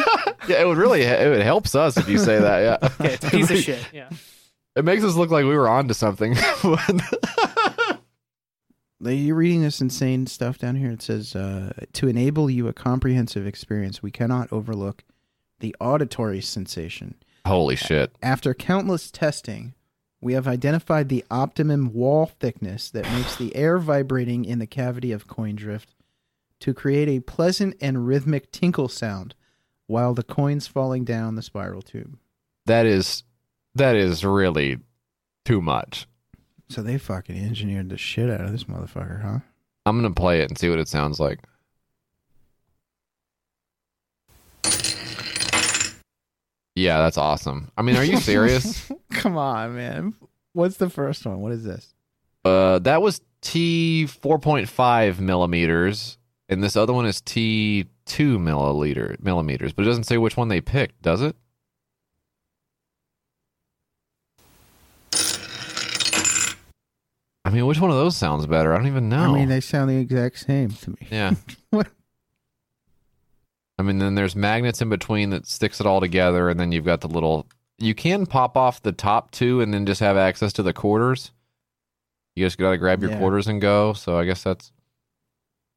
Yeah, 0.47 0.61
it 0.61 0.67
would 0.67 0.77
really 0.77 1.03
it 1.03 1.29
would 1.29 1.41
helps 1.43 1.75
us 1.75 1.95
if 1.97 2.09
you 2.09 2.17
say 2.17 2.39
that. 2.39 2.59
Yeah, 2.61 2.89
Okay, 2.99 3.13
it's 3.13 3.25
a 3.25 3.29
piece 3.29 3.51
of 3.51 3.57
shit. 3.57 3.85
Yeah. 3.93 4.09
It 4.75 4.83
makes 4.83 5.03
us 5.03 5.13
look 5.15 5.29
like 5.29 5.43
we 5.45 5.55
were 5.55 5.69
onto 5.69 5.93
something. 5.93 6.35
Like, 9.01 9.17
You're 9.17 9.35
reading 9.37 9.61
this 9.61 9.79
insane 9.79 10.27
stuff 10.27 10.57
down 10.57 10.75
here. 10.75 10.91
It 10.91 11.01
says 11.01 11.33
uh, 11.35 11.71
to 11.93 12.07
enable 12.09 12.49
you 12.49 12.67
a 12.67 12.73
comprehensive 12.73 13.47
experience, 13.47 14.03
we 14.03 14.11
cannot 14.11 14.51
overlook 14.51 15.03
the 15.59 15.73
auditory 15.79 16.41
sensation. 16.41 17.15
Holy 17.45 17.77
shit! 17.77 18.11
After 18.21 18.53
countless 18.53 19.09
testing, 19.09 19.73
we 20.21 20.33
have 20.33 20.47
identified 20.47 21.09
the 21.09 21.23
optimum 21.31 21.93
wall 21.93 22.25
thickness 22.25 22.89
that 22.91 23.09
makes 23.11 23.35
the 23.35 23.55
air 23.55 23.77
vibrating 23.77 24.45
in 24.45 24.59
the 24.59 24.67
cavity 24.67 25.11
of 25.11 25.27
coin 25.27 25.55
drift 25.55 25.95
to 26.59 26.73
create 26.73 27.07
a 27.07 27.21
pleasant 27.21 27.75
and 27.79 28.05
rhythmic 28.05 28.51
tinkle 28.51 28.89
sound 28.89 29.33
while 29.87 30.13
the 30.13 30.23
coins 30.23 30.67
falling 30.67 31.05
down 31.05 31.35
the 31.35 31.41
spiral 31.41 31.81
tube. 31.81 32.17
That 32.65 32.85
is 32.85 33.23
that 33.75 33.95
is 33.95 34.25
really 34.25 34.79
too 35.45 35.61
much. 35.61 36.07
So 36.69 36.81
they 36.81 36.97
fucking 36.97 37.37
engineered 37.37 37.89
the 37.89 37.97
shit 37.97 38.29
out 38.29 38.41
of 38.41 38.51
this 38.51 38.65
motherfucker, 38.65 39.21
huh? 39.21 39.39
I'm 39.85 39.97
gonna 39.97 40.13
play 40.13 40.41
it 40.41 40.49
and 40.49 40.57
see 40.57 40.69
what 40.69 40.79
it 40.79 40.87
sounds 40.87 41.19
like. 41.19 41.39
Yeah, 46.79 46.99
that's 46.99 47.17
awesome. 47.17 47.71
I 47.77 47.81
mean, 47.81 47.97
are 47.97 48.03
you 48.05 48.17
serious? 48.17 48.89
Come 49.11 49.35
on, 49.37 49.75
man. 49.75 50.13
What's 50.53 50.77
the 50.77 50.89
first 50.89 51.25
one? 51.25 51.41
What 51.41 51.51
is 51.51 51.63
this? 51.63 51.93
uh, 52.45 52.79
that 52.79 53.01
was 53.01 53.19
T 53.41 54.05
four 54.07 54.39
point 54.39 54.69
five 54.69 55.19
millimeters, 55.19 56.17
and 56.47 56.63
this 56.63 56.75
other 56.77 56.93
one 56.93 57.05
is 57.05 57.19
T 57.21 57.87
two 58.05 58.39
milliliter 58.39 59.19
millimeters. 59.21 59.73
But 59.73 59.83
it 59.83 59.85
doesn't 59.87 60.05
say 60.05 60.17
which 60.17 60.37
one 60.37 60.47
they 60.47 60.61
picked, 60.61 61.01
does 61.01 61.21
it? 61.21 61.35
I 67.45 67.51
mean, 67.51 67.65
which 67.65 67.79
one 67.79 67.89
of 67.89 67.97
those 67.97 68.15
sounds 68.15 68.45
better? 68.45 68.73
I 68.73 68.77
don't 68.77 68.87
even 68.87 69.09
know. 69.09 69.23
I 69.23 69.33
mean, 69.33 69.49
they 69.49 69.61
sound 69.61 69.89
the 69.89 69.97
exact 69.97 70.39
same 70.39 70.69
to 70.69 70.91
me. 70.91 71.07
Yeah. 71.11 71.33
What? 71.71 71.87
I 73.79 73.81
mean, 73.81 73.97
then 73.99 74.13
there's 74.15 74.35
magnets 74.35 74.81
in 74.81 74.89
between 74.89 75.29
that 75.31 75.47
sticks 75.47 75.79
it 75.79 75.85
all 75.87 76.01
together, 76.01 76.49
and 76.49 76.59
then 76.59 76.71
you've 76.71 76.85
got 76.85 76.99
the 77.01 77.07
little. 77.07 77.47
You 77.77 77.95
can 77.95 78.25
pop 78.25 78.57
off 78.57 78.81
the 78.81 78.91
top 78.91 79.31
two 79.31 79.61
and 79.61 79.73
then 79.73 79.85
just 79.85 80.01
have 80.01 80.17
access 80.17 80.51
to 80.53 80.63
the 80.63 80.73
quarters. 80.73 81.31
You 82.35 82.45
just 82.45 82.57
got 82.57 82.71
to 82.71 82.77
grab 82.77 83.01
your 83.01 83.11
Yeah. 83.11 83.19
quarters 83.19 83.47
and 83.47 83.61
go. 83.61 83.93
So 83.93 84.19
I 84.19 84.25
guess 84.25 84.43
that's. 84.43 84.71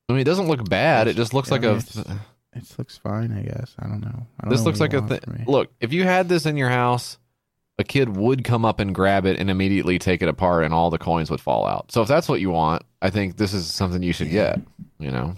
I 0.08 0.12
mean, 0.14 0.20
it 0.20 0.24
doesn't 0.24 0.48
look 0.48 0.68
bad. 0.68 1.06
It 1.08 1.14
just 1.16 1.32
looks 1.32 1.50
I 1.52 1.54
like 1.56 1.62
mean, 1.62 1.80
a. 2.06 2.20
It 2.58 2.74
looks 2.76 2.98
fine, 2.98 3.32
I 3.32 3.42
guess. 3.42 3.74
I 3.78 3.86
don't 3.86 4.00
know. 4.00 4.26
I 4.38 4.42
don't 4.44 4.50
This 4.50 4.60
know 4.60 4.66
looks 4.66 4.80
like 4.80 4.92
a 4.92 5.00
thing. 5.06 5.44
Look, 5.46 5.72
if 5.80 5.92
you 5.92 6.02
had 6.02 6.28
this 6.28 6.44
in 6.44 6.56
your 6.56 6.68
house, 6.68 7.18
a 7.78 7.84
kid 7.84 8.14
would 8.16 8.44
come 8.44 8.64
up 8.64 8.78
and 8.80 8.94
grab 8.94 9.24
it 9.24 9.38
and 9.38 9.48
immediately 9.48 9.98
take 9.98 10.22
it 10.22 10.28
apart, 10.28 10.64
and 10.64 10.74
all 10.74 10.90
the 10.90 10.98
coins 10.98 11.30
would 11.30 11.40
fall 11.40 11.66
out. 11.66 11.90
So 11.92 12.02
if 12.02 12.08
that's 12.08 12.28
what 12.28 12.40
you 12.40 12.50
want, 12.50 12.82
I 13.00 13.10
think 13.10 13.36
this 13.36 13.54
is 13.54 13.66
something 13.72 14.02
you 14.02 14.12
should 14.12 14.30
get. 14.30 14.60
You 14.98 15.12
know. 15.12 15.34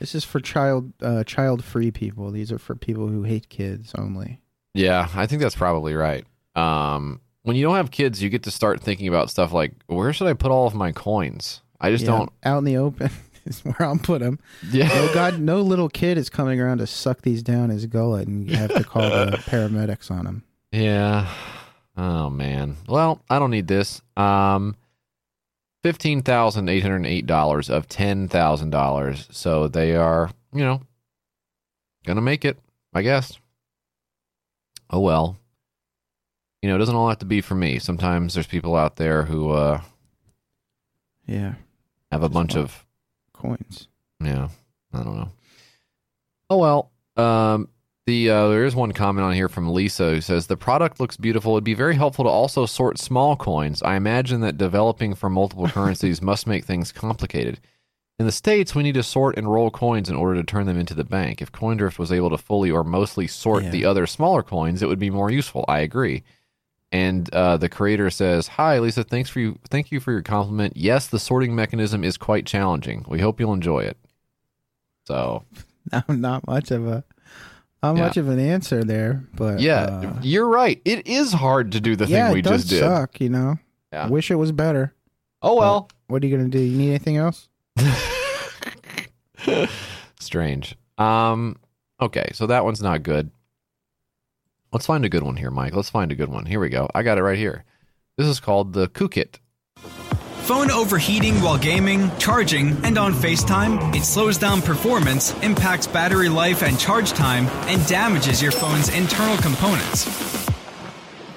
This 0.00 0.14
is 0.14 0.24
for 0.24 0.40
child 0.40 0.92
uh, 1.02 1.22
child 1.24 1.62
free 1.62 1.90
people. 1.90 2.30
These 2.30 2.50
are 2.50 2.58
for 2.58 2.74
people 2.74 3.06
who 3.08 3.22
hate 3.22 3.48
kids 3.48 3.92
only. 3.96 4.40
Yeah, 4.74 5.08
I 5.14 5.26
think 5.26 5.42
that's 5.42 5.54
probably 5.54 5.94
right. 5.94 6.24
Um, 6.56 7.20
when 7.42 7.54
you 7.56 7.62
don't 7.64 7.76
have 7.76 7.90
kids, 7.90 8.22
you 8.22 8.28
get 8.30 8.42
to 8.44 8.50
start 8.50 8.80
thinking 8.80 9.08
about 9.08 9.30
stuff 9.30 9.52
like 9.52 9.72
where 9.86 10.12
should 10.12 10.26
I 10.26 10.32
put 10.32 10.50
all 10.50 10.66
of 10.66 10.74
my 10.74 10.90
coins? 10.92 11.60
I 11.80 11.90
just 11.90 12.04
Yeah, 12.04 12.10
don't. 12.12 12.32
out 12.44 12.58
in 12.58 12.64
the 12.64 12.76
open 12.78 13.10
is 13.46 13.60
where 13.64 13.82
I'll 13.82 13.98
put 13.98 14.20
them. 14.20 14.38
Yeah. 14.70 14.88
No 14.88 15.12
God, 15.14 15.38
no 15.38 15.60
little 15.60 15.88
kid 15.88 16.18
is 16.18 16.28
coming 16.30 16.60
around 16.60 16.78
to 16.78 16.86
suck 16.86 17.22
these 17.22 17.42
down 17.42 17.68
his 17.70 17.86
gullet, 17.86 18.26
and 18.28 18.48
you 18.50 18.56
have 18.56 18.72
to 18.74 18.84
call 18.84 19.02
the 19.02 19.36
paramedics 19.46 20.10
on 20.10 20.26
him. 20.26 20.44
Yeah. 20.72 21.28
Oh 21.96 22.30
man. 22.30 22.76
Well, 22.88 23.20
I 23.28 23.38
don't 23.38 23.50
need 23.50 23.66
this. 23.68 24.00
Um, 24.16 24.76
fifteen 25.82 26.22
thousand 26.22 26.68
eight 26.68 26.82
hundred 26.82 27.06
eight 27.06 27.26
dollars 27.26 27.70
of 27.70 27.88
ten 27.88 28.28
thousand 28.28 28.70
dollars. 28.70 29.28
So 29.30 29.68
they 29.68 29.96
are, 29.96 30.30
you 30.52 30.64
know, 30.64 30.82
gonna 32.04 32.20
make 32.20 32.44
it. 32.44 32.58
I 32.92 33.02
guess. 33.02 33.38
Oh 34.90 35.00
well. 35.00 35.36
You 36.62 36.68
know, 36.68 36.74
it 36.76 36.78
doesn't 36.78 36.94
all 36.94 37.08
have 37.08 37.20
to 37.20 37.24
be 37.24 37.40
for 37.40 37.54
me. 37.54 37.78
Sometimes 37.78 38.34
there's 38.34 38.46
people 38.46 38.76
out 38.76 38.96
there 38.96 39.22
who 39.22 39.50
uh, 39.50 39.80
Yeah, 41.26 41.54
have 42.12 42.22
a 42.22 42.28
bunch 42.28 42.54
of 42.54 42.84
coins. 43.32 43.88
Yeah, 44.22 44.48
I 44.92 45.02
don't 45.02 45.16
know. 45.16 45.30
Oh 46.50 46.58
well. 46.58 46.90
Um, 47.16 47.68
the 48.10 48.28
uh, 48.30 48.48
there 48.48 48.64
is 48.64 48.74
one 48.74 48.92
comment 48.92 49.24
on 49.24 49.32
here 49.34 49.48
from 49.48 49.72
Lisa 49.72 50.10
who 50.10 50.20
says 50.20 50.46
the 50.48 50.56
product 50.56 50.98
looks 51.00 51.16
beautiful. 51.16 51.52
It'd 51.54 51.64
be 51.64 51.74
very 51.74 51.94
helpful 51.94 52.24
to 52.24 52.28
also 52.30 52.66
sort 52.66 52.98
small 52.98 53.36
coins. 53.36 53.82
I 53.82 53.94
imagine 53.94 54.40
that 54.40 54.58
developing 54.58 55.14
for 55.14 55.30
multiple 55.30 55.68
currencies 55.68 56.20
must 56.30 56.46
make 56.46 56.64
things 56.64 56.90
complicated. 56.92 57.60
In 58.18 58.26
the 58.26 58.32
states, 58.32 58.74
we 58.74 58.82
need 58.82 58.94
to 58.94 59.02
sort 59.02 59.38
and 59.38 59.50
roll 59.50 59.70
coins 59.70 60.10
in 60.10 60.16
order 60.16 60.34
to 60.40 60.44
turn 60.44 60.66
them 60.66 60.78
into 60.78 60.92
the 60.94 61.04
bank. 61.04 61.40
If 61.40 61.52
CoinDrift 61.52 61.98
was 61.98 62.12
able 62.12 62.28
to 62.30 62.36
fully 62.36 62.70
or 62.70 62.84
mostly 62.84 63.26
sort 63.26 63.62
Yeah. 63.64 63.70
the 63.70 63.84
other 63.86 64.06
smaller 64.06 64.42
coins, 64.42 64.82
it 64.82 64.88
would 64.88 64.98
be 64.98 65.08
more 65.08 65.30
useful. 65.30 65.64
I 65.68 65.78
agree. 65.80 66.22
And 66.92 67.32
uh, 67.32 67.56
the 67.56 67.68
creator 67.68 68.10
says, 68.10 68.48
"Hi, 68.48 68.78
Lisa. 68.80 69.04
Thanks 69.04 69.30
for 69.30 69.38
you. 69.40 69.58
Thank 69.70 69.92
you 69.92 70.00
for 70.00 70.10
your 70.12 70.22
compliment. 70.22 70.76
Yes, 70.76 71.06
the 71.06 71.18
sorting 71.20 71.54
mechanism 71.54 72.02
is 72.04 72.16
quite 72.18 72.44
challenging. 72.46 73.04
We 73.08 73.20
hope 73.20 73.38
you'll 73.40 73.52
enjoy 73.54 73.80
it." 73.84 73.96
So 75.06 75.44
Not, 75.92 76.08
not 76.08 76.46
much 76.46 76.70
of 76.70 76.86
a, 76.86 77.04
not 77.82 77.96
Yeah. 77.96 78.02
much 78.02 78.16
of 78.16 78.28
an 78.28 78.38
answer 78.38 78.84
there, 78.84 79.24
but 79.34 79.60
yeah, 79.60 79.82
uh, 79.84 80.18
you're 80.22 80.48
right. 80.48 80.80
It 80.84 81.06
is 81.06 81.32
hard 81.32 81.72
to 81.72 81.80
do 81.80 81.96
the 81.96 82.06
yeah, 82.06 82.26
thing 82.26 82.34
we 82.34 82.38
it 82.40 82.42
does 82.42 82.62
just 82.62 82.70
did. 82.70 82.80
suck. 82.80 83.20
You 83.20 83.28
know, 83.30 83.58
Yeah. 83.92 84.08
wish 84.08 84.30
it 84.30 84.36
was 84.36 84.52
better. 84.52 84.94
Oh 85.42 85.56
well. 85.56 85.88
What 86.08 86.22
are 86.22 86.26
you 86.26 86.36
gonna 86.36 86.48
do? 86.48 86.58
You 86.58 86.76
need 86.76 86.90
anything 86.90 87.16
else? 87.16 87.48
Strange. 90.20 90.76
Um. 90.98 91.56
Okay, 92.00 92.30
so 92.32 92.46
that 92.46 92.64
one's 92.64 92.82
not 92.82 93.02
good. 93.02 93.30
Let's 94.72 94.86
find 94.86 95.04
a 95.04 95.08
good 95.08 95.22
one 95.22 95.36
here, 95.36 95.50
Mike. 95.50 95.74
Let's 95.74 95.90
find 95.90 96.12
a 96.12 96.14
good 96.14 96.28
one. 96.28 96.46
Here 96.46 96.60
we 96.60 96.68
go. 96.68 96.88
I 96.94 97.02
got 97.02 97.18
it 97.18 97.22
right 97.22 97.38
here. 97.38 97.64
This 98.16 98.26
is 98.26 98.40
called 98.40 98.72
the 98.72 98.88
Kukit. 98.88 99.38
Phone 100.50 100.72
overheating 100.72 101.40
while 101.40 101.56
gaming, 101.56 102.10
charging, 102.18 102.70
and 102.84 102.98
on 102.98 103.14
FaceTime, 103.14 103.94
it 103.94 104.02
slows 104.02 104.36
down 104.36 104.60
performance, 104.60 105.32
impacts 105.44 105.86
battery 105.86 106.28
life 106.28 106.64
and 106.64 106.76
charge 106.76 107.12
time, 107.12 107.46
and 107.68 107.86
damages 107.86 108.42
your 108.42 108.50
phone's 108.50 108.88
internal 108.88 109.36
components. 109.36 110.08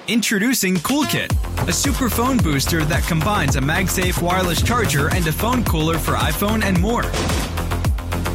Introducing 0.08 0.74
CoolKit, 0.74 1.30
a 1.68 1.72
super 1.72 2.10
phone 2.10 2.38
booster 2.38 2.84
that 2.86 3.04
combines 3.04 3.54
a 3.54 3.60
MagSafe 3.60 4.20
wireless 4.20 4.60
charger 4.60 5.14
and 5.14 5.24
a 5.28 5.32
phone 5.32 5.62
cooler 5.62 5.96
for 5.96 6.14
iPhone 6.14 6.64
and 6.64 6.80
more. 6.80 7.04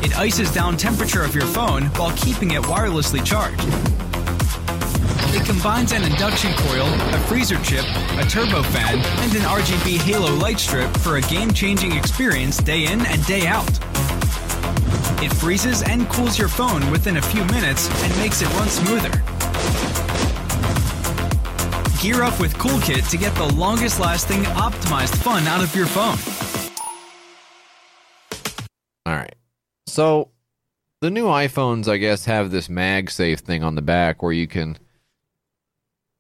It 0.02 0.18
ices 0.18 0.50
down 0.50 0.78
temperature 0.78 1.24
of 1.24 1.36
your 1.36 1.48
phone 1.48 1.88
while 1.98 2.16
keeping 2.16 2.52
it 2.52 2.62
wirelessly 2.62 3.22
charged. 3.26 4.09
It 5.32 5.46
combines 5.46 5.92
an 5.92 6.04
induction 6.04 6.52
coil, 6.58 6.88
a 6.88 7.20
freezer 7.28 7.62
chip, 7.62 7.86
a 7.86 8.26
turbofan, 8.26 9.04
and 9.22 9.36
an 9.36 9.42
RGB 9.42 9.98
halo 9.98 10.34
light 10.36 10.60
strip 10.60 10.90
for 10.98 11.18
a 11.18 11.22
game-changing 11.22 11.92
experience 11.92 12.58
day 12.58 12.86
in 12.86 13.06
and 13.06 13.26
day 13.28 13.46
out. 13.46 13.70
It 15.22 15.32
freezes 15.34 15.84
and 15.84 16.10
cools 16.10 16.40
your 16.40 16.48
phone 16.48 16.90
within 16.90 17.18
a 17.18 17.22
few 17.22 17.46
minutes 17.46 17.90
and 18.04 18.18
makes 18.18 18.42
it 18.42 18.48
run 18.56 18.68
smoother. 18.70 19.12
Gear 22.02 22.24
up 22.24 22.40
with 22.40 22.54
CoolKit 22.56 23.10
to 23.12 23.18
get 23.18 23.36
the 23.36 23.54
longest 23.54 24.00
lasting, 24.00 24.42
optimized 24.44 25.16
fun 25.18 25.46
out 25.48 25.62
of 25.62 25.76
your 25.76 25.86
phone. 25.86 26.18
All 29.06 29.14
right. 29.14 29.36
So 29.86 30.32
the 31.02 31.12
new 31.12 31.26
iPhones, 31.26 31.88
I 31.88 31.98
guess, 31.98 32.26
have 32.26 32.50
this 32.50 32.68
MagSafe 32.68 33.42
thing 33.42 33.64
on 33.64 33.76
the 33.76 33.82
back 33.82 34.24
where 34.24 34.32
you 34.32 34.48
can. 34.48 34.78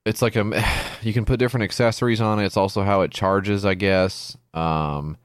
It's 0.09 0.23
like 0.23 0.35
a, 0.35 0.65
you 1.01 1.13
can 1.13 1.23
put 1.25 1.39
different 1.39 1.63
accessories 1.63 2.19
on 2.19 2.39
it. 2.39 2.45
It's 2.45 2.57
also 2.57 2.81
how 2.81 3.01
it 3.01 3.11
charges, 3.11 3.63
I 3.63 3.75
guess. 3.75 4.35
Um, 4.53 5.17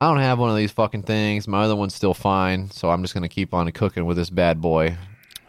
I 0.00 0.08
don't 0.08 0.20
have 0.20 0.38
one 0.38 0.50
of 0.50 0.56
these 0.56 0.70
fucking 0.70 1.02
things. 1.02 1.48
My 1.48 1.62
other 1.62 1.76
one's 1.76 1.94
still 1.94 2.14
fine, 2.14 2.70
so 2.70 2.90
I'm 2.90 3.02
just 3.02 3.12
gonna 3.12 3.28
keep 3.28 3.52
on 3.52 3.70
cooking 3.72 4.06
with 4.06 4.16
this 4.16 4.30
bad 4.30 4.60
boy. 4.60 4.96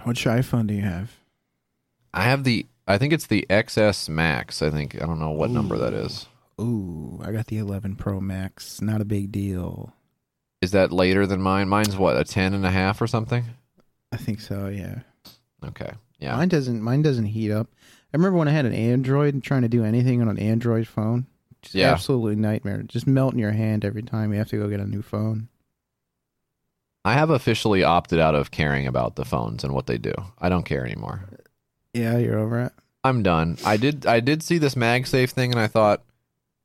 Which 0.04 0.26
iPhone 0.26 0.68
do 0.68 0.74
you 0.74 0.82
have? 0.82 1.12
I 2.14 2.24
have 2.24 2.44
the, 2.44 2.66
I 2.88 2.98
think 2.98 3.14
it's 3.14 3.28
the 3.28 3.46
XS 3.50 4.10
Max. 4.10 4.62
I 4.62 4.70
think 4.72 5.02
I 5.02 5.06
don't 5.06 5.20
know 5.20 5.32
what 5.32 5.52
number 5.52 5.78
that 5.78 5.94
is. 5.94 6.28
Ooh, 6.60 7.22
I 7.24 7.32
got 7.32 7.48
the 7.48 7.60
11 7.60 7.96
Pro 7.96 8.20
Max. 8.20 8.82
Not 8.82 9.00
a 9.00 9.06
big 9.06 9.32
deal. 9.32 9.94
Is 10.62 10.72
that 10.72 10.92
later 10.92 11.26
than 11.26 11.42
mine? 11.42 11.70
Mine's 11.70 11.98
what 11.98 12.18
a 12.18 12.24
ten 12.24 12.54
and 12.54 12.66
a 12.66 12.70
half 12.70 13.02
or 13.02 13.08
something. 13.08 13.46
I 14.12 14.18
think 14.18 14.42
so. 14.42 14.68
Yeah. 14.68 15.00
Okay, 15.64 15.92
yeah. 16.20 16.36
Mine 16.36 16.50
doesn't. 16.50 16.82
Mine 16.82 17.02
doesn't 17.02 17.26
heat 17.26 17.52
up. 17.52 17.68
I 18.14 18.18
remember 18.18 18.38
when 18.40 18.48
I 18.48 18.52
had 18.52 18.66
an 18.66 18.74
Android 18.74 19.34
and 19.34 19.44
trying 19.44 19.62
to 19.62 19.70
do 19.70 19.84
anything 19.84 20.22
on 20.22 20.28
an 20.28 20.38
Android 20.40 20.88
phone. 20.88 21.26
Just 21.62 21.76
Yeah. 21.76 21.92
absolutely 21.92 22.36
nightmare. 22.36 22.84
Just 22.84 23.08
melt 23.08 23.34
in 23.34 23.40
your 23.40 23.52
hand 23.52 23.86
every 23.86 24.02
time 24.02 24.32
you 24.34 24.40
have 24.40 24.50
to 24.50 24.58
go 24.58 24.68
get 24.68 24.80
a 24.80 24.86
new 24.88 25.02
phone. 25.02 25.48
I 27.06 27.14
have 27.14 27.30
officially 27.30 27.84
opted 27.84 28.20
out 28.20 28.36
of 28.36 28.52
caring 28.52 28.86
about 28.86 29.16
the 29.16 29.26
phones 29.26 29.64
and 29.64 29.74
what 29.74 29.88
they 29.88 29.98
do. 29.98 30.14
I 30.40 30.50
don't 30.50 30.66
care 30.66 30.86
anymore. 30.86 31.22
Yeah, 31.94 32.18
you're 32.18 32.38
over 32.38 32.62
it. 32.62 32.72
I'm 33.04 33.24
done. 33.24 33.58
I 33.66 33.78
did 33.78 34.06
I 34.06 34.20
did 34.20 34.44
see 34.44 34.58
this 34.60 34.76
MagSafe 34.76 35.32
thing 35.32 35.52
and 35.52 35.60
I 35.60 35.68
thought, 35.68 36.04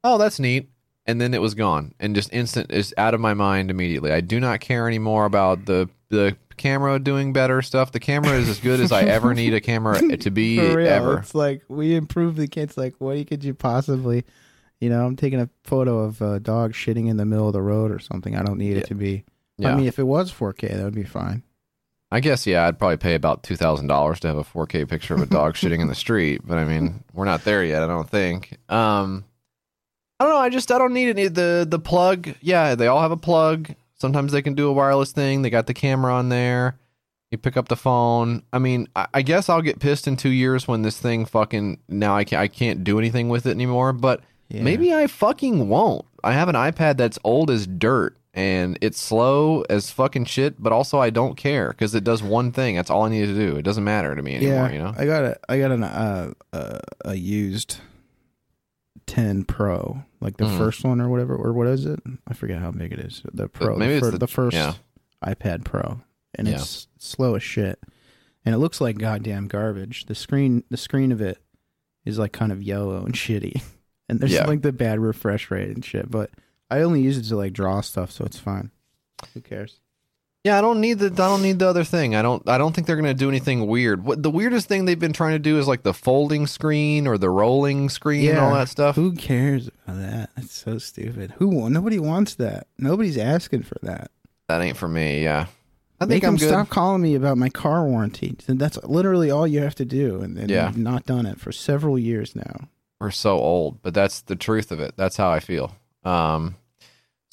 "Oh, 0.04 0.18
that's 0.18 0.38
neat." 0.38 0.68
And 1.06 1.20
then 1.20 1.32
it 1.32 1.40
was 1.40 1.54
gone 1.54 1.94
and 2.00 2.14
just 2.14 2.32
instant 2.32 2.70
is 2.70 2.92
out 2.98 3.14
of 3.14 3.20
my 3.20 3.32
mind 3.32 3.70
immediately. 3.70 4.12
I 4.12 4.20
do 4.20 4.38
not 4.40 4.60
care 4.60 4.86
anymore 4.86 5.24
about 5.24 5.64
the 5.64 5.88
the 6.08 6.36
camera 6.56 6.98
doing 6.98 7.32
better 7.32 7.60
stuff. 7.62 7.92
The 7.92 8.00
camera 8.00 8.32
is 8.32 8.48
as 8.48 8.60
good 8.60 8.80
as 8.80 8.92
I 8.92 9.02
ever 9.02 9.34
need 9.34 9.54
a 9.54 9.60
camera 9.60 10.16
to 10.18 10.30
be 10.30 10.58
ever. 10.58 11.18
it's 11.18 11.34
like 11.34 11.62
we 11.68 11.94
improved 11.94 12.36
the 12.36 12.48
kids. 12.48 12.76
Like, 12.76 12.94
what 12.98 13.26
could 13.26 13.44
you 13.44 13.54
possibly? 13.54 14.24
You 14.80 14.90
know, 14.90 15.06
I'm 15.06 15.16
taking 15.16 15.40
a 15.40 15.48
photo 15.64 16.00
of 16.00 16.20
a 16.20 16.38
dog 16.38 16.72
shitting 16.74 17.08
in 17.08 17.16
the 17.16 17.24
middle 17.24 17.46
of 17.46 17.54
the 17.54 17.62
road 17.62 17.90
or 17.90 17.98
something. 17.98 18.36
I 18.36 18.42
don't 18.42 18.58
need 18.58 18.72
Yeah. 18.72 18.78
it 18.80 18.86
to 18.88 18.94
be. 18.94 19.24
Yeah. 19.58 19.72
I 19.72 19.74
mean, 19.74 19.86
if 19.86 19.98
it 19.98 20.02
was 20.02 20.30
4K, 20.30 20.68
that 20.76 20.84
would 20.84 20.94
be 20.94 21.02
fine. 21.04 21.42
I 22.10 22.20
guess 22.20 22.46
yeah, 22.46 22.66
I'd 22.66 22.78
probably 22.78 22.98
pay 22.98 23.14
about 23.16 23.42
two 23.42 23.56
thousand 23.56 23.88
dollars 23.88 24.20
to 24.20 24.28
have 24.28 24.36
a 24.36 24.44
4K 24.44 24.88
picture 24.88 25.14
of 25.14 25.22
a 25.22 25.26
dog 25.26 25.54
shitting 25.56 25.80
in 25.80 25.88
the 25.88 25.94
street, 25.94 26.42
but 26.44 26.56
I 26.58 26.64
mean, 26.64 27.02
we're 27.14 27.24
not 27.24 27.42
there 27.44 27.64
yet. 27.64 27.82
I 27.82 27.86
don't 27.88 28.08
think. 28.08 28.58
Um, 28.68 29.24
I 30.20 30.24
don't 30.24 30.34
know. 30.34 30.40
I 30.40 30.48
just 30.48 30.70
I 30.70 30.78
don't 30.78 30.92
need 30.92 31.18
it. 31.18 31.34
The 31.34 31.66
the 31.68 31.78
plug, 31.80 32.34
yeah, 32.40 32.74
they 32.76 32.86
all 32.86 33.00
have 33.00 33.10
a 33.10 33.16
plug. 33.16 33.70
Sometimes 33.98 34.32
they 34.32 34.42
can 34.42 34.54
do 34.54 34.68
a 34.68 34.72
wireless 34.72 35.12
thing. 35.12 35.42
They 35.42 35.50
got 35.50 35.66
the 35.66 35.74
camera 35.74 36.12
on 36.14 36.28
there. 36.28 36.78
You 37.30 37.38
pick 37.38 37.56
up 37.56 37.68
the 37.68 37.76
phone. 37.76 38.42
I 38.52 38.58
mean, 38.58 38.88
I, 38.94 39.06
I 39.14 39.22
guess 39.22 39.48
I'll 39.48 39.62
get 39.62 39.80
pissed 39.80 40.06
in 40.06 40.16
two 40.16 40.28
years 40.30 40.68
when 40.68 40.82
this 40.82 40.98
thing 40.98 41.24
fucking 41.24 41.80
now 41.88 42.16
I 42.16 42.24
can't 42.24 42.40
I 42.40 42.46
can't 42.48 42.84
do 42.84 42.98
anything 42.98 43.28
with 43.28 43.46
it 43.46 43.50
anymore. 43.50 43.92
But 43.92 44.20
Yeah. 44.48 44.62
maybe 44.62 44.94
I 44.94 45.06
fucking 45.06 45.68
won't. 45.68 46.04
I 46.22 46.32
have 46.32 46.48
an 46.48 46.54
iPad 46.54 46.96
that's 46.98 47.18
old 47.24 47.50
as 47.50 47.66
dirt 47.66 48.16
and 48.32 48.78
it's 48.80 49.00
slow 49.00 49.62
as 49.70 49.90
fucking 49.90 50.26
shit. 50.26 50.62
But 50.62 50.72
also 50.72 51.00
I 51.00 51.10
don't 51.10 51.36
care 51.36 51.70
because 51.70 51.94
it 51.96 52.04
does 52.04 52.22
one 52.22 52.52
thing. 52.52 52.76
That's 52.76 52.90
all 52.90 53.02
I 53.04 53.08
need 53.08 53.26
to 53.26 53.34
do. 53.34 53.56
It 53.56 53.62
doesn't 53.62 53.82
matter 53.84 54.14
to 54.14 54.22
me 54.22 54.36
anymore. 54.36 54.66
yeah, 54.68 54.72
You 54.72 54.78
know. 54.78 54.94
I 54.96 55.04
got 55.06 55.24
a 55.24 55.38
I 55.48 55.58
got 55.58 55.72
an 55.72 55.82
uh, 55.82 56.32
uh, 56.52 56.78
a 57.04 57.14
used 57.16 57.78
10 59.06 59.44
Pro, 59.44 60.02
like 60.26 60.36
the 60.38 60.44
Mhm. 60.44 60.58
first 60.58 60.84
one 60.84 61.00
or 61.00 61.08
whatever, 61.08 61.34
or 61.36 61.52
what 61.52 61.68
is 61.68 61.86
it? 61.86 62.00
I 62.26 62.34
forget 62.34 62.60
how 62.60 62.72
big 62.72 62.92
it 62.92 62.98
is. 62.98 63.22
The 63.32 63.48
Pro, 63.48 63.76
maybe 63.76 63.94
the, 63.94 64.00
fir- 64.00 64.10
the- 64.10 64.18
the 64.18 64.26
first 64.26 64.54
yeah. 64.56 64.74
iPad 65.24 65.64
Pro, 65.64 66.00
and 66.34 66.48
Yeah. 66.48 66.56
it's 66.56 66.88
slow 66.98 67.36
as 67.36 67.42
shit, 67.44 67.78
and 68.44 68.54
it 68.54 68.58
looks 68.58 68.80
like 68.80 68.98
goddamn 68.98 69.46
garbage. 69.46 70.06
The 70.06 70.14
screen, 70.16 70.64
the 70.68 70.76
screen 70.76 71.12
of 71.12 71.20
it 71.20 71.38
is 72.04 72.18
like 72.18 72.32
kind 72.32 72.50
of 72.52 72.60
yellow 72.62 73.04
and 73.04 73.14
shitty, 73.24 73.62
and 74.08 74.18
there's 74.20 74.32
Yeah. 74.32 74.46
like 74.46 74.62
the 74.62 74.72
bad 74.72 74.98
refresh 74.98 75.50
rate 75.50 75.70
and 75.70 75.84
shit. 75.84 76.10
But 76.10 76.30
I 76.70 76.80
only 76.82 77.00
use 77.02 77.16
it 77.18 77.22
to 77.28 77.36
like 77.36 77.52
draw 77.52 77.80
stuff, 77.80 78.10
so 78.10 78.24
it's 78.24 78.38
fine. 78.38 78.72
Who 79.32 79.40
cares? 79.40 79.78
Yeah, 80.46 80.58
I 80.58 80.60
don't 80.60 80.80
need 80.80 81.00
the 81.00 81.06
I 81.06 81.28
don't 81.28 81.42
need 81.42 81.58
the 81.58 81.66
other 81.68 81.82
thing. 81.82 82.14
I 82.14 82.22
don't 82.22 82.48
I 82.48 82.56
don't 82.56 82.72
think 82.72 82.86
they're 82.86 82.94
gonna 82.94 83.14
do 83.14 83.28
anything 83.28 83.66
weird. 83.66 84.04
What 84.04 84.22
the 84.22 84.30
weirdest 84.30 84.68
thing 84.68 84.84
they've 84.84 84.96
been 84.98 85.12
trying 85.12 85.32
to 85.32 85.40
do 85.40 85.58
is 85.58 85.66
like 85.66 85.82
the 85.82 85.92
folding 85.92 86.46
screen 86.46 87.08
or 87.08 87.18
the 87.18 87.30
rolling 87.30 87.88
screen 87.88 88.30
and 88.30 88.38
all 88.38 88.54
that 88.54 88.68
stuff. 88.68 88.94
Who 88.94 89.12
cares 89.12 89.66
about 89.68 89.98
that? 89.98 90.30
That's 90.36 90.52
so 90.54 90.78
stupid. 90.78 91.32
Who? 91.38 91.68
Nobody 91.68 91.98
wants 91.98 92.36
that. 92.36 92.68
Nobody's 92.78 93.18
asking 93.18 93.64
for 93.64 93.76
that. 93.82 94.12
That 94.48 94.62
ain't 94.62 94.76
for 94.76 94.86
me. 94.86 95.24
Yeah, 95.24 95.46
I 96.00 96.04
Make 96.04 96.22
think 96.22 96.24
I'm 96.24 96.34
them 96.34 96.38
good. 96.38 96.48
stop 96.50 96.68
calling 96.68 97.02
me 97.02 97.16
about 97.16 97.38
my 97.38 97.48
car 97.48 97.84
warranty. 97.84 98.36
That's 98.46 98.78
literally 98.84 99.32
all 99.32 99.48
you 99.48 99.60
have 99.62 99.74
to 99.74 99.84
do, 99.84 100.20
and, 100.20 100.38
and 100.38 100.48
Yeah. 100.48 100.68
you've 100.68 100.78
not 100.78 101.06
done 101.06 101.26
it 101.26 101.40
for 101.40 101.50
several 101.50 101.98
years 101.98 102.36
now. 102.36 102.68
We're 103.00 103.10
so 103.10 103.36
old, 103.38 103.82
but 103.82 103.94
that's 103.94 104.20
the 104.20 104.36
truth 104.36 104.70
of 104.70 104.78
it. 104.78 104.94
That's 104.96 105.16
how 105.16 105.28
I 105.30 105.40
feel. 105.40 105.74
Um, 106.04 106.54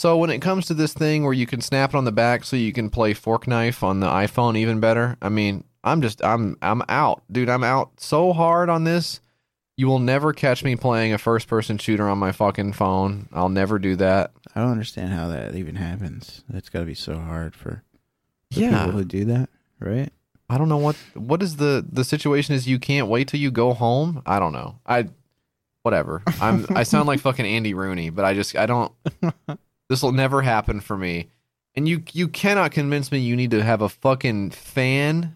so 0.03 0.17
when 0.17 0.29
it 0.29 0.39
comes 0.41 0.65
to 0.65 0.73
this 0.73 0.93
thing 0.93 1.23
where 1.23 1.31
you 1.31 1.45
can 1.45 1.61
snap 1.61 1.91
it 1.93 1.95
on 1.95 2.03
the 2.03 2.11
back 2.11 2.43
so 2.43 2.57
you 2.57 2.73
can 2.73 2.89
play 2.89 3.13
fork 3.13 3.47
knife 3.47 3.83
on 3.83 4.01
the 4.01 4.07
iPhone 4.07 4.57
even 4.57 4.81
better, 4.81 5.15
I 5.21 5.29
mean, 5.29 5.63
I'm 5.81 6.01
just 6.01 6.21
I'm 6.21 6.57
I'm 6.61 6.81
out, 6.89 7.23
dude. 7.31 7.47
I'm 7.47 7.63
out 7.63 8.01
so 8.01 8.33
hard 8.33 8.67
on 8.69 8.83
this. 8.83 9.21
You 9.77 9.87
will 9.87 9.99
never 9.99 10.33
catch 10.33 10.61
me 10.61 10.75
playing 10.75 11.13
a 11.13 11.17
first 11.17 11.47
person 11.47 11.77
shooter 11.77 12.09
on 12.09 12.17
my 12.17 12.33
fucking 12.33 12.73
phone. 12.73 13.29
I'll 13.31 13.47
never 13.47 13.79
do 13.79 13.95
that. 13.95 14.33
I 14.53 14.59
don't 14.59 14.71
understand 14.71 15.13
how 15.13 15.29
that 15.29 15.55
even 15.55 15.77
happens. 15.77 16.43
That's 16.49 16.67
got 16.67 16.79
to 16.79 16.85
be 16.85 16.95
so 16.95 17.17
hard 17.17 17.55
for, 17.55 17.81
Yeah. 18.49 18.83
people 18.87 18.99
who 18.99 19.05
do 19.05 19.23
that, 19.23 19.49
right? 19.79 20.11
I 20.49 20.57
don't 20.57 20.67
know 20.67 20.79
what 20.79 20.97
what 21.13 21.41
is 21.41 21.55
the 21.55 21.85
the 21.89 22.03
situation 22.03 22.55
is 22.55 22.67
you 22.67 22.77
can't 22.77 23.07
wait 23.07 23.29
till 23.29 23.39
you 23.39 23.51
go 23.51 23.71
home? 23.73 24.21
I 24.25 24.39
don't 24.39 24.51
know. 24.51 24.79
I 24.85 25.07
whatever. 25.83 26.23
I'm 26.41 26.65
I 26.71 26.83
sound 26.83 27.07
like 27.07 27.21
fucking 27.21 27.45
Andy 27.45 27.73
Rooney, 27.73 28.09
but 28.09 28.25
I 28.25 28.33
just 28.33 28.53
I 28.57 28.65
don't 28.65 28.91
this 29.89 30.01
will 30.03 30.11
never 30.11 30.41
happen 30.41 30.79
for 30.79 30.97
me. 30.97 31.29
And 31.75 31.87
you 31.87 32.03
you 32.13 32.27
cannot 32.27 32.71
convince 32.71 33.11
me 33.11 33.19
you 33.19 33.35
need 33.35 33.51
to 33.51 33.63
have 33.63 33.81
a 33.81 33.89
fucking 33.89 34.51
fan. 34.51 35.35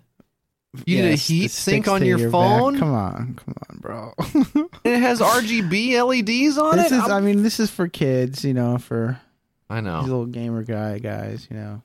You 0.86 1.02
need 1.02 1.12
a 1.14 1.16
heat 1.16 1.50
sink 1.50 1.88
on 1.88 2.06
your, 2.06 2.20
back. 2.20 2.32
phone. 2.32 2.78
Come 2.78 2.94
on, 2.94 3.40
come 3.44 3.56
on, 3.70 3.78
bro. 3.80 4.14
It 4.84 5.00
has 5.00 5.20
RGB 5.20 5.94
LEDs 6.02 6.58
on 6.58 6.78
this 6.78 6.92
it. 6.92 6.96
is, 6.96 7.02
I'm- 7.02 7.12
I 7.12 7.20
mean, 7.20 7.42
this 7.42 7.60
is 7.60 7.72
for 7.72 7.88
kids, 7.88 8.46
you 8.46 8.54
know, 8.54 8.78
for 8.78 9.20
I 9.70 9.82
these 9.82 9.86
know. 9.86 10.02
little 10.02 10.26
gamer 10.28 10.64
guy 10.64 11.00
guys, 11.00 11.48
you 11.50 11.58
know. 11.58 11.82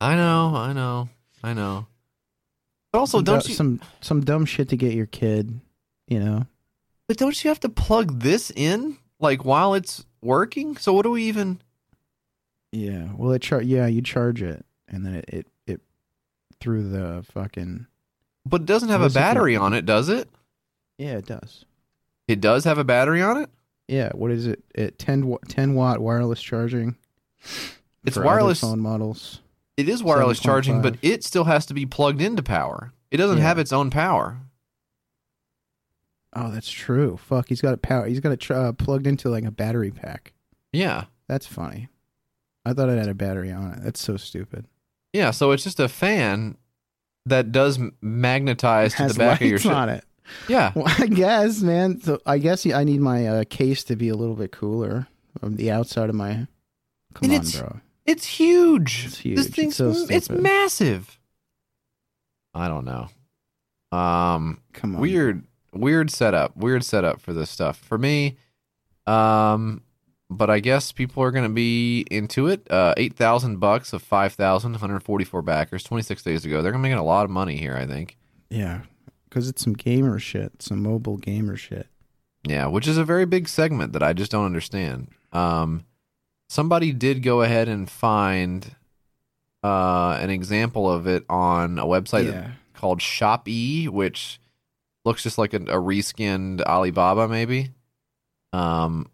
I 0.00 0.14
know. 0.14 0.52
I 0.54 0.72
know. 0.72 1.08
I 1.42 1.52
know. 1.54 1.86
But 2.92 3.00
also, 3.00 3.18
some, 3.18 3.24
don't 3.24 3.42
du- 3.42 3.48
you 3.50 3.54
some 3.54 3.80
some 4.00 4.20
dumb 4.24 4.44
shit 4.46 4.68
to 4.68 4.76
get 4.76 4.94
your 4.94 5.06
kid, 5.06 5.60
you 6.06 6.20
know. 6.20 6.46
But 7.08 7.16
don't 7.16 7.42
you 7.42 7.48
have 7.48 7.60
to 7.60 7.68
plug 7.68 8.20
this 8.20 8.52
in 8.54 8.96
like 9.18 9.44
while 9.44 9.74
it's 9.74 10.04
working? 10.22 10.76
So 10.76 10.92
what 10.92 11.02
do 11.02 11.10
we 11.10 11.24
even? 11.24 11.60
Yeah. 12.72 13.08
Well, 13.16 13.32
it 13.32 13.42
char- 13.42 13.62
yeah, 13.62 13.86
you 13.86 14.02
charge 14.02 14.42
it, 14.42 14.64
and 14.88 15.04
then 15.06 15.14
it 15.16 15.24
it, 15.28 15.46
it 15.66 15.80
through 16.60 16.88
the 16.90 17.24
fucking 17.32 17.86
But 18.44 18.62
it 18.62 18.66
doesn't 18.66 18.88
have 18.88 19.02
a 19.02 19.10
battery 19.10 19.56
on 19.56 19.72
it, 19.72 19.86
does 19.86 20.08
it? 20.08 20.28
yeah, 20.98 21.16
it 21.18 21.26
does. 21.26 21.64
It 22.28 22.40
does 22.40 22.64
have 22.64 22.78
a 22.78 22.84
battery 22.84 23.22
on 23.22 23.36
it. 23.38 23.50
Yeah. 23.88 24.10
What 24.14 24.30
is 24.32 24.46
it? 24.46 24.64
It 24.74 24.98
10, 24.98 25.26
wa- 25.28 25.38
10 25.48 25.74
watt 25.74 26.00
wireless 26.00 26.42
charging. 26.42 26.96
It's 28.04 28.14
for 28.14 28.20
other 28.20 28.26
wireless. 28.26 28.60
phone 28.60 28.80
models. 28.80 29.40
It 29.76 29.88
is 29.88 30.02
wireless 30.02 30.40
7.5. 30.40 30.42
charging, 30.42 30.82
but 30.82 30.96
it 31.02 31.22
still 31.22 31.44
has 31.44 31.66
to 31.66 31.74
be 31.74 31.86
plugged 31.86 32.20
into 32.20 32.42
power. 32.42 32.92
It 33.12 33.18
doesn't 33.18 33.38
Yeah. 33.38 33.44
have 33.44 33.58
its 33.60 33.72
own 33.72 33.90
power. 33.90 34.38
Oh, 36.34 36.50
that's 36.50 36.70
true. 36.70 37.16
Fuck, 37.16 37.48
he's 37.48 37.60
got 37.60 37.74
a 37.74 37.78
power. 37.78 38.06
He's 38.06 38.20
got 38.20 38.32
it 38.32 38.40
tr- 38.40 38.54
uh, 38.54 38.72
plugged 38.72 39.06
into 39.06 39.28
like 39.30 39.44
a 39.44 39.50
battery 39.50 39.90
pack. 39.90 40.32
Yeah, 40.72 41.04
That's 41.28 41.46
funny. 41.46 41.88
I 42.68 42.72
thought 42.74 42.88
it 42.88 42.98
had 42.98 43.08
a 43.08 43.14
battery 43.14 43.52
on 43.52 43.72
it. 43.72 43.80
That's 43.82 44.00
so 44.00 44.16
stupid. 44.16 44.66
Yeah, 45.12 45.30
so 45.30 45.52
it's 45.52 45.62
just 45.64 45.80
a 45.80 45.88
fan 45.88 46.56
that 47.24 47.52
does 47.52 47.78
magnetize 48.00 48.94
to 48.94 49.06
the 49.08 49.14
back 49.14 49.40
of 49.40 49.46
your 49.46 49.58
ship. 49.58 49.72
on 49.72 49.88
it. 49.88 50.04
Yeah. 50.48 50.72
Well, 50.74 50.86
I 50.98 51.06
guess, 51.06 51.60
man. 51.62 52.00
So 52.00 52.20
I 52.26 52.38
guess 52.38 52.66
I 52.66 52.84
need 52.84 53.00
my 53.00 53.26
uh, 53.26 53.44
case 53.48 53.84
to 53.84 53.96
be 53.96 54.08
a 54.08 54.14
little 54.16 54.34
bit 54.34 54.50
cooler 54.52 55.06
on 55.42 55.56
the 55.56 55.70
outside 55.70 56.08
of 56.08 56.14
my. 56.16 56.46
Come 57.14 57.30
And 57.30 57.32
on, 57.32 57.36
it's- 57.36 57.58
bro. 57.60 57.80
It's 58.04 58.24
huge. 58.26 59.06
It's 59.06 59.18
huge. 59.18 59.36
This 59.36 59.46
It's 59.46 59.56
thing's 59.56 59.76
so 59.76 59.92
it's 60.08 60.30
massive. 60.30 61.18
I 62.54 62.68
don't 62.68 62.84
know. 62.84 63.08
Um 63.96 64.60
Come 64.72 64.94
on. 64.94 65.00
weird 65.00 65.44
weird 65.72 66.10
setup. 66.10 66.56
Weird 66.56 66.84
setup 66.84 67.20
for 67.20 67.32
this 67.32 67.50
stuff. 67.50 67.76
For 67.78 67.98
me, 67.98 68.36
um 69.08 69.82
but 70.28 70.50
I 70.50 70.60
guess 70.60 70.92
people 70.92 71.22
are 71.22 71.30
going 71.30 71.44
to 71.44 71.48
be 71.54 72.04
into 72.10 72.46
it. 72.48 72.66
Uh 72.70 72.94
8,000 72.96 73.58
bucks 73.58 73.92
of 73.92 74.02
5,000 74.02 74.72
144 74.72 75.42
backers 75.42 75.82
26 75.84 76.22
days 76.22 76.44
ago. 76.44 76.62
They're 76.62 76.72
going 76.72 76.82
to 76.82 76.88
make 76.88 76.98
a 76.98 77.02
lot 77.02 77.24
of 77.24 77.30
money 77.30 77.56
here, 77.56 77.76
I 77.76 77.86
think. 77.86 78.16
Yeah, 78.50 78.82
because 79.28 79.48
it's 79.48 79.62
some 79.62 79.72
gamer 79.74 80.18
shit, 80.18 80.62
some 80.62 80.82
mobile 80.82 81.16
gamer 81.16 81.56
shit. 81.56 81.86
Yeah, 82.48 82.66
which 82.66 82.86
is 82.86 82.96
a 82.96 83.04
very 83.04 83.26
big 83.26 83.48
segment 83.48 83.92
that 83.92 84.02
I 84.02 84.12
just 84.12 84.30
don't 84.30 84.44
understand. 84.46 85.08
Um, 85.32 85.84
somebody 86.48 86.92
did 86.92 87.22
go 87.24 87.42
ahead 87.42 87.68
and 87.68 87.90
find 87.90 88.76
uh, 89.64 90.16
an 90.20 90.30
example 90.30 90.90
of 90.90 91.08
it 91.08 91.24
on 91.28 91.78
a 91.80 91.84
website 91.84 92.26
Yeah. 92.32 92.52
called 92.74 93.00
Shopee, 93.00 93.88
which 93.88 94.38
looks 95.04 95.24
just 95.24 95.38
like 95.38 95.54
a, 95.54 95.56
a 95.56 95.80
reskinned 95.80 96.60
Alibaba, 96.62 97.26
maybe. 97.26 97.70
Um, 98.52 99.08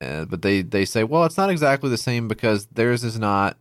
uh, 0.00 0.24
but 0.24 0.42
they 0.42 0.62
they 0.62 0.84
say, 0.84 1.04
well, 1.04 1.24
it's 1.24 1.36
not 1.36 1.50
exactly 1.50 1.90
the 1.90 1.98
same 1.98 2.28
because 2.28 2.66
theirs 2.66 3.04
is 3.04 3.18
not 3.18 3.56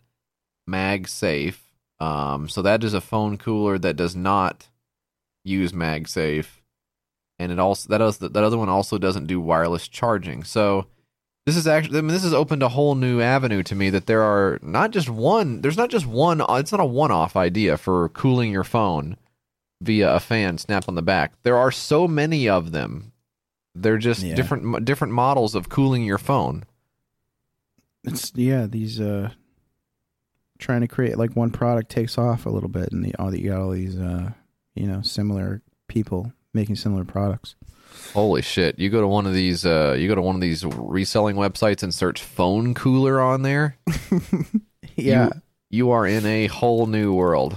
MagSafe. 0.70 1.58
Um, 2.00 2.48
so 2.48 2.62
that 2.62 2.84
is 2.84 2.94
a 2.94 3.02
phone 3.02 3.38
cooler 3.38 3.78
that 3.78 3.98
does 3.98 4.16
not 4.16 4.68
use 5.44 5.72
MagSafe 5.74 6.60
and 7.40 7.52
it 7.52 7.58
also 7.58 7.90
that 7.90 8.02
other, 8.02 8.28
that 8.28 8.44
other 8.44 8.58
one 8.58 8.70
also 8.70 8.98
doesn't 8.98 9.28
do 9.28 9.40
wireless 9.40 9.88
charging. 9.88 10.44
So 10.44 10.86
this 11.46 11.56
is 11.56 11.66
actually 11.66 11.98
I 11.98 12.02
mean 12.02 12.12
this 12.12 12.24
has 12.24 12.34
opened 12.34 12.62
a 12.62 12.70
whole 12.70 12.96
new 12.96 13.22
avenue 13.22 13.64
to 13.64 13.76
me 13.76 13.90
that 13.90 14.06
there 14.06 14.22
are 14.22 14.60
not 14.62 14.92
just 14.92 15.10
one 15.10 15.62
there's 15.62 15.78
not 15.78 15.90
just 15.90 16.06
one 16.06 16.44
it's 16.50 16.72
not 16.72 16.82
a 16.82 16.86
one-off 16.86 17.36
idea 17.36 17.78
for 17.78 18.10
cooling 18.10 18.52
your 18.52 18.66
phone 18.66 19.18
via 19.82 20.14
a 20.14 20.20
fan 20.20 20.58
snap 20.58 20.90
on 20.90 20.96
the 20.96 21.02
back. 21.02 21.32
There 21.44 21.58
are 21.58 21.72
so 21.72 22.08
many 22.08 22.50
of 22.50 22.72
them. 22.72 23.14
They're 23.82 23.98
just 23.98 24.22
Yeah. 24.22 24.36
different 24.36 24.86
different 24.86 25.14
models 25.14 25.56
of 25.56 25.70
cooling 25.70 26.04
your 26.04 26.18
phone. 26.18 26.64
It's 28.04 28.32
yeah, 28.36 28.66
these 28.66 29.00
uh, 29.00 29.32
trying 30.58 30.82
to 30.82 30.88
create 30.88 31.18
like 31.18 31.36
one 31.36 31.52
product 31.52 31.90
takes 31.90 32.18
off 32.18 32.46
a 32.46 32.50
little 32.50 32.70
bit, 32.70 32.92
and 32.92 33.04
the 33.04 33.16
all 33.16 33.34
you 33.36 33.50
got 33.50 33.62
all 33.62 33.72
these 33.72 33.98
uh, 33.98 34.32
you 34.76 34.88
know, 34.88 35.02
similar 35.02 35.62
people 35.88 36.32
making 36.54 36.76
similar 36.76 37.04
products. 37.06 37.56
Holy 38.14 38.42
shit. 38.42 38.78
You 38.80 38.90
go 38.90 39.02
to 39.02 39.08
one 39.08 39.26
of 39.26 39.34
these 39.34 39.66
uh 39.66 39.96
you 40.00 40.08
go 40.08 40.16
to 40.16 40.22
one 40.22 40.36
of 40.36 40.42
these 40.42 40.64
reselling 40.66 41.36
websites 41.36 41.84
and 41.84 41.94
search 41.94 42.22
phone 42.22 42.74
cooler 42.74 43.20
on 43.20 43.42
there. 43.42 43.78
Yeah, 44.96 45.26
You, 45.26 45.42
you 45.70 45.92
are 45.92 46.06
in 46.06 46.26
a 46.26 46.48
whole 46.48 46.86
new 46.86 47.14
world. 47.14 47.56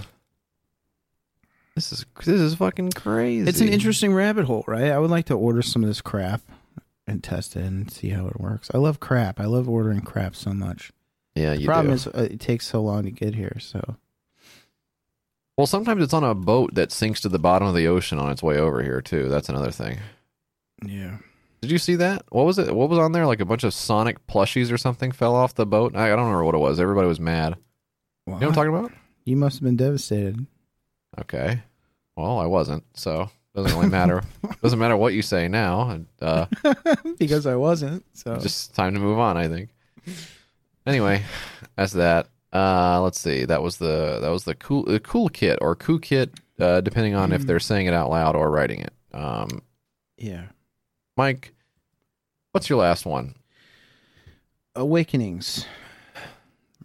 This 1.74 1.93
is 1.93 2.05
this 2.24 2.40
is 2.40 2.55
fucking 2.57 2.90
crazy. 2.93 3.49
it's 3.49 3.61
an 3.61 3.69
interesting 3.69 4.12
rabbit 4.12 4.44
hole, 4.44 4.65
right? 4.66 4.90
I 4.90 4.99
would 4.99 5.11
like 5.11 5.27
to 5.27 5.35
order 5.35 5.62
some 5.62 5.82
of 5.82 5.89
this 5.89 6.01
crap 6.03 6.43
and 7.07 7.23
test 7.24 7.57
it 7.57 7.65
and 7.65 7.90
see 7.90 8.11
how 8.11 8.27
it 8.27 8.39
works. 8.39 8.70
I 8.74 8.78
love 8.78 9.01
crap. 9.01 9.40
I 9.40 9.47
love 9.47 9.69
ordering 9.69 10.03
crap 10.03 10.36
so 10.36 10.53
much. 10.53 10.93
Yeah, 11.35 11.55
The 11.55 11.61
you 11.62 11.66
problem 11.66 11.89
do. 11.89 11.94
is 11.94 12.07
uh, 12.09 12.28
it 12.31 12.40
takes 12.40 12.66
so 12.66 12.82
long 12.82 13.05
to 13.05 13.11
get 13.11 13.35
here. 13.35 13.57
So 13.59 13.97
well, 15.57 15.66
sometimes 15.66 16.03
it's 16.03 16.12
on 16.15 16.24
a 16.24 16.35
boat 16.35 16.74
that 16.74 16.93
sinks 16.93 17.20
to 17.23 17.28
the 17.28 17.39
bottom 17.39 17.66
of 17.69 17.74
the 17.74 17.86
ocean 17.89 18.19
on 18.19 18.31
its 18.31 18.43
way 18.43 18.59
over 18.59 18.82
here 18.82 19.01
too. 19.01 19.28
That's 19.31 19.49
another 19.49 19.70
thing. 19.70 19.99
yeah, 20.85 21.19
Did 21.62 21.70
you 21.70 21.78
see 21.78 21.94
that? 21.97 22.24
What 22.31 22.44
was 22.44 22.59
it? 22.59 22.74
What 22.74 22.90
was 22.90 22.99
on 22.99 23.12
there? 23.12 23.27
Like 23.27 23.40
a 23.40 23.44
bunch 23.47 23.65
of 23.65 23.73
Sonic 23.73 24.27
plushies 24.27 24.70
or 24.70 24.77
something 24.78 25.11
fell 25.11 25.35
off 25.35 25.55
the 25.55 25.66
boat. 25.66 25.97
I, 25.97 26.07
I 26.07 26.09
don't 26.11 26.20
remember 26.27 26.44
what 26.44 26.55
it 26.55 26.59
was. 26.59 26.78
Everybody 26.81 27.09
was 27.09 27.20
mad. 27.20 27.57
You 28.27 28.32
know 28.32 28.39
what 28.39 28.47
I'm 28.49 28.53
talking 28.55 28.74
about? 28.74 28.93
You 29.24 29.36
must 29.36 29.57
have 29.57 29.65
been 29.65 29.77
devastated. 29.77 30.47
Okay. 31.20 31.62
Well, 32.16 32.39
I 32.39 32.47
wasn't, 32.47 32.84
so 32.94 33.30
doesn't 33.55 33.76
really 33.76 33.90
matter. 33.90 34.22
doesn't 34.62 34.78
matter 34.78 34.97
what 34.97 35.12
you 35.12 35.22
say 35.22 35.48
now. 35.48 36.01
Uh, 36.20 36.47
because 37.18 37.47
I 37.47 37.56
wasn't. 37.56 38.05
So 38.14 38.36
just 38.36 38.74
time 38.74 38.94
to 38.94 39.01
move 39.01 39.18
on 39.18 39.36
i 39.36 39.48
think 39.48 39.70
anyway 40.86 41.22
that's 41.76 41.93
that 41.93 42.28
uh 42.52 43.01
let's 43.01 43.20
see 43.20 43.44
that 43.44 43.62
was 43.62 43.76
the 43.76 44.18
that 44.20 44.30
was 44.30 44.44
the 44.44 44.55
cool 44.56 44.84
the 44.84 45.01
cool 45.01 45.28
kit 45.28 45.59
or 45.62 45.76
cool 45.76 45.98
kit 45.98 46.32
uh 46.59 46.80
depending 46.80 47.14
on 47.14 47.32
if 47.32 47.47
they're 47.47 47.60
saying 47.60 47.86
it 47.86 47.94
out 47.94 48.10
loud 48.10 48.34
or 48.34 48.51
writing 48.51 48.80
it 48.80 48.93
um 49.12 49.62
yeah. 50.16 50.47
mike 51.16 51.52
what's 52.52 52.68
your 52.68 52.78
last 52.78 53.06
one 53.06 53.34
Awakenings. 54.74 55.66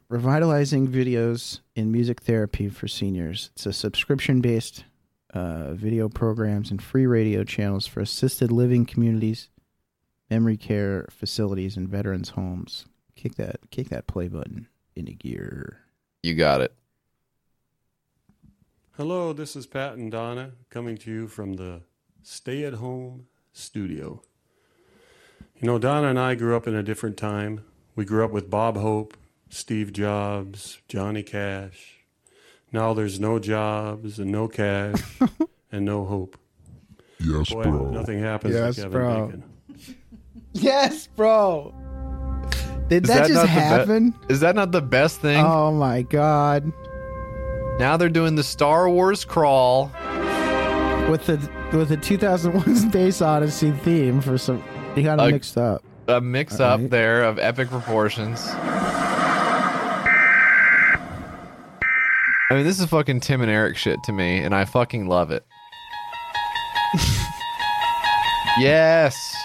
Revitalizing 0.10 0.88
videos 0.88 1.60
in 1.76 1.92
music 1.92 2.22
therapy 2.22 2.70
for 2.70 2.88
seniors. 2.88 3.50
It's 3.54 3.66
a 3.66 3.74
subscription 3.74 4.40
based 4.40 4.86
uh, 5.34 5.74
video 5.74 6.08
programs 6.08 6.72
and 6.72 6.82
free 6.82 7.06
radio 7.06 7.44
channels 7.44 7.88
for 7.88 8.00
assisted 8.00 8.52
living 8.52 8.86
communities, 8.86 9.50
memory 10.30 10.56
care 10.56 11.08
facilities, 11.12 11.76
and 11.76 11.90
veterans' 11.90 12.30
homes. 12.30 12.86
Kick 13.16 13.36
that 13.36 13.70
kick 13.70 13.90
that 13.90 14.08
play 14.08 14.30
button 14.30 14.68
into 14.96 15.12
gear. 15.12 15.80
you 16.24 16.34
got 16.34 16.62
it 16.62 16.74
Hello, 18.98 19.32
this 19.32 19.56
is 19.56 19.68
Pat 19.68 19.94
and 19.94 20.12
Donna 20.12 20.54
coming 20.72 20.98
to 20.98 21.12
you 21.12 21.28
from 21.28 21.54
the 21.54 21.82
Stay 22.24 22.64
at 22.64 22.74
Home 22.74 23.28
studio. 23.54 24.24
You 25.60 25.68
know, 25.68 25.78
Donna 25.78 26.08
and 26.08 26.18
I 26.18 26.34
grew 26.34 26.56
up 26.56 26.66
in 26.66 26.74
a 26.74 26.82
different 26.82 27.16
time. 27.16 27.64
We 27.96 28.06
grew 28.06 28.26
up 28.26 28.32
with 28.32 28.50
Bob 28.50 28.76
Hope, 28.76 29.16
Steve 29.50 29.94
Jobs, 29.94 30.82
Johnny 30.88 31.24
Cash. 31.24 31.96
Now 32.72 32.94
there's 32.94 33.20
no 33.20 33.40
jobs 33.40 34.20
and 34.20 34.32
no 34.32 34.48
cash 34.48 35.02
and 35.72 35.86
no 35.86 36.06
hope. 36.06 36.38
Yes, 37.20 37.50
Boy, 37.52 37.64
bro. 37.64 37.90
nothing 37.92 38.20
happens 38.20 38.54
Yes, 38.54 38.76
to 38.76 38.82
Kevin 38.84 38.92
bro. 38.92 39.26
Bacon. 39.28 39.44
Yes, 40.54 41.08
bro. 41.08 41.74
Did 42.90 43.04
Is 43.04 43.10
that, 43.10 43.20
not 43.20 43.28
just 43.28 43.42
the 43.42 43.48
be- 43.48 43.52
happen? 43.54 44.14
is 44.30 44.40
that 44.42 44.56
not 44.56 44.72
the 44.72 44.82
best 44.82 45.20
thing 45.20 45.44
oh 45.46 45.74
my 45.74 46.04
god! 46.04 46.72
now 47.80 47.98
they're 47.98 48.08
doing 48.08 48.36
the 48.36 48.44
star 48.44 48.90
wars 48.90 49.26
crawl 49.26 49.92
With 51.10 51.26
the 51.26 51.38
with 51.74 51.90
the 51.90 51.98
2001 51.98 52.76
Space 52.90 53.22
Odyssey 53.22 53.72
theme 53.72 54.22
for 54.22 54.38
some, 54.38 54.64
you 54.96 55.04
got 55.04 55.20
it 55.20 55.24
Uh, 55.24 55.30
mixed 55.32 55.58
up. 55.58 55.84
a 56.08 56.22
mix 56.22 56.62
up 56.62 56.76
Alright. 56.78 56.90
there 56.90 57.24
of 57.24 57.40
epic 57.40 57.68
proportions 57.70 58.48
I 62.50 62.54
mean, 62.54 62.64
this 62.64 62.80
is 62.80 62.86
fucking 62.86 63.20
Tim 63.20 63.42
and 63.42 63.52
Eric 63.52 63.76
shit 63.76 64.02
to 64.04 64.14
me, 64.14 64.38
and 64.38 64.56
I 64.56 64.64
fucking 64.64 65.08
love 65.08 65.32
it. 65.32 65.46
yes. 68.58 69.36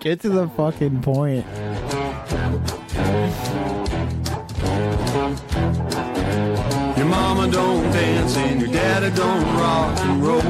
Get 0.00 0.20
to 0.22 0.28
the 0.28 0.48
fucking 0.48 1.02
point. 1.02 1.46
Your 6.96 7.06
mama 7.06 7.48
don't 7.52 7.92
dance 7.92 8.36
and 8.36 8.60
your 8.60 8.72
daddy 8.72 9.14
don't 9.14 9.44
rock 9.56 9.96
and 10.00 10.22
roll. 10.24 10.42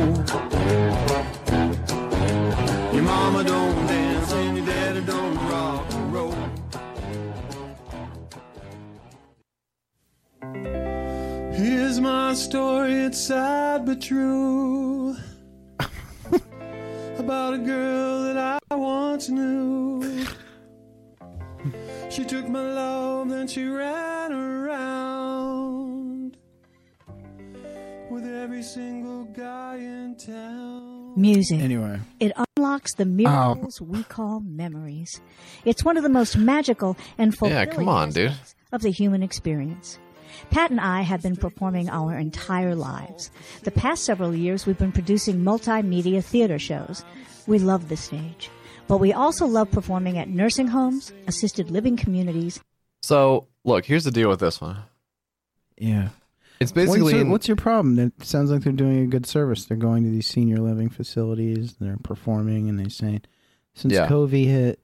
Your 2.94 3.02
mama 3.02 3.44
don't 3.44 3.85
story, 12.36 12.94
it's 12.94 13.18
sad 13.20 13.86
but 13.86 14.00
true. 14.00 15.16
About 17.18 17.54
a 17.54 17.58
girl 17.58 18.22
that 18.24 18.60
I 18.70 18.74
once 18.74 19.28
knew. 19.28 20.24
She 22.10 22.24
took 22.24 22.48
my 22.48 22.60
love, 22.60 23.28
then 23.30 23.46
she 23.48 23.64
ran 23.66 24.32
around 24.32 26.36
with 28.10 28.24
every 28.26 28.62
single 28.62 29.24
guy 29.24 29.76
in 29.76 30.16
town. 30.16 31.12
Music. 31.20 31.60
Anyway, 31.60 31.98
It 32.20 32.32
unlocks 32.56 32.94
the 32.94 33.04
oh. 33.04 33.06
miracles 33.06 33.80
we 33.80 34.02
call 34.04 34.40
memories. 34.40 35.20
It's 35.64 35.84
one 35.84 35.96
of 35.96 36.02
the 36.02 36.08
most 36.10 36.36
magical 36.36 36.96
and 37.18 37.34
fulfilling 37.36 37.68
Yeah, 37.68 37.74
come 37.74 37.88
on, 37.88 38.10
dude. 38.10 38.32
of 38.72 38.82
the 38.82 38.90
human 38.90 39.22
experience. 39.22 39.98
Pat 40.50 40.70
and 40.70 40.80
I 40.80 41.02
have 41.02 41.22
been 41.22 41.36
performing 41.36 41.88
our 41.88 42.16
entire 42.16 42.74
lives. 42.74 43.30
The 43.64 43.70
past 43.70 44.04
several 44.04 44.34
years, 44.34 44.66
we've 44.66 44.78
been 44.78 44.92
producing 44.92 45.42
multimedia 45.42 46.22
theater 46.24 46.58
shows. 46.58 47.04
We 47.46 47.58
love 47.58 47.88
the 47.88 47.96
stage. 47.96 48.50
But 48.88 48.98
we 48.98 49.12
also 49.12 49.46
love 49.46 49.70
performing 49.70 50.16
at 50.18 50.28
nursing 50.28 50.68
homes, 50.68 51.12
assisted 51.26 51.70
living 51.70 51.96
communities, 51.96 52.60
So, 53.02 53.46
look, 53.64 53.84
here's 53.84 54.04
the 54.04 54.10
deal 54.10 54.28
with 54.28 54.40
this 54.40 54.60
one. 54.60 54.78
Yeah. 55.76 56.08
It's 56.58 56.72
What's 56.72 56.86
basically 56.86 57.16
your, 57.16 57.26
what's 57.26 57.48
your 57.48 57.56
problem? 57.56 57.98
It 57.98 58.24
sounds 58.24 58.50
like 58.50 58.62
they're 58.62 58.72
doing 58.72 59.00
a 59.02 59.06
good 59.06 59.26
service. 59.26 59.66
They're 59.66 59.76
going 59.76 60.04
to 60.04 60.10
these 60.10 60.26
senior 60.26 60.56
living 60.58 60.88
facilities. 60.88 61.74
They're 61.80 61.98
performing, 62.02 62.68
and 62.68 62.78
they're 62.78 62.88
saying, 62.88 63.22
since 63.74 63.92
Yeah. 63.92 64.08
COVID 64.08 64.44
hit, 64.46 64.80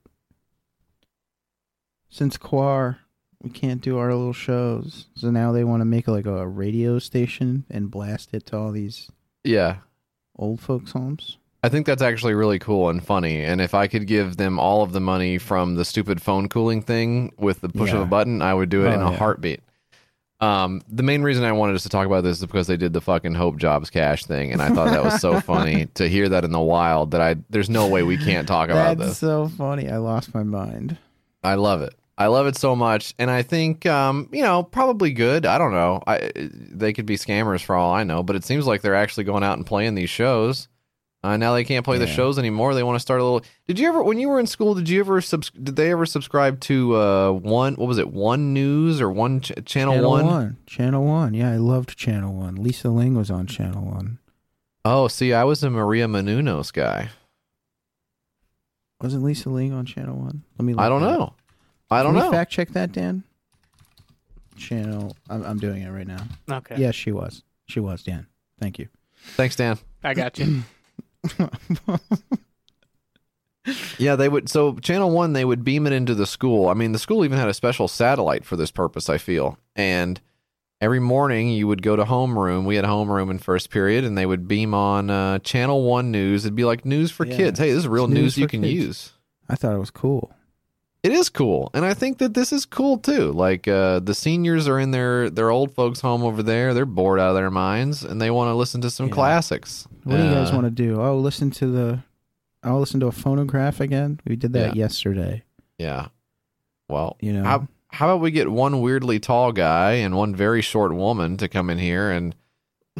since 2.10 2.36
Quar, 2.36 2.98
we 3.42 3.50
can't 3.50 3.80
do 3.80 3.98
our 3.98 4.14
little 4.14 4.32
shows. 4.32 5.06
So 5.14 5.30
now 5.30 5.52
they 5.52 5.64
want 5.64 5.80
to 5.80 5.84
make 5.84 6.08
like 6.08 6.26
a 6.26 6.46
radio 6.46 6.98
station 6.98 7.64
and 7.70 7.90
blast 7.90 8.30
it 8.32 8.46
to 8.46 8.56
all 8.58 8.72
these 8.72 9.10
yeah. 9.44 9.76
old 10.36 10.60
folks' 10.60 10.92
homes. 10.92 11.38
I 11.64 11.68
think 11.68 11.86
that's 11.86 12.02
actually 12.02 12.34
really 12.34 12.58
cool 12.58 12.88
and 12.88 13.04
funny. 13.04 13.44
And 13.44 13.60
if 13.60 13.72
I 13.74 13.86
could 13.86 14.06
give 14.08 14.36
them 14.36 14.58
all 14.58 14.82
of 14.82 14.92
the 14.92 15.00
money 15.00 15.38
from 15.38 15.76
the 15.76 15.84
stupid 15.84 16.20
phone 16.20 16.48
cooling 16.48 16.82
thing 16.82 17.32
with 17.38 17.60
the 17.60 17.68
push 17.68 17.90
of 17.90 17.98
Yeah. 17.98 18.02
a 18.02 18.06
button, 18.06 18.42
I 18.42 18.52
would 18.52 18.68
do 18.68 18.84
it 18.84 18.88
Oh, 18.88 18.94
in 18.94 19.00
a 19.02 19.10
yeah. 19.12 19.16
heartbeat. 19.16 19.60
Um, 20.40 20.82
the 20.88 21.04
main 21.04 21.22
reason 21.22 21.44
I 21.44 21.52
wanted 21.52 21.76
us 21.76 21.84
to 21.84 21.88
talk 21.88 22.04
about 22.04 22.24
this 22.24 22.38
is 22.40 22.46
because 22.46 22.66
they 22.66 22.76
did 22.76 22.92
the 22.92 23.00
fucking 23.00 23.34
Hope 23.34 23.58
Jobs 23.58 23.90
Cash 23.90 24.24
thing, 24.24 24.50
and 24.52 24.60
I 24.60 24.70
thought 24.70 24.90
that 24.90 25.04
was 25.04 25.20
so 25.20 25.40
funny 25.52 25.86
to 25.94 26.08
hear 26.08 26.28
that 26.30 26.42
in 26.44 26.50
the 26.50 26.58
wild. 26.60 27.12
That 27.12 27.20
I 27.20 27.36
there's 27.48 27.70
no 27.70 27.86
way 27.86 28.02
we 28.02 28.16
can't 28.18 28.48
talk 28.48 28.68
about 28.68 28.98
That's 28.98 29.10
this. 29.10 29.18
so 29.18 29.46
funny. 29.56 29.88
I 29.88 29.98
lost 29.98 30.34
my 30.34 30.42
mind. 30.42 30.98
I 31.44 31.54
love 31.54 31.82
it. 31.82 31.94
I 32.18 32.26
love 32.26 32.46
it 32.46 32.56
so 32.56 32.76
much, 32.76 33.14
and 33.18 33.30
I 33.30 33.42
think 33.42 33.86
um, 33.86 34.28
you 34.32 34.42
know 34.42 34.62
probably 34.62 35.12
good. 35.12 35.46
I 35.46 35.58
don't 35.58 35.72
know. 35.72 36.02
I 36.06 36.30
they 36.34 36.92
could 36.92 37.06
be 37.06 37.16
scammers 37.16 37.64
for 37.64 37.74
all 37.74 37.92
I 37.92 38.04
know, 38.04 38.22
but 38.22 38.36
it 38.36 38.44
seems 38.44 38.66
like 38.66 38.82
they're 38.82 38.94
actually 38.94 39.24
going 39.24 39.42
out 39.42 39.56
and 39.56 39.66
playing 39.66 39.94
these 39.94 40.10
shows. 40.10 40.68
Uh, 41.24 41.36
now 41.36 41.54
they 41.54 41.62
can't 41.62 41.84
play 41.84 41.98
the 41.98 42.06
shows 42.08 42.36
anymore. 42.36 42.74
They 42.74 42.82
want 42.82 42.96
to 42.96 43.00
start 43.00 43.20
a 43.20 43.22
little. 43.22 43.42
Did 43.68 43.78
you 43.78 43.86
ever, 43.86 44.02
when 44.02 44.18
you 44.18 44.28
were 44.28 44.40
in 44.40 44.46
school, 44.48 44.74
did 44.74 44.88
you 44.88 44.98
ever 44.98 45.20
subs- 45.20 45.50
Did 45.50 45.76
they 45.76 45.92
ever 45.92 46.04
subscribe 46.04 46.58
to 46.62 46.96
uh, 46.96 47.30
one? 47.30 47.74
What 47.76 47.86
was 47.86 47.98
it? 47.98 48.10
One 48.12 48.52
News 48.52 49.00
or 49.00 49.08
one 49.08 49.40
ch- 49.40 49.52
channel, 49.64 49.94
Channel 49.94 50.10
one? 50.10 50.26
one. 50.26 50.56
Channel 50.66 51.04
One. 51.04 51.32
Yeah, 51.32 51.52
I 51.52 51.58
loved 51.58 51.96
Channel 51.96 52.34
One. 52.34 52.56
Lisa 52.56 52.88
Ling 52.90 53.14
was 53.16 53.30
on 53.30 53.46
Channel 53.46 53.84
One. 53.84 54.18
Oh, 54.84 55.06
see, 55.06 55.32
I 55.32 55.44
was 55.44 55.62
a 55.62 55.70
Maria 55.70 56.06
Menounos 56.08 56.72
guy. 56.72 57.10
Wasn't 59.00 59.22
Lisa 59.22 59.48
Ling 59.48 59.72
on 59.72 59.86
Channel 59.86 60.16
One? 60.16 60.42
Let 60.58 60.64
me. 60.64 60.74
I 60.76 60.88
don't 60.88 61.02
know. 61.02 61.34
I 61.92 62.02
don't 62.02 62.14
Can 62.14 62.22
we 62.22 62.26
know. 62.28 62.32
fact 62.32 62.50
check 62.52 62.70
that, 62.70 62.92
Dan. 62.92 63.22
Channel. 64.56 65.16
I'm, 65.30 65.42
I'm 65.44 65.58
doing 65.58 65.82
it 65.82 65.90
right 65.90 66.06
now. 66.06 66.24
Okay. 66.50 66.76
Yes, 66.78 66.94
she 66.94 67.10
was. 67.12 67.42
She 67.68 67.80
was, 67.80 68.02
Dan. 68.02 68.26
Thank 68.60 68.78
you. 68.78 68.88
Thanks, 69.34 69.56
Dan. 69.56 69.78
I 70.04 70.14
got 70.14 70.38
you. 70.38 70.62
Yeah, 73.96 74.16
they 74.16 74.28
would. 74.28 74.48
So, 74.48 74.74
Channel 74.74 75.12
One, 75.12 75.34
they 75.34 75.44
would 75.44 75.62
beam 75.62 75.86
it 75.86 75.92
into 75.92 76.16
the 76.16 76.26
school. 76.26 76.68
I 76.68 76.74
mean, 76.74 76.90
the 76.90 76.98
school 76.98 77.24
even 77.24 77.38
had 77.38 77.46
a 77.48 77.54
special 77.54 77.86
satellite 77.86 78.44
for 78.44 78.56
this 78.56 78.72
purpose. 78.72 79.08
I 79.08 79.18
feel, 79.18 79.56
and 79.76 80.20
every 80.80 80.98
morning 80.98 81.50
you 81.50 81.68
would 81.68 81.80
go 81.80 81.94
to 81.94 82.02
homeroom. 82.04 82.64
We 82.64 82.74
had 82.74 82.84
homeroom 82.84 83.30
in 83.30 83.38
first 83.38 83.70
period, 83.70 84.02
and 84.04 84.18
they 84.18 84.26
would 84.26 84.48
beam 84.48 84.74
on 84.74 85.10
uh, 85.10 85.38
Channel 85.38 85.84
One 85.84 86.10
news. 86.10 86.44
It'd 86.44 86.56
be 86.56 86.64
like 86.64 86.84
news 86.84 87.12
for 87.12 87.24
Yeah. 87.24 87.36
kids. 87.36 87.60
Hey, 87.60 87.68
this 87.70 87.78
is 87.78 87.88
real 87.88 88.08
news, 88.08 88.18
news 88.18 88.38
you 88.38 88.48
can 88.48 88.62
kids. 88.62 88.72
use. 88.74 89.12
I 89.48 89.54
thought 89.54 89.74
it 89.74 89.78
was 89.78 89.92
cool. 89.92 90.34
It 91.02 91.10
is 91.10 91.28
cool, 91.28 91.68
and 91.74 91.84
I 91.84 91.94
think 91.94 92.18
that 92.18 92.32
this 92.34 92.52
is 92.52 92.64
cool 92.64 92.96
too. 92.96 93.32
Like 93.32 93.66
uh, 93.66 93.98
the 93.98 94.14
seniors 94.14 94.68
are 94.68 94.78
in 94.78 94.92
their 94.92 95.28
their 95.30 95.50
old 95.50 95.74
folks' 95.74 96.00
home 96.00 96.22
over 96.22 96.44
there. 96.44 96.74
They're 96.74 96.86
bored 96.86 97.18
out 97.18 97.30
of 97.30 97.34
their 97.34 97.50
minds, 97.50 98.04
and 98.04 98.20
they 98.22 98.30
want 98.30 98.50
to 98.50 98.54
listen 98.54 98.80
to 98.82 98.90
some 98.90 99.08
Yeah. 99.08 99.14
classics. 99.14 99.88
What 100.04 100.18
do 100.18 100.22
you 100.22 100.30
guys 100.30 100.50
Uh, 100.50 100.54
want 100.54 100.66
to 100.66 100.70
do? 100.70 101.00
Oh, 101.00 101.18
listen 101.18 101.50
to 101.52 101.66
the. 101.66 101.98
I'll 102.62 102.78
listen 102.78 103.00
to 103.00 103.08
a 103.08 103.12
phonograph 103.12 103.80
again. 103.80 104.20
We 104.24 104.36
did 104.36 104.52
that 104.52 104.76
Yeah. 104.76 104.84
yesterday. 104.84 105.42
Yeah. 105.76 106.06
Well, 106.88 107.16
You 107.20 107.32
know. 107.32 107.42
how 107.42 107.66
how 107.88 108.06
about 108.08 108.20
we 108.20 108.30
get 108.30 108.48
one 108.52 108.80
weirdly 108.80 109.18
tall 109.18 109.50
guy 109.50 109.94
and 109.94 110.16
one 110.16 110.36
very 110.36 110.62
short 110.62 110.94
woman 110.94 111.36
to 111.38 111.48
come 111.48 111.68
in 111.68 111.78
here 111.78 112.12
and 112.12 112.34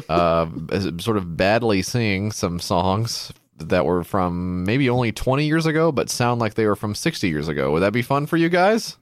uh 0.09 0.47
sort 0.99 1.15
of 1.15 1.37
badly 1.37 1.81
sing 1.81 2.31
some 2.33 2.59
songs 2.59 3.31
that 3.69 3.85
were 3.85 4.03
from 4.03 4.63
maybe 4.65 4.89
only 4.89 5.11
20 5.11 5.45
years 5.45 5.65
ago 5.65 5.91
but 5.91 6.09
sound 6.09 6.39
like 6.41 6.53
they 6.55 6.65
were 6.65 6.75
from 6.75 6.95
60 6.95 7.27
years 7.27 7.47
ago. 7.47 7.71
Would 7.71 7.81
that 7.81 7.93
be 7.93 8.01
fun 8.01 8.25
for 8.25 8.37
you 8.37 8.49
guys? 8.49 8.97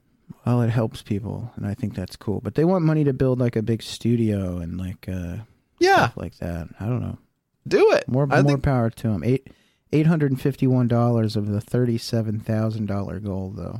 Well, 0.45 0.61
it 0.61 0.69
helps 0.69 1.01
people, 1.01 1.51
and 1.57 1.67
I 1.67 1.73
think 1.73 1.93
that's 1.93 2.15
cool. 2.15 2.39
But 2.39 2.55
they 2.55 2.63
want 2.63 2.85
money 2.85 3.03
to 3.03 3.11
build 3.13 3.39
like 3.39 3.55
a 3.57 3.61
big 3.61 3.83
studio 3.83 4.57
and 4.59 4.77
like 4.79 5.07
uh 5.09 5.37
Yeah, 5.79 5.95
stuff 5.97 6.17
like 6.17 6.37
that. 6.37 6.69
I 6.79 6.85
don't 6.85 7.01
know. 7.01 7.17
do 7.67 7.91
it. 7.91 8.07
More 8.07 8.27
I 8.31 8.41
more 8.41 8.51
think 8.51 8.63
power 8.63 8.89
to 8.89 9.07
them. 9.09 9.23
Eight 9.25 9.49
eight 9.91 10.07
hundred 10.07 10.31
and 10.31 10.39
fifty 10.41 10.67
one 10.67 10.87
dollars 10.87 11.35
of 11.35 11.47
the 11.47 11.59
thirty 11.59 11.97
seven 11.97 12.39
thousand 12.39 12.85
dollar 12.85 13.19
goal, 13.19 13.51
though. 13.55 13.79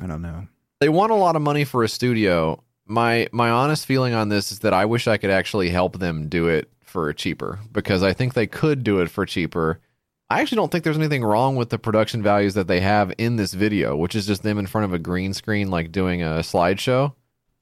I 0.00 0.06
don't 0.06 0.22
know. 0.22 0.46
they 0.80 0.88
want 0.88 1.12
a 1.12 1.16
lot 1.16 1.36
of 1.36 1.42
money 1.42 1.64
for 1.64 1.82
a 1.82 1.88
studio. 1.88 2.62
My 2.86 3.26
my 3.32 3.48
honest 3.48 3.86
feeling 3.86 4.12
on 4.12 4.28
this 4.28 4.52
is 4.52 4.58
that 4.60 4.74
I 4.74 4.84
wish 4.84 5.06
I 5.08 5.16
could 5.16 5.30
actually 5.30 5.70
help 5.70 5.98
them 5.98 6.28
do 6.28 6.48
it 6.48 6.70
for 6.94 7.12
cheaper 7.12 7.58
because 7.72 8.04
I 8.04 8.12
think 8.12 8.34
they 8.34 8.46
could 8.46 8.84
do 8.84 9.00
it 9.00 9.10
for 9.10 9.26
cheaper. 9.26 9.80
I 10.30 10.40
actually 10.40 10.56
don't 10.56 10.70
think 10.70 10.84
there's 10.84 10.96
anything 10.96 11.24
wrong 11.24 11.56
with 11.56 11.70
the 11.70 11.78
production 11.78 12.22
values 12.22 12.54
that 12.54 12.68
they 12.68 12.78
have 12.78 13.12
in 13.18 13.34
this 13.34 13.52
video, 13.52 13.96
which 13.96 14.14
is 14.14 14.28
just 14.28 14.44
them 14.44 14.60
in 14.60 14.68
front 14.68 14.84
of 14.84 14.94
a 14.94 14.98
green 15.00 15.34
screen 15.34 15.72
like 15.72 15.90
doing 15.90 16.22
a 16.22 16.36
slideshow. 16.36 17.12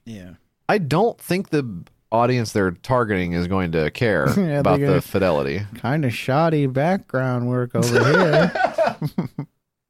Yeah. 0.05 0.35
I 0.69 0.77
don't 0.77 1.19
think 1.19 1.49
the 1.49 1.83
audience 2.13 2.53
they're 2.53 2.73
targeting 2.73 3.33
is 3.33 3.47
going 3.47 3.73
to 3.73 3.91
care 3.91 4.29
Yeah, 4.37 4.61
about 4.61 4.81
the 4.81 5.01
fidelity. 5.01 5.63
Kind 5.77 6.05
of 6.05 6.15
shoddy 6.15 6.67
background 6.67 7.49
work 7.49 7.75
over 7.75 7.89
here. 7.89 8.53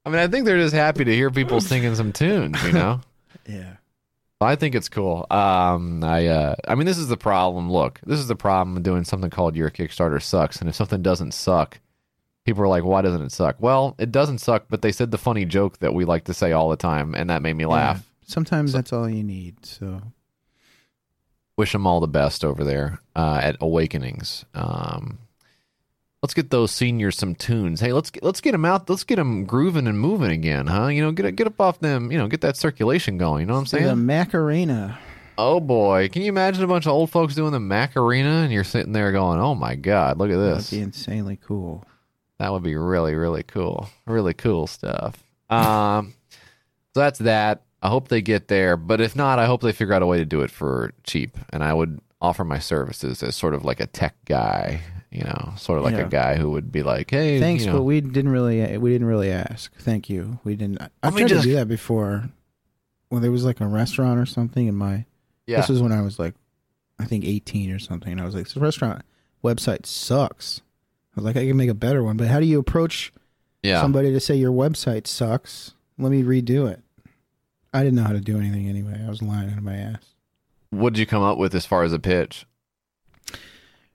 I 0.07 0.09
mean, 0.09 0.21
I 0.21 0.29
think 0.29 0.47
they're 0.47 0.59
just 0.59 0.75
happy 0.75 1.05
to 1.05 1.13
hear 1.13 1.33
people 1.33 1.61
singing 1.61 1.97
some 1.97 2.13
tunes, 2.13 2.63
you 2.63 2.73
know? 2.73 3.01
yeah. 3.49 3.75
I 4.43 4.57
think 4.57 4.75
it's 4.75 4.89
cool. 4.89 5.27
Um, 5.31 6.03
I, 6.05 6.27
uh, 6.27 6.55
I 6.67 6.75
mean, 6.75 6.87
this 6.87 6.99
is 6.99 7.09
the 7.09 7.17
problem. 7.17 7.71
Look, 7.71 8.01
this 8.05 8.19
is 8.19 8.29
the 8.29 8.37
problem 8.37 8.75
with 8.75 8.83
doing 8.83 9.05
something 9.05 9.31
called 9.31 9.57
your 9.57 9.71
Kickstarter 9.71 10.23
sucks. 10.23 10.61
And 10.61 10.69
if 10.69 10.75
something 10.75 11.03
doesn't 11.03 11.33
suck, 11.33 11.81
people 12.45 12.63
are 12.63 12.69
like, 12.69 12.85
"Why 12.85 13.03
doesn't 13.03 13.23
it 13.23 13.33
suck?" 13.33 13.57
Well, 13.61 13.95
it 13.99 14.13
doesn't 14.13 14.39
suck, 14.39 14.67
but 14.69 14.83
they 14.83 14.93
said 14.93 15.11
the 15.11 15.19
funny 15.19 15.45
joke 15.45 15.79
that 15.79 15.95
we 15.95 16.05
like 16.05 16.25
to 16.25 16.35
say 16.35 16.53
all 16.53 16.69
the 16.69 16.77
time, 16.77 17.15
and 17.15 17.31
that 17.31 17.43
made 17.43 17.57
me 17.57 17.67
laugh. 17.67 17.97
Yeah. 17.97 18.29
Sometimes 18.29 18.73
that's 18.73 18.93
all 18.93 19.09
you 19.09 19.23
need. 19.23 19.65
So 19.67 20.01
Wish 21.57 21.73
them 21.73 21.87
all 21.87 22.01
the 22.01 22.09
best 22.09 22.45
over 22.45 22.65
there 22.65 22.99
uh, 23.15 23.39
at 23.43 23.57
Awakenings. 23.61 24.47
Um, 24.55 25.19
let's 26.23 26.35
get 26.35 26.51
those 26.51 26.71
seniors 26.71 27.17
some 27.19 27.35
tunes. 27.35 27.81
Hey, 27.81 27.93
let's 27.93 28.11
get, 28.11 28.23
let's 28.23 28.41
get 28.41 28.53
them 28.53 28.65
out. 28.65 28.89
Let's 28.89 29.05
get 29.05 29.17
them 29.17 29.45
grooving 29.45 29.87
and 29.87 29.99
moving 29.99 30.31
again, 30.31 30.67
huh? 30.67 30.87
You 30.87 31.03
know, 31.03 31.13
get 31.13 31.35
get 31.37 31.47
up 31.47 31.61
off 31.61 31.81
them. 31.81 32.11
You 32.13 32.19
know, 32.19 32.29
get 32.29 32.41
that 32.43 32.57
circulation 32.57 33.19
going. 33.19 33.41
You 33.41 33.47
know 33.47 33.55
what 33.55 33.61
I'm 33.61 33.67
saying? 33.67 33.87
the 33.87 33.97
Macarena. 33.97 34.99
Oh 35.39 35.61
boy, 35.61 36.09
can 36.11 36.23
you 36.23 36.29
imagine 36.29 36.63
a 36.63 36.67
bunch 36.67 36.87
of 36.87 36.93
old 36.93 37.11
folks 37.11 37.35
doing 37.35 37.53
the 37.53 37.61
Macarena 37.61 38.43
and 38.43 38.53
you're 38.53 38.65
sitting 38.65 38.93
there 38.93 39.13
going, 39.13 39.41
"Oh 39.41 39.55
my 39.55 39.75
god, 39.75 40.19
look 40.19 40.31
at 40.31 40.37
this!" 40.37 40.71
That'd 40.71 40.79
be 40.79 40.83
insanely 40.83 41.39
cool. 41.43 41.85
That 42.39 42.53
would 42.53 42.63
be 42.63 42.77
really 42.77 43.15
really 43.15 43.43
cool. 43.43 43.89
Really 44.07 44.35
cool 44.35 44.67
stuff. 44.67 45.23
Um 45.51 46.15
so 46.95 47.01
that's 47.01 47.21
that. 47.21 47.63
I 47.83 47.89
hope 47.89 48.09
they 48.09 48.21
get 48.21 48.47
there, 48.49 48.77
but 48.77 49.01
if 49.01 49.17
not, 49.17 49.39
I 49.39 49.47
hope 49.47 49.63
they 49.63 49.73
figure 49.73 49.95
out 49.95 50.03
a 50.03 50.07
way 50.07 50.19
to 50.19 50.25
do 50.25 50.43
it 50.43 50.51
for 50.51 50.93
cheap 51.03 51.37
and 51.51 51.65
I 51.65 51.73
would 51.73 51.99
offer 52.21 52.45
my 52.45 52.59
services 52.59 53.23
as 53.23 53.35
sort 53.35 53.55
of 53.55 53.65
like 53.65 53.81
a 53.81 53.87
tech 53.87 54.15
guy, 54.27 54.83
you 55.13 55.25
know, 55.25 55.53
sort 55.57 55.79
of 55.79 55.85
like 55.85 55.95
Yeah. 55.95 56.07
a 56.07 56.09
guy 56.09 56.37
who 56.37 56.51
would 56.51 56.73
be 56.73 56.83
like, 56.83 57.11
"Hey, 57.11 57.39
Thanks, 57.39 57.65
you 57.65 57.71
know, 57.71 57.79
but 57.79 57.83
we 57.85 58.01
didn't 58.01 58.31
really 58.31 58.79
we 58.79 58.91
didn't 58.91 59.07
really 59.07 59.31
ask. 59.31 59.73
Thank 59.77 60.09
you. 60.09 60.39
We 60.43 60.57
didn't. 60.57 60.81
I, 60.81 60.89
I 61.03 61.07
Let 61.09 61.15
me 61.15 61.21
tried 61.21 61.29
just- 61.29 61.43
to 61.43 61.49
do 61.51 61.55
that 61.57 61.69
before. 61.69 62.31
When 63.11 63.21
there 63.21 63.31
was 63.31 63.45
like 63.45 63.61
a 63.61 63.67
restaurant 63.67 64.19
or 64.19 64.25
something 64.25 64.67
in 64.67 64.75
my. 64.75 65.05
yeah. 65.47 65.59
This 65.59 65.69
was 65.69 65.83
when 65.83 65.93
I 65.93 66.01
was 66.01 66.19
like, 66.19 66.35
I 66.99 67.05
think 67.05 67.25
eighteen 67.27 67.71
or 67.71 67.79
something, 67.79 68.11
and 68.11 68.21
I 68.21 68.25
was 68.25 68.35
like, 68.35 68.45
"This 68.45 68.57
restaurant 68.57 69.03
website 69.45 69.85
sucks." 69.85 70.63
I 71.15 71.21
was 71.21 71.25
like, 71.27 71.37
"I 71.37 71.47
can 71.47 71.59
make 71.59 71.69
a 71.69 71.75
better 71.75 72.03
one," 72.03 72.17
but 72.17 72.29
how 72.29 72.41
do 72.41 72.47
you 72.47 72.59
approach 72.59 73.13
yeah. 73.63 73.83
somebody 73.83 74.11
to 74.13 74.19
say 74.21 74.35
your 74.37 74.51
website 74.53 75.07
sucks? 75.07 75.75
Let 75.99 76.11
me 76.11 76.23
redo 76.23 76.71
it. 76.71 76.81
I 77.75 77.83
didn't 77.83 77.97
know 77.97 78.05
how 78.05 78.15
to 78.15 78.21
do 78.21 78.39
anything 78.39 78.67
anyway. 78.67 78.99
I 79.05 79.11
was 79.11 79.21
lying 79.21 79.51
out 79.51 79.59
of 79.59 79.63
my 79.65 79.77
ass. 79.77 80.15
What'd 80.71 80.99
you 80.99 81.05
come 81.05 81.23
up 81.23 81.37
with 81.37 81.55
as 81.55 81.67
far 81.67 81.83
as 81.85 81.93
a 81.93 81.99
pitch? 81.99 82.47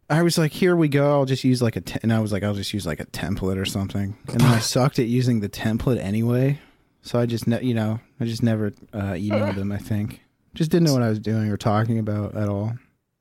I 0.10 0.22
was 0.24 0.38
like, 0.38 0.54
here 0.54 0.76
we 0.76 0.88
go. 0.88 1.12
I'll 1.12 1.26
just 1.26 1.44
use 1.44 1.62
like 1.62 1.76
a, 1.76 1.82
te-, 1.82 2.00
and 2.02 2.14
I 2.14 2.20
was 2.20 2.32
like, 2.32 2.44
I'll 2.44 2.54
just 2.54 2.74
use 2.74 2.86
like 2.86 3.00
a 3.00 3.06
template 3.08 3.58
or 3.58 3.66
something. 3.66 4.16
And 4.30 4.40
then 4.40 4.48
I 4.52 4.60
sucked 4.74 5.00
at 5.00 5.08
using 5.08 5.42
the 5.42 5.50
template 5.50 6.00
anyway. 6.00 6.60
So 7.02 7.20
I 7.20 7.26
just, 7.26 7.48
ne- 7.48 7.64
you 7.64 7.74
know, 7.74 8.00
I 8.20 8.26
just 8.26 8.44
never 8.44 8.68
uh, 8.94 9.14
emailed 9.14 9.56
them, 9.56 9.72
I 9.72 9.78
think. 9.78 10.22
Just 10.54 10.72
didn't 10.72 10.86
know 10.88 10.94
what 10.94 11.04
I 11.04 11.10
was 11.10 11.20
doing 11.20 11.50
or 11.50 11.58
talking 11.58 12.00
about 12.00 12.36
at 12.36 12.50
all. 12.50 12.74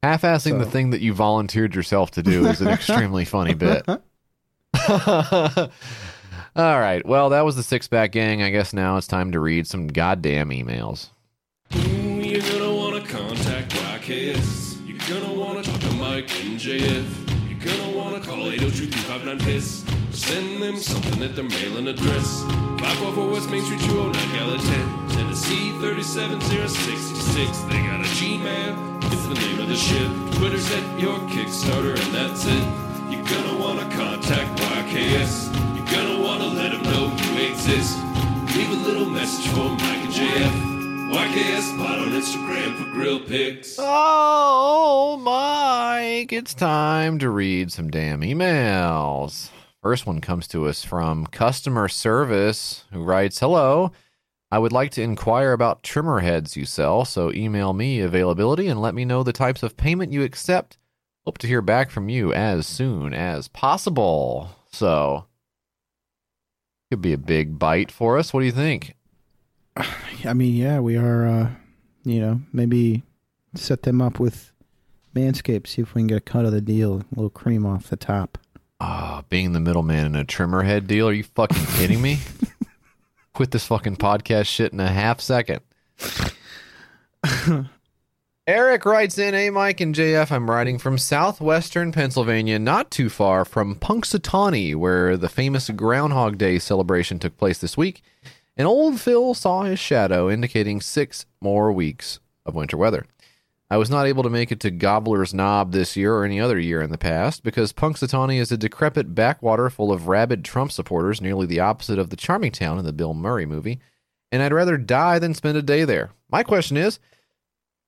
Half-assing 0.03 0.59
the 0.59 0.67
thing 0.67 0.91
that 0.91 1.01
you 1.01 1.13
volunteered 1.13 1.75
yourself 1.75 2.13
to 2.13 2.23
do 2.23 2.47
is 2.47 2.61
an 2.61 2.69
extremely 2.69 3.25
funny 3.27 3.55
bit. 3.55 3.85
All 3.89 3.99
right. 6.57 7.05
Well, 7.05 7.31
that 7.31 7.45
was 7.45 7.57
the 7.57 7.63
six 7.63 7.89
pack 7.89 8.13
gang. 8.13 8.43
I 8.43 8.51
guess 8.51 8.73
now 8.73 8.97
it's 8.97 9.07
time 9.07 9.33
to 9.33 9.41
read 9.41 9.67
some 9.67 9.89
goddamn 9.89 10.51
emails. 10.51 11.09
JF. 16.67 17.07
You're 17.49 17.63
gonna 17.63 17.97
wanna 17.97 18.19
call 18.19 18.51
802 18.51 18.91
359 18.91 19.39
piss. 19.39 19.85
Send 20.11 20.61
them 20.61 20.77
something 20.77 21.23
at 21.23 21.37
their 21.37 21.45
mailing 21.45 21.87
address. 21.87 22.43
544 22.83 23.31
West 23.31 23.51
Main 23.51 23.63
Street, 23.63 23.79
209 23.87 24.35
Gallatin, 24.35 24.87
Tennessee 25.15 25.71
37066. 25.79 27.59
They 27.71 27.79
got 27.87 28.03
a 28.03 28.11
Gmail, 28.19 28.99
it's 29.15 29.27
the 29.31 29.39
name 29.47 29.61
of 29.61 29.69
the 29.69 29.77
ship. 29.77 30.11
Twitter's 30.43 30.67
at 30.73 30.83
your 30.99 31.15
Kickstarter, 31.31 31.95
and 32.03 32.11
that's 32.13 32.45
it. 32.51 32.67
You're 33.15 33.23
gonna 33.31 33.63
wanna 33.63 33.87
contact 33.95 34.59
YKS. 34.59 35.55
You're 35.77 35.87
gonna 35.87 36.19
wanna 36.21 36.49
let 36.49 36.73
them 36.73 36.83
know 36.83 37.15
you 37.31 37.47
exist. 37.47 37.97
Leave 38.57 38.71
a 38.71 38.81
little 38.83 39.07
message 39.07 39.47
for 39.55 39.71
Mike 39.71 40.03
and 40.03 40.13
JF. 40.13 40.76
YKS 41.13 41.79
Pod 41.79 41.99
on 42.01 42.09
Instagram 42.09 42.77
for 42.77 42.91
grill 42.91 43.21
pics. 43.21 43.77
Oh, 43.79 45.17
Mike, 45.23 46.33
it's 46.33 46.53
time 46.53 47.19
to 47.21 47.31
read 47.31 47.71
some 47.71 47.91
damn 47.91 48.23
emails. 48.23 49.51
First 49.81 50.05
one 50.05 50.21
comes 50.21 50.49
to 50.49 50.67
us 50.67 50.83
from 50.83 51.27
customer 51.27 51.89
service 51.89 52.85
who 52.93 53.05
writes, 53.05 53.39
"Hello, 53.39 53.93
I 54.51 54.59
would 54.59 54.73
like 54.73 54.91
to 54.93 55.03
inquire 55.03 55.53
about 55.53 55.85
trimmer 55.85 56.21
heads 56.21 56.57
you 56.57 56.65
sell, 56.65 57.05
so 57.05 57.33
email 57.33 57.73
me 57.73 58.01
availability 58.01 58.67
and 58.67 58.83
let 58.83 58.95
me 58.95 59.05
know 59.05 59.23
the 59.23 59.33
types 59.33 59.63
of 59.63 59.77
payment 59.77 60.13
you 60.13 60.25
accept. 60.25 60.77
Hope 61.25 61.39
to 61.39 61.47
hear 61.47 61.63
back 61.63 61.91
from 61.91 62.09
you 62.09 62.33
as 62.33 62.67
soon 62.67 63.15
as 63.15 63.47
possible." 63.47 64.51
So, 64.73 65.27
could 66.91 67.01
be 67.01 67.13
a 67.13 67.19
big 67.19 67.61
bite 67.61 67.93
for 67.93 68.19
us. 68.19 68.33
What 68.35 68.41
do 68.41 68.47
you 68.47 68.53
think? 68.53 68.95
I 70.25 70.33
mean, 70.33 70.55
yeah, 70.55 70.81
we 70.81 70.97
are. 70.97 71.27
uh 71.27 71.51
You 72.05 72.21
know, 72.21 72.41
maybe 72.53 73.03
set 73.55 73.83
them 73.83 74.01
up 74.01 74.19
with 74.19 74.53
Manscaped. 75.15 75.67
See 75.67 75.83
if 75.83 75.95
we 75.95 76.01
can 76.01 76.07
get 76.07 76.19
a 76.19 76.21
cut 76.21 76.45
of 76.45 76.53
the 76.53 76.61
deal. 76.61 76.99
A 77.01 77.05
little 77.15 77.31
cream 77.31 77.65
off 77.67 77.89
the 77.89 77.97
top. 77.97 78.39
Ah, 78.81 79.25
being 79.31 79.53
the 79.53 79.61
middleman 79.61 80.07
in 80.07 80.17
a 80.17 80.25
trimmer 80.25 80.63
head 80.63 80.87
deal? 80.87 81.09
Are 81.09 81.13
you 81.13 81.25
fucking 81.25 81.65
kidding 81.77 82.03
me? 82.03 82.19
Quit 83.33 83.51
this 83.51 83.67
fucking 83.67 83.97
podcast 83.97 84.47
shit 84.47 84.73
in 84.73 84.81
a 84.81 84.89
half 84.89 85.21
second. 85.21 85.61
Eric 88.47 88.85
writes 88.85 89.19
in, 89.19 89.35
Hey 89.35 89.51
Mike 89.51 89.81
and 89.81 89.95
JF, 89.95 90.31
I'm 90.31 90.49
writing 90.49 90.79
from 90.79 90.99
southwestern 90.99 91.91
Pennsylvania, 91.91 92.59
not 92.59 92.91
too 92.93 93.09
far 93.09 93.45
from 93.45 93.75
Punxsutawney, 93.75 94.77
where 94.77 95.17
the 95.17 95.29
famous 95.29 95.69
Groundhog 95.71 96.39
Day 96.39 96.59
celebration 96.59 97.19
took 97.19 97.37
place 97.37 97.59
this 97.59 97.77
week. 97.77 98.03
And 98.57 98.67
old 98.67 99.01
Phil 99.01 99.35
saw 99.35 99.63
his 99.63 99.79
shadow, 99.79 100.31
indicating 100.31 100.81
six 100.81 101.27
more 101.41 101.73
weeks 101.73 102.21
of 102.45 102.55
winter 102.55 102.77
weather. 102.77 103.07
I 103.69 103.77
was 103.79 103.91
not 103.91 104.07
able 104.07 104.23
to 104.23 104.31
make 104.31 104.53
it 104.53 104.61
to 104.61 104.71
Gobbler's 104.71 105.35
Knob 105.35 105.73
this 105.73 105.97
year 105.97 106.15
or 106.15 106.25
any 106.25 106.41
other 106.41 106.59
year 106.59 106.81
in 106.81 106.91
the 106.91 106.99
past 106.99 107.43
because 107.43 107.73
Punxsutawney 107.73 108.39
is 108.39 108.53
a 108.53 108.57
decrepit 108.57 109.13
backwater 109.15 109.69
full 109.69 109.91
of 109.91 110.07
rabid 110.07 110.45
Trump 110.45 110.71
supporters, 110.71 111.21
nearly 111.21 111.47
the 111.47 111.59
opposite 111.59 111.99
of 111.99 112.11
the 112.11 112.17
charming 112.17 112.53
town 112.53 112.79
in 112.79 112.85
the 112.85 112.93
Bill 112.93 113.13
Murray 113.13 113.45
movie, 113.45 113.81
and 114.31 114.41
I'd 114.41 114.53
rather 114.53 114.77
die 114.77 115.19
than 115.19 115.35
spend 115.35 115.59
a 115.59 115.63
day 115.63 115.85
there. 115.85 116.11
My 116.31 116.45
question 116.45 116.77
is 116.77 117.01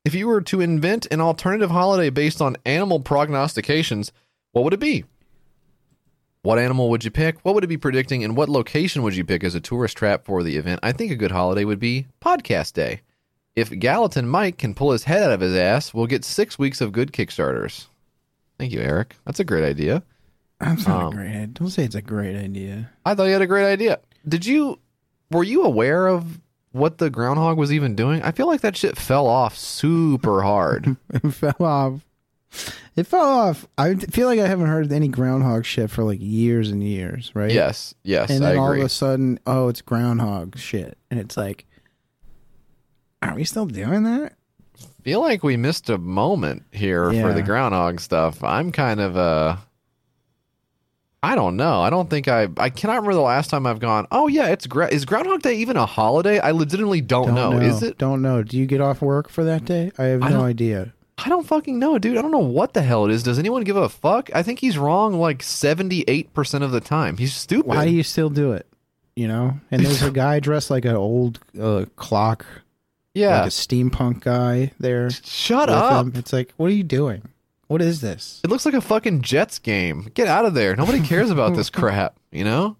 if 0.05 0.15
you 0.15 0.27
were 0.27 0.41
to 0.43 0.61
invent 0.61 1.07
an 1.13 1.21
alternative 1.21 1.71
holiday 1.71 2.11
based 2.11 2.43
on 2.43 2.57
animal 2.67 2.99
prognostications, 2.99 4.11
what 4.53 4.65
would 4.65 4.75
it 4.75 4.81
be? 4.81 5.05
What 6.49 6.59
animal 6.59 6.89
would 6.89 7.05
you 7.05 7.11
pick? 7.11 7.41
What 7.45 7.55
would 7.55 7.65
it 7.65 7.67
be 7.67 7.77
predicting? 7.77 8.25
And 8.25 8.35
what 8.35 8.49
location 8.49 9.03
would 9.03 9.15
you 9.15 9.23
pick 9.23 9.45
as 9.45 9.55
a 9.55 9.61
tourist 9.61 9.99
trap 9.99 10.25
for 10.25 10.43
the 10.43 10.57
event? 10.57 10.81
I 10.83 10.93
think 10.93 11.13
a 11.13 11.15
good 11.15 11.31
holiday 11.31 11.67
would 11.67 11.79
be 11.79 12.07
Podcast 12.23 12.73
Day. 12.73 13.03
If 13.55 13.69
Gallatin 13.79 14.27
Mike 14.27 14.57
can 14.57 14.73
pull 14.75 14.93
his 14.93 15.05
head 15.05 15.25
out 15.25 15.33
of 15.33 15.41
his 15.43 15.55
ass, 15.55 15.93
we'll 15.93 16.07
get 16.07 16.25
six 16.25 16.59
weeks 16.59 16.81
of 16.81 16.93
good 16.93 17.13
Kickstarters. 17.13 17.89
Thank 18.59 18.73
you, 18.73 18.81
Eric. 18.81 19.17
That's 19.27 19.41
a 19.41 19.45
great 19.45 19.63
idea. 19.63 20.03
That's 20.59 20.87
not 20.89 21.03
Um, 21.03 21.13
a 21.13 21.17
great. 21.17 21.29
idea. 21.33 21.47
Don't 21.49 21.69
say 21.69 21.85
it's 21.85 21.95
a 21.95 22.01
great 22.01 22.35
idea. 22.35 22.89
I 23.05 23.15
thought 23.15 23.25
you 23.25 23.33
had 23.35 23.43
a 23.43 23.47
great 23.47 23.71
idea. 23.71 23.99
Did 24.27 24.47
you? 24.47 24.79
Were 25.31 25.45
you 25.45 25.65
aware 25.65 26.07
of 26.07 26.41
what 26.73 26.97
the 26.97 27.11
groundhog 27.11 27.59
was 27.59 27.75
even 27.75 27.95
doing? 27.95 28.23
I 28.23 28.31
feel 28.33 28.47
like 28.47 28.63
that 28.63 28.75
shit 28.75 28.97
fell 28.97 29.27
off 29.27 29.55
super 29.55 30.41
hard. 30.41 30.97
it 31.13 31.29
fell 31.29 31.57
off. 31.61 32.07
It 32.97 33.07
fell 33.07 33.25
off. 33.29 33.67
I 33.79 33.95
feel 33.95 34.27
like 34.27 34.41
I 34.41 34.47
haven't 34.49 34.67
heard 34.67 34.93
any 34.93 35.09
groundhog 35.09 35.65
shit 35.65 35.91
for 35.91 36.03
like 36.03 36.19
years 36.21 36.71
and 36.71 36.83
years, 36.83 37.31
right? 37.35 37.51
Yes, 37.53 37.95
yes, 38.03 38.29
And 38.31 38.43
then 38.43 38.57
all 38.59 38.73
of 38.73 38.79
a 38.81 38.89
sudden, 38.89 39.39
oh, 39.47 39.69
it's 39.69 39.83
groundhog 39.83 40.59
shit, 40.59 40.99
and 41.11 41.21
it's 41.21 41.37
like, 41.37 41.67
are 43.23 43.35
we 43.35 43.45
still 43.45 43.67
doing 43.67 44.03
that? 44.05 44.35
feel 45.03 45.21
like 45.21 45.43
we 45.43 45.57
missed 45.57 45.89
a 45.91 45.99
moment 45.99 46.63
here 46.71 47.11
Yeah. 47.13 47.23
for 47.23 47.33
the 47.33 47.43
groundhog 47.43 47.99
stuff. 48.01 48.45
I'm 48.45 48.71
kind 48.73 49.01
of 49.01 49.17
uh 49.17 49.57
I 51.23 51.35
don't 51.35 51.57
know. 51.57 51.81
I 51.83 51.91
don't 51.91 52.09
think 52.09 52.29
I 52.29 52.49
I 52.59 52.71
cannot 52.71 52.95
remember 52.97 53.15
the 53.15 53.21
last 53.23 53.49
time 53.51 53.67
I've 53.67 53.81
gone, 53.81 54.07
"Oh 54.13 54.29
yeah, 54.29 54.49
it's 54.49 54.67
is 54.93 55.05
Groundhog 55.05 55.43
Day 55.43 55.57
even 55.57 55.77
a 55.77 55.87
holiday?" 55.87 56.39
I 56.39 56.53
legitimately 56.53 57.01
don't, 57.01 57.35
know. 57.35 57.53
Is 57.59 57.83
it? 57.83 57.99
Don't 57.99 58.23
know. 58.23 58.43
Do 58.45 58.57
you 58.57 58.67
get 58.67 58.81
off 58.81 59.01
work 59.03 59.29
for 59.29 59.43
that 59.45 59.65
day? 59.65 59.91
I 59.99 60.05
have 60.05 60.23
I 60.23 60.29
no 60.29 60.37
don't- 60.39 60.45
idea. 60.47 60.93
I 61.19 61.29
don't 61.29 61.47
fucking 61.47 61.79
know, 61.79 61.99
dude. 61.99 62.17
I 62.17 62.23
don't 62.23 62.31
know 62.31 62.39
what 62.39 62.75
the 62.75 62.83
hell 62.83 63.05
it 63.05 63.11
is. 63.11 63.23
Does 63.25 63.39
anyone 63.39 63.65
give 63.65 63.77
a 63.77 63.89
fuck? 63.89 64.31
I 64.35 64.43
think 64.45 64.61
he's 64.61 64.79
wrong 64.79 65.15
like 65.15 65.41
78% 65.41 66.63
of 66.63 66.71
the 66.71 66.81
time. 66.81 67.17
He's 67.17 67.35
stupid. 67.35 67.67
Why 67.67 67.85
do 67.85 67.91
you 67.91 68.03
still 68.05 68.31
do 68.31 68.53
it? 68.53 68.67
You 69.17 69.27
know. 69.27 69.59
And 69.71 69.85
there's 69.85 70.03
a 70.03 70.11
guy 70.13 70.39
dressed 70.41 70.71
like 70.71 70.85
an 70.85 70.95
old 70.95 71.41
uh, 71.61 71.87
clock. 71.97 72.47
Yeah. 73.15 73.39
Like 73.39 73.47
a 73.49 73.51
steampunk 73.51 74.21
guy 74.21 74.73
there. 74.79 75.11
Shut 75.11 75.69
up. 75.69 76.07
him. 76.07 76.13
It's 76.15 76.33
like, 76.33 76.53
what 76.57 76.67
are 76.71 76.75
you 76.75 76.85
doing? 76.85 77.23
What 77.67 77.83
is 77.83 78.01
this? 78.01 78.41
It 78.45 78.51
looks 78.51 78.65
like 78.65 78.75
a 78.75 78.81
fucking 78.81 79.23
Jets 79.23 79.59
game. 79.59 80.11
Get 80.15 80.29
out 80.29 80.45
of 80.45 80.55
there. 80.55 80.77
Nobody 80.77 81.01
cares 81.01 81.31
about 81.31 81.57
this 81.57 81.69
crap, 81.71 82.17
you 82.31 82.45
know? 82.45 82.77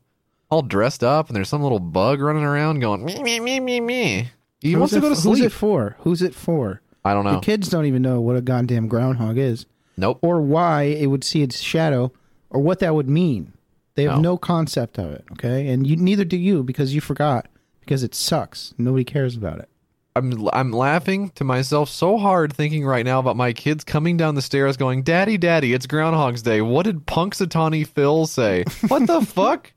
All 0.49 0.63
dressed 0.63 1.03
up 1.05 1.27
and 1.29 1.37
there's 1.37 1.49
some 1.49 1.63
little 1.63 1.81
bug 1.81 2.21
running 2.21 2.45
around 2.45 2.79
going 2.81 3.05
me 3.05 3.21
me 3.23 3.41
me 3.41 3.61
me 3.61 3.81
me. 3.81 4.29
He 4.61 4.73
Who's 4.73 4.79
wants 4.79 4.95
to 4.95 5.01
go 5.01 5.09
to 5.09 5.13
f- 5.13 5.23
Who's 5.23 5.39
sleep. 5.39 5.45
it 5.45 5.53
for? 5.53 5.97
Who's 6.01 6.23
it 6.23 6.35
for? 6.35 6.81
I 7.05 7.15
don't 7.15 7.25
know. 7.25 7.35
The 7.35 7.41
kids 7.41 7.69
don't 7.69 7.87
even 7.87 8.03
know 8.03 8.21
what 8.21 8.37
a 8.37 8.41
goddamn 8.41 8.89
groundhog 8.89 9.39
is. 9.39 9.67
Nope. 9.97 10.19
Or 10.23 10.41
why 10.41 10.83
it 10.83 11.07
would 11.07 11.25
see 11.25 11.43
its 11.43 11.61
shadow 11.61 12.13
or 12.51 12.61
what 12.61 12.79
that 12.81 12.95
would 12.95 13.09
mean. 13.09 13.53
They 13.95 14.05
have 14.05 14.17
No. 14.17 14.33
no, 14.33 14.37
concept 14.39 14.99
of 14.99 15.11
it, 15.11 15.25
okay? 15.33 15.69
And 15.69 15.87
you 15.87 15.97
neither 15.97 16.25
do 16.25 16.37
you 16.37 16.63
because 16.63 16.95
you 16.95 17.01
forgot 17.01 17.47
because 17.81 18.03
it 18.03 18.15
sucks. 18.15 18.75
Nobody 18.79 19.05
cares 19.05 19.37
about 19.37 19.59
it. 19.59 19.69
I'm 20.15 20.49
I'm 20.53 20.73
laughing 20.73 21.31
to 21.37 21.45
myself 21.45 21.89
so 21.89 22.17
hard 22.19 22.53
thinking 22.53 22.85
right 22.85 23.05
now 23.05 23.19
about 23.21 23.37
my 23.37 23.53
kids 23.53 23.85
coming 23.85 24.17
down 24.17 24.35
the 24.35 24.43
stairs 24.43 24.77
going, 24.77 25.03
"Daddy, 25.03 25.37
daddy, 25.39 25.73
it's 25.73 25.87
Groundhog's 25.87 26.43
Day. 26.43 26.61
What 26.61 26.85
did 26.85 27.07
Punxsutawney 27.07 27.87
Phil 27.87 28.27
say? 28.27 28.65
What 28.89 29.07
the 29.07 29.21
fuck?" 29.21 29.73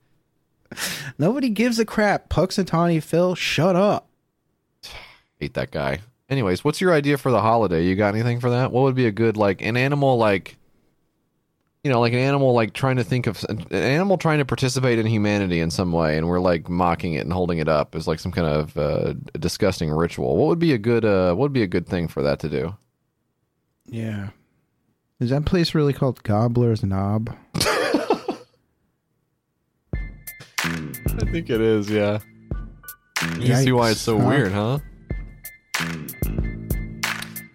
Nobody 1.18 1.50
gives 1.50 1.80
a 1.80 1.86
crap. 1.86 2.30
Puxatawny 2.30 3.02
Phil, 3.04 3.36
shut 3.36 3.76
up. 3.76 4.08
Hate 5.40 5.54
that 5.56 5.72
guy. 5.72 6.00
Anyways, 6.32 6.64
what's 6.64 6.80
your 6.80 6.94
idea 6.94 7.18
for 7.18 7.30
the 7.30 7.42
holiday? 7.42 7.84
You 7.84 7.96
got 7.96 8.16
anything 8.16 8.40
for 8.40 8.52
that? 8.52 8.72
What 8.72 8.84
would 8.84 8.96
be 8.96 9.06
a 9.06 9.12
good 9.12 9.36
like 9.36 9.62
an 9.62 9.76
animal 9.76 10.18
like 10.18 10.58
you 11.84 11.92
know, 11.92 12.00
like 12.00 12.14
an 12.14 12.20
animal 12.20 12.54
like 12.54 12.74
trying 12.74 12.96
to 12.96 13.04
think 13.04 13.28
of 13.28 13.44
an 13.50 13.66
animal 13.74 14.18
trying 14.18 14.38
to 14.38 14.46
participate 14.46 14.98
in 14.98 15.06
humanity 15.06 15.60
in 15.60 15.70
some 15.72 15.92
way 15.92 16.18
and 16.18 16.30
we're 16.30 16.40
like 16.40 16.70
mocking 16.70 17.16
it 17.16 17.22
and 17.22 17.34
holding 17.34 17.58
it 17.58 17.68
up 17.68 17.96
as 17.96 18.08
like 18.08 18.20
some 18.20 18.32
kind 18.32 18.48
of 18.48 18.78
uh, 18.78 19.14
disgusting 19.40 19.92
ritual. 19.92 20.38
What 20.38 20.48
would 20.48 20.60
be 20.60 20.72
a 20.72 20.78
good 20.78 21.04
uh 21.04 21.34
what 21.34 21.46
would 21.46 21.54
be 21.54 21.64
a 21.64 21.68
good 21.68 21.86
thing 21.86 22.08
for 22.08 22.24
that 22.24 22.40
to 22.40 22.50
do? 22.50 22.78
Yeah. 23.88 24.30
Is 25.20 25.32
that 25.32 25.46
place 25.46 25.76
really 25.76 25.92
called 25.92 26.24
Gobbler's 26.24 26.82
Knob? 26.82 27.36
I 30.64 31.26
think 31.30 31.50
it 31.50 31.60
is, 31.60 31.90
yeah. 31.90 32.20
You 33.38 33.56
see 33.58 33.74
why 33.74 33.92
it's 33.92 34.00
so 34.00 34.18
huh? 34.18 34.28
weird, 34.28 34.52
huh? 34.54 34.80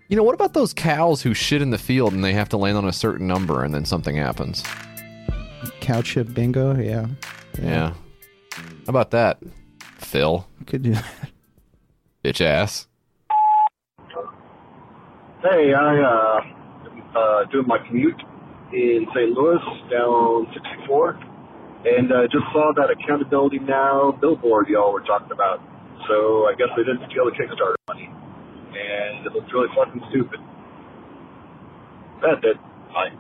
You 0.08 0.16
know, 0.16 0.22
what 0.22 0.34
about 0.34 0.52
those 0.54 0.72
cows 0.72 1.22
who 1.22 1.34
shit 1.34 1.60
in 1.62 1.70
the 1.70 1.78
field 1.78 2.12
and 2.12 2.22
they 2.22 2.32
have 2.32 2.48
to 2.50 2.56
land 2.56 2.76
on 2.76 2.86
a 2.86 2.92
certain 2.92 3.26
number 3.26 3.64
and 3.64 3.74
then 3.74 3.84
something 3.84 4.16
happens? 4.16 4.62
Cow 5.80 6.00
chip 6.02 6.32
bingo? 6.32 6.76
Yeah. 6.76 7.08
Yeah. 7.60 7.94
How 8.54 8.88
about 8.88 9.10
that, 9.10 9.38
Phil? 9.98 10.46
Could 10.66 10.82
do 10.82 10.94
that. 10.94 11.04
Bitch 12.24 12.40
ass. 12.40 12.86
Hey, 15.42 15.74
I 15.74 16.00
uh, 16.00 16.40
uh, 17.16 17.44
doing 17.50 17.66
my 17.66 17.78
commute 17.86 18.20
in 18.72 19.06
St. 19.14 19.30
Louis 19.30 19.58
down 19.90 20.46
64, 20.54 21.10
and 21.84 22.12
uh, 22.12 22.22
just 22.30 22.44
saw 22.52 22.72
that 22.76 22.90
Accountability 22.90 23.58
Now 23.60 24.16
billboard 24.20 24.68
y'all 24.68 24.92
were 24.92 25.02
talking 25.02 25.30
about. 25.32 25.60
So 26.08 26.46
I 26.46 26.54
guess 26.56 26.68
they 26.76 26.82
didn't 26.82 27.10
steal 27.10 27.24
the 27.26 27.32
Kickstarter 27.32 27.74
money, 27.88 28.10
and 28.76 29.26
it 29.26 29.32
looks 29.34 29.52
really 29.54 29.68
fucking 29.76 30.02
stupid. 30.10 30.40
That's 32.22 32.42
it. 32.44 32.58
Bye. 32.92 33.12